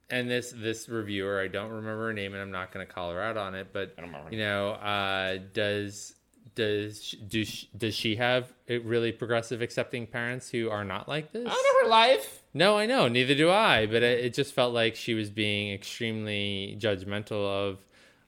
and 0.09 0.29
this 0.29 0.53
this 0.55 0.87
reviewer, 0.87 1.41
I 1.41 1.47
don't 1.47 1.69
remember 1.71 2.07
her 2.07 2.13
name, 2.13 2.33
and 2.33 2.41
I'm 2.41 2.51
not 2.51 2.71
going 2.71 2.85
to 2.85 2.91
call 2.91 3.11
her 3.11 3.21
out 3.21 3.37
on 3.37 3.55
it, 3.55 3.67
but 3.73 3.93
I 3.97 4.01
don't 4.01 4.11
remember. 4.11 4.31
you 4.31 4.39
know, 4.39 4.71
uh, 4.71 5.39
does 5.53 6.13
does 6.55 7.11
do 7.11 7.43
sh- 7.45 7.65
does 7.77 7.95
she 7.95 8.15
have 8.17 8.51
really 8.67 9.11
progressive, 9.11 9.61
accepting 9.61 10.07
parents 10.07 10.49
who 10.49 10.69
are 10.69 10.83
not 10.83 11.07
like 11.07 11.31
this? 11.31 11.47
I 11.47 11.51
know 11.51 11.83
her 11.83 11.89
life. 11.89 12.41
No, 12.53 12.77
I 12.77 12.85
know. 12.85 13.07
Neither 13.07 13.35
do 13.35 13.49
I. 13.49 13.85
But 13.85 14.03
it, 14.03 14.25
it 14.25 14.33
just 14.33 14.53
felt 14.53 14.73
like 14.73 14.95
she 14.95 15.13
was 15.13 15.29
being 15.29 15.73
extremely 15.73 16.77
judgmental 16.79 17.45
of 17.47 17.85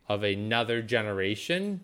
of 0.08 0.24
another 0.24 0.82
generation, 0.82 1.82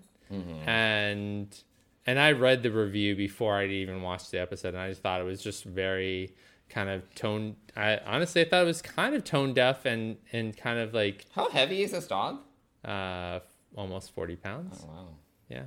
and 0.65 1.63
and 2.05 2.19
I 2.19 2.31
read 2.31 2.63
the 2.63 2.71
review 2.71 3.15
before 3.15 3.55
I'd 3.55 3.69
even 3.71 4.01
watched 4.01 4.31
the 4.31 4.39
episode, 4.39 4.69
and 4.69 4.79
I 4.79 4.89
just 4.89 5.01
thought 5.01 5.21
it 5.21 5.25
was 5.25 5.41
just 5.41 5.63
very 5.63 6.35
kind 6.69 6.89
of 6.89 7.13
tone. 7.15 7.55
I 7.75 7.99
honestly 8.05 8.41
I 8.41 8.45
thought 8.49 8.63
it 8.63 8.67
was 8.67 8.81
kind 8.81 9.15
of 9.15 9.23
tone 9.23 9.53
deaf 9.53 9.85
and 9.85 10.17
and 10.31 10.55
kind 10.55 10.79
of 10.79 10.93
like 10.93 11.25
How 11.31 11.49
heavy 11.49 11.83
is 11.83 11.91
this 11.91 12.07
dog? 12.07 12.39
uh 12.85 13.39
almost 13.75 14.13
forty 14.15 14.35
pounds. 14.35 14.79
Oh 14.83 14.87
wow. 14.87 15.07
Yeah, 15.49 15.63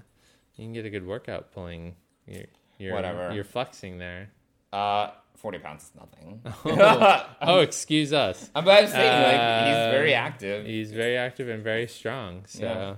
you 0.57 0.65
can 0.65 0.73
get 0.73 0.85
a 0.85 0.91
good 0.91 1.07
workout 1.07 1.53
pulling. 1.53 1.95
Your, 2.27 2.43
your, 2.79 2.95
Whatever. 2.95 3.33
You're 3.35 3.45
flexing 3.45 3.99
there. 3.99 4.31
Uh, 4.73 5.11
forty 5.37 5.59
pounds 5.59 5.85
is 5.85 5.93
nothing. 5.95 6.41
Oh, 7.43 7.61
excuse 7.61 8.13
us. 8.13 8.51
I'm 8.55 8.65
but 8.65 8.81
to 8.83 8.87
say 8.89 8.93
saying 8.95 9.23
like 9.23 9.67
he's 9.67 9.77
Uh, 9.77 9.91
very 9.93 10.15
active. 10.15 10.67
He's 10.67 10.91
very 10.93 11.17
active 11.17 11.49
and 11.49 11.63
very 11.63 11.87
strong. 11.87 12.45
So 12.47 12.97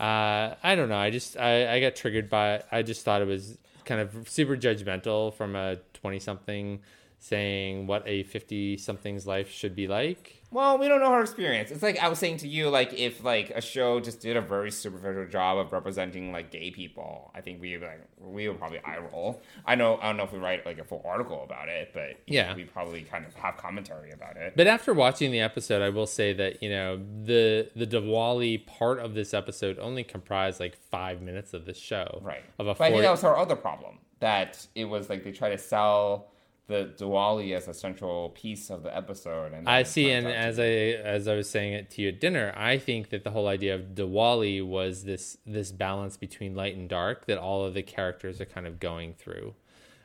uh, 0.00 0.54
I 0.62 0.74
don't 0.74 0.88
know. 0.88 0.98
I 0.98 1.10
just 1.10 1.36
I, 1.36 1.74
I 1.74 1.80
got 1.80 1.94
triggered 1.94 2.28
by 2.30 2.54
it. 2.54 2.66
I 2.72 2.82
just 2.82 3.04
thought 3.04 3.20
it 3.22 3.28
was 3.28 3.58
kind 3.84 4.00
of 4.00 4.28
super 4.28 4.56
judgmental 4.56 5.34
from 5.34 5.54
a 5.54 5.76
twenty 5.92 6.18
something 6.18 6.80
saying 7.22 7.86
what 7.86 8.02
a 8.06 8.24
fifty 8.24 8.76
something's 8.76 9.26
life 9.26 9.48
should 9.50 9.76
be 9.76 9.86
like. 9.86 10.38
Well, 10.50 10.76
we 10.76 10.86
don't 10.86 11.00
know 11.00 11.10
her 11.12 11.22
experience. 11.22 11.70
It's 11.70 11.82
like 11.82 11.98
I 11.98 12.08
was 12.08 12.18
saying 12.18 12.38
to 12.38 12.48
you, 12.48 12.68
like 12.68 12.92
if 12.92 13.24
like 13.24 13.50
a 13.50 13.60
show 13.62 14.00
just 14.00 14.20
did 14.20 14.36
a 14.36 14.40
very 14.42 14.70
superficial 14.70 15.26
job 15.26 15.56
of 15.58 15.72
representing 15.72 16.30
like 16.32 16.50
gay 16.50 16.70
people, 16.72 17.30
I 17.34 17.40
think 17.40 17.60
we 17.60 17.76
would 17.78 17.86
like 17.86 18.02
we 18.18 18.48
would 18.48 18.58
probably 18.58 18.80
eye 18.84 18.98
roll. 18.98 19.40
I 19.64 19.76
know 19.76 19.98
I 20.02 20.08
don't 20.08 20.16
know 20.16 20.24
if 20.24 20.32
we 20.32 20.40
write 20.40 20.66
like 20.66 20.78
a 20.78 20.84
full 20.84 21.00
article 21.06 21.42
about 21.44 21.68
it, 21.68 21.92
but 21.94 22.18
Yeah. 22.26 22.54
we 22.56 22.64
probably 22.64 23.02
kind 23.02 23.24
of 23.24 23.32
have 23.34 23.56
commentary 23.56 24.10
about 24.10 24.36
it. 24.36 24.54
But 24.56 24.66
after 24.66 24.92
watching 24.92 25.30
the 25.30 25.40
episode, 25.40 25.80
I 25.80 25.88
will 25.90 26.06
say 26.08 26.32
that 26.34 26.60
you 26.62 26.68
know 26.70 26.96
the 27.22 27.70
the 27.76 27.86
Diwali 27.86 28.66
part 28.66 28.98
of 28.98 29.14
this 29.14 29.32
episode 29.32 29.78
only 29.78 30.02
comprised 30.04 30.58
like 30.60 30.76
five 30.76 31.22
minutes 31.22 31.54
of 31.54 31.66
the 31.66 31.72
show. 31.74 32.18
right. 32.20 32.42
Of 32.58 32.66
a 32.66 32.74
but 32.74 32.84
I 32.84 32.90
think 32.90 33.02
that 33.02 33.10
was 33.12 33.22
her 33.22 33.36
other 33.38 33.56
problem 33.56 33.98
that 34.20 34.66
it 34.74 34.84
was 34.84 35.08
like 35.08 35.24
they 35.24 35.32
try 35.32 35.48
to 35.50 35.58
sell 35.58 36.31
the 36.68 36.92
Diwali 36.96 37.54
as 37.56 37.68
a 37.68 37.74
central 37.74 38.30
piece 38.30 38.70
of 38.70 38.82
the 38.82 38.96
episode. 38.96 39.52
And 39.52 39.68
I 39.68 39.82
see, 39.82 40.10
and 40.10 40.26
as 40.26 40.58
I 40.58 40.64
as 40.64 41.26
I 41.26 41.34
was 41.34 41.48
saying 41.50 41.72
it 41.72 41.90
to 41.92 42.02
you 42.02 42.08
at 42.08 42.20
dinner, 42.20 42.52
I 42.56 42.78
think 42.78 43.10
that 43.10 43.24
the 43.24 43.30
whole 43.30 43.48
idea 43.48 43.74
of 43.74 43.94
Diwali 43.94 44.66
was 44.66 45.04
this 45.04 45.36
this 45.44 45.72
balance 45.72 46.16
between 46.16 46.54
light 46.54 46.76
and 46.76 46.88
dark 46.88 47.26
that 47.26 47.38
all 47.38 47.64
of 47.64 47.74
the 47.74 47.82
characters 47.82 48.40
are 48.40 48.46
kind 48.46 48.66
of 48.66 48.78
going 48.78 49.14
through. 49.14 49.54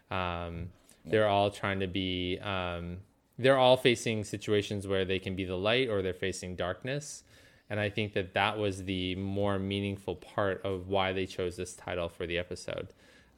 Um, 0.09 0.69
they're 1.05 1.27
all 1.27 1.51
trying 1.51 1.79
to 1.79 1.87
be. 1.87 2.39
Um, 2.39 2.97
they're 3.39 3.57
all 3.57 3.77
facing 3.77 4.23
situations 4.23 4.87
where 4.87 5.05
they 5.05 5.19
can 5.19 5.35
be 5.35 5.45
the 5.45 5.57
light 5.57 5.89
or 5.89 6.01
they're 6.01 6.13
facing 6.13 6.55
darkness, 6.55 7.23
and 7.69 7.79
I 7.79 7.89
think 7.91 8.13
that 8.13 8.33
that 8.33 8.57
was 8.57 8.85
the 8.85 9.15
more 9.15 9.59
meaningful 9.59 10.15
part 10.15 10.61
of 10.65 10.87
why 10.87 11.13
they 11.13 11.27
chose 11.27 11.55
this 11.55 11.75
title 11.75 12.09
for 12.09 12.25
the 12.25 12.39
episode. 12.39 12.87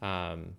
Um, 0.02 0.56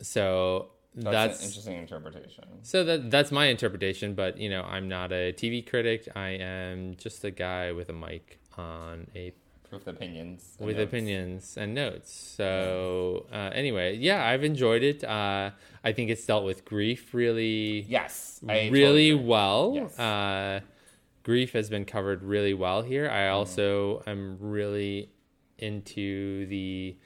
so 0.00 0.70
that's, 1.02 1.12
that's 1.12 1.40
an 1.40 1.46
interesting 1.48 1.76
interpretation. 1.78 2.44
so 2.62 2.84
that 2.84 3.10
that's 3.10 3.30
my 3.32 3.46
interpretation, 3.46 4.14
but 4.14 4.38
you 4.38 4.48
know, 4.50 4.62
I'm 4.62 4.88
not 4.88 5.12
a 5.12 5.32
TV 5.32 5.66
critic. 5.68 6.08
I 6.16 6.30
am 6.30 6.96
just 6.96 7.24
a 7.24 7.30
guy 7.30 7.72
with 7.72 7.88
a 7.88 7.92
mic 7.92 8.38
on 8.56 9.06
a 9.14 9.32
With 9.70 9.86
opinions. 9.86 10.56
and 10.58 10.66
with 10.66 10.76
notes. 10.78 10.88
opinions 10.88 11.56
and 11.56 11.74
notes. 11.74 12.12
So 12.36 13.26
uh, 13.32 13.50
anyway, 13.52 13.96
yeah, 13.96 14.24
I've 14.26 14.42
enjoyed 14.44 14.82
it. 14.82 15.04
Uh, 15.04 15.50
I 15.84 15.92
think 15.92 16.10
it's 16.10 16.24
dealt 16.26 16.44
with 16.44 16.64
grief 16.64 17.12
really, 17.14 17.82
Yes. 17.88 18.40
I 18.48 18.68
really 18.68 19.10
totally 19.10 19.14
well. 19.14 19.72
Yes. 19.74 19.98
Uh, 19.98 20.60
grief 21.22 21.52
has 21.52 21.68
been 21.70 21.84
covered 21.84 22.22
really 22.22 22.54
well 22.54 22.82
here. 22.82 23.04
Mm-hmm. 23.06 23.14
I 23.14 23.28
also 23.28 24.02
am 24.06 24.38
really 24.40 25.10
into 25.58 26.46
the 26.46 26.96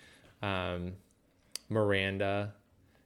um, 0.43 0.93
Miranda 1.69 2.55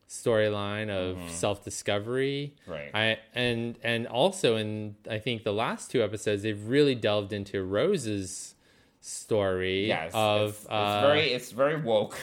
storyline 0.08 0.88
of 0.88 1.18
self-discovery 1.30 2.54
Mm-hmm. 2.62 2.70
Right. 2.70 2.90
i 2.94 3.18
and 3.34 3.76
and 3.82 4.06
also 4.06 4.56
in 4.56 4.94
i 5.10 5.18
think 5.18 5.42
the 5.42 5.52
last 5.52 5.90
two 5.90 6.02
episodes 6.02 6.42
they've 6.42 6.66
really 6.68 6.94
delved 6.94 7.32
into 7.32 7.62
rose's 7.64 8.54
story 9.00 9.86
Yes. 9.88 10.12
of 10.14 10.50
it's, 10.50 10.60
it's 10.60 10.70
uh, 10.70 11.00
very 11.06 11.32
it's 11.32 11.50
very 11.52 11.80
woke. 11.80 12.16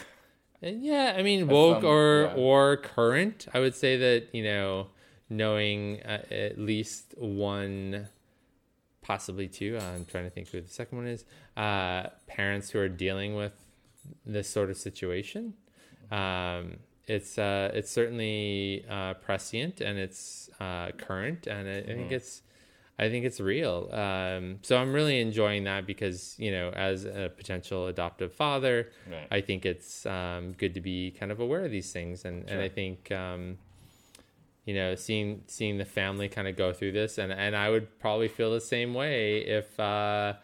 and 0.62 0.82
yeah, 0.82 1.14
I 1.16 1.22
mean 1.22 1.46
woke 1.48 1.82
some- 1.82 1.90
or 1.90 2.22
yeah. 2.34 2.42
or 2.42 2.76
current. 2.78 3.46
I 3.52 3.60
would 3.60 3.74
say 3.74 3.96
that 3.98 4.28
you 4.32 4.44
know 4.44 4.88
knowing 5.30 6.00
uh, 6.02 6.22
at 6.30 6.58
least 6.58 7.14
one, 7.16 8.08
possibly 9.02 9.48
two. 9.48 9.78
I'm 9.80 10.04
trying 10.04 10.24
to 10.24 10.30
think 10.30 10.48
who 10.48 10.60
the 10.60 10.68
second 10.68 10.98
one 10.98 11.06
is. 11.06 11.24
Uh, 11.56 12.08
parents 12.26 12.70
who 12.70 12.78
are 12.78 12.88
dealing 12.88 13.34
with 13.34 13.52
this 14.26 14.48
sort 14.48 14.68
of 14.70 14.76
situation. 14.76 15.54
Um, 16.10 16.76
it's 17.06 17.38
uh, 17.38 17.70
it's 17.74 17.90
certainly 17.90 18.84
uh, 18.88 19.14
prescient 19.14 19.80
and 19.80 19.98
it's 19.98 20.48
uh, 20.60 20.90
current, 20.96 21.46
and 21.46 21.68
I, 21.68 21.72
I 21.78 21.82
think 21.82 21.98
Mm-hmm. 22.06 22.14
it's. 22.14 22.42
I 22.96 23.08
think 23.10 23.24
it's 23.24 23.40
real. 23.40 23.88
Um, 23.92 24.60
so 24.62 24.76
I'm 24.76 24.92
really 24.92 25.20
enjoying 25.20 25.64
that 25.64 25.84
because, 25.84 26.36
you 26.38 26.52
know, 26.52 26.70
as 26.70 27.04
a 27.04 27.28
potential 27.36 27.88
adoptive 27.88 28.32
father, 28.32 28.90
Right. 29.10 29.26
I 29.32 29.40
think 29.40 29.66
it's 29.66 30.06
um, 30.06 30.52
good 30.52 30.74
to 30.74 30.80
be 30.80 31.10
kind 31.10 31.32
of 31.32 31.40
aware 31.40 31.64
of 31.64 31.72
these 31.72 31.90
things, 31.92 32.24
and, 32.24 32.48
and 32.48 32.60
I 32.62 32.68
think 32.68 33.10
um, 33.10 33.58
you 34.64 34.74
know 34.74 34.94
seeing 34.94 35.42
seeing 35.48 35.78
the 35.78 35.84
family 35.84 36.28
kind 36.28 36.46
of 36.46 36.56
go 36.56 36.72
through 36.72 36.92
this, 36.92 37.18
and 37.18 37.32
and 37.32 37.56
I 37.56 37.68
would 37.68 37.98
probably 37.98 38.28
feel 38.28 38.52
the 38.52 38.60
same 38.60 38.94
way 38.94 39.38
if 39.38 39.78
uh, 39.80 40.34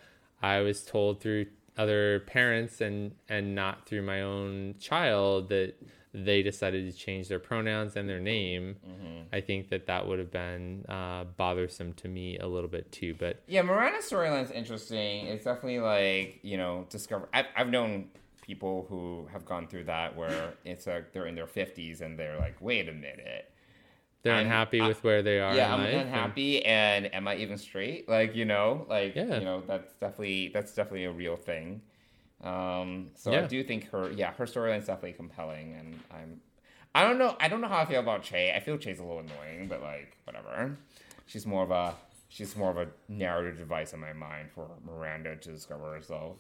I 0.42 0.58
was 0.60 0.82
told 0.84 1.20
through 1.20 1.46
other 1.78 2.20
parents 2.26 2.80
and 2.80 3.12
and 3.28 3.54
not 3.54 3.86
through 3.86 4.02
my 4.02 4.22
own 4.22 4.74
child 4.80 5.50
that 5.50 5.74
they 6.12 6.42
decided 6.42 6.90
to 6.90 6.96
change 6.98 7.28
their 7.28 7.38
pronouns 7.38 7.94
and 7.96 8.08
their 8.08 8.18
name. 8.20 8.76
I 9.32 9.40
think 9.40 9.68
that 9.68 9.86
that 9.86 10.06
would 10.08 10.18
have 10.18 10.30
been 10.32 10.84
uh, 10.88 11.24
bothersome 11.36 11.92
to 11.94 12.08
me 12.08 12.36
a 12.38 12.46
little 12.48 12.68
bit 12.68 12.90
too. 12.90 13.14
But 13.18 13.42
Yeah, 13.46 13.62
Miranda's 13.62 14.10
storyline's 14.10 14.50
interesting. 14.50 15.26
It's 15.26 15.44
definitely 15.44 15.78
like 15.80 16.40
you 16.42 16.56
know 16.56 16.86
discover. 16.90 17.28
I've 17.32 17.46
I've 17.56 17.68
known 17.68 18.08
people 18.42 18.86
who 18.88 19.28
have 19.32 19.44
gone 19.44 19.68
through 19.68 19.84
that 19.84 20.16
where 20.16 20.54
it's 20.64 20.86
like 20.86 21.12
they're 21.12 21.26
in 21.26 21.36
their 21.36 21.46
fifties 21.46 22.00
and 22.00 22.18
they're 22.18 22.38
like, 22.38 22.56
wait 22.60 22.88
a 22.88 22.92
minute. 22.92 23.52
they're 24.22 24.34
I'm- 24.34 24.46
unhappy 24.46 24.80
I- 24.80 24.88
with 24.88 25.04
where 25.04 25.22
they 25.22 25.38
are. 25.38 25.54
yeah, 25.54 25.72
I'm 25.72 25.80
life, 25.80 25.94
and- 25.94 26.00
unhappy, 26.08 26.64
and 26.64 27.14
am 27.14 27.28
I 27.28 27.36
even 27.36 27.56
straight? 27.56 28.08
Like 28.08 28.34
you 28.34 28.44
know, 28.46 28.84
like 28.88 29.14
Yeah. 29.14 29.38
you 29.38 29.44
know, 29.44 29.62
that's 29.64 29.94
definitely 29.94 30.48
that's 30.52 30.74
definitely 30.74 31.04
a 31.04 31.12
real 31.12 31.36
thing. 31.36 31.82
Um, 32.42 33.10
so 33.16 33.32
I 33.32 33.42
do 33.42 33.62
think 33.62 33.90
her, 33.90 34.10
yeah, 34.10 34.32
her 34.32 34.46
storyline's 34.46 34.86
definitely 34.86 35.12
compelling, 35.12 35.74
and 35.78 36.00
I'm, 36.10 36.40
I 36.94 37.02
don't 37.02 37.18
know, 37.18 37.36
I 37.38 37.48
don't 37.48 37.60
know 37.60 37.68
how 37.68 37.78
I 37.78 37.84
feel 37.84 38.00
about 38.00 38.22
Che. 38.22 38.52
I 38.54 38.60
feel 38.60 38.78
Che's 38.78 38.98
a 38.98 39.02
little 39.02 39.20
annoying, 39.20 39.68
but 39.68 39.82
like 39.82 40.16
whatever. 40.24 40.76
She's 41.26 41.46
more 41.46 41.62
of 41.62 41.70
a, 41.70 41.94
she's 42.28 42.56
more 42.56 42.70
of 42.70 42.78
a 42.78 42.88
narrative 43.08 43.58
device 43.58 43.92
in 43.92 44.00
my 44.00 44.12
mind 44.12 44.50
for 44.54 44.68
Miranda 44.84 45.36
to 45.36 45.52
discover 45.52 45.92
herself. 45.92 46.36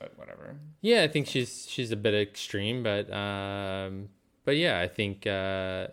But 0.00 0.18
whatever. 0.18 0.56
Yeah, 0.80 1.04
I 1.04 1.08
think 1.08 1.28
she's 1.28 1.66
she's 1.70 1.92
a 1.92 1.96
bit 1.96 2.14
extreme, 2.14 2.82
but 2.82 3.10
um, 3.12 4.08
but 4.44 4.56
yeah, 4.56 4.80
I 4.80 4.88
think 4.88 5.24
uh, 5.24 5.86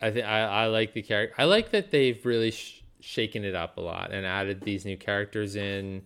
I 0.00 0.10
think 0.10 0.26
I, 0.26 0.40
I 0.40 0.66
like 0.66 0.92
the 0.92 1.02
character. 1.02 1.34
I 1.38 1.44
like 1.44 1.70
that 1.70 1.92
they've 1.92 2.26
really 2.26 2.50
sh- 2.50 2.82
shaken 2.98 3.44
it 3.44 3.54
up 3.54 3.76
a 3.76 3.80
lot 3.80 4.10
and 4.12 4.26
added 4.26 4.62
these 4.62 4.84
new 4.84 4.96
characters 4.96 5.54
in. 5.54 6.02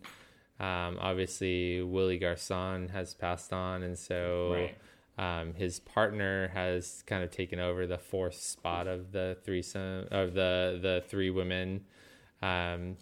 Um, 0.58 0.96
obviously, 1.00 1.82
Willie 1.82 2.18
Garson 2.18 2.88
has 2.90 3.12
passed 3.14 3.52
on, 3.52 3.82
and 3.82 3.98
so 3.98 4.68
Right. 5.18 5.40
um, 5.40 5.54
his 5.54 5.80
partner 5.80 6.48
has 6.48 7.02
kind 7.06 7.22
of 7.22 7.30
taken 7.30 7.58
over 7.60 7.86
the 7.86 7.98
fourth 7.98 8.34
spot 8.40 8.86
of 8.86 9.12
the 9.12 9.36
threesome 9.44 10.08
of 10.10 10.32
the 10.34 10.78
the 10.80 11.02
three 11.08 11.30
women. 11.30 11.84
Um, 12.42 12.96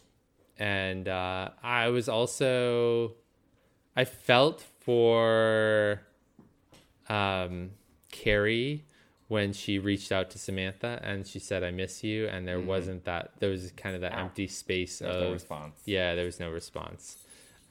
and 0.59 1.09
uh, 1.09 1.51
I 1.63 1.89
was 1.89 2.09
also 2.09 3.15
I 3.97 4.05
felt 4.05 4.61
for 4.81 6.01
um, 7.09 7.71
Carrie 8.11 8.85
when 9.29 9.53
she 9.53 9.79
reached 9.79 10.13
out 10.13 10.31
to 10.31 10.39
Samantha 10.39 11.01
and 11.03 11.27
she 11.27 11.39
said 11.39 11.65
I 11.65 11.71
miss 11.71 12.05
you 12.05 12.27
and 12.29 12.47
there 12.47 12.61
wasn't 12.61 13.05
that 13.05 13.33
there 13.41 13.51
was 13.51 13.73
kind 13.77 13.95
of 13.95 14.03
that 14.03 14.17
empty 14.17 14.47
space 14.47 14.99
There's 14.99 15.17
of 15.17 15.23
no 15.23 15.33
response. 15.33 15.81
yeah 15.87 16.15
there 16.15 16.27
was 16.27 16.39
no 16.39 16.51
response 16.51 17.24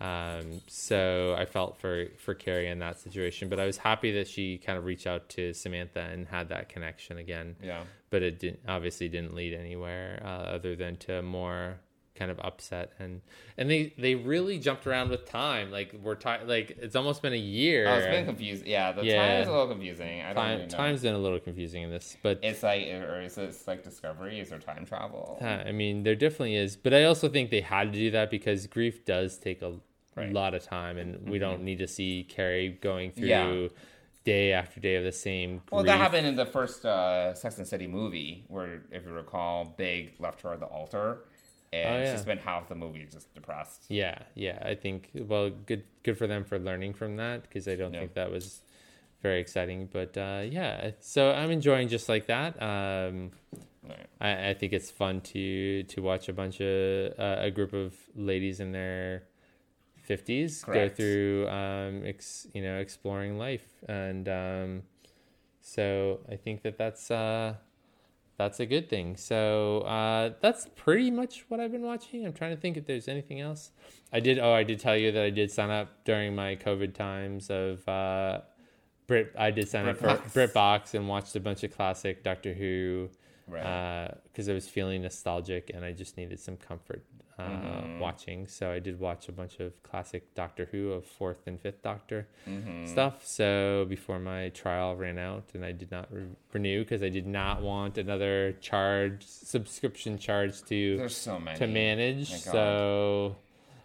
um, 0.03 0.61
so 0.67 1.35
I 1.37 1.45
felt 1.45 1.79
for 1.79 2.05
for 2.17 2.33
Carrie 2.33 2.67
in 2.67 2.79
that 2.79 2.99
situation 2.99 3.47
but 3.49 3.59
I 3.59 3.65
was 3.65 3.77
happy 3.77 4.11
that 4.13 4.27
she 4.27 4.57
kind 4.57 4.77
of 4.77 4.85
reached 4.85 5.07
out 5.07 5.29
to 5.29 5.53
Samantha 5.53 6.01
and 6.01 6.27
had 6.27 6.49
that 6.49 6.69
connection 6.69 7.17
again 7.17 7.55
Yeah. 7.63 7.83
but 8.09 8.21
it 8.21 8.39
didn't 8.39 8.59
obviously 8.67 9.07
didn't 9.09 9.33
lead 9.33 9.53
anywhere 9.53 10.21
uh, 10.25 10.27
other 10.55 10.75
than 10.75 10.97
to 10.97 11.21
more 11.21 11.79
kind 12.15 12.29
of 12.29 12.39
upset 12.41 12.91
and 12.99 13.21
and 13.57 13.71
they 13.71 13.91
they 13.97 14.13
really 14.13 14.59
jumped 14.59 14.85
around 14.85 15.09
with 15.09 15.25
time 15.25 15.71
like 15.71 15.95
we're 16.03 16.13
ti- 16.13 16.43
like 16.45 16.77
it's 16.79 16.95
almost 16.95 17.23
been 17.23 17.33
a 17.33 17.35
year 17.35 17.87
Oh, 17.87 17.95
it's 17.95 18.05
been 18.05 18.25
confusing. 18.25 18.67
Yeah, 18.67 18.91
the 18.91 19.03
Yeah. 19.03 19.15
time 19.17 19.41
is 19.41 19.47
a 19.47 19.51
little 19.51 19.67
confusing. 19.67 20.21
I 20.21 20.27
don't 20.27 20.35
time, 20.35 20.57
really 20.59 20.69
time's 20.69 21.01
been 21.01 21.15
a 21.15 21.17
little 21.17 21.39
confusing 21.39 21.81
in 21.81 21.89
this 21.89 22.15
but 22.21 22.37
It's 22.43 22.61
like, 22.61 22.85
or 22.85 23.21
is 23.21 23.35
it 23.39 23.55
like 23.65 23.83
Discovery? 23.83 24.39
Is 24.39 24.49
there 24.49 24.59
time 24.59 24.85
travel? 24.85 25.39
uh, 25.41 25.45
i 25.65 25.71
mean 25.71 26.03
there 26.03 26.13
definitely 26.13 26.55
is 26.55 26.75
but 26.75 26.93
i 26.93 27.03
also 27.05 27.29
think 27.29 27.49
they 27.49 27.61
had 27.61 27.91
to 27.93 27.97
do 27.97 28.11
that 28.11 28.29
because 28.29 28.67
grief 28.67 29.03
does 29.05 29.37
take 29.39 29.63
a 29.63 29.73
Right. 30.15 30.25
Mm-hmm. 30.27 30.35
lot 30.35 30.53
of 30.53 30.63
time 30.63 30.97
and 30.97 31.27
we 31.29 31.39
don't 31.39 31.63
need 31.63 31.79
to 31.79 31.87
see 31.87 32.25
carrie 32.29 32.69
going 32.81 33.11
through 33.11 33.27
Yeah. 33.27 33.67
day 34.23 34.53
after 34.53 34.79
day 34.79 34.95
of 34.95 35.03
the 35.03 35.11
same 35.11 35.61
Well, 35.71 35.83
that 35.83 35.97
happened 35.97 36.27
in 36.27 36.35
the 36.35 36.45
first 36.45 36.85
uh, 36.85 37.33
Sex 37.33 37.57
and 37.57 37.67
City 37.67 37.87
movie, 37.87 38.43
where, 38.47 38.83
if 38.91 39.05
you 39.05 39.11
recall, 39.11 39.65
Big 39.77 40.13
left 40.19 40.41
her 40.41 40.53
at 40.53 40.59
the 40.59 40.67
altar, 40.67 41.25
and 41.73 41.95
Oh, 41.95 41.97
yeah. 42.03 42.11
she 42.15 42.21
spent 42.21 42.41
half 42.41 42.69
the 42.69 42.75
movie 42.75 43.07
just 43.11 43.33
depressed. 43.33 43.85
Yeah, 43.89 44.19
yeah. 44.35 44.59
I 44.63 44.75
think 44.75 45.09
well, 45.15 45.49
good 45.49 45.83
good 46.03 46.17
for 46.17 46.27
them 46.27 46.43
for 46.43 46.59
learning 46.59 46.93
from 46.93 47.15
that 47.17 47.41
because 47.43 47.67
I 47.67 47.75
don't 47.75 47.93
Yeah. 47.93 48.01
think 48.01 48.13
that 48.13 48.29
was 48.31 48.61
very 49.23 49.39
exciting. 49.41 49.89
But 49.91 50.15
uh, 50.17 50.43
yeah, 50.47 50.91
so 50.99 51.31
I'm 51.31 51.49
enjoying 51.49 51.87
just 51.87 52.07
like 52.07 52.27
that. 52.27 52.61
Um, 52.61 53.31
Right. 53.85 54.07
I, 54.21 54.49
I 54.51 54.53
think 54.53 54.71
it's 54.71 54.89
fun 54.89 55.19
to 55.33 55.83
to 55.83 56.01
watch 56.01 56.29
a 56.29 56.33
bunch 56.33 56.61
of 56.61 57.19
uh, 57.19 57.37
a 57.39 57.51
group 57.51 57.73
of 57.73 57.93
ladies 58.15 58.61
in 58.61 58.71
their 58.71 59.23
fifties 60.03 60.63
go 60.63 60.89
through 60.89 61.47
um, 61.49 62.05
ex, 62.05 62.47
you 62.53 62.61
know 62.61 62.77
exploring 62.79 63.37
life, 63.37 63.65
and 63.87 64.27
um, 64.29 64.83
so 65.61 66.19
I 66.31 66.35
think 66.35 66.61
that 66.63 66.77
that's. 66.77 67.09
Uh, 67.11 67.55
that's 68.35 68.59
a 68.59 68.65
good 68.65 68.89
thing. 68.89 69.15
So 69.15 69.81
uh, 69.81 70.31
that's 70.41 70.67
pretty 70.75 71.11
much 71.11 71.45
what 71.49 71.59
I've 71.59 71.71
been 71.71 71.83
watching. 71.83 72.25
I'm 72.25 72.33
trying 72.33 72.55
to 72.55 72.59
think 72.59 72.77
if 72.77 72.85
there's 72.87 73.07
anything 73.07 73.39
else. 73.39 73.71
I 74.11 74.19
did. 74.19 74.39
Oh, 74.39 74.51
I 74.51 74.63
did 74.63 74.79
tell 74.79 74.97
you 74.97 75.11
that 75.11 75.23
I 75.23 75.29
did 75.29 75.51
sign 75.51 75.69
up 75.69 76.03
during 76.03 76.35
my 76.35 76.55
COVID 76.55 76.95
times 76.95 77.51
of 77.51 77.87
uh, 77.87 78.41
Brit. 79.05 79.33
I 79.37 79.51
did 79.51 79.69
sign 79.69 79.87
up 79.87 79.97
for 79.97 80.07
BritBox. 80.07 80.51
BritBox 80.51 80.93
and 80.95 81.07
watched 81.07 81.35
a 81.35 81.39
bunch 81.39 81.63
of 81.63 81.75
classic 81.75 82.23
Doctor 82.23 82.53
Who 82.53 83.09
Right. 83.47 84.09
because 84.23 84.49
I 84.49 84.53
was 84.53 84.67
feeling 84.67 85.01
nostalgic 85.01 85.69
and 85.73 85.83
I 85.83 85.91
just 85.91 86.17
needed 86.17 86.39
some 86.39 86.57
comfort 86.57 87.05
uh, 87.39 87.43
Mm-hmm. 87.43 87.99
watching. 87.99 88.47
So 88.47 88.71
I 88.71 88.79
did 88.79 88.99
watch 88.99 89.27
a 89.29 89.31
bunch 89.31 89.59
of 89.59 89.81
classic 89.83 90.33
Doctor 90.35 90.67
Who 90.71 90.91
of 90.91 91.05
fourth 91.05 91.47
and 91.47 91.59
fifth 91.59 91.81
Doctor 91.81 92.27
Mm-hmm. 92.47 92.85
stuff. 92.85 93.25
So 93.25 93.85
before 93.89 94.19
my 94.19 94.49
trial 94.49 94.95
ran 94.95 95.17
out, 95.17 95.45
and 95.53 95.63
I 95.65 95.71
did 95.71 95.89
not 95.91 96.07
re- 96.11 96.27
renew 96.53 96.83
because 96.83 97.01
I 97.03 97.09
did 97.09 97.25
not 97.27 97.61
want 97.61 97.97
another 97.97 98.53
charge 98.61 99.23
subscription 99.25 100.17
charge 100.17 100.61
to 100.65 101.07
so 101.09 101.39
many 101.39 101.57
to 101.59 101.67
manage. 101.67 102.29
So, 102.29 103.35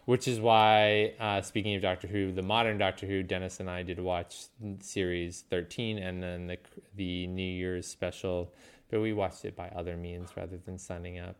which 0.05 0.27
is 0.27 0.39
why, 0.39 1.13
uh, 1.19 1.41
speaking 1.41 1.75
of 1.75 1.81
Doctor 1.81 2.07
Who, 2.07 2.31
the 2.31 2.41
modern 2.41 2.77
Doctor 2.77 3.05
Who, 3.05 3.21
Dennis 3.23 3.59
and 3.59 3.69
I 3.69 3.83
did 3.83 3.99
watch 3.99 4.45
series 4.81 5.43
13 5.49 5.97
and 5.97 6.21
then 6.21 6.47
the 6.47 6.57
the 6.95 7.27
New 7.27 7.43
Year's 7.43 7.87
special, 7.87 8.51
but 8.89 9.01
we 9.01 9.13
watched 9.13 9.45
it 9.45 9.55
by 9.55 9.69
other 9.69 9.95
means 9.95 10.29
rather 10.35 10.57
than 10.57 10.77
signing 10.77 11.19
up 11.19 11.35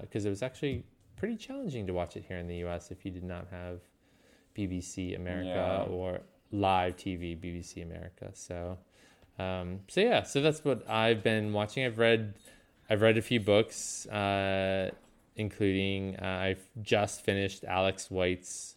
because 0.00 0.24
it 0.24 0.30
was 0.30 0.42
actually 0.42 0.84
pretty 1.16 1.36
challenging 1.36 1.86
to 1.86 1.92
watch 1.92 2.16
it 2.16 2.24
here 2.26 2.36
in 2.38 2.48
the 2.48 2.56
U.S. 2.56 2.90
if 2.90 3.04
you 3.04 3.10
did 3.10 3.24
not 3.24 3.46
have 3.50 3.80
BBC 4.56 5.16
America 5.16 5.84
Yeah. 5.86 5.92
or 5.92 6.20
live 6.50 6.96
TV 6.96 7.38
BBC 7.38 7.82
America. 7.82 8.30
So, 8.34 8.78
um, 9.38 9.80
so 9.88 10.00
yeah, 10.00 10.22
so 10.22 10.40
that's 10.40 10.64
what 10.64 10.88
I've 10.88 11.22
been 11.22 11.52
watching. 11.52 11.84
I've 11.84 11.98
read, 11.98 12.34
I've 12.90 13.00
read 13.02 13.16
a 13.18 13.22
few 13.22 13.40
books, 13.40 14.06
uh, 14.06 14.90
including 15.36 16.16
uh, 16.16 16.26
I've 16.26 16.66
just 16.82 17.24
finished 17.24 17.64
Alex 17.64 18.10
White's. 18.10 18.76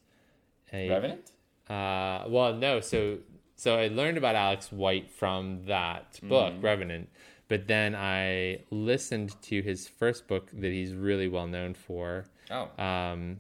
A, 0.73 0.89
Revenant? 0.89 1.31
uh, 1.69 2.23
well, 2.27 2.53
no. 2.53 2.79
So, 2.79 3.17
so 3.55 3.77
I 3.77 3.87
learned 3.87 4.17
about 4.17 4.35
Alex 4.35 4.71
White 4.71 5.11
from 5.11 5.65
that 5.67 6.19
book, 6.23 6.53
Mm-hmm. 6.53 6.61
Revenant. 6.65 7.09
But 7.47 7.67
then 7.67 7.93
I 7.95 8.63
listened 8.71 9.39
to 9.43 9.61
his 9.61 9.87
first 9.87 10.27
book 10.27 10.49
that 10.51 10.71
he's 10.71 10.93
really 10.93 11.27
well 11.27 11.47
known 11.47 11.73
for, 11.75 12.25
Oh. 12.49 12.69
um, 12.83 13.37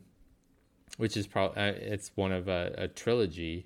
which 0.97 1.17
is 1.17 1.25
probably 1.27 1.61
uh, 1.61 1.73
it's 1.75 2.11
one 2.15 2.31
of 2.31 2.47
a, 2.47 2.73
a 2.77 2.87
trilogy. 2.87 3.65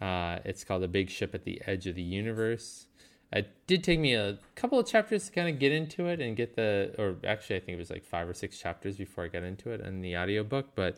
Uh, 0.00 0.38
it's 0.44 0.62
called 0.64 0.82
"A 0.84 0.88
Big 0.88 1.08
Ship 1.10 1.34
at 1.34 1.44
the 1.44 1.60
Edge 1.66 1.86
of 1.86 1.94
the 1.94 2.02
Universe." 2.02 2.86
It 3.32 3.50
did 3.66 3.84
take 3.84 4.00
me 4.00 4.14
a 4.14 4.38
couple 4.54 4.78
of 4.78 4.86
chapters 4.86 5.26
to 5.26 5.32
kind 5.32 5.48
of 5.50 5.58
get 5.58 5.70
into 5.70 6.06
it 6.06 6.18
and 6.18 6.34
get 6.34 6.56
the, 6.56 6.94
or 6.96 7.16
actually 7.26 7.56
I 7.56 7.60
think 7.60 7.76
it 7.76 7.78
was 7.78 7.90
like 7.90 8.02
five 8.04 8.26
or 8.26 8.32
six 8.32 8.58
chapters 8.58 8.96
before 8.96 9.24
I 9.24 9.28
got 9.28 9.42
into 9.42 9.70
it 9.70 9.82
in 9.82 10.00
the 10.00 10.16
audiobook. 10.16 10.74
But 10.74 10.96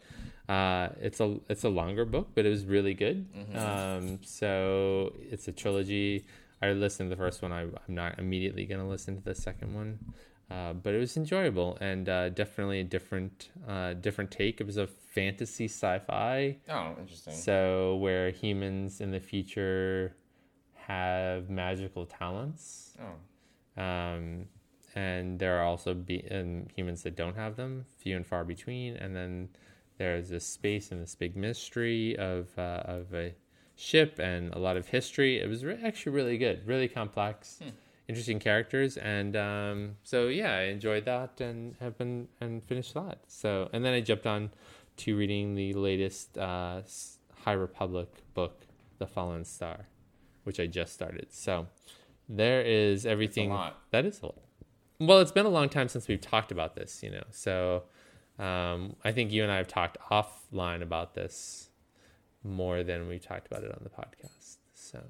uh, 0.48 0.90
it's 1.00 1.18
a 1.20 1.38
it's 1.48 1.64
a 1.64 1.68
longer 1.68 2.04
book, 2.04 2.28
but 2.34 2.44
it 2.46 2.50
was 2.50 2.64
really 2.66 2.94
good. 2.94 3.26
Um, 3.54 4.18
so 4.22 5.12
it's 5.30 5.48
a 5.48 5.52
trilogy. 5.52 6.24
I 6.62 6.72
listened 6.72 7.10
to 7.10 7.16
the 7.16 7.20
first 7.20 7.42
one. 7.42 7.52
I, 7.52 7.62
I'm 7.62 7.72
not 7.88 8.18
immediately 8.18 8.66
going 8.66 8.80
to 8.80 8.86
listen 8.86 9.16
to 9.16 9.22
the 9.22 9.34
second 9.34 9.74
one, 9.74 9.98
uh, 10.50 10.74
but 10.74 10.94
it 10.94 10.98
was 10.98 11.16
enjoyable 11.16 11.78
and 11.80 12.08
uh, 12.08 12.28
definitely 12.30 12.80
a 12.80 12.84
different 12.84 13.50
uh, 13.66 13.94
different 13.94 14.30
take. 14.30 14.60
It 14.60 14.66
was 14.66 14.76
a 14.76 14.86
fantasy 14.86 15.66
sci-fi. 15.66 16.58
oh, 16.68 16.94
interesting. 16.98 17.34
So 17.34 17.96
where 17.96 18.30
humans 18.30 19.00
in 19.00 19.10
the 19.10 19.20
future 19.20 20.16
have 20.74 21.48
magical 21.48 22.04
talents, 22.04 22.96
oh. 23.00 23.82
um, 23.82 24.46
and 24.94 25.38
there 25.38 25.58
are 25.58 25.64
also 25.64 25.94
be- 25.94 26.26
um, 26.30 26.66
humans 26.74 27.02
that 27.04 27.16
don't 27.16 27.36
have 27.36 27.56
them, 27.56 27.86
few 27.96 28.16
and 28.16 28.26
far 28.26 28.44
between. 28.44 28.96
And 28.96 29.16
then 29.16 29.48
there's 29.98 30.28
this 30.28 30.44
space 30.44 30.90
and 30.90 31.00
this 31.00 31.14
big 31.14 31.36
mystery 31.36 32.18
of 32.18 32.48
uh, 32.58 32.82
of 32.84 33.14
a 33.14 33.34
ship 33.80 34.18
and 34.18 34.52
a 34.54 34.58
lot 34.58 34.76
of 34.76 34.88
history. 34.88 35.40
It 35.40 35.48
was 35.48 35.64
re- 35.64 35.78
actually 35.82 36.12
really 36.12 36.36
good, 36.36 36.66
really 36.66 36.88
complex. 36.88 37.60
Interesting 38.08 38.40
characters, 38.40 38.96
and 38.96 39.36
um, 39.36 39.96
so 40.02 40.26
yeah, 40.26 40.56
I 40.56 40.62
enjoyed 40.62 41.04
that 41.04 41.40
and 41.40 41.76
have 41.78 41.96
been 41.96 42.26
and 42.40 42.60
finished 42.64 42.92
that. 42.94 43.20
So, 43.28 43.70
and 43.72 43.84
then 43.84 43.94
I 43.94 44.00
jumped 44.00 44.26
on 44.26 44.50
to 44.96 45.16
reading 45.16 45.54
the 45.54 45.72
latest 45.74 46.36
uh, 46.36 46.82
High 47.44 47.52
Republic 47.52 48.08
book, 48.34 48.66
The 48.98 49.06
Fallen 49.06 49.44
Star, 49.44 49.86
which 50.42 50.58
I 50.58 50.66
just 50.66 50.92
started. 50.92 51.28
So 51.30 51.68
there 52.28 52.62
is 52.62 53.06
everything. 53.06 53.50
That 53.92 54.04
is 54.04 54.20
a 54.22 54.26
lot. 54.26 54.42
Well, 54.98 55.20
it's 55.20 55.32
been 55.32 55.46
a 55.46 55.50
long 55.50 55.68
time 55.68 55.88
since 55.88 56.08
we've 56.08 56.20
talked 56.20 56.50
about 56.50 56.74
this, 56.74 57.04
you 57.04 57.12
know. 57.12 57.24
So 57.30 57.84
um, 58.40 58.96
I 59.04 59.12
think 59.12 59.30
you 59.30 59.44
and 59.44 59.52
I 59.52 59.56
have 59.58 59.68
talked 59.68 59.98
offline 60.10 60.82
about 60.82 61.14
this 61.14 61.69
more 62.44 62.82
than 62.82 63.08
we 63.08 63.18
talked 63.18 63.46
about 63.46 63.64
it 63.64 63.70
on 63.72 63.80
the 63.82 63.90
podcast. 63.90 64.56
So 64.74 65.02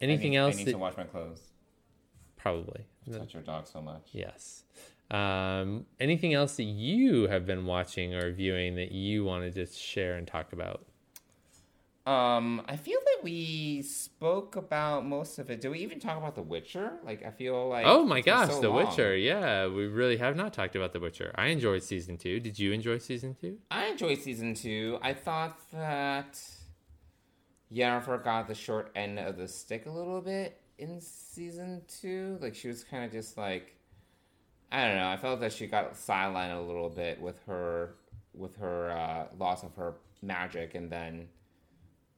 anything 0.00 0.28
I 0.28 0.30
need, 0.30 0.36
else? 0.36 0.54
I 0.54 0.58
need 0.58 0.66
that- 0.68 0.72
to 0.72 0.78
wash 0.78 0.96
my 0.96 1.04
clothes. 1.04 1.42
probably. 2.36 2.84
Touch 3.12 3.34
your 3.34 3.42
dog 3.42 3.66
so 3.66 3.80
much. 3.82 4.08
Yes. 4.12 4.64
Um, 5.10 5.86
anything 5.98 6.32
else 6.34 6.56
that 6.56 6.62
you 6.64 7.26
have 7.26 7.44
been 7.44 7.66
watching 7.66 8.14
or 8.14 8.30
viewing 8.32 8.76
that 8.76 8.92
you 8.92 9.24
wanted 9.24 9.54
to 9.54 9.64
just 9.64 9.78
share 9.78 10.14
and 10.16 10.26
talk 10.26 10.52
about? 10.52 10.86
Um, 12.06 12.62
I 12.66 12.76
feel 12.76 12.98
like 12.98 13.22
we 13.22 13.82
spoke 13.82 14.56
about 14.56 15.04
most 15.06 15.38
of 15.38 15.50
it. 15.50 15.60
Did 15.60 15.70
we 15.70 15.80
even 15.80 16.00
talk 16.00 16.16
about 16.16 16.34
The 16.34 16.42
Witcher? 16.42 16.94
Like, 17.04 17.24
I 17.24 17.30
feel 17.30 17.68
like 17.68 17.84
oh 17.86 18.04
my 18.04 18.22
gosh, 18.22 18.50
so 18.50 18.60
The 18.60 18.70
long. 18.70 18.86
Witcher. 18.86 19.14
Yeah, 19.16 19.66
we 19.66 19.86
really 19.86 20.16
have 20.16 20.34
not 20.34 20.54
talked 20.54 20.74
about 20.74 20.92
The 20.92 21.00
Witcher. 21.00 21.30
I 21.34 21.46
enjoyed 21.48 21.82
season 21.82 22.16
two. 22.16 22.40
Did 22.40 22.58
you 22.58 22.72
enjoy 22.72 22.98
season 22.98 23.36
two? 23.38 23.58
I 23.70 23.86
enjoyed 23.86 24.18
season 24.22 24.54
two. 24.54 24.98
I 25.02 25.12
thought 25.12 25.58
that 25.72 26.40
Yennefer 27.72 28.24
got 28.24 28.48
the 28.48 28.54
short 28.54 28.90
end 28.96 29.18
of 29.18 29.36
the 29.36 29.46
stick 29.46 29.86
a 29.86 29.90
little 29.90 30.20
bit 30.22 30.58
in 30.78 31.00
season 31.00 31.82
two. 31.86 32.38
Like 32.40 32.54
she 32.54 32.68
was 32.68 32.82
kind 32.82 33.04
of 33.04 33.12
just 33.12 33.36
like, 33.36 33.76
I 34.72 34.86
don't 34.86 34.96
know. 34.96 35.08
I 35.08 35.16
felt 35.18 35.40
that 35.40 35.52
she 35.52 35.66
got 35.66 35.94
sidelined 35.94 36.56
a 36.56 36.60
little 36.62 36.88
bit 36.88 37.20
with 37.20 37.38
her 37.46 37.94
with 38.32 38.56
her 38.56 38.90
uh, 38.90 39.26
loss 39.38 39.62
of 39.62 39.74
her 39.74 39.94
magic, 40.22 40.74
and 40.74 40.90
then 40.90 41.28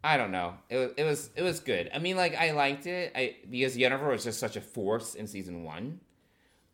I 0.05 0.17
don't 0.17 0.33
know. 0.33 0.55
It 0.69 0.77
was 0.77 0.91
it 0.97 1.05
was 1.05 1.31
it 1.37 1.43
was 1.43 1.61
good. 1.61 1.91
I 1.95 1.99
mean, 1.99 2.17
like 2.17 2.35
I 2.35 2.53
liked 2.53 2.87
it. 2.87 3.13
I 3.15 3.37
because 3.49 3.77
Yennefer 3.77 4.09
was 4.11 4.25
just 4.25 4.41
such 4.41 4.57
a 4.57 4.61
force 4.61 5.15
in 5.15 5.27
season 5.27 5.63
one. 5.63 6.01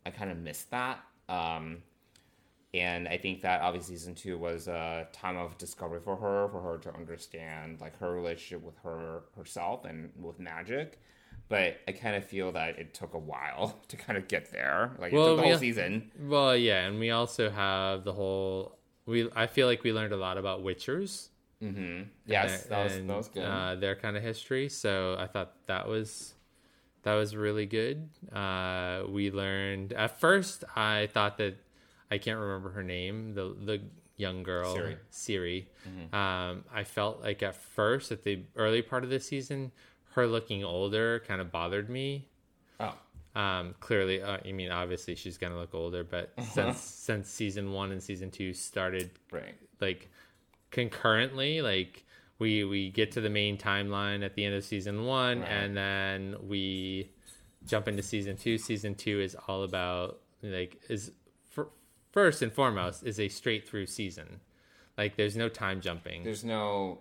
I 0.05 0.09
kind 0.09 0.31
of 0.31 0.37
missed 0.37 0.71
that. 0.71 0.99
Um, 1.27 1.83
and 2.73 3.07
I 3.07 3.17
think 3.17 3.41
that 3.41 3.61
obviously 3.61 3.95
season 3.95 4.15
two 4.15 4.37
was 4.37 4.67
a 4.67 5.07
time 5.11 5.37
of 5.37 5.57
discovery 5.57 5.99
for 5.99 6.15
her, 6.15 6.49
for 6.49 6.61
her 6.61 6.77
to 6.79 6.95
understand 6.95 7.81
like 7.81 7.97
her 7.99 8.13
relationship 8.13 8.63
with 8.63 8.77
her 8.83 9.23
herself 9.35 9.85
and 9.85 10.09
with 10.19 10.39
magic. 10.39 10.99
But 11.49 11.77
I 11.87 11.93
kind 11.93 12.15
of 12.15 12.25
feel 12.25 12.51
that 12.51 12.77
it 12.77 12.93
took 12.93 13.13
a 13.13 13.19
while 13.19 13.79
to 13.87 13.97
kind 13.97 14.17
of 14.17 14.27
get 14.27 14.51
there. 14.51 14.95
Like 14.99 15.13
it 15.13 15.15
took 15.15 15.37
the 15.37 15.43
whole 15.43 15.57
season. 15.57 16.11
Well, 16.19 16.55
yeah, 16.57 16.85
and 16.85 16.99
we 16.99 17.11
also 17.11 17.49
have 17.51 18.03
the 18.03 18.13
whole. 18.13 18.77
We 19.05 19.29
I 19.35 19.45
feel 19.45 19.67
like 19.67 19.83
we 19.83 19.93
learned 19.93 20.13
a 20.13 20.17
lot 20.17 20.37
about 20.39 20.63
Witchers. 20.63 21.29
Mm-hmm. 21.63 22.03
Yes, 22.25 22.63
that 22.65 22.83
was 22.83 22.95
and, 22.95 23.09
that 23.09 23.17
was 23.17 23.27
good. 23.27 23.43
Uh, 23.43 23.75
their 23.75 23.95
kind 23.95 24.15
of 24.15 24.23
history. 24.23 24.69
So 24.69 25.17
I 25.19 25.27
thought 25.27 25.53
that 25.67 25.87
was 25.87 26.33
that 27.03 27.15
was 27.15 27.35
really 27.35 27.65
good. 27.65 28.09
Uh, 28.33 29.03
we 29.09 29.31
learned 29.31 29.93
at 29.93 30.19
first. 30.19 30.63
I 30.75 31.09
thought 31.13 31.37
that 31.37 31.55
I 32.11 32.17
can't 32.17 32.39
remember 32.39 32.69
her 32.71 32.83
name. 32.83 33.33
The 33.33 33.55
the 33.63 33.81
young 34.15 34.43
girl 34.43 34.75
Ciri. 34.75 34.97
Ciri. 35.11 35.65
Mm-hmm. 35.87 36.15
Um, 36.15 36.63
I 36.73 36.83
felt 36.83 37.21
like 37.21 37.41
at 37.41 37.55
first 37.55 38.11
at 38.11 38.23
the 38.23 38.43
early 38.55 38.81
part 38.81 39.03
of 39.03 39.09
the 39.09 39.19
season, 39.19 39.71
her 40.11 40.27
looking 40.27 40.63
older 40.63 41.23
kind 41.27 41.41
of 41.41 41.51
bothered 41.51 41.89
me. 41.89 42.27
oh, 42.79 42.95
Um, 43.35 43.75
clearly, 43.79 44.21
uh, 44.21 44.37
I 44.45 44.51
mean, 44.51 44.71
obviously 44.71 45.15
she's 45.15 45.37
gonna 45.37 45.57
look 45.57 45.73
older, 45.73 46.03
but 46.03 46.31
since 46.53 46.79
since 46.79 47.29
season 47.29 47.71
one 47.71 47.91
and 47.91 48.03
season 48.03 48.29
two 48.29 48.53
started 48.53 49.11
right. 49.31 49.55
like 49.79 50.09
concurrently 50.71 51.61
like 51.61 52.05
we 52.39 52.63
we 52.63 52.89
get 52.89 53.11
to 53.11 53.21
the 53.21 53.29
main 53.29 53.57
timeline 53.57 54.23
at 54.23 54.35
the 54.35 54.45
end 54.45 54.55
of 54.55 54.63
season 54.63 55.05
one 55.05 55.41
Right. 55.41 55.49
and 55.49 55.75
then 55.75 56.35
we 56.47 57.11
jump 57.65 57.87
into 57.87 58.01
season 58.01 58.37
two 58.37 58.57
season 58.57 58.95
two 58.95 59.19
is 59.19 59.35
all 59.47 59.63
about 59.63 60.19
like 60.41 60.79
is 60.89 61.11
fir- 61.49 61.69
first 62.11 62.41
and 62.41 62.51
foremost 62.53 63.03
is 63.05 63.19
a 63.19 63.27
straight 63.27 63.67
through 63.67 63.85
season 63.87 64.39
like 64.97 65.15
there's 65.17 65.35
no 65.35 65.49
time 65.49 65.81
jumping 65.81 66.23
There's 66.23 66.43
no. 66.45 66.99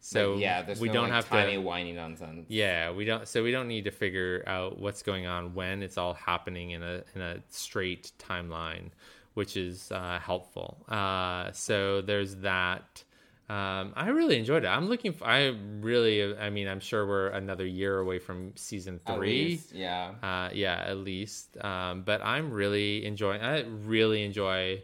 so 0.00 0.32
like, 0.32 0.40
yeah, 0.42 0.62
there's 0.62 0.80
we 0.80 0.88
no, 0.88 0.94
don't 0.94 1.02
like, 1.04 1.12
have 1.12 1.28
tiny 1.28 1.52
to 1.54 1.60
whiny 1.60 1.92
nonsense. 1.92 2.46
yeah 2.48 2.90
we 2.90 3.04
don't 3.04 3.28
so 3.28 3.42
we 3.42 3.50
don't 3.50 3.68
need 3.68 3.84
to 3.84 3.90
figure 3.90 4.42
out 4.46 4.78
what's 4.78 5.02
going 5.02 5.26
on 5.26 5.54
when 5.54 5.82
it's 5.82 5.98
all 5.98 6.14
happening 6.14 6.70
in 6.70 6.82
a 6.82 7.02
in 7.14 7.20
a 7.20 7.36
straight 7.50 8.12
timeline 8.18 8.90
which 9.34 9.56
is 9.56 9.92
uh, 9.92 10.18
helpful 10.20 10.84
uh, 10.88 11.52
so 11.52 12.00
there's 12.00 12.36
that 12.36 13.04
um, 13.50 13.94
I 13.96 14.08
really 14.08 14.38
enjoyed 14.38 14.64
it. 14.64 14.68
I'm 14.68 14.88
looking. 14.88 15.14
For, 15.14 15.26
I 15.26 15.56
really. 15.80 16.36
I 16.36 16.50
mean, 16.50 16.68
I'm 16.68 16.80
sure 16.80 17.06
we're 17.06 17.28
another 17.28 17.66
year 17.66 17.98
away 17.98 18.18
from 18.18 18.52
season 18.56 19.00
three. 19.06 19.44
least, 19.44 19.72
yeah. 19.72 20.12
Uh, 20.22 20.50
yeah, 20.52 20.84
at 20.86 20.98
least. 20.98 21.56
Um, 21.64 22.02
but 22.02 22.22
I'm 22.22 22.50
really 22.50 23.06
enjoying. 23.06 23.40
I 23.40 23.64
really 23.86 24.22
enjoy. 24.22 24.82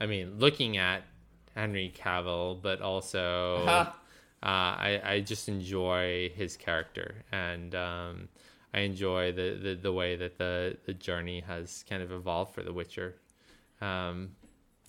I 0.00 0.06
mean, 0.06 0.38
looking 0.38 0.78
at 0.78 1.02
Henry 1.54 1.92
Cavill, 1.94 2.60
but 2.62 2.80
also 2.80 3.64
uh, 3.66 3.90
I, 4.42 5.00
I 5.04 5.20
just 5.20 5.48
enjoy 5.48 6.30
his 6.34 6.56
character, 6.56 7.16
and 7.32 7.74
um, 7.74 8.28
I 8.72 8.80
enjoy 8.80 9.32
the, 9.32 9.58
the, 9.62 9.74
the 9.74 9.92
way 9.92 10.16
that 10.16 10.38
the 10.38 10.76
the 10.86 10.94
journey 10.94 11.40
has 11.40 11.84
kind 11.88 12.02
of 12.02 12.12
evolved 12.12 12.54
for 12.54 12.62
The 12.62 12.72
Witcher, 12.72 13.16
um, 13.80 14.30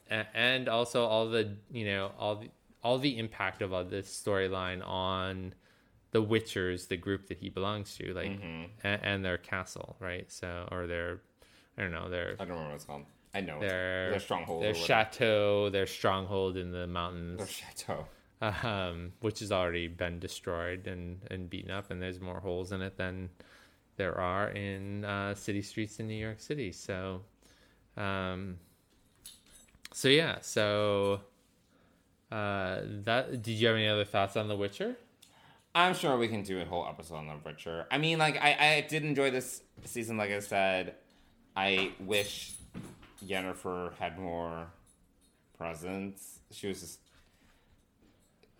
and 0.09 0.69
also 0.69 1.05
all 1.05 1.27
the 1.29 1.55
you 1.71 1.85
know 1.85 2.11
all 2.19 2.35
the 2.35 2.49
all 2.87 2.97
the 2.99 3.17
impact 3.23 3.61
of 3.61 3.69
all 3.73 3.83
this 3.83 4.07
storyline 4.23 4.81
on 4.87 5.53
the 6.11 6.21
Witchers, 6.23 6.87
the 6.87 6.95
group 6.97 7.27
that 7.27 7.37
he 7.43 7.49
belongs 7.49 7.95
to, 7.97 8.13
like, 8.13 8.31
Mm-hmm. 8.31 8.63
and, 8.89 8.99
and 9.09 9.25
their 9.25 9.37
castle, 9.37 9.89
right? 9.99 10.31
So, 10.31 10.49
or 10.71 10.87
their, 10.87 11.19
I 11.77 11.81
don't 11.83 11.91
know, 11.91 12.09
their 12.09 12.29
I 12.39 12.45
don't 12.45 12.51
remember 12.55 12.69
what 12.69 12.75
it's 12.75 12.85
called. 12.85 13.03
I 13.35 13.41
know. 13.41 13.59
their 13.59 14.11
their 14.11 14.19
stronghold. 14.21 14.63
their 14.63 14.73
chateau, 14.73 15.69
their 15.69 15.85
stronghold 15.85 16.55
in 16.63 16.71
the 16.71 16.87
mountains, 16.87 17.37
Their 17.39 17.47
chateau. 17.61 18.05
um, 18.41 19.11
which 19.19 19.39
has 19.41 19.51
already 19.51 19.87
been 20.03 20.17
destroyed 20.27 20.87
and 20.87 21.19
and 21.29 21.49
beaten 21.49 21.71
up, 21.71 21.91
and 21.91 22.01
there's 22.01 22.21
more 22.21 22.39
holes 22.39 22.71
in 22.71 22.81
it 22.81 22.95
than 22.97 23.29
there 23.97 24.15
are 24.17 24.47
in 24.51 25.03
uh, 25.03 25.35
city 25.35 25.61
streets 25.61 25.99
in 25.99 26.07
New 26.07 26.21
York 26.27 26.39
City. 26.39 26.71
So, 26.71 27.21
um, 27.97 28.57
so 29.91 30.07
yeah, 30.07 30.39
so. 30.41 31.19
Uh, 32.31 32.81
that 33.05 33.41
did 33.41 33.53
you 33.53 33.67
have 33.67 33.75
any 33.75 33.87
other 33.87 34.03
thoughts 34.05 34.35
on 34.35 34.47
The 34.47 34.55
Witcher? 34.55 34.95
I'm 35.75 35.93
sure 35.93 36.17
we 36.17 36.27
can 36.27 36.43
do 36.43 36.59
a 36.59 36.65
whole 36.65 36.87
episode 36.87 37.15
on 37.15 37.27
The 37.27 37.35
Witcher. 37.45 37.85
I 37.91 37.97
mean, 37.99 38.17
like, 38.17 38.35
I, 38.41 38.75
I 38.77 38.85
did 38.89 39.03
enjoy 39.03 39.31
this 39.31 39.61
season, 39.85 40.17
like 40.17 40.31
I 40.31 40.39
said. 40.39 40.95
I 41.55 41.91
wish 41.99 42.53
Yennefer 43.25 43.93
had 43.97 44.17
more 44.19 44.67
presence. 45.57 46.39
She 46.51 46.67
was 46.67 46.81
just. 46.81 46.99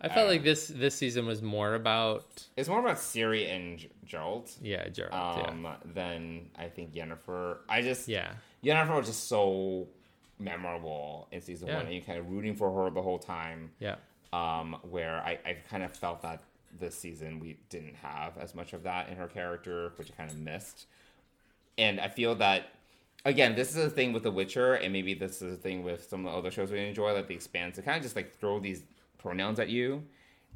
I 0.00 0.08
felt 0.08 0.26
Uh, 0.28 0.30
like 0.30 0.44
this 0.44 0.68
this 0.68 0.94
season 0.94 1.26
was 1.26 1.42
more 1.42 1.74
about 1.74 2.46
It's 2.56 2.68
more 2.68 2.78
about 2.78 2.98
Ciri 2.98 3.52
and 3.52 3.78
J- 3.80 3.88
Jolt 4.04 4.56
yeah, 4.62 4.86
Geralt. 4.88 5.48
um, 5.48 5.66
than 5.92 6.50
I 6.56 6.66
think 6.68 6.94
Yennefer. 6.94 7.58
I 7.68 7.82
just. 7.82 8.06
yeah, 8.08 8.32
Yennefer 8.64 8.96
was 8.96 9.06
just 9.08 9.26
so 9.28 9.88
memorable 10.38 11.28
in 11.32 11.40
season 11.40 11.68
Yeah. 11.68 11.76
one, 11.76 11.86
and 11.86 11.94
you 11.94 12.02
kind 12.02 12.18
of 12.18 12.30
rooting 12.30 12.54
for 12.54 12.70
her 12.84 12.90
the 12.90 13.02
whole 13.02 13.18
time. 13.18 13.70
yeah, 13.78 13.96
um, 14.32 14.76
where 14.90 15.16
I, 15.22 15.38
I 15.46 15.56
kind 15.70 15.82
of 15.82 15.92
felt 15.96 16.22
that 16.22 16.42
this 16.78 16.94
season 16.96 17.40
we 17.40 17.56
didn't 17.70 17.94
have 17.96 18.36
as 18.38 18.54
much 18.54 18.72
of 18.74 18.82
that 18.82 19.08
in 19.08 19.16
her 19.16 19.26
character, 19.26 19.92
which 19.96 20.10
I 20.12 20.14
kind 20.16 20.30
of 20.30 20.38
missed. 20.38 20.86
And 21.78 21.98
I 22.00 22.08
feel 22.08 22.34
that, 22.36 22.72
again, 23.24 23.54
this 23.54 23.70
is 23.70 23.84
a 23.84 23.90
thing 23.90 24.12
with 24.12 24.22
The 24.24 24.30
Witcher, 24.30 24.74
and 24.74 24.92
maybe 24.92 25.14
this 25.14 25.40
is 25.40 25.54
a 25.54 25.56
thing 25.56 25.82
with 25.82 26.04
some 26.08 26.26
of 26.26 26.32
the 26.32 26.38
other 26.38 26.50
shows 26.50 26.70
we 26.70 26.86
enjoy, 26.86 27.12
like 27.12 27.26
The 27.28 27.34
Expanse. 27.34 27.76
They 27.76 27.82
kind 27.82 27.96
of 27.96 28.02
just 28.02 28.16
like 28.16 28.36
throw 28.38 28.58
these 28.60 28.82
pronouns 29.16 29.58
at 29.60 29.68
you, 29.70 30.02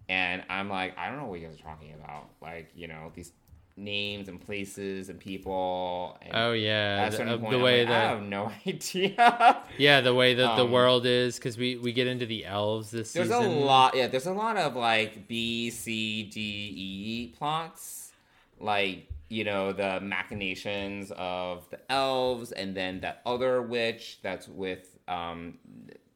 and 0.08 0.42
I'm 0.50 0.68
like, 0.68 0.96
I 0.98 1.08
don't 1.08 1.18
know 1.18 1.26
what 1.26 1.40
you 1.40 1.46
guys 1.48 1.58
are 1.58 1.62
talking 1.62 1.94
about. 1.94 2.28
Like, 2.42 2.70
you 2.74 2.88
know, 2.88 3.10
these 3.14 3.32
names 3.76 4.28
and 4.28 4.40
places 4.40 5.08
and 5.08 5.18
people. 5.18 6.18
And 6.22 6.32
Oh 6.34 6.52
yeah, 6.52 7.04
at 7.06 7.14
a 7.14 7.16
the, 7.16 7.22
uh, 7.34 7.38
point, 7.38 7.50
the 7.50 7.58
way 7.58 7.84
like, 7.84 7.94
I 7.94 8.00
have 8.02 8.22
no 8.22 8.50
idea. 8.66 9.62
yeah, 9.78 10.00
the 10.00 10.14
way 10.14 10.34
that 10.34 10.56
the 10.56 10.62
Um, 10.62 10.70
world 10.72 11.06
is 11.06 11.36
because 11.36 11.56
we 11.56 11.76
we 11.76 11.92
get 11.92 12.06
into 12.06 12.26
the 12.26 12.44
elves 12.46 12.90
this 12.90 13.12
There's 13.12 13.28
season. 13.28 13.46
a 13.46 13.48
lot, 13.64 13.94
yeah. 13.94 14.06
There's 14.08 14.26
a 14.26 14.32
lot 14.32 14.56
of 14.56 14.76
like 14.76 15.28
B, 15.28 15.70
C, 15.70 16.24
D, 16.24 16.40
E 16.76 17.34
plots, 17.36 18.12
like 18.60 19.08
you 19.28 19.44
know 19.44 19.72
the 19.72 20.00
machinations 20.00 21.10
of 21.16 21.68
the 21.70 21.80
elves, 21.90 22.52
and 22.52 22.74
then 22.76 23.00
that 23.00 23.22
other 23.26 23.62
witch 23.62 24.18
that's 24.22 24.48
with 24.48 24.98
um 25.08 25.58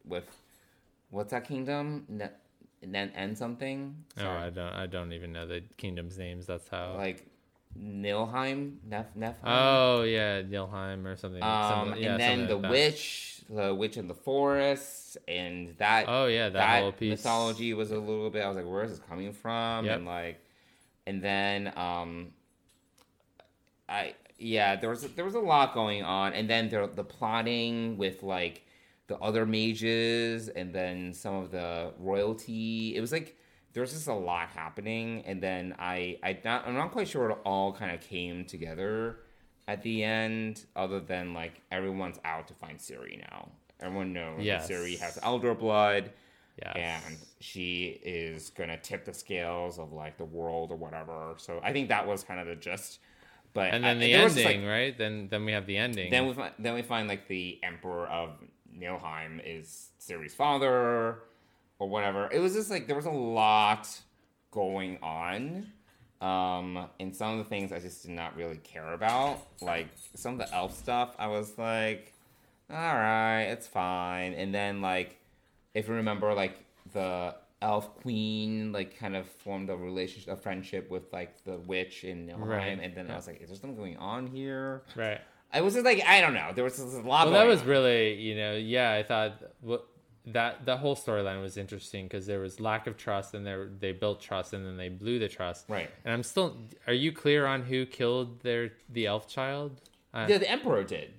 with 0.04 0.24
what's 1.10 1.30
that 1.32 1.44
kingdom? 1.46 2.04
Ne- 2.08 2.30
Nen 2.82 3.10
and 3.14 3.36
something. 3.36 3.96
Oh, 4.18 4.28
I 4.28 4.50
don't 4.50 4.72
I 4.72 4.86
don't 4.86 5.12
even 5.12 5.32
know 5.32 5.46
the 5.46 5.62
kingdoms' 5.76 6.18
names. 6.18 6.46
That's 6.46 6.68
how. 6.68 6.94
like 6.96 7.26
Nilheim, 7.82 8.76
Nef, 8.88 9.06
Nefheim. 9.14 9.34
oh 9.44 10.02
yeah, 10.02 10.42
Nilheim 10.42 11.04
or 11.04 11.16
something. 11.16 11.42
Um, 11.42 11.90
some- 11.90 11.98
yeah, 11.98 12.12
and 12.12 12.20
then 12.20 12.46
the 12.46 12.56
like 12.56 12.70
witch, 12.70 13.42
the 13.48 13.74
witch 13.74 13.96
in 13.96 14.08
the 14.08 14.14
forest, 14.14 15.18
and 15.28 15.74
that. 15.78 16.06
Oh 16.08 16.26
yeah, 16.26 16.44
that, 16.44 16.52
that, 16.52 16.82
whole 16.82 16.92
piece. 16.92 17.10
mythology 17.10 17.74
was 17.74 17.90
a 17.90 17.98
little 17.98 18.30
bit. 18.30 18.42
I 18.42 18.48
was 18.48 18.56
like, 18.56 18.66
where 18.66 18.84
is 18.84 18.90
this 18.90 19.00
coming 19.08 19.32
from? 19.32 19.84
Yep. 19.84 19.96
And 19.96 20.06
like, 20.06 20.40
and 21.06 21.22
then 21.22 21.72
um, 21.76 22.32
I 23.88 24.14
yeah, 24.38 24.76
there 24.76 24.90
was 24.90 25.02
there 25.02 25.24
was 25.24 25.34
a 25.34 25.40
lot 25.40 25.74
going 25.74 26.02
on, 26.02 26.32
and 26.32 26.48
then 26.48 26.68
there 26.68 26.86
the 26.86 27.04
plotting 27.04 27.96
with 27.96 28.22
like 28.22 28.64
the 29.06 29.16
other 29.18 29.46
mages, 29.46 30.48
and 30.48 30.74
then 30.74 31.12
some 31.14 31.34
of 31.34 31.50
the 31.50 31.92
royalty. 31.98 32.96
It 32.96 33.00
was 33.00 33.12
like 33.12 33.36
there 33.76 33.82
was 33.82 33.92
just 33.92 34.08
a 34.08 34.14
lot 34.14 34.48
happening, 34.48 35.22
and 35.26 35.38
then 35.42 35.74
I 35.78 36.18
I 36.22 36.38
not 36.42 36.66
I'm 36.66 36.72
not 36.72 36.92
quite 36.92 37.06
sure 37.08 37.28
it 37.30 37.36
all 37.44 37.74
kind 37.74 37.94
of 37.94 38.00
came 38.00 38.46
together 38.46 39.18
at 39.68 39.82
the 39.82 40.02
end, 40.02 40.64
other 40.74 40.98
than 40.98 41.34
like 41.34 41.60
everyone's 41.70 42.18
out 42.24 42.48
to 42.48 42.54
find 42.54 42.78
Ciri 42.78 43.18
now. 43.30 43.50
Everyone 43.80 44.14
knows 44.14 44.40
Yes. 44.42 44.66
that 44.66 44.72
Ciri 44.72 44.98
has 44.98 45.18
elder 45.22 45.52
blood 45.54 46.10
Yes. 46.64 47.02
and 47.04 47.18
she 47.40 48.00
is 48.02 48.48
gonna 48.48 48.78
tip 48.78 49.04
the 49.04 49.12
scales 49.12 49.78
of 49.78 49.92
like 49.92 50.16
the 50.16 50.24
world 50.24 50.70
or 50.72 50.76
whatever. 50.76 51.34
So 51.36 51.60
I 51.62 51.74
think 51.74 51.90
that 51.90 52.06
was 52.06 52.24
kind 52.24 52.40
of 52.40 52.46
the 52.46 52.56
gist. 52.56 52.98
But 53.52 53.74
and 53.74 53.84
then 53.84 53.98
I- 53.98 54.00
the 54.00 54.14
ending, 54.14 54.44
like, 54.62 54.70
right? 54.70 54.96
Then 54.96 55.28
then 55.28 55.44
we 55.44 55.52
have 55.52 55.66
the 55.66 55.76
ending. 55.76 56.10
then 56.10 56.26
we 56.28 56.32
find, 56.32 56.54
then 56.58 56.72
we 56.72 56.80
find 56.80 57.08
like 57.08 57.28
the 57.28 57.60
emperor 57.62 58.06
of 58.06 58.38
Nilheim 58.74 59.42
is 59.44 59.90
Ciri's 60.00 60.34
father 60.34 61.18
or 61.78 61.88
whatever. 61.88 62.28
It 62.32 62.38
was 62.40 62.54
just 62.54 62.70
like 62.70 62.86
there 62.86 62.96
was 62.96 63.06
a 63.06 63.10
lot 63.10 63.88
going 64.50 64.98
on. 65.02 65.66
Um, 66.20 66.86
and 66.98 67.14
some 67.14 67.32
of 67.32 67.38
the 67.38 67.44
things 67.44 67.72
I 67.72 67.78
just 67.78 68.02
did 68.02 68.12
not 68.12 68.34
really 68.36 68.56
care 68.56 68.94
about, 68.94 69.46
like 69.60 69.88
some 70.14 70.32
of 70.32 70.38
the 70.48 70.54
elf 70.54 70.74
stuff, 70.76 71.14
I 71.18 71.26
was 71.26 71.58
like, 71.58 72.14
all 72.70 72.76
right, 72.76 73.42
it's 73.42 73.66
fine. 73.66 74.32
And 74.32 74.54
then 74.54 74.80
like, 74.80 75.18
if 75.74 75.88
you 75.88 75.94
remember, 75.94 76.32
like 76.32 76.56
the 76.94 77.34
elf 77.60 77.94
queen, 78.00 78.72
like 78.72 78.98
kind 78.98 79.14
of 79.14 79.26
formed 79.26 79.68
a 79.68 79.76
relationship, 79.76 80.32
a 80.32 80.36
friendship 80.36 80.90
with 80.90 81.12
like 81.12 81.44
the 81.44 81.58
witch 81.58 82.02
in 82.04 82.26
Nilheim, 82.26 82.46
Right. 82.46 82.78
and 82.80 82.94
then 82.94 83.06
Yeah. 83.08 83.12
I 83.12 83.16
was 83.16 83.26
like, 83.26 83.42
is 83.42 83.48
there 83.50 83.58
something 83.58 83.76
going 83.76 83.98
on 83.98 84.26
here? 84.26 84.82
right. 84.96 85.20
I 85.52 85.60
was 85.60 85.74
just 85.74 85.84
like, 85.84 86.02
I 86.04 86.20
don't 86.22 86.34
know. 86.34 86.50
There 86.54 86.64
was 86.64 86.78
a 86.78 86.86
lot. 87.02 87.26
Well, 87.26 87.34
that 87.34 87.46
was 87.46 87.60
on. 87.60 87.68
really, 87.68 88.14
you 88.14 88.34
know, 88.36 88.56
yeah. 88.56 88.92
I 88.92 89.02
thought 89.02 89.34
what 89.60 89.86
that 90.26 90.64
the 90.66 90.76
whole 90.76 90.96
storyline 90.96 91.40
was 91.40 91.56
interesting 91.56 92.06
because 92.06 92.26
there 92.26 92.40
was 92.40 92.58
lack 92.60 92.86
of 92.86 92.96
trust, 92.96 93.34
and 93.34 93.46
there 93.46 93.68
they 93.78 93.92
built 93.92 94.20
trust, 94.20 94.52
and 94.52 94.66
then 94.66 94.76
they 94.76 94.88
blew 94.88 95.18
the 95.18 95.28
trust. 95.28 95.66
Right. 95.68 95.90
And 96.04 96.12
I'm 96.12 96.22
still. 96.22 96.56
Are 96.86 96.92
you 96.92 97.12
clear 97.12 97.46
on 97.46 97.62
who 97.62 97.86
killed 97.86 98.40
their 98.40 98.72
the 98.88 99.06
elf 99.06 99.28
child? 99.28 99.80
Uh, 100.12 100.26
Yeah, 100.28 100.38
the 100.38 100.50
emperor 100.50 100.82
did. 100.82 101.12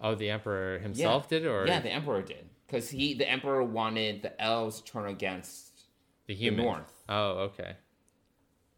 oh, 0.00 0.14
the 0.14 0.30
emperor 0.30 0.78
himself 0.78 1.26
yeah. 1.30 1.38
did, 1.38 1.46
or 1.46 1.66
yeah, 1.66 1.80
the 1.80 1.90
emperor 1.92 2.22
did 2.22 2.48
because 2.66 2.90
he 2.90 3.14
the 3.14 3.28
emperor 3.30 3.62
wanted 3.62 4.22
the 4.22 4.40
elves 4.40 4.80
to 4.80 4.92
turn 4.92 5.08
against 5.08 5.70
the 6.26 6.34
human 6.34 6.64
North. 6.64 6.92
Oh, 7.08 7.50
okay. 7.50 7.76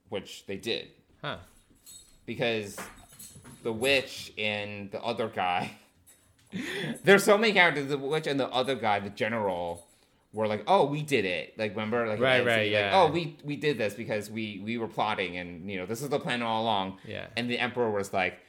which 0.09 0.45
they 0.47 0.57
did 0.57 0.89
Huh. 1.23 1.39
because 2.27 2.77
the 3.63 3.73
witch 3.73 4.33
and 4.39 4.91
the 4.91 5.01
other 5.03 5.29
guy. 5.29 5.73
There's 7.05 7.25
so 7.25 7.39
many 7.39 7.53
characters. 7.53 7.89
The 7.89 7.99
witch 7.99 8.27
and 8.27 8.39
the 8.39 8.49
other 8.49 8.75
guy, 8.75 9.01
the 9.01 9.11
general, 9.11 9.87
were 10.33 10.47
like, 10.47 10.65
"Oh, 10.67 10.87
we 10.87 11.03
did 11.03 11.25
it." 11.25 11.55
Like, 11.59 11.73
remember, 11.73 12.07
like, 12.07 12.21
Right, 12.21 12.45
right, 12.45 12.63
like, 12.63 12.71
yeah. 12.71 12.91
oh, 12.95 13.11
we 13.11 13.37
we 13.45 13.57
did 13.57 13.79
this 13.79 13.95
because 13.95 14.31
we 14.31 14.61
we 14.65 14.79
were 14.79 14.89
plotting, 14.89 15.37
and 15.37 15.71
you 15.71 15.79
know, 15.79 15.87
this 15.87 16.03
is 16.03 16.09
the 16.09 16.21
plan 16.21 16.43
all 16.43 16.63
along. 16.63 16.99
Yeah. 17.07 17.27
And 17.37 17.49
the 17.51 17.59
emperor 17.59 17.91
was 17.91 18.13
like, 18.13 18.41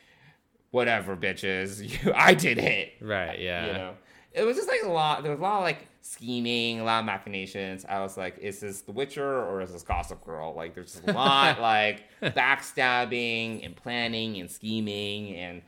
"Whatever, 0.72 1.16
bitches, 1.16 1.82
you, 2.06 2.12
I 2.14 2.34
did 2.34 2.58
it." 2.58 2.94
Right. 3.02 3.40
Yeah. 3.40 3.66
You 3.68 3.74
know, 3.74 3.94
it 4.34 4.44
was 4.44 4.58
just 4.58 4.68
like 4.70 4.82
a 4.84 4.90
lot. 4.92 5.24
There 5.24 5.32
was 5.32 5.40
a 5.40 5.44
lot 5.44 5.58
of 5.58 5.64
like 5.64 5.88
scheming, 6.02 6.80
a 6.80 6.84
lot 6.84 7.00
of 7.00 7.06
machinations. 7.06 7.86
I 7.88 8.00
was 8.00 8.18
like, 8.18 8.40
is 8.40 8.60
this 8.60 8.82
The 8.82 8.92
Witcher 8.92 9.44
or 9.46 9.62
is 9.62 9.72
this 9.72 9.84
Gossip 9.84 10.24
Girl? 10.26 10.54
Like, 10.56 10.74
there's 10.74 10.94
just 10.94 11.08
a 11.08 11.12
lot 11.14 11.60
like 11.74 12.04
backstabbing 12.22 13.64
and 13.66 13.76
planning 13.76 14.40
and 14.40 14.50
scheming 14.50 15.36
and. 15.36 15.62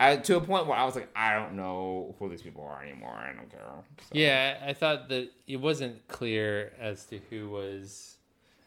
I, 0.00 0.16
to 0.16 0.36
a 0.36 0.40
point 0.40 0.66
where 0.66 0.78
I 0.78 0.84
was 0.84 0.94
like, 0.94 1.08
I 1.16 1.34
don't 1.34 1.54
know 1.54 2.14
who 2.18 2.28
these 2.28 2.42
people 2.42 2.64
are 2.64 2.82
anymore. 2.82 3.10
I 3.10 3.32
don't 3.34 3.50
care. 3.50 3.60
So, 4.00 4.10
Yeah, 4.12 4.58
I 4.64 4.72
thought 4.72 5.08
that 5.08 5.30
it 5.46 5.56
wasn't 5.56 6.06
clear 6.06 6.72
as 6.78 7.04
to 7.06 7.18
who 7.30 7.50
was 7.50 8.18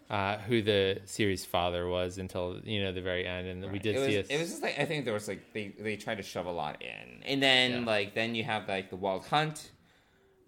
uh, 0.10 0.38
who 0.40 0.62
the 0.62 1.00
Ciri's 1.06 1.46
father 1.46 1.88
was 1.88 2.18
until 2.18 2.60
you 2.66 2.84
know 2.84 2.92
the 2.92 3.02
very 3.02 3.26
end, 3.26 3.48
and 3.48 3.72
we 3.72 3.80
did 3.80 3.96
it 3.96 4.00
was, 4.00 4.08
see 4.08 4.34
it 4.34 4.38
was 4.38 4.50
just 4.50 4.62
like 4.62 4.78
I 4.78 4.84
think 4.84 5.06
there 5.06 5.14
was 5.14 5.30
like 5.30 5.54
they 5.54 5.74
they 5.80 5.96
tried 5.96 6.16
to 6.16 6.24
shove 6.24 6.48
a 6.48 6.52
lot 6.52 6.82
in, 6.82 7.24
and 7.24 7.42
then 7.42 7.72
Yeah. 7.72 7.86
like 7.86 8.14
then 8.14 8.36
you 8.36 8.44
have 8.44 8.68
like 8.68 8.90
the 8.90 8.98
Wild 8.98 9.26
Hunt, 9.26 9.72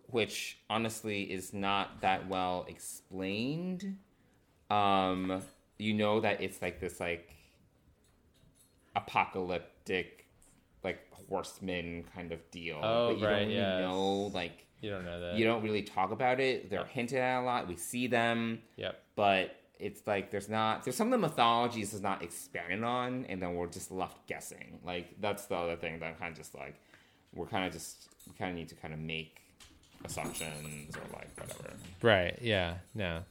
which 0.08 0.60
honestly 0.70 1.22
is 1.22 1.54
not 1.54 2.02
that 2.02 2.28
well 2.28 2.66
explained. 2.68 4.00
Um, 4.70 5.42
you 5.78 5.94
know 5.94 6.20
that 6.20 6.42
it's 6.42 6.62
like 6.62 6.82
this 6.82 7.00
like 7.00 7.34
apocalyptic 8.98 10.23
like 11.24 11.30
horseman 11.30 12.04
kind 12.16 12.32
of 12.32 12.40
deal, 12.52 12.80
Oh, 12.84 13.10
but 13.10 13.20
you 13.20 13.26
right, 13.26 13.32
don't 13.40 13.48
really 13.48 13.56
yes. 13.56 13.80
know 13.82 14.32
like 14.34 14.66
you 14.82 14.90
don't 14.90 15.06
know 15.06 15.20
that. 15.22 15.36
you 15.36 15.46
don't 15.46 15.64
really 15.64 15.82
talk 15.84 16.12
about 16.12 16.40
it. 16.40 16.70
They're 16.70 16.86
hinted 16.86 17.20
at 17.20 17.42
a 17.42 17.44
lot. 17.44 17.68
We 17.68 17.76
see 17.78 18.08
them 18.08 18.60
Yep. 18.78 19.02
but 19.16 19.56
it's 19.80 20.06
like 20.08 20.30
there's 20.32 20.50
not 20.50 20.84
there's 20.84 20.96
some 20.96 21.08
of 21.08 21.12
the 21.12 21.18
mythologies 21.28 21.94
is 21.94 22.02
not 22.02 22.22
expanded 22.24 22.84
on 22.84 23.26
and 23.28 23.42
then 23.42 23.56
we're 23.56 23.68
just 23.68 23.92
left 23.92 24.28
guessing 24.28 24.80
like 24.86 25.20
that's 25.20 25.46
the 25.48 25.56
other 25.56 25.76
thing 25.76 26.00
that 26.00 26.06
i'm 26.06 26.16
kind 26.16 26.32
of 26.32 26.38
just 26.38 26.54
like 26.56 26.76
we're 27.34 27.48
kind 27.48 27.66
of 27.66 27.74
just 27.74 28.08
we 28.28 28.34
kind 28.36 28.52
of 28.52 28.56
need 28.56 28.70
to 28.70 28.76
kind 28.76 28.94
of 28.94 29.00
make 29.00 29.42
assumptions 30.06 30.96
or 30.96 31.02
like 31.18 31.30
whatever 31.40 31.74
Right. 32.02 32.38
Yeah. 32.42 32.76
No. 32.94 33.24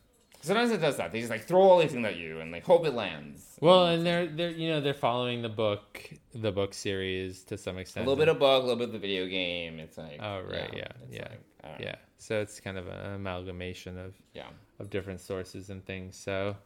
Sometimes 0.42 0.70
it 0.70 0.80
does 0.80 0.96
that 0.98 1.10
they 1.12 1.20
just 1.20 1.30
like 1.30 1.44
throw 1.44 1.78
everything 1.80 2.04
at 2.04 2.16
you 2.16 2.40
and 2.40 2.52
like 2.52 2.64
hope 2.64 2.84
it 2.84 2.92
lands 2.94 3.56
Well, 3.60 3.86
and 3.86 4.04
they're 4.04 4.26
they're 4.26 4.50
you 4.50 4.68
know 4.68 4.80
they're 4.80 4.92
following 4.94 5.40
the 5.42 5.48
book 5.48 6.10
the 6.34 6.52
book 6.52 6.74
series 6.74 7.42
to 7.44 7.56
some 7.56 7.78
extent. 7.78 8.06
a 8.06 8.08
little 8.08 8.20
bit 8.22 8.28
of 8.28 8.38
book 8.38 8.62
a 8.62 8.66
little 8.66 8.76
bit 8.78 8.88
of 8.88 8.92
the 8.92 8.98
video 8.98 9.26
game 9.26 9.78
it's 9.80 9.96
like 9.98 10.18
Oh 10.20 10.42
right. 10.42 10.70
Yeah. 10.76 10.88
it's 11.02 11.12
Yeah. 11.12 11.22
like, 11.22 11.40
I 11.64 11.68
don't 11.68 11.78
know. 11.80 11.86
yeah. 11.86 11.94
So 12.18 12.40
it's 12.40 12.60
kind 12.60 12.76
of 12.78 12.86
an 12.88 13.14
amalgamation 13.14 13.96
of 13.98 14.14
yeah 14.34 14.48
of 14.78 14.90
different 14.90 15.20
sources 15.20 15.70
and 15.70 15.84
things. 15.86 16.16
So. 16.16 16.56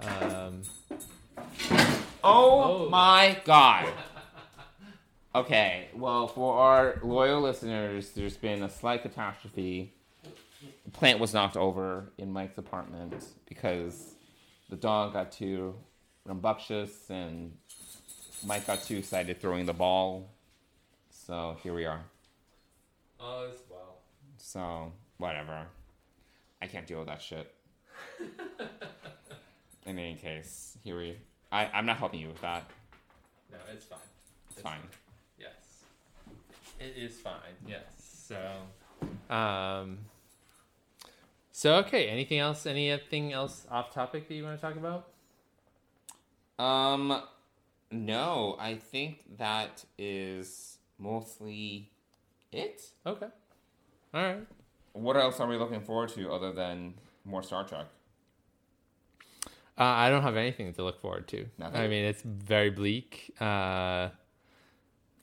Um, 0.00 0.62
Oh, 2.24 2.86
Oh. 2.86 2.88
my 2.90 3.40
god. 3.44 3.92
Okay, 5.34 5.88
well, 5.94 6.26
for 6.28 6.54
our 6.58 6.98
loyal 7.02 7.40
listeners, 7.42 8.10
there's 8.12 8.36
been 8.38 8.62
a 8.62 8.70
slight 8.70 9.02
catastrophe. 9.02 9.92
Plant 10.92 11.18
was 11.18 11.34
knocked 11.34 11.56
over 11.56 12.12
in 12.18 12.32
Mike's 12.32 12.58
apartment 12.58 13.14
because 13.48 14.14
the 14.70 14.76
dog 14.76 15.12
got 15.12 15.32
too 15.32 15.74
rambunctious 16.24 17.10
and 17.10 17.56
Mike 18.44 18.66
got 18.66 18.82
too 18.82 18.98
excited 18.98 19.40
throwing 19.40 19.66
the 19.66 19.72
ball. 19.72 20.30
So 21.10 21.56
here 21.62 21.74
we 21.74 21.84
are. 21.84 22.04
Oh, 23.18 23.48
is 23.52 23.60
well. 23.70 23.98
So, 24.38 24.92
whatever. 25.18 25.66
I 26.60 26.66
can't 26.66 26.86
deal 26.86 26.98
with 26.98 27.08
that 27.08 27.22
shit. 27.22 27.52
In 29.86 29.98
any 29.98 30.16
case, 30.16 30.78
here 30.84 30.98
we. 30.98 31.16
I, 31.50 31.66
I'm 31.66 31.86
not 31.86 31.96
helping 31.96 32.20
you 32.20 32.28
with 32.28 32.40
that. 32.42 32.68
No, 33.50 33.58
it's 33.72 33.84
fine. 33.84 33.98
It's 34.50 34.60
fine. 34.60 34.80
Yes. 35.38 35.84
It 36.80 36.94
is 36.96 37.18
fine. 37.18 37.54
Yes. 37.66 37.84
So. 38.28 39.34
Um. 39.34 39.98
So 41.56 41.76
okay. 41.76 42.08
Anything 42.08 42.38
else? 42.38 42.66
Anything 42.66 43.32
else 43.32 43.66
off 43.70 43.90
topic 43.90 44.28
that 44.28 44.34
you 44.34 44.44
want 44.44 44.60
to 44.60 44.66
talk 44.66 44.76
about? 44.76 45.08
Um, 46.62 47.22
no, 47.90 48.58
I 48.60 48.74
think 48.74 49.24
that 49.38 49.82
is 49.96 50.76
mostly 50.98 51.88
it. 52.52 52.82
Okay. 53.06 53.28
All 54.12 54.22
right. 54.22 54.46
What 54.92 55.16
else 55.16 55.40
are 55.40 55.48
we 55.48 55.56
looking 55.56 55.80
forward 55.80 56.10
to 56.10 56.30
other 56.30 56.52
than 56.52 56.92
more 57.24 57.42
Star 57.42 57.64
Trek? 57.64 57.86
Uh, 59.78 59.82
I 59.82 60.10
don't 60.10 60.22
have 60.24 60.36
anything 60.36 60.74
to 60.74 60.82
look 60.82 61.00
forward 61.00 61.26
to. 61.28 61.46
Nothing? 61.56 61.80
I 61.80 61.88
mean, 61.88 62.04
it's 62.04 62.20
very 62.20 62.68
bleak. 62.68 63.34
Uh, 63.40 64.10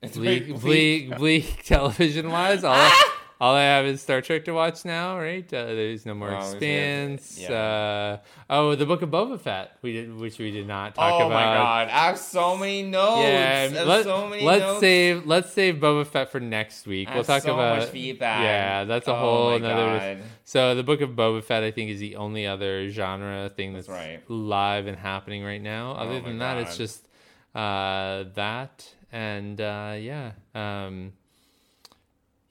It's 0.01 0.17
bleak, 0.17 0.45
very 0.45 0.57
bleak, 0.57 1.17
bleak, 1.17 1.63
television 1.63 2.31
wise. 2.31 2.63
All, 2.63 2.91
all 3.41 3.55
I 3.55 3.63
have 3.63 3.85
is 3.85 4.01
Star 4.01 4.21
Trek 4.21 4.45
to 4.45 4.51
watch 4.53 4.85
now. 4.85 5.19
Right? 5.19 5.45
Uh, 5.53 5.65
there's 5.65 6.05
no 6.05 6.13
more 6.13 6.31
Oh. 6.31 6.37
Expanse. 6.37 7.39
Yeah. 7.39 7.51
Uh, 7.53 8.17
oh, 8.49 8.75
the 8.75 8.85
Book 8.85 9.01
of 9.01 9.09
Boba 9.09 9.39
Fett. 9.39 9.77
We 9.81 9.93
did, 9.93 10.15
which 10.17 10.39
we 10.39 10.51
did 10.51 10.67
not 10.67 10.95
talk 10.95 11.13
Oh 11.13 11.27
about. 11.27 11.27
Oh 11.27 11.29
my 11.29 11.43
god, 11.57 11.87
I 11.89 12.07
have 12.07 12.17
so 12.17 12.55
many 12.57 12.83
notes. 12.83 13.21
Yeah, 13.21 13.83
let, 13.85 14.03
so 14.03 14.27
many 14.27 14.43
let's 14.43 14.61
notes. 14.61 14.79
save 14.79 15.25
let's 15.25 15.51
save 15.51 15.75
Boba 15.75 16.05
Fett 16.05 16.31
for 16.31 16.39
next 16.39 16.85
week. 16.87 17.09
I 17.09 17.15
we'll 17.15 17.23
talk 17.23 17.43
so 17.43 17.53
about 17.53 17.79
much 17.79 17.89
feedback. 17.89 18.43
Yeah, 18.43 18.83
that's 18.85 19.07
a 19.07 19.13
Oh 19.13 19.19
whole 19.19 19.53
another. 19.53 20.19
So 20.45 20.75
the 20.75 20.83
Book 20.83 21.01
of 21.01 21.11
Boba 21.11 21.43
Fett, 21.43 21.63
I 21.63 21.71
think, 21.71 21.89
is 21.91 21.99
the 21.99 22.15
only 22.17 22.45
other 22.45 22.89
genre 22.89 23.49
thing 23.49 23.73
that's, 23.73 23.87
That's 23.87 23.97
right. 23.97 24.29
live 24.29 24.87
and 24.87 24.97
happening 24.97 25.43
right 25.43 25.61
now. 25.61 25.93
Other 25.93 26.11
Oh 26.15 26.21
my 26.21 26.27
than 26.29 26.39
that, 26.39 26.57
it's 26.59 26.77
just 26.77 27.07
uh, 27.55 28.25
that 28.35 28.93
and 29.11 29.59
uh, 29.61 29.95
yeah, 29.97 30.31
um, 30.55 31.13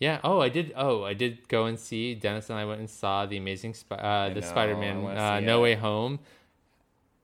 yeah. 0.02 0.18
Oh, 0.24 0.40
I 0.40 0.48
did. 0.48 0.72
Oh, 0.76 1.04
I 1.04 1.14
did 1.14 1.46
go 1.46 1.66
and 1.66 1.78
see. 1.78 2.16
Dennis 2.16 2.50
and 2.50 2.58
I 2.58 2.64
went 2.64 2.80
and 2.80 2.90
saw 2.90 3.24
the 3.24 3.36
Amazing 3.36 3.74
Sp- 3.78 4.02
uh, 4.02 4.30
the 4.30 4.42
Spider-Man 4.42 4.96
uh, 5.16 5.38
No 5.38 5.60
it. 5.60 5.62
Way 5.62 5.74
Home. 5.76 6.18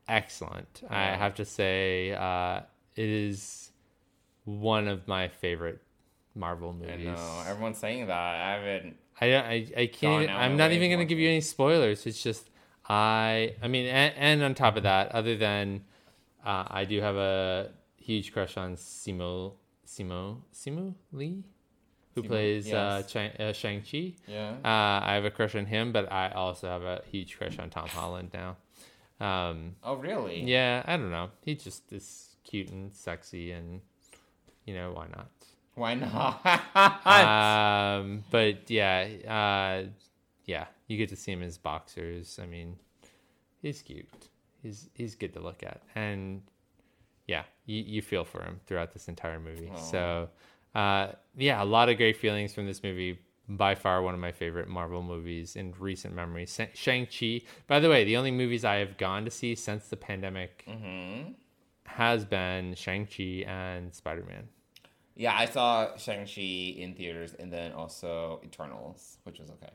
Excellent. 0.08 0.82
I 0.88 1.16
have 1.16 1.34
to 1.34 1.44
say, 1.44 2.12
uh, 2.12 2.60
it 2.94 3.08
is 3.08 3.72
one 4.44 4.86
of 4.86 5.08
my 5.08 5.26
favorite 5.26 5.80
Marvel 6.36 6.72
movies. 6.72 7.08
I 7.08 7.14
know 7.14 7.42
everyone's 7.48 7.78
saying 7.78 8.06
that. 8.06 8.16
I 8.16 8.52
haven't. 8.52 8.96
I 9.20 9.34
I, 9.34 9.66
I 9.76 9.86
can't. 9.86 10.22
Even, 10.22 10.36
I'm 10.36 10.56
not 10.56 10.70
even 10.70 10.88
going 10.88 11.00
to 11.00 11.04
give 11.04 11.18
you 11.18 11.28
any 11.28 11.40
spoilers. 11.40 12.06
It's 12.06 12.22
just 12.22 12.48
I. 12.88 13.56
I 13.60 13.66
mean, 13.66 13.86
and, 13.86 14.14
and 14.16 14.42
on 14.44 14.54
top 14.54 14.76
of 14.76 14.84
that, 14.84 15.10
other 15.10 15.36
than 15.36 15.82
uh, 16.46 16.64
I 16.68 16.84
do 16.84 17.00
have 17.00 17.16
a 17.16 17.70
huge 17.96 18.32
crush 18.32 18.56
on 18.56 18.76
Simu 18.76 19.52
Simu 19.84 20.36
Simu 20.54 20.94
Liu, 21.12 21.42
who 22.22 22.28
plays 22.28 22.66
uh, 22.72 23.00
yes. 23.02 23.10
Shang, 23.10 23.30
uh, 23.38 23.52
Shang 23.52 23.82
Chi. 23.82 24.14
Yeah. 24.26 24.50
Uh, 24.64 25.04
I 25.04 25.14
have 25.14 25.24
a 25.24 25.30
crush 25.30 25.54
on 25.54 25.66
him, 25.66 25.92
but 25.92 26.10
I 26.12 26.30
also 26.30 26.68
have 26.68 26.82
a 26.82 27.02
huge 27.10 27.36
crush 27.38 27.58
on 27.58 27.70
Tom 27.70 27.88
Holland 27.98 28.30
now. 28.34 28.56
Um, 29.24 29.76
Oh 29.82 29.94
really? 29.96 30.42
yeah, 30.44 30.82
I 30.86 30.96
don't 30.96 31.10
know. 31.10 31.30
He 31.44 31.54
just 31.54 31.92
is 31.92 32.36
cute 32.44 32.70
and 32.70 32.94
sexy, 32.94 33.50
and 33.52 33.80
you 34.64 34.74
know 34.74 34.92
why 34.92 35.06
not? 35.08 35.30
Why 35.74 35.94
not? 35.94 36.44
um, 37.06 38.24
but 38.30 38.70
yeah, 38.70 39.06
uh, 39.26 39.88
yeah, 40.44 40.66
you 40.86 40.96
get 40.96 41.08
to 41.10 41.16
see 41.16 41.32
him 41.32 41.42
as 41.42 41.58
boxers. 41.58 42.38
I 42.42 42.46
mean, 42.46 42.76
he's 43.62 43.82
cute. 43.82 44.08
He's 44.62 44.88
he's 44.94 45.14
good 45.14 45.32
to 45.34 45.40
look 45.40 45.62
at, 45.62 45.82
and 45.94 46.42
yeah, 47.26 47.42
you, 47.66 47.82
you 47.86 48.02
feel 48.02 48.24
for 48.24 48.42
him 48.42 48.60
throughout 48.66 48.92
this 48.92 49.08
entire 49.08 49.38
movie. 49.38 49.70
So, 49.76 50.28
uh, 50.74 51.12
yeah, 51.36 51.62
a 51.62 51.64
lot 51.64 51.88
of 51.88 51.96
great 51.96 52.16
feelings 52.16 52.54
from 52.54 52.66
this 52.66 52.82
movie. 52.82 53.18
By 53.50 53.74
far, 53.76 54.02
one 54.02 54.12
of 54.12 54.20
my 54.20 54.32
favorite 54.32 54.68
Marvel 54.68 55.02
movies 55.02 55.56
in 55.56 55.72
recent 55.78 56.14
memory. 56.14 56.46
Shang 56.74 57.06
Chi. 57.06 57.40
By 57.66 57.80
the 57.80 57.88
way, 57.88 58.04
the 58.04 58.18
only 58.18 58.30
movies 58.30 58.62
I 58.62 58.76
have 58.76 58.98
gone 58.98 59.24
to 59.24 59.30
see 59.30 59.54
since 59.54 59.88
the 59.88 59.96
pandemic 59.96 60.64
Mm-hmm. 60.68 61.30
has 61.84 62.26
been 62.26 62.74
Shang 62.74 63.06
Chi 63.06 63.44
and 63.50 63.94
Spider 63.94 64.22
Man. 64.28 64.48
Yeah, 65.16 65.34
I 65.34 65.46
saw 65.46 65.96
Shang 65.96 66.26
Chi 66.26 66.42
in 66.78 66.94
theaters, 66.94 67.34
and 67.38 67.50
then 67.50 67.72
also 67.72 68.40
Eternals, 68.44 69.16
which 69.22 69.38
was 69.38 69.48
okay. 69.50 69.72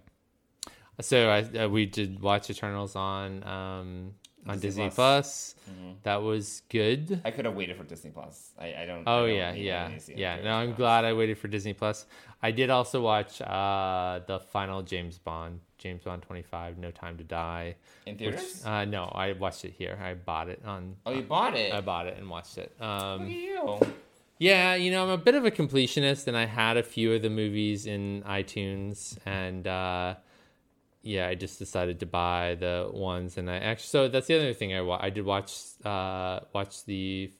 So 1.02 1.30
I, 1.30 1.40
uh, 1.64 1.68
we 1.68 1.88
did 1.88 2.22
watch 2.22 2.52
Eternals 2.52 2.96
on 2.96 3.44
um, 3.44 4.14
on 4.48 4.56
Disney 4.56 4.68
Disney 4.86 4.90
Plus. 4.90 5.56
Plus. 5.66 5.96
That 6.04 6.22
was 6.22 6.62
good. 6.70 7.22
I 7.24 7.32
could 7.32 7.46
have 7.46 7.56
waited 7.56 7.78
for 7.78 7.84
Disney 7.84 8.10
Plus. 8.12 8.52
I, 8.60 8.74
I 8.82 8.86
don't. 8.86 9.04
Oh 9.08 9.24
I 9.26 9.28
don't 9.28 9.36
yeah, 9.38 9.54
yeah, 9.54 9.88
need 9.88 9.94
to 9.96 10.00
see 10.02 10.12
it 10.12 10.16
in 10.16 10.22
yeah. 10.22 10.42
No, 10.44 10.54
I'm 10.56 10.74
glad 10.74 11.06
I 11.06 11.14
waited 11.14 11.38
for 11.38 11.48
Disney 11.48 11.74
Plus. 11.74 12.06
I 12.42 12.52
did 12.52 12.70
also 12.70 13.02
watch 13.02 13.42
uh, 13.42 14.20
the 14.28 14.40
final 14.40 14.82
James 14.82 15.18
Bond, 15.18 15.62
James 15.78 16.04
Bond 16.04 16.22
25, 16.24 16.78
No 16.78 16.92
Time 16.92 17.18
to 17.18 17.24
Die. 17.24 17.76
In 18.06 18.14
which- 18.18 18.20
theaters? 18.20 18.66
uh, 18.66 18.84
no, 18.86 19.06
I 19.06 19.32
watched 19.32 19.64
it 19.64 19.74
here. 19.78 19.98
I 20.04 20.14
bought 20.16 20.50
it 20.50 20.62
on. 20.66 20.98
Oh, 21.06 21.14
you 21.14 21.22
bought 21.22 21.56
it? 21.56 21.74
I 21.74 21.80
bought 21.80 22.08
it 22.08 22.18
and 22.18 22.30
watched 22.30 22.58
it. 22.58 22.74
Look 22.82 22.90
at 22.90 23.02
Um, 23.02 23.28
you. 23.30 23.80
yeah, 24.40 24.76
you 24.76 24.92
know, 24.92 25.04
I'm 25.04 25.10
a 25.12 25.18
bit 25.18 25.36
of 25.36 25.46
a 25.46 25.52
completionist, 25.52 26.28
and 26.28 26.36
I 26.36 26.46
had 26.46 26.76
a 26.76 26.84
few 26.84 27.14
of 27.14 27.22
the 27.22 27.30
movies 27.30 27.86
in 27.86 28.24
iTunes, 28.24 29.18
and 29.26 29.66
uh, 29.66 30.16
yeah, 31.04 31.28
I 31.28 31.36
just 31.36 31.60
decided 31.60 32.00
to 32.00 32.06
buy 32.06 32.56
the 32.60 32.90
ones, 32.92 33.38
and 33.38 33.50
I 33.50 33.58
actually. 33.58 33.88
So 33.88 34.08
that's 34.08 34.28
the 34.28 34.36
other 34.36 34.54
thing 34.54 34.74
I 34.74 34.82
wa- 34.82 35.00
I 35.02 35.10
did 35.10 35.26
watch 35.26 35.54
uh, 35.86 36.40
watch 36.54 36.86
the 36.86 37.32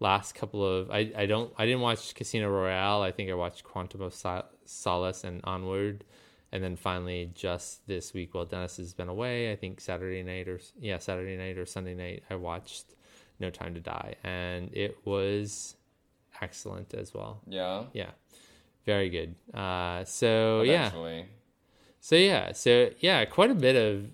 last 0.00 0.34
couple 0.34 0.64
of 0.64 0.90
I, 0.90 1.10
I 1.16 1.26
don't 1.26 1.52
I 1.58 1.66
didn't 1.66 1.80
watch 1.80 2.14
Casino 2.14 2.48
Royale. 2.50 3.02
I 3.02 3.10
think 3.10 3.30
I 3.30 3.34
watched 3.34 3.64
Quantum 3.64 4.02
of 4.02 4.14
Sol- 4.14 4.44
Solace 4.66 5.24
and 5.24 5.40
Onward, 5.44 6.04
and 6.52 6.62
then 6.62 6.76
finally 6.76 7.30
just 7.34 7.86
this 7.86 8.12
week 8.14 8.34
while 8.34 8.44
Dennis 8.44 8.76
has 8.76 8.92
been 8.92 9.08
away, 9.08 9.50
I 9.50 9.56
think 9.56 9.80
Saturday 9.80 10.22
night 10.22 10.46
or 10.46 10.60
yeah 10.78 10.98
Saturday 10.98 11.36
night 11.36 11.56
or 11.58 11.66
Sunday 11.66 11.94
night 11.94 12.22
I 12.30 12.34
watched 12.36 12.94
No 13.40 13.48
Time 13.50 13.74
to 13.74 13.80
Die, 13.80 14.14
and 14.22 14.70
it 14.74 14.98
was 15.04 15.76
excellent 16.42 16.94
as 16.94 17.14
well. 17.14 17.40
Yeah. 17.46 17.84
Yeah, 17.94 18.10
very 18.84 19.08
good. 19.08 19.34
Uh, 19.52 20.04
so 20.04 20.62
yeah, 20.62 20.88
Eventually. 20.88 21.26
So 22.00 22.16
yeah, 22.16 22.52
so 22.52 22.90
yeah, 23.00 23.24
quite 23.24 23.50
a 23.50 23.54
bit 23.54 23.76
of 23.76 24.06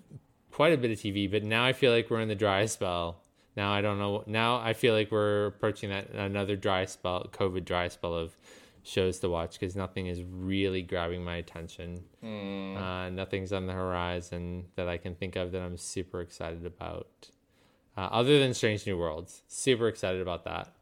quite 0.51 0.73
a 0.73 0.77
bit 0.77 0.91
of 0.91 0.97
TV, 0.97 1.29
but 1.29 1.43
now 1.43 1.65
I 1.65 1.73
feel 1.73 1.91
like 1.91 2.09
we're 2.09 2.21
in 2.21 2.27
the 2.27 2.35
dry 2.35 2.65
spell. 2.65 3.21
Now 3.55 3.71
I 3.71 3.81
don't 3.81 3.99
know. 3.99 4.23
Now 4.25 4.57
I 4.57 4.73
feel 4.73 4.93
like 4.93 5.11
we're 5.11 5.47
approaching 5.47 5.89
that 5.89 6.09
another 6.11 6.55
dry 6.55 6.85
spell, 6.85 7.29
COVID 7.31 7.65
dry 7.65 7.87
spell 7.87 8.15
of 8.15 8.35
shows 8.83 9.19
to 9.19 9.29
watch 9.29 9.59
because 9.59 9.75
nothing 9.75 10.07
is 10.07 10.21
really 10.21 10.81
grabbing 10.81 11.23
my 11.23 11.37
attention. 11.37 12.03
Uh, 12.77 13.09
nothing's 13.09 13.51
on 13.51 13.65
the 13.65 13.73
horizon 13.73 14.65
that 14.75 14.87
I 14.87 14.97
can 14.97 15.15
think 15.15 15.35
of 15.35 15.51
that 15.51 15.61
I'm 15.61 15.77
super 15.77 16.21
excited 16.21 16.65
about. 16.65 17.29
Uh, 17.97 18.09
other 18.11 18.39
than 18.39 18.53
Strange 18.53 18.85
New 18.85 18.97
Worlds, 18.97 19.41
super 19.47 19.87
excited 19.87 20.21
about 20.21 20.43
that. 20.45 20.73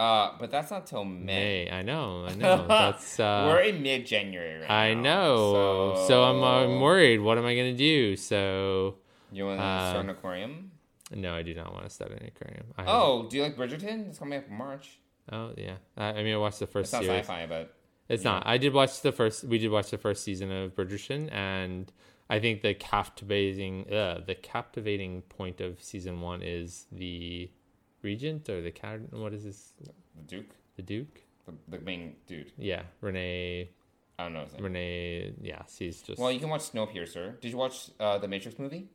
Uh, 0.00 0.32
but 0.40 0.50
that's 0.50 0.70
not 0.70 0.86
till 0.86 1.04
May. 1.04 1.66
May 1.66 1.70
I 1.70 1.82
know, 1.82 2.24
I 2.26 2.34
know. 2.34 2.66
That's 2.68 3.20
uh, 3.20 3.44
We're 3.48 3.60
in 3.60 3.82
mid-January 3.82 4.60
right 4.60 4.70
I 4.70 4.94
now, 4.94 5.02
know. 5.02 6.04
So, 6.08 6.24
I'm, 6.24 6.42
I'm 6.42 6.80
worried. 6.80 7.18
What 7.20 7.36
am 7.36 7.44
I 7.44 7.54
gonna 7.54 7.74
do? 7.76 8.16
So 8.16 8.96
You 9.30 9.44
want 9.46 9.58
to 9.60 9.64
uh, 9.64 9.90
start 9.90 10.04
an 10.04 10.10
aquarium? 10.10 10.70
no, 11.14 11.34
I 11.34 11.42
do 11.42 11.52
not 11.54 11.72
want 11.74 11.84
to 11.84 11.90
start 11.90 12.12
an 12.12 12.22
aquarium. 12.26 12.66
I 12.78 12.82
haven't- 12.82 12.96
Oh, 12.96 13.26
do 13.28 13.36
you 13.36 13.42
like 13.42 13.56
Bridgerton? 13.56 14.08
It's 14.08 14.18
coming 14.18 14.38
up 14.38 14.46
in 14.48 14.54
March. 14.54 14.86
oh 15.32 15.52
yeah. 15.58 15.76
I, 15.98 16.06
I 16.18 16.22
mean, 16.24 16.34
I 16.34 16.38
watched 16.38 16.60
the 16.60 16.64
It's 16.64 16.72
first 16.72 16.92
not 16.94 17.02
series. 17.04 17.20
sci-fi, 17.26 17.46
but 17.46 17.74
It's 18.08 18.24
not. 18.24 18.46
I 18.46 18.56
did 18.58 18.72
watch 18.72 19.02
the 19.02 19.12
first. 19.12 19.44
We 19.44 19.58
did 19.58 19.70
watch 19.70 19.90
the 19.90 19.98
first 19.98 20.24
season 20.24 20.50
of 20.50 20.74
Bridgerton, 20.74 21.30
and 21.32 21.92
I 22.30 22.38
think 22.40 22.62
the 22.62 22.72
captivating, 22.74 23.92
uh, 23.92 24.22
the 24.26 24.34
captivating 24.34 25.22
point 25.22 25.60
of 25.60 25.82
season 25.82 26.20
one 26.22 26.40
is 26.42 26.86
the 26.90 27.50
regent 28.02 28.48
or 28.48 28.60
the 28.60 28.70
cat. 28.70 29.00
What 29.12 29.32
is 29.34 29.44
this? 29.44 29.72
the 29.82 30.22
Duke, 30.26 30.50
The 30.76 30.82
Duke? 30.82 31.20
the, 31.46 31.52
the 31.78 31.84
main 31.84 32.16
dude. 32.26 32.52
Yeah, 32.58 32.82
Renee. 33.00 33.70
I 34.18 34.24
don't 34.24 34.34
know 34.34 34.44
his 34.44 34.52
name. 34.54 34.62
Renee. 34.64 35.32
Yeah, 35.40 35.62
she's 35.74 36.02
just. 36.02 36.18
Well, 36.20 36.30
you 36.30 36.38
can 36.40 36.48
watch 36.50 36.70
Snowpiercer. 36.70 37.40
Did 37.40 37.50
you 37.52 37.56
watch 37.56 37.90
uh, 37.98 38.18
the 38.18 38.28
Matrix 38.28 38.58
movie? 38.58 38.88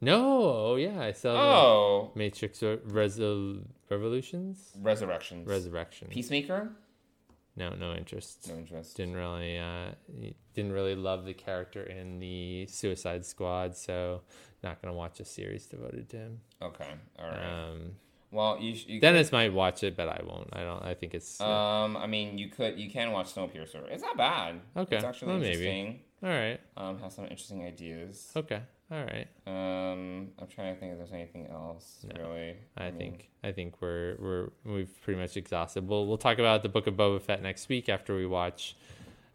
no. 0.00 0.42
Oh 0.72 0.76
yeah, 0.76 1.00
I 1.00 1.12
saw. 1.12 1.30
Oh, 1.36 2.12
Matrix 2.16 2.62
Re- 2.62 2.78
Resol- 2.78 3.62
Revolutions. 3.88 4.72
Resurrections. 4.80 5.46
Resurrection. 5.48 6.08
Peacemaker. 6.10 6.72
No, 7.54 7.74
no 7.74 7.92
interest. 7.94 8.48
No 8.48 8.56
interest. 8.56 8.96
Didn't 8.96 9.14
really, 9.14 9.58
uh, 9.58 9.90
didn't 10.54 10.72
really 10.72 10.94
love 10.96 11.26
the 11.26 11.34
character 11.34 11.82
in 11.82 12.18
the 12.18 12.66
Suicide 12.66 13.26
Squad, 13.26 13.76
so 13.76 14.22
not 14.64 14.80
gonna 14.80 14.94
watch 14.94 15.20
a 15.20 15.24
series 15.24 15.66
devoted 15.66 16.08
to 16.10 16.16
him. 16.16 16.40
Okay, 16.62 16.88
all 17.18 17.26
right. 17.28 17.68
Um, 17.70 17.92
well, 18.32 18.58
you, 18.58 18.74
sh- 18.74 18.86
you 18.88 19.00
Dennis 19.00 19.30
might 19.30 19.52
watch 19.52 19.84
it, 19.84 19.94
but 19.96 20.08
I 20.08 20.20
won't. 20.26 20.48
I 20.52 20.62
don't. 20.64 20.82
I 20.82 20.94
think 20.94 21.14
it's 21.14 21.36
Could, 21.38 21.44
um, 21.46 21.96
I 21.96 22.06
mean, 22.06 22.38
you 22.38 22.48
could 22.48 22.78
you 22.78 22.90
can 22.90 23.12
watch 23.12 23.34
Snowpiercer. 23.34 23.88
It's 23.90 24.02
not 24.02 24.16
bad. 24.16 24.60
Okay, 24.76 24.96
It's 24.96 25.04
actually 25.04 25.28
well, 25.28 25.38
maybe. 25.38 25.50
interesting. 25.66 26.00
all 26.24 26.30
right. 26.30 26.60
Um, 26.76 26.98
has 27.00 27.14
some 27.14 27.24
interesting 27.24 27.64
ideas. 27.64 28.32
Okay, 28.34 28.60
all 28.90 29.04
right. 29.04 29.28
Um, 29.46 30.30
I'm 30.38 30.46
trying 30.48 30.74
to 30.74 30.80
think 30.80 30.92
if 30.92 30.98
there's 30.98 31.12
anything 31.12 31.46
else 31.46 32.04
No, 32.14 32.22
really. 32.28 32.56
I, 32.76 32.90
mean, 32.90 32.98
think 32.98 33.30
I 33.44 33.52
think 33.52 33.80
we're 33.80 34.16
we're 34.18 34.48
we've 34.64 35.02
pretty 35.02 35.20
much 35.20 35.36
exhausted. 35.36 35.86
We'll 35.86 36.06
we'll 36.06 36.18
talk 36.18 36.38
about 36.38 36.62
the 36.62 36.68
Book 36.70 36.86
of 36.86 36.94
Boba 36.94 37.20
Fett 37.20 37.42
next 37.42 37.68
week 37.68 37.88
after 37.88 38.16
we 38.16 38.26
watch 38.26 38.74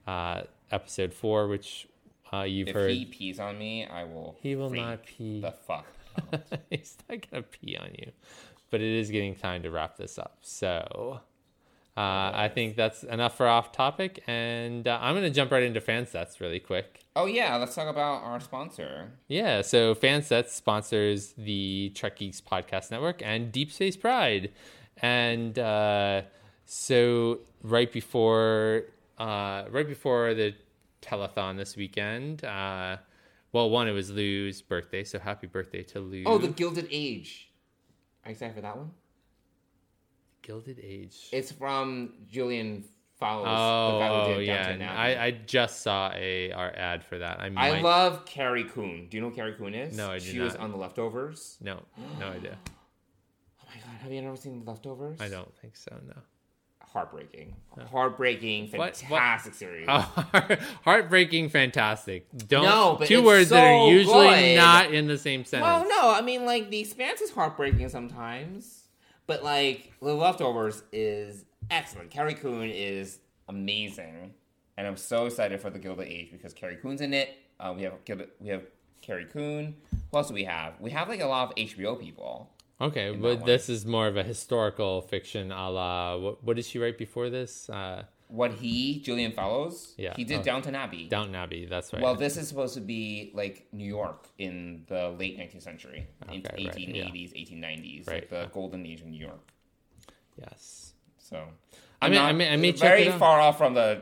uh, 0.08 0.42
episode 0.72 1.14
four, 1.14 1.48
which 1.48 1.88
uh, 2.34 2.42
you've 2.42 2.70
if 2.70 2.74
heard. 2.76 2.90
If 2.92 2.98
he 2.98 3.06
pees 3.06 3.40
on 3.40 3.60
me, 3.60 3.86
I 3.86 4.04
will. 4.06 4.36
He 4.42 4.56
will 4.56 4.70
not 4.72 5.06
pee. 5.06 5.40
The 5.42 5.52
fuck. 5.52 5.86
He's 6.72 6.98
not 7.08 7.30
gonna 7.30 7.44
pee 7.44 7.78
on 7.78 7.90
you. 7.98 8.12
But 8.70 8.82
it 8.82 9.00
is 9.00 9.10
getting 9.12 9.36
time 9.36 9.64
to 9.64 9.72
wrap 9.72 9.98
this 9.98 10.18
up. 10.20 10.40
So 10.42 11.22
uh, 11.98 12.32
I 12.34 12.52
think 12.54 12.76
that's 12.76 13.04
enough 13.04 13.38
for 13.38 13.48
off 13.48 13.72
topic, 13.72 14.24
and 14.28 14.88
uh, 14.88 15.00
I'm 15.02 15.16
gonna 15.16 15.32
jump 15.32 15.52
right 15.52 15.64
into 15.64 15.82
Fansets 15.82 16.40
really 16.40 16.60
quick. 16.60 17.00
oh 17.16 17.26
yeah, 17.26 17.56
let's 17.56 17.74
talk 17.74 17.88
about 17.88 18.24
our 18.24 18.40
sponsor. 18.40 19.12
Yeah, 19.28 19.62
so 19.64 19.96
Fansets 19.96 20.50
sponsors 20.50 21.34
the 21.38 21.92
Trek 21.96 22.18
Geeks 22.18 22.40
Podcast 22.40 22.92
Network 22.92 23.22
and 23.26 23.52
Deep 23.52 23.72
Space 23.72 23.98
Pride, 23.98 24.52
and 25.02 25.58
uh, 25.58 26.22
so 26.66 27.40
right 27.64 27.92
before 27.92 28.84
uh, 29.18 29.64
right 29.72 29.88
before 29.88 30.36
the 30.36 30.54
telethon 31.02 31.58
this 31.58 31.76
weekend. 31.76 32.44
Uh, 32.46 32.98
well, 33.54 33.70
one, 33.72 33.88
it 33.88 33.94
was 33.94 34.12
Lou's 34.12 34.62
birthday, 34.62 35.04
so 35.04 35.18
happy 35.18 35.48
birthday 35.48 35.82
to 35.82 36.00
Lou. 36.00 36.24
Oh, 36.26 36.38
the 36.38 36.50
Gilded 36.50 36.88
Age. 36.92 37.47
Are 38.28 38.32
you 38.32 38.34
excited 38.34 38.56
for 38.56 38.62
that 38.62 38.76
one? 38.76 38.92
Gilded 40.42 40.82
Age. 40.84 41.30
It's 41.32 41.50
from 41.50 42.16
Julian 42.30 42.84
oh, 43.22 44.00
guy 44.00 44.10
Oh, 44.10 44.36
did 44.36 44.48
yeah. 44.48 44.94
I, 44.94 45.28
I 45.28 45.32
just 45.32 45.82
saw 45.82 46.12
a 46.14 46.52
our 46.52 46.76
ad 46.76 47.06
for 47.06 47.20
that. 47.20 47.40
I 47.40 47.50
I 47.56 47.80
love 47.80 48.26
Carrie 48.26 48.66
Coon. 48.66 49.08
Do 49.10 49.16
you 49.16 49.22
know 49.24 49.30
who 49.30 49.36
Carrie 49.36 49.54
Coon 49.54 49.74
is? 49.74 49.96
No, 49.96 50.12
I 50.12 50.20
do 50.20 50.26
She 50.26 50.40
was 50.40 50.58
on 50.58 50.72
The 50.72 50.78
Leftovers. 50.78 51.58
no, 51.62 51.82
no 52.20 52.28
idea. 52.28 52.58
Oh 53.62 53.70
my 53.70 53.82
god, 53.82 54.02
have 54.02 54.12
you 54.12 54.22
ever 54.22 54.36
seen 54.36 54.64
The 54.64 54.72
Leftovers? 54.72 55.22
I 55.22 55.30
don't 55.30 55.54
think 55.58 55.76
so. 55.78 55.96
No. 56.06 56.16
Heartbreaking. 56.98 57.54
Heartbreaking, 57.92 58.70
What- 58.72 58.80
what- 58.80 58.96
fantastic 58.98 59.54
series. 59.54 59.86
Oh, 59.88 60.26
heartbreaking, 60.84 61.50
fantastic. 61.50 62.26
Don't 62.48 62.64
No, 62.66 63.00
two 63.06 63.22
words 63.24 63.50
that 63.50 63.64
are 63.64 63.88
usually 63.88 64.28
good. 64.30 64.56
not 64.58 64.92
in 64.92 65.06
the 65.08 65.18
same 65.18 65.46
sentence. 65.46 65.64
Well, 65.64 65.88
no, 65.88 66.12
I 66.12 66.22
mean 66.22 66.46
like 66.46 66.72
The 66.72 66.80
Expanse 66.80 67.22
is 67.22 67.30
heartbreaking 67.30 67.88
sometimes, 67.90 68.86
but 69.28 69.44
like 69.44 69.92
The 70.02 70.12
Leftovers 70.14 70.82
is 70.92 71.46
excellent. 71.70 72.10
Carrie 72.10 72.34
Coon 72.34 72.68
is 72.72 73.20
amazing, 73.48 74.34
and 74.76 74.88
I'm 74.88 74.98
so 74.98 75.28
excited 75.28 75.62
for 75.62 75.70
the 75.70 75.78
Gilded 75.78 76.08
Age 76.08 76.30
because 76.32 76.54
Carrie 76.56 76.78
Coon's 76.78 77.02
in 77.02 77.14
it. 77.14 77.30
Uh, 77.60 77.74
we 77.78 77.84
have 77.84 77.94
we 78.40 78.50
have 78.50 78.64
Carrie 79.04 79.26
Coon. 79.26 79.76
Who 80.12 80.18
else 80.18 80.30
do 80.30 80.34
we 80.34 80.46
have? 80.46 80.74
We 80.80 80.90
have 80.92 81.10
like 81.10 81.22
a 81.22 81.28
lot 81.28 81.50
of 81.50 81.56
HBO 81.56 82.00
people. 82.00 82.50
Okay, 82.80 83.16
but 83.16 83.46
this 83.46 83.70
is 83.70 83.86
more 83.86 84.08
of 84.08 84.18
a 84.18 84.24
historical 84.24 85.02
fiction, 85.02 85.52
a 85.52 85.70
la 85.70 86.16
what? 86.18 86.44
What 86.44 86.56
did 86.56 86.66
she 86.66 86.78
write 86.80 86.98
before 86.98 87.30
this? 87.30 87.70
Uh, 87.70 88.04
What 88.30 88.52
he, 88.52 89.00
Julian 89.00 89.32
Fellowes, 89.32 89.96
Yeah. 89.98 90.14
he 90.16 90.24
did 90.26 90.40
Oh. 90.42 90.44
Downton 90.44 90.76
Abbey. 90.76 91.08
Downton 91.08 91.34
Abbey. 91.34 91.66
That's 91.66 91.92
right. 91.94 92.02
Well, 92.04 92.14
this 92.16 92.36
is 92.38 92.48
supposed 92.48 92.74
to 92.76 92.82
be 92.82 93.32
like 93.34 93.68
New 93.72 93.86
York 93.88 94.28
in 94.38 94.84
the 94.88 95.10
late 95.18 95.38
19th 95.40 95.64
century, 95.64 96.08
in 96.32 96.46
Okay, 96.46 96.66
right, 96.66 96.76
1880s, 96.76 97.32
1890s, 97.34 98.06
Right. 98.08 98.16
like 98.16 98.30
the 98.30 98.50
golden 98.54 98.86
age 98.86 99.00
of 99.02 99.08
New 99.08 99.20
York. 99.30 99.52
yes. 100.38 100.94
So, 101.18 101.38
I 102.02 102.06
I'm 102.06 102.12
mean- 102.12 102.20
not- 102.22 102.30
I 102.30 102.34
mean, 102.34 102.52
I 102.52 102.56
may 102.58 102.72
check 102.74 102.82
very 102.82 103.10
far 103.12 103.40
off 103.40 103.58
from 103.58 103.74
the 103.74 104.02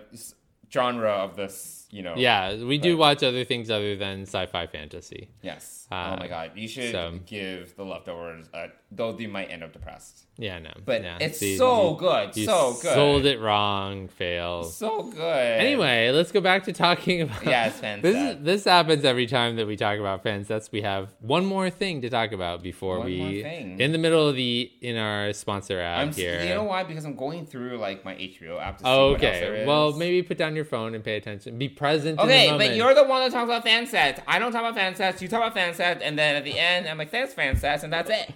genre 0.71 1.11
of 1.11 1.35
this 1.35 1.84
you 1.95 2.03
know. 2.03 2.13
Yeah, 2.17 2.63
we 2.63 2.77
do 2.77 2.95
But- 2.95 2.99
watch 2.99 3.23
other 3.23 3.43
things 3.45 3.71
other 3.71 3.95
than 3.95 4.23
sci-fi 4.23 4.67
fantasy. 4.67 5.29
Yes. 5.41 5.87
Uh, 5.91 6.15
oh 6.15 6.19
my 6.19 6.27
god, 6.27 6.51
you 6.55 6.67
should 6.67 6.91
so- 6.91 7.19
give 7.25 7.75
the 7.77 7.85
leftovers. 7.85 8.47
A, 8.53 8.69
though 8.91 9.15
you 9.17 9.29
might 9.29 9.51
end 9.51 9.63
up 9.63 9.71
depressed. 9.71 10.25
Yeah, 10.37 10.57
no. 10.59 10.71
But 10.83 11.01
no, 11.03 11.15
it's 11.21 11.37
see, 11.39 11.55
so 11.57 11.91
you- 11.91 11.97
good, 11.97 12.35
you 12.35 12.45
so 12.45 12.73
good. 12.81 12.93
Sold 12.93 13.25
it 13.25 13.39
wrong, 13.39 14.07
fail. 14.09 14.63
So 14.63 15.03
good. 15.03 15.59
Anyway, 15.61 16.09
let's 16.11 16.31
go 16.31 16.41
back 16.41 16.63
to 16.65 16.73
talking 16.73 17.21
about. 17.25 17.45
Yes, 17.45 17.79
fan 17.79 18.01
this. 18.01 18.15
Is, 18.37 18.43
this 18.43 18.63
happens 18.65 19.05
every 19.05 19.27
time 19.27 19.55
that 19.57 19.67
we 19.67 19.75
talk 19.77 19.97
about 19.99 20.23
fan 20.23 20.43
sets. 20.43 20.71
We 20.71 20.81
have 20.81 21.13
one 21.21 21.45
more 21.45 21.69
thing 21.69 22.01
to 22.01 22.09
talk 22.09 22.31
about 22.31 22.61
before 22.63 22.97
One 22.97 23.05
we, 23.05 23.17
more 23.19 23.29
thing. 23.43 23.79
in 23.79 23.91
the 23.91 23.97
middle 23.99 24.27
of 24.27 24.35
the 24.35 24.71
in 24.81 24.97
our 24.97 25.31
sponsor 25.33 25.79
ad 25.79 25.99
I'm. 26.07 26.13
here. 26.13 26.41
You 26.43 26.49
know 26.55 26.63
why? 26.63 26.83
Because 26.83 27.05
I'm 27.05 27.15
going 27.15 27.45
through 27.45 27.77
like 27.77 28.03
my 28.03 28.15
HBO 28.15 28.59
app 28.61 28.79
to 28.79 28.83
see 28.83 28.89
Oh, 28.89 29.11
what 29.11 29.23
else 29.23 29.39
there 29.39 29.53
okay. 29.53 29.65
Well, 29.67 29.93
maybe 29.93 30.21
put 30.23 30.37
down 30.39 30.55
your 30.55 30.65
phone 30.65 30.95
and 30.95 31.03
pay 31.03 31.15
attention. 31.15 31.57
Be 31.57 31.69
present. 31.85 32.19
Okay, 32.19 32.49
but 32.57 32.75
you're 32.75 32.93
the 32.93 33.03
one 33.03 33.21
that 33.23 33.31
talks 33.31 33.45
about 33.45 33.63
fan 33.63 33.87
sets. 33.87 34.19
I 34.27 34.39
don't 34.39 34.51
talk 34.51 34.61
about 34.61 34.75
fan 34.75 34.95
sets. 34.95 35.21
You 35.21 35.27
talk 35.27 35.39
about 35.39 35.53
fan 35.53 35.73
sets, 35.73 36.01
and 36.03 36.17
then 36.17 36.35
at 36.35 36.43
the 36.43 36.57
end, 36.57 36.87
I'm 36.87 36.97
like, 36.97 37.11
"Thanks, 37.11 37.33
fan 37.33 37.55
sets," 37.57 37.83
and 37.83 37.93
that's 37.93 38.09
it. 38.09 38.33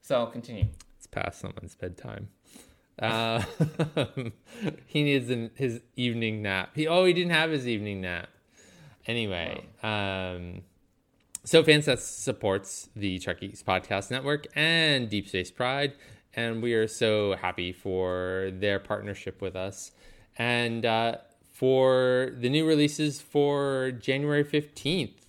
So 0.00 0.26
continue. 0.26 0.66
It's 0.96 1.06
past 1.06 1.40
someone's 1.40 1.74
bedtime. 1.74 2.28
Uh, 2.98 3.42
he 4.86 5.02
needs 5.02 5.30
an, 5.30 5.50
his 5.54 5.80
evening 5.96 6.42
nap. 6.42 6.70
He 6.74 6.86
oh 6.86 7.04
he 7.04 7.12
didn't 7.12 7.32
have 7.32 7.50
his 7.50 7.66
evening 7.66 8.00
nap. 8.02 8.28
Anyway, 9.06 9.66
um, 9.82 10.62
so 11.44 11.64
Fansets 11.64 11.98
supports 11.98 12.88
the 12.94 13.18
Trek 13.18 13.40
Geeks 13.40 13.62
Podcast 13.62 14.10
Network 14.10 14.46
and 14.54 15.08
Deep 15.10 15.28
Space 15.28 15.50
Pride, 15.50 15.94
and 16.34 16.62
we 16.62 16.74
are 16.74 16.86
so 16.86 17.34
happy 17.34 17.72
for 17.72 18.50
their 18.52 18.78
partnership 18.78 19.40
with 19.40 19.56
us. 19.56 19.90
And 20.38 20.86
uh, 20.86 21.16
for 21.62 22.32
the 22.36 22.48
new 22.48 22.66
releases 22.66 23.20
for 23.20 23.92
January 23.92 24.42
fifteenth, 24.42 25.24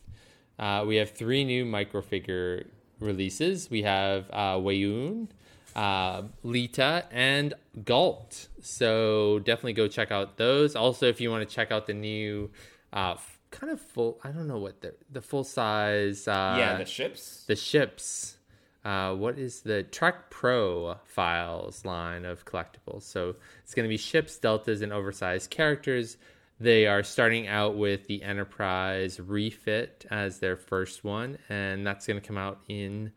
uh, 0.58 0.84
we 0.84 0.96
have 0.96 1.12
three 1.12 1.46
new 1.46 1.64
microfigure 1.64 2.66
releases. 3.00 3.70
We 3.70 3.84
have 3.84 4.32
uh, 4.34 4.58
Weyoun, 4.58 5.28
uh, 5.76 6.24
Leeta, 6.44 7.06
and 7.12 7.54
Galt. 7.86 8.48
So 8.62 9.40
definitely 9.46 9.74
go 9.74 9.88
check 9.88 10.10
out 10.10 10.38
those. 10.38 10.76
Also, 10.76 11.06
if 11.06 11.22
you 11.22 11.30
want 11.30 11.48
to 11.48 11.56
check 11.56 11.72
out 11.72 11.86
the 11.86 11.94
new, 11.94 12.50
uh, 12.92 13.18
kind 13.52 13.72
of 13.72 13.80
full, 13.80 14.20
I 14.24 14.30
don't 14.30 14.48
know 14.48 14.58
what 14.58 14.82
the 14.82 14.96
the 15.12 15.22
full 15.22 15.44
size. 15.44 16.28
Uh, 16.28 16.56
yeah, 16.58 16.78
the 16.80 16.86
ships. 16.86 17.44
the 17.46 17.56
ships. 17.56 18.38
Uh, 18.84 19.14
what 19.16 19.40
is 19.40 19.62
the 19.62 19.84
Trek 19.84 20.30
Pro 20.30 20.98
files 21.06 21.86
line 21.86 22.26
of 22.26 22.46
collectibles? 22.46 23.04
So 23.04 23.36
it's 23.64 23.74
going 23.74 23.86
to 23.86 23.90
be 23.90 23.98
ships, 23.98 24.38
deltas, 24.38 24.82
and 24.82 24.92
oversized 24.92 25.50
characters. 25.50 26.18
They 26.60 26.86
are 26.88 27.04
starting 27.04 27.48
out 27.48 27.76
with 27.76 28.08
the 28.08 28.24
Enterprise 28.24 29.20
refit 29.20 30.06
as 30.12 30.40
their 30.40 30.56
first 30.56 31.04
one, 31.04 31.38
and 31.50 31.86
that's 31.86 32.06
going 32.06 32.20
to 32.20 32.26
come 32.26 32.38
out 32.38 32.60
in 32.68 33.12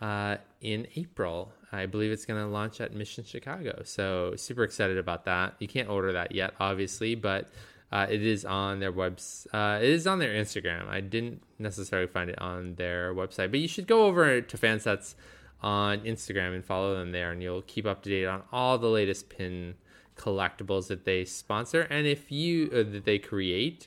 uh, 0.00 0.36
in 0.60 0.86
April. 0.96 1.52
I 1.72 1.86
believe 1.86 2.12
it's 2.12 2.26
going 2.26 2.40
to 2.42 2.48
launch 2.48 2.80
at 2.80 2.94
Mission 2.94 3.24
Chicago. 3.24 3.82
So 3.84 4.34
super 4.36 4.64
excited 4.64 4.98
about 4.98 5.24
that. 5.24 5.54
You 5.58 5.68
can't 5.68 5.88
order 5.88 6.12
that 6.12 6.32
yet, 6.32 6.54
obviously, 6.60 7.14
but 7.14 7.48
uh, 7.90 8.06
it 8.08 8.22
is 8.22 8.44
on 8.44 8.80
their 8.80 8.92
webs. 8.92 9.46
Uh, 9.52 9.78
it 9.82 9.88
is 9.88 10.06
on 10.06 10.18
their 10.18 10.32
Instagram. 10.32 10.88
I 10.88 11.00
didn't 11.00 11.42
necessarily 11.58 12.08
find 12.08 12.30
it 12.30 12.40
on 12.40 12.74
their 12.74 13.14
website, 13.14 13.50
but 13.50 13.60
you 13.60 13.68
should 13.68 13.86
go 13.86 14.06
over 14.06 14.40
to 14.40 14.58
Fansets 14.58 15.14
on 15.60 16.00
Instagram 16.00 16.54
and 16.54 16.64
follow 16.64 16.96
them 16.96 17.12
there, 17.12 17.32
and 17.32 17.42
you'll 17.42 17.62
keep 17.62 17.86
up 17.86 18.02
to 18.02 18.10
date 18.10 18.26
on 18.26 18.42
all 18.52 18.78
the 18.78 18.88
latest 18.88 19.28
pin 19.28 19.74
collectibles 20.16 20.88
that 20.88 21.04
they 21.04 21.24
sponsor 21.26 21.82
and 21.90 22.06
if 22.06 22.32
you 22.32 22.70
uh, 22.72 22.90
that 22.90 23.04
they 23.04 23.18
create. 23.18 23.86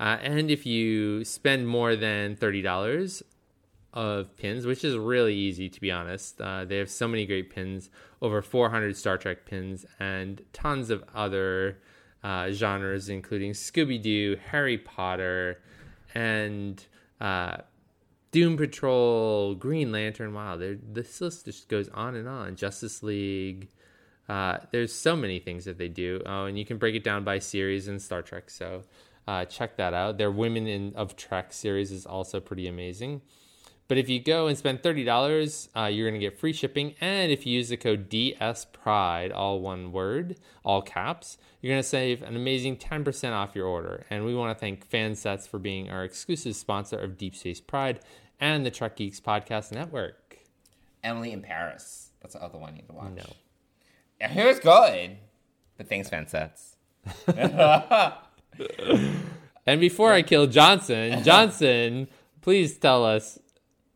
Uh, 0.00 0.16
and 0.22 0.50
if 0.50 0.64
you 0.64 1.24
spend 1.24 1.66
more 1.66 1.96
than 1.96 2.36
thirty 2.36 2.62
dollars 2.62 3.22
of 3.92 4.36
pins, 4.36 4.66
which 4.66 4.84
is 4.84 4.96
really 4.96 5.34
easy 5.34 5.68
to 5.68 5.80
be 5.80 5.90
honest. 5.90 6.40
Uh, 6.40 6.64
they 6.64 6.76
have 6.76 6.90
so 6.90 7.08
many 7.08 7.26
great 7.26 7.50
pins, 7.50 7.90
over 8.20 8.42
400 8.42 8.96
Star 8.96 9.16
Trek 9.18 9.44
pins, 9.44 9.86
and 9.98 10.42
tons 10.52 10.90
of 10.90 11.02
other 11.14 11.78
uh, 12.22 12.50
genres, 12.50 13.08
including 13.08 13.52
Scooby 13.52 14.00
Doo, 14.00 14.36
Harry 14.50 14.78
Potter, 14.78 15.60
and 16.14 16.84
uh, 17.20 17.58
Doom 18.30 18.56
Patrol, 18.56 19.54
Green 19.54 19.90
Lantern. 19.90 20.34
Wow, 20.34 20.56
this 20.56 21.20
list 21.20 21.46
just 21.46 21.68
goes 21.68 21.88
on 21.88 22.14
and 22.14 22.28
on. 22.28 22.56
Justice 22.56 23.02
League. 23.02 23.68
Uh, 24.28 24.58
there's 24.72 24.92
so 24.92 25.16
many 25.16 25.38
things 25.38 25.64
that 25.64 25.78
they 25.78 25.88
do, 25.88 26.20
oh, 26.26 26.44
and 26.44 26.58
you 26.58 26.64
can 26.64 26.76
break 26.76 26.94
it 26.94 27.02
down 27.02 27.24
by 27.24 27.38
series 27.38 27.88
in 27.88 27.98
Star 27.98 28.20
Trek. 28.20 28.50
So 28.50 28.82
uh, 29.26 29.46
check 29.46 29.76
that 29.78 29.94
out. 29.94 30.18
Their 30.18 30.30
Women 30.30 30.66
in 30.66 30.92
of 30.94 31.16
Trek 31.16 31.52
series 31.52 31.90
is 31.90 32.04
also 32.04 32.38
pretty 32.38 32.68
amazing. 32.68 33.22
But 33.88 33.98
if 33.98 34.08
you 34.08 34.20
go 34.20 34.46
and 34.46 34.56
spend 34.56 34.82
thirty 34.82 35.02
dollars, 35.02 35.68
uh, 35.74 35.86
you're 35.86 36.08
going 36.08 36.20
to 36.20 36.24
get 36.24 36.38
free 36.38 36.52
shipping, 36.52 36.94
and 37.00 37.32
if 37.32 37.46
you 37.46 37.54
use 37.54 37.70
the 37.70 37.76
code 37.76 38.08
DS 38.08 38.66
Pride, 38.66 39.32
all 39.32 39.60
one 39.60 39.92
word, 39.92 40.36
all 40.62 40.82
caps, 40.82 41.38
you're 41.60 41.72
going 41.72 41.82
to 41.82 41.88
save 41.88 42.22
an 42.22 42.36
amazing 42.36 42.76
ten 42.76 43.02
percent 43.02 43.34
off 43.34 43.54
your 43.54 43.66
order. 43.66 44.04
And 44.10 44.24
we 44.26 44.34
want 44.34 44.56
to 44.56 44.60
thank 44.60 44.88
Fansets 44.88 45.48
for 45.48 45.58
being 45.58 45.90
our 45.90 46.04
exclusive 46.04 46.54
sponsor 46.54 46.98
of 46.98 47.16
Deep 47.16 47.34
Space 47.34 47.60
Pride 47.60 48.00
and 48.38 48.64
the 48.64 48.70
Trek 48.70 48.96
Geeks 48.96 49.20
Podcast 49.20 49.72
Network. 49.72 50.38
Emily 51.02 51.32
in 51.32 51.40
Paris. 51.42 52.10
That's 52.20 52.34
the 52.34 52.42
other 52.42 52.58
one 52.58 52.76
you 52.76 52.82
need 52.82 52.88
to 52.88 52.94
watch. 52.94 53.12
No. 53.16 53.32
Yeah, 54.20 54.28
here's 54.28 54.60
good. 54.60 55.16
But 55.76 55.88
thanks, 55.88 56.08
fan 56.10 56.26
sets. 56.26 56.76
And 59.68 59.82
before 59.82 60.14
I 60.14 60.22
kill 60.22 60.46
Johnson, 60.46 61.22
Johnson, 61.22 62.08
please 62.40 62.78
tell 62.78 63.04
us, 63.04 63.38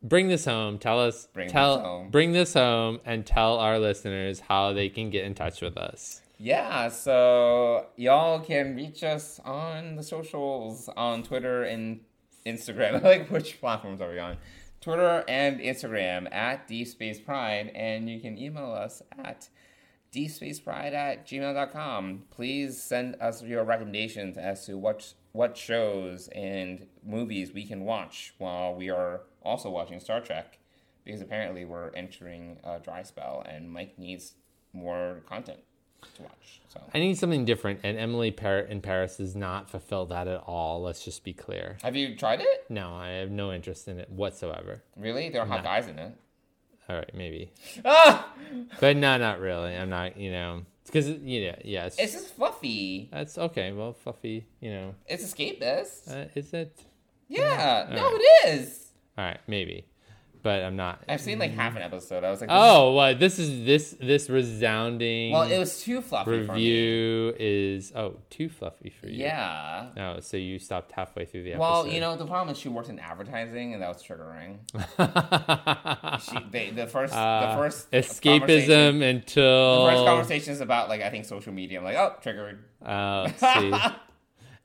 bring 0.03 0.27
this 0.27 0.45
home. 0.45 0.77
Tell 0.77 0.99
us, 0.99 1.27
Bring 1.33 1.49
tell, 1.49 1.77
this 1.77 1.85
home. 1.85 2.09
bring 2.09 2.31
this 2.33 2.53
home, 2.53 2.99
and 3.05 3.25
tell 3.25 3.57
our 3.57 3.79
listeners 3.79 4.41
how 4.41 4.73
they 4.73 4.89
can 4.89 5.09
get 5.09 5.25
in 5.25 5.33
touch 5.33 5.61
with 5.61 5.77
us. 5.77 6.21
Yeah, 6.37 6.89
so 6.89 7.87
y'all 7.95 8.39
can 8.39 8.75
reach 8.75 9.03
us 9.03 9.39
on 9.45 9.95
the 9.95 10.03
socials 10.03 10.89
on 10.97 11.23
Twitter 11.23 11.63
and 11.63 12.01
Instagram. 12.45 13.01
like 13.03 13.29
which 13.29 13.59
platforms 13.61 14.01
are 14.01 14.09
we 14.11 14.19
on? 14.19 14.37
Twitter 14.81 15.23
and 15.29 15.61
Instagram 15.61 16.29
at 16.33 16.67
Deep 16.67 16.87
Space 16.87 17.19
Pride, 17.19 17.71
and 17.73 18.09
you 18.09 18.19
can 18.19 18.37
email 18.37 18.71
us 18.73 19.01
at 19.17 19.47
deepspacepride 20.13 20.93
at 20.93 21.25
gmail.com. 21.25 22.23
Please 22.29 22.81
send 22.81 23.15
us 23.21 23.41
your 23.41 23.63
recommendations 23.63 24.37
as 24.37 24.65
to 24.65 24.77
what 24.77 25.13
what 25.31 25.57
shows 25.57 26.27
and 26.35 26.85
movies 27.03 27.51
we 27.53 27.65
can 27.65 27.85
watch 27.85 28.35
while 28.37 28.75
we 28.75 28.89
are 28.89 29.21
also 29.43 29.69
watching 29.69 29.99
Star 29.99 30.21
Trek, 30.21 30.57
because 31.05 31.21
apparently 31.21 31.65
we're 31.65 31.89
entering 31.91 32.57
a 32.63 32.79
dry 32.79 33.03
spell 33.03 33.43
and 33.47 33.71
Mike 33.71 33.97
needs 33.99 34.33
more 34.73 35.21
content 35.27 35.59
to 36.15 36.23
watch. 36.23 36.61
So 36.67 36.81
I 36.93 36.99
need 36.99 37.17
something 37.17 37.45
different, 37.45 37.79
and 37.83 37.97
Emily 37.97 38.31
Par- 38.31 38.59
in 38.59 38.81
Paris 38.81 39.17
does 39.17 39.35
not 39.35 39.69
fulfill 39.69 40.05
that 40.07 40.27
at 40.27 40.41
all. 40.45 40.81
Let's 40.81 41.05
just 41.05 41.23
be 41.23 41.33
clear. 41.33 41.77
have 41.83 41.95
you 41.95 42.15
tried 42.15 42.41
it? 42.41 42.65
No, 42.69 42.93
I 42.95 43.09
have 43.09 43.31
no 43.31 43.51
interest 43.53 43.87
in 43.87 43.99
it 43.99 44.09
whatsoever. 44.09 44.81
Really? 44.97 45.29
There 45.29 45.41
are 45.41 45.45
hot 45.47 45.63
guys 45.63 45.87
in 45.87 45.97
it. 45.99 46.13
All 46.89 46.97
right, 46.97 47.15
maybe, 47.15 47.51
Ah! 47.85 48.33
but 48.81 48.97
no, 48.97 49.17
not 49.17 49.39
really. 49.39 49.73
I'm 49.73 49.89
not, 49.89 50.17
you 50.17 50.31
know, 50.31 50.63
because 50.85 51.07
you 51.07 51.47
know, 51.51 51.55
yeah, 51.63 51.85
it's, 51.85 51.97
It's 51.97 52.11
just 52.11 52.33
fluffy. 52.35 53.07
that's 53.09 53.37
okay. 53.37 53.71
Well, 53.71 53.93
fluffy, 53.93 54.45
you 54.59 54.71
know, 54.71 54.95
It's 55.07 55.23
escapist. 55.23 56.11
uh, 56.11 56.27
is 56.35 56.51
it? 56.53 56.77
yeah. 57.29 57.87
No, 57.89 58.05
Alright. 58.07 58.21
it 58.21 58.49
is. 58.49 58.82
All 59.17 59.23
right, 59.25 59.39
maybe, 59.47 59.85
but 60.41 60.63
I'm 60.63 60.75
not. 60.75 61.03
I've 61.07 61.21
seen 61.21 61.37
like 61.39 61.51
half 61.51 61.75
an 61.75 61.83
episode. 61.83 62.23
I 62.23 62.31
was 62.31 62.41
like, 62.41 62.49
this 62.49 62.57
Oh, 62.59 62.93
well, 62.95 63.15
this 63.15 63.37
is 63.39 63.63
this 63.65 63.95
this 63.99 64.29
resounding. 64.29 65.31
Well, 65.31 65.43
it 65.43 65.57
was 65.59 65.81
too 65.83 66.01
fluffy 66.01 66.25
for 66.45 66.53
me. 66.53 66.59
review 66.59 67.33
is 67.39 67.93
oh 67.95 68.15
too 68.31 68.49
fluffy 68.49 68.89
for 68.89 69.07
you. 69.07 69.19
Yeah. 69.23 69.87
Oh, 69.97 70.19
so 70.19 70.35
you 70.37 70.57
stopped 70.57 70.91
halfway 70.93 71.25
through 71.25 71.43
the 71.43 71.51
episode. 71.53 71.61
Well, 71.61 71.87
you 71.87 71.99
know, 71.99 72.15
the 72.17 72.25
problem 72.25 72.49
is 72.53 72.57
she 72.59 72.69
worked 72.69 72.89
in 72.89 72.97
advertising, 72.99 73.73
and 73.73 73.81
that 73.83 73.89
was 73.89 74.01
triggering. 74.03 74.57
She, 76.23 76.37
they, 76.51 76.69
the 76.71 76.87
first, 76.87 77.13
Uh, 77.13 77.51
the 77.55 77.57
first 77.61 77.91
conversation- 78.21 78.69
escapism 78.69 78.99
The 78.99 79.05
until 79.05 79.87
first 79.89 80.05
conversation 80.05 80.53
is 80.53 80.61
about 80.61 80.89
like 80.89 81.01
I 81.01 81.09
think 81.09 81.25
social 81.25 81.53
media. 81.53 81.79
I'm 81.79 81.83
like, 81.83 81.95
oh, 81.97 82.15
triggered. 82.21 82.63
Oh, 82.85 83.27
see. 83.37 83.73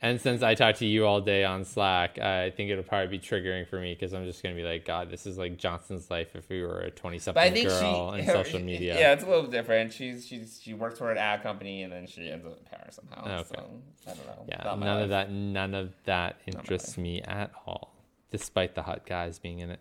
and 0.00 0.20
since 0.20 0.42
I 0.42 0.54
talk 0.54 0.76
to 0.76 0.86
you 0.86 1.06
all 1.06 1.20
day 1.20 1.44
on 1.44 1.64
Slack, 1.64 2.18
I 2.18 2.50
think 2.50 2.70
it'll 2.70 2.84
probably 2.84 3.08
be 3.08 3.18
triggering 3.18 3.66
for 3.68 3.80
me 3.80 3.94
because 3.94 4.12
I'm 4.14 4.24
just 4.24 4.42
gonna 4.42 4.54
be 4.54 4.62
like, 4.62 4.84
God, 4.84 5.10
this 5.10 5.26
is 5.26 5.38
like 5.38 5.56
Johnson's 5.58 6.10
life 6.10 6.36
if 6.36 6.48
we 6.48 6.62
were 6.62 6.78
a 6.80 6.90
twenty 6.90 7.16
But 7.18 7.22
something 7.34 7.66
girl 7.66 8.12
she 8.12 8.18
in 8.20 8.24
her- 8.26 8.32
social 8.32 8.60
media. 8.60 8.98
Yeah, 8.98 9.12
it's 9.12 9.24
a 9.24 9.28
little 9.28 9.46
different. 9.50 9.92
She's 9.92 10.26
she's 10.26 10.60
she 10.62 10.72
works 10.74 10.98
for 10.98 11.10
an 11.10 11.18
ad 11.18 11.42
company, 11.42 11.82
and 11.82 11.92
then 11.92 12.06
she 12.06 12.30
ends 12.30 12.46
up 12.46 12.56
in 12.58 12.64
Paris 12.64 12.96
somehow. 12.96 13.40
Okay. 13.40 13.48
So 13.54 13.70
I 14.06 14.14
don't 14.14 14.26
know. 14.26 14.44
Yeah, 14.48 14.74
none 14.76 15.02
of 15.02 15.08
that 15.10 15.32
none 15.32 15.74
of 15.74 15.92
that 16.04 16.40
interests 16.46 16.96
me 16.96 17.20
at 17.22 17.50
all, 17.66 17.92
despite 18.30 18.74
the 18.76 18.82
hot 18.82 19.04
guys 19.04 19.38
being 19.40 19.58
in 19.58 19.70
it. 19.70 19.80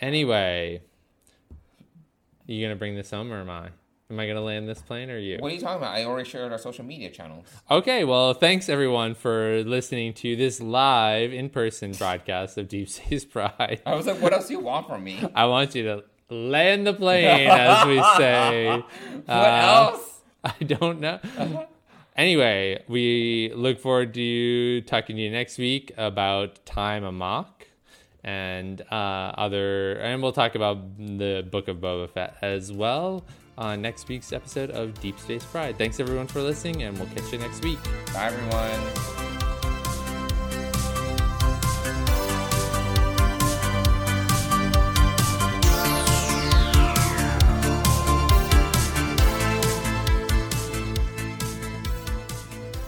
Anyway, 0.00 0.82
you 2.46 2.64
gonna 2.64 2.74
bring 2.76 2.96
this 2.96 3.12
home 3.12 3.32
or 3.32 3.40
am 3.40 3.50
I? 3.50 3.68
Am 4.12 4.20
I 4.20 4.26
gonna 4.26 4.42
land 4.42 4.68
this 4.68 4.82
plane 4.82 5.10
or 5.10 5.16
you? 5.16 5.38
What 5.40 5.52
are 5.52 5.54
you 5.54 5.60
talking 5.62 5.78
about? 5.78 5.94
I 5.94 6.04
already 6.04 6.28
shared 6.28 6.52
our 6.52 6.58
social 6.58 6.84
media 6.84 7.08
channels. 7.08 7.46
Okay, 7.70 8.04
well, 8.04 8.34
thanks 8.34 8.68
everyone 8.68 9.14
for 9.14 9.64
listening 9.64 10.12
to 10.14 10.36
this 10.36 10.60
live 10.60 11.32
in 11.32 11.48
person 11.48 11.92
broadcast 11.92 12.58
of 12.58 12.68
Deep 12.68 12.90
Space 12.90 13.24
Pride. 13.24 13.80
I 13.86 13.94
was 13.94 14.06
like, 14.06 14.20
what 14.20 14.34
else 14.34 14.48
do 14.48 14.52
you 14.52 14.60
want 14.60 14.86
from 14.86 15.02
me? 15.02 15.24
I 15.34 15.46
want 15.46 15.74
you 15.74 15.84
to 15.84 16.04
land 16.28 16.86
the 16.86 16.92
plane, 16.92 17.48
as 17.48 17.86
we 17.86 18.02
say. 18.18 18.84
What 19.24 19.30
Uh, 19.30 19.92
else? 19.94 20.20
I 20.44 20.62
don't 20.62 21.00
know. 21.00 21.18
Anyway, 22.14 22.84
we 22.88 23.50
look 23.54 23.80
forward 23.80 24.12
to 24.12 24.82
talking 24.82 25.16
to 25.16 25.22
you 25.22 25.30
next 25.30 25.56
week 25.56 25.90
about 25.96 26.66
Time 26.66 27.02
Amok 27.04 27.66
and 28.22 28.82
uh, 28.90 28.94
other, 29.38 29.94
and 29.94 30.22
we'll 30.22 30.32
talk 30.32 30.54
about 30.54 30.98
the 30.98 31.48
Book 31.50 31.68
of 31.68 31.78
Boba 31.78 32.10
Fett 32.10 32.36
as 32.42 32.70
well 32.70 33.24
on 33.58 33.82
next 33.82 34.08
week's 34.08 34.32
episode 34.32 34.70
of 34.70 34.98
Deep 35.00 35.18
Space 35.18 35.44
Pride. 35.44 35.76
Thanks 35.78 36.00
everyone 36.00 36.26
for 36.26 36.40
listening, 36.40 36.82
and 36.82 36.96
we'll 36.98 37.08
catch 37.08 37.32
you 37.32 37.38
next 37.38 37.62
week. 37.64 37.82
Bye, 38.12 38.26
everyone. 38.26 39.31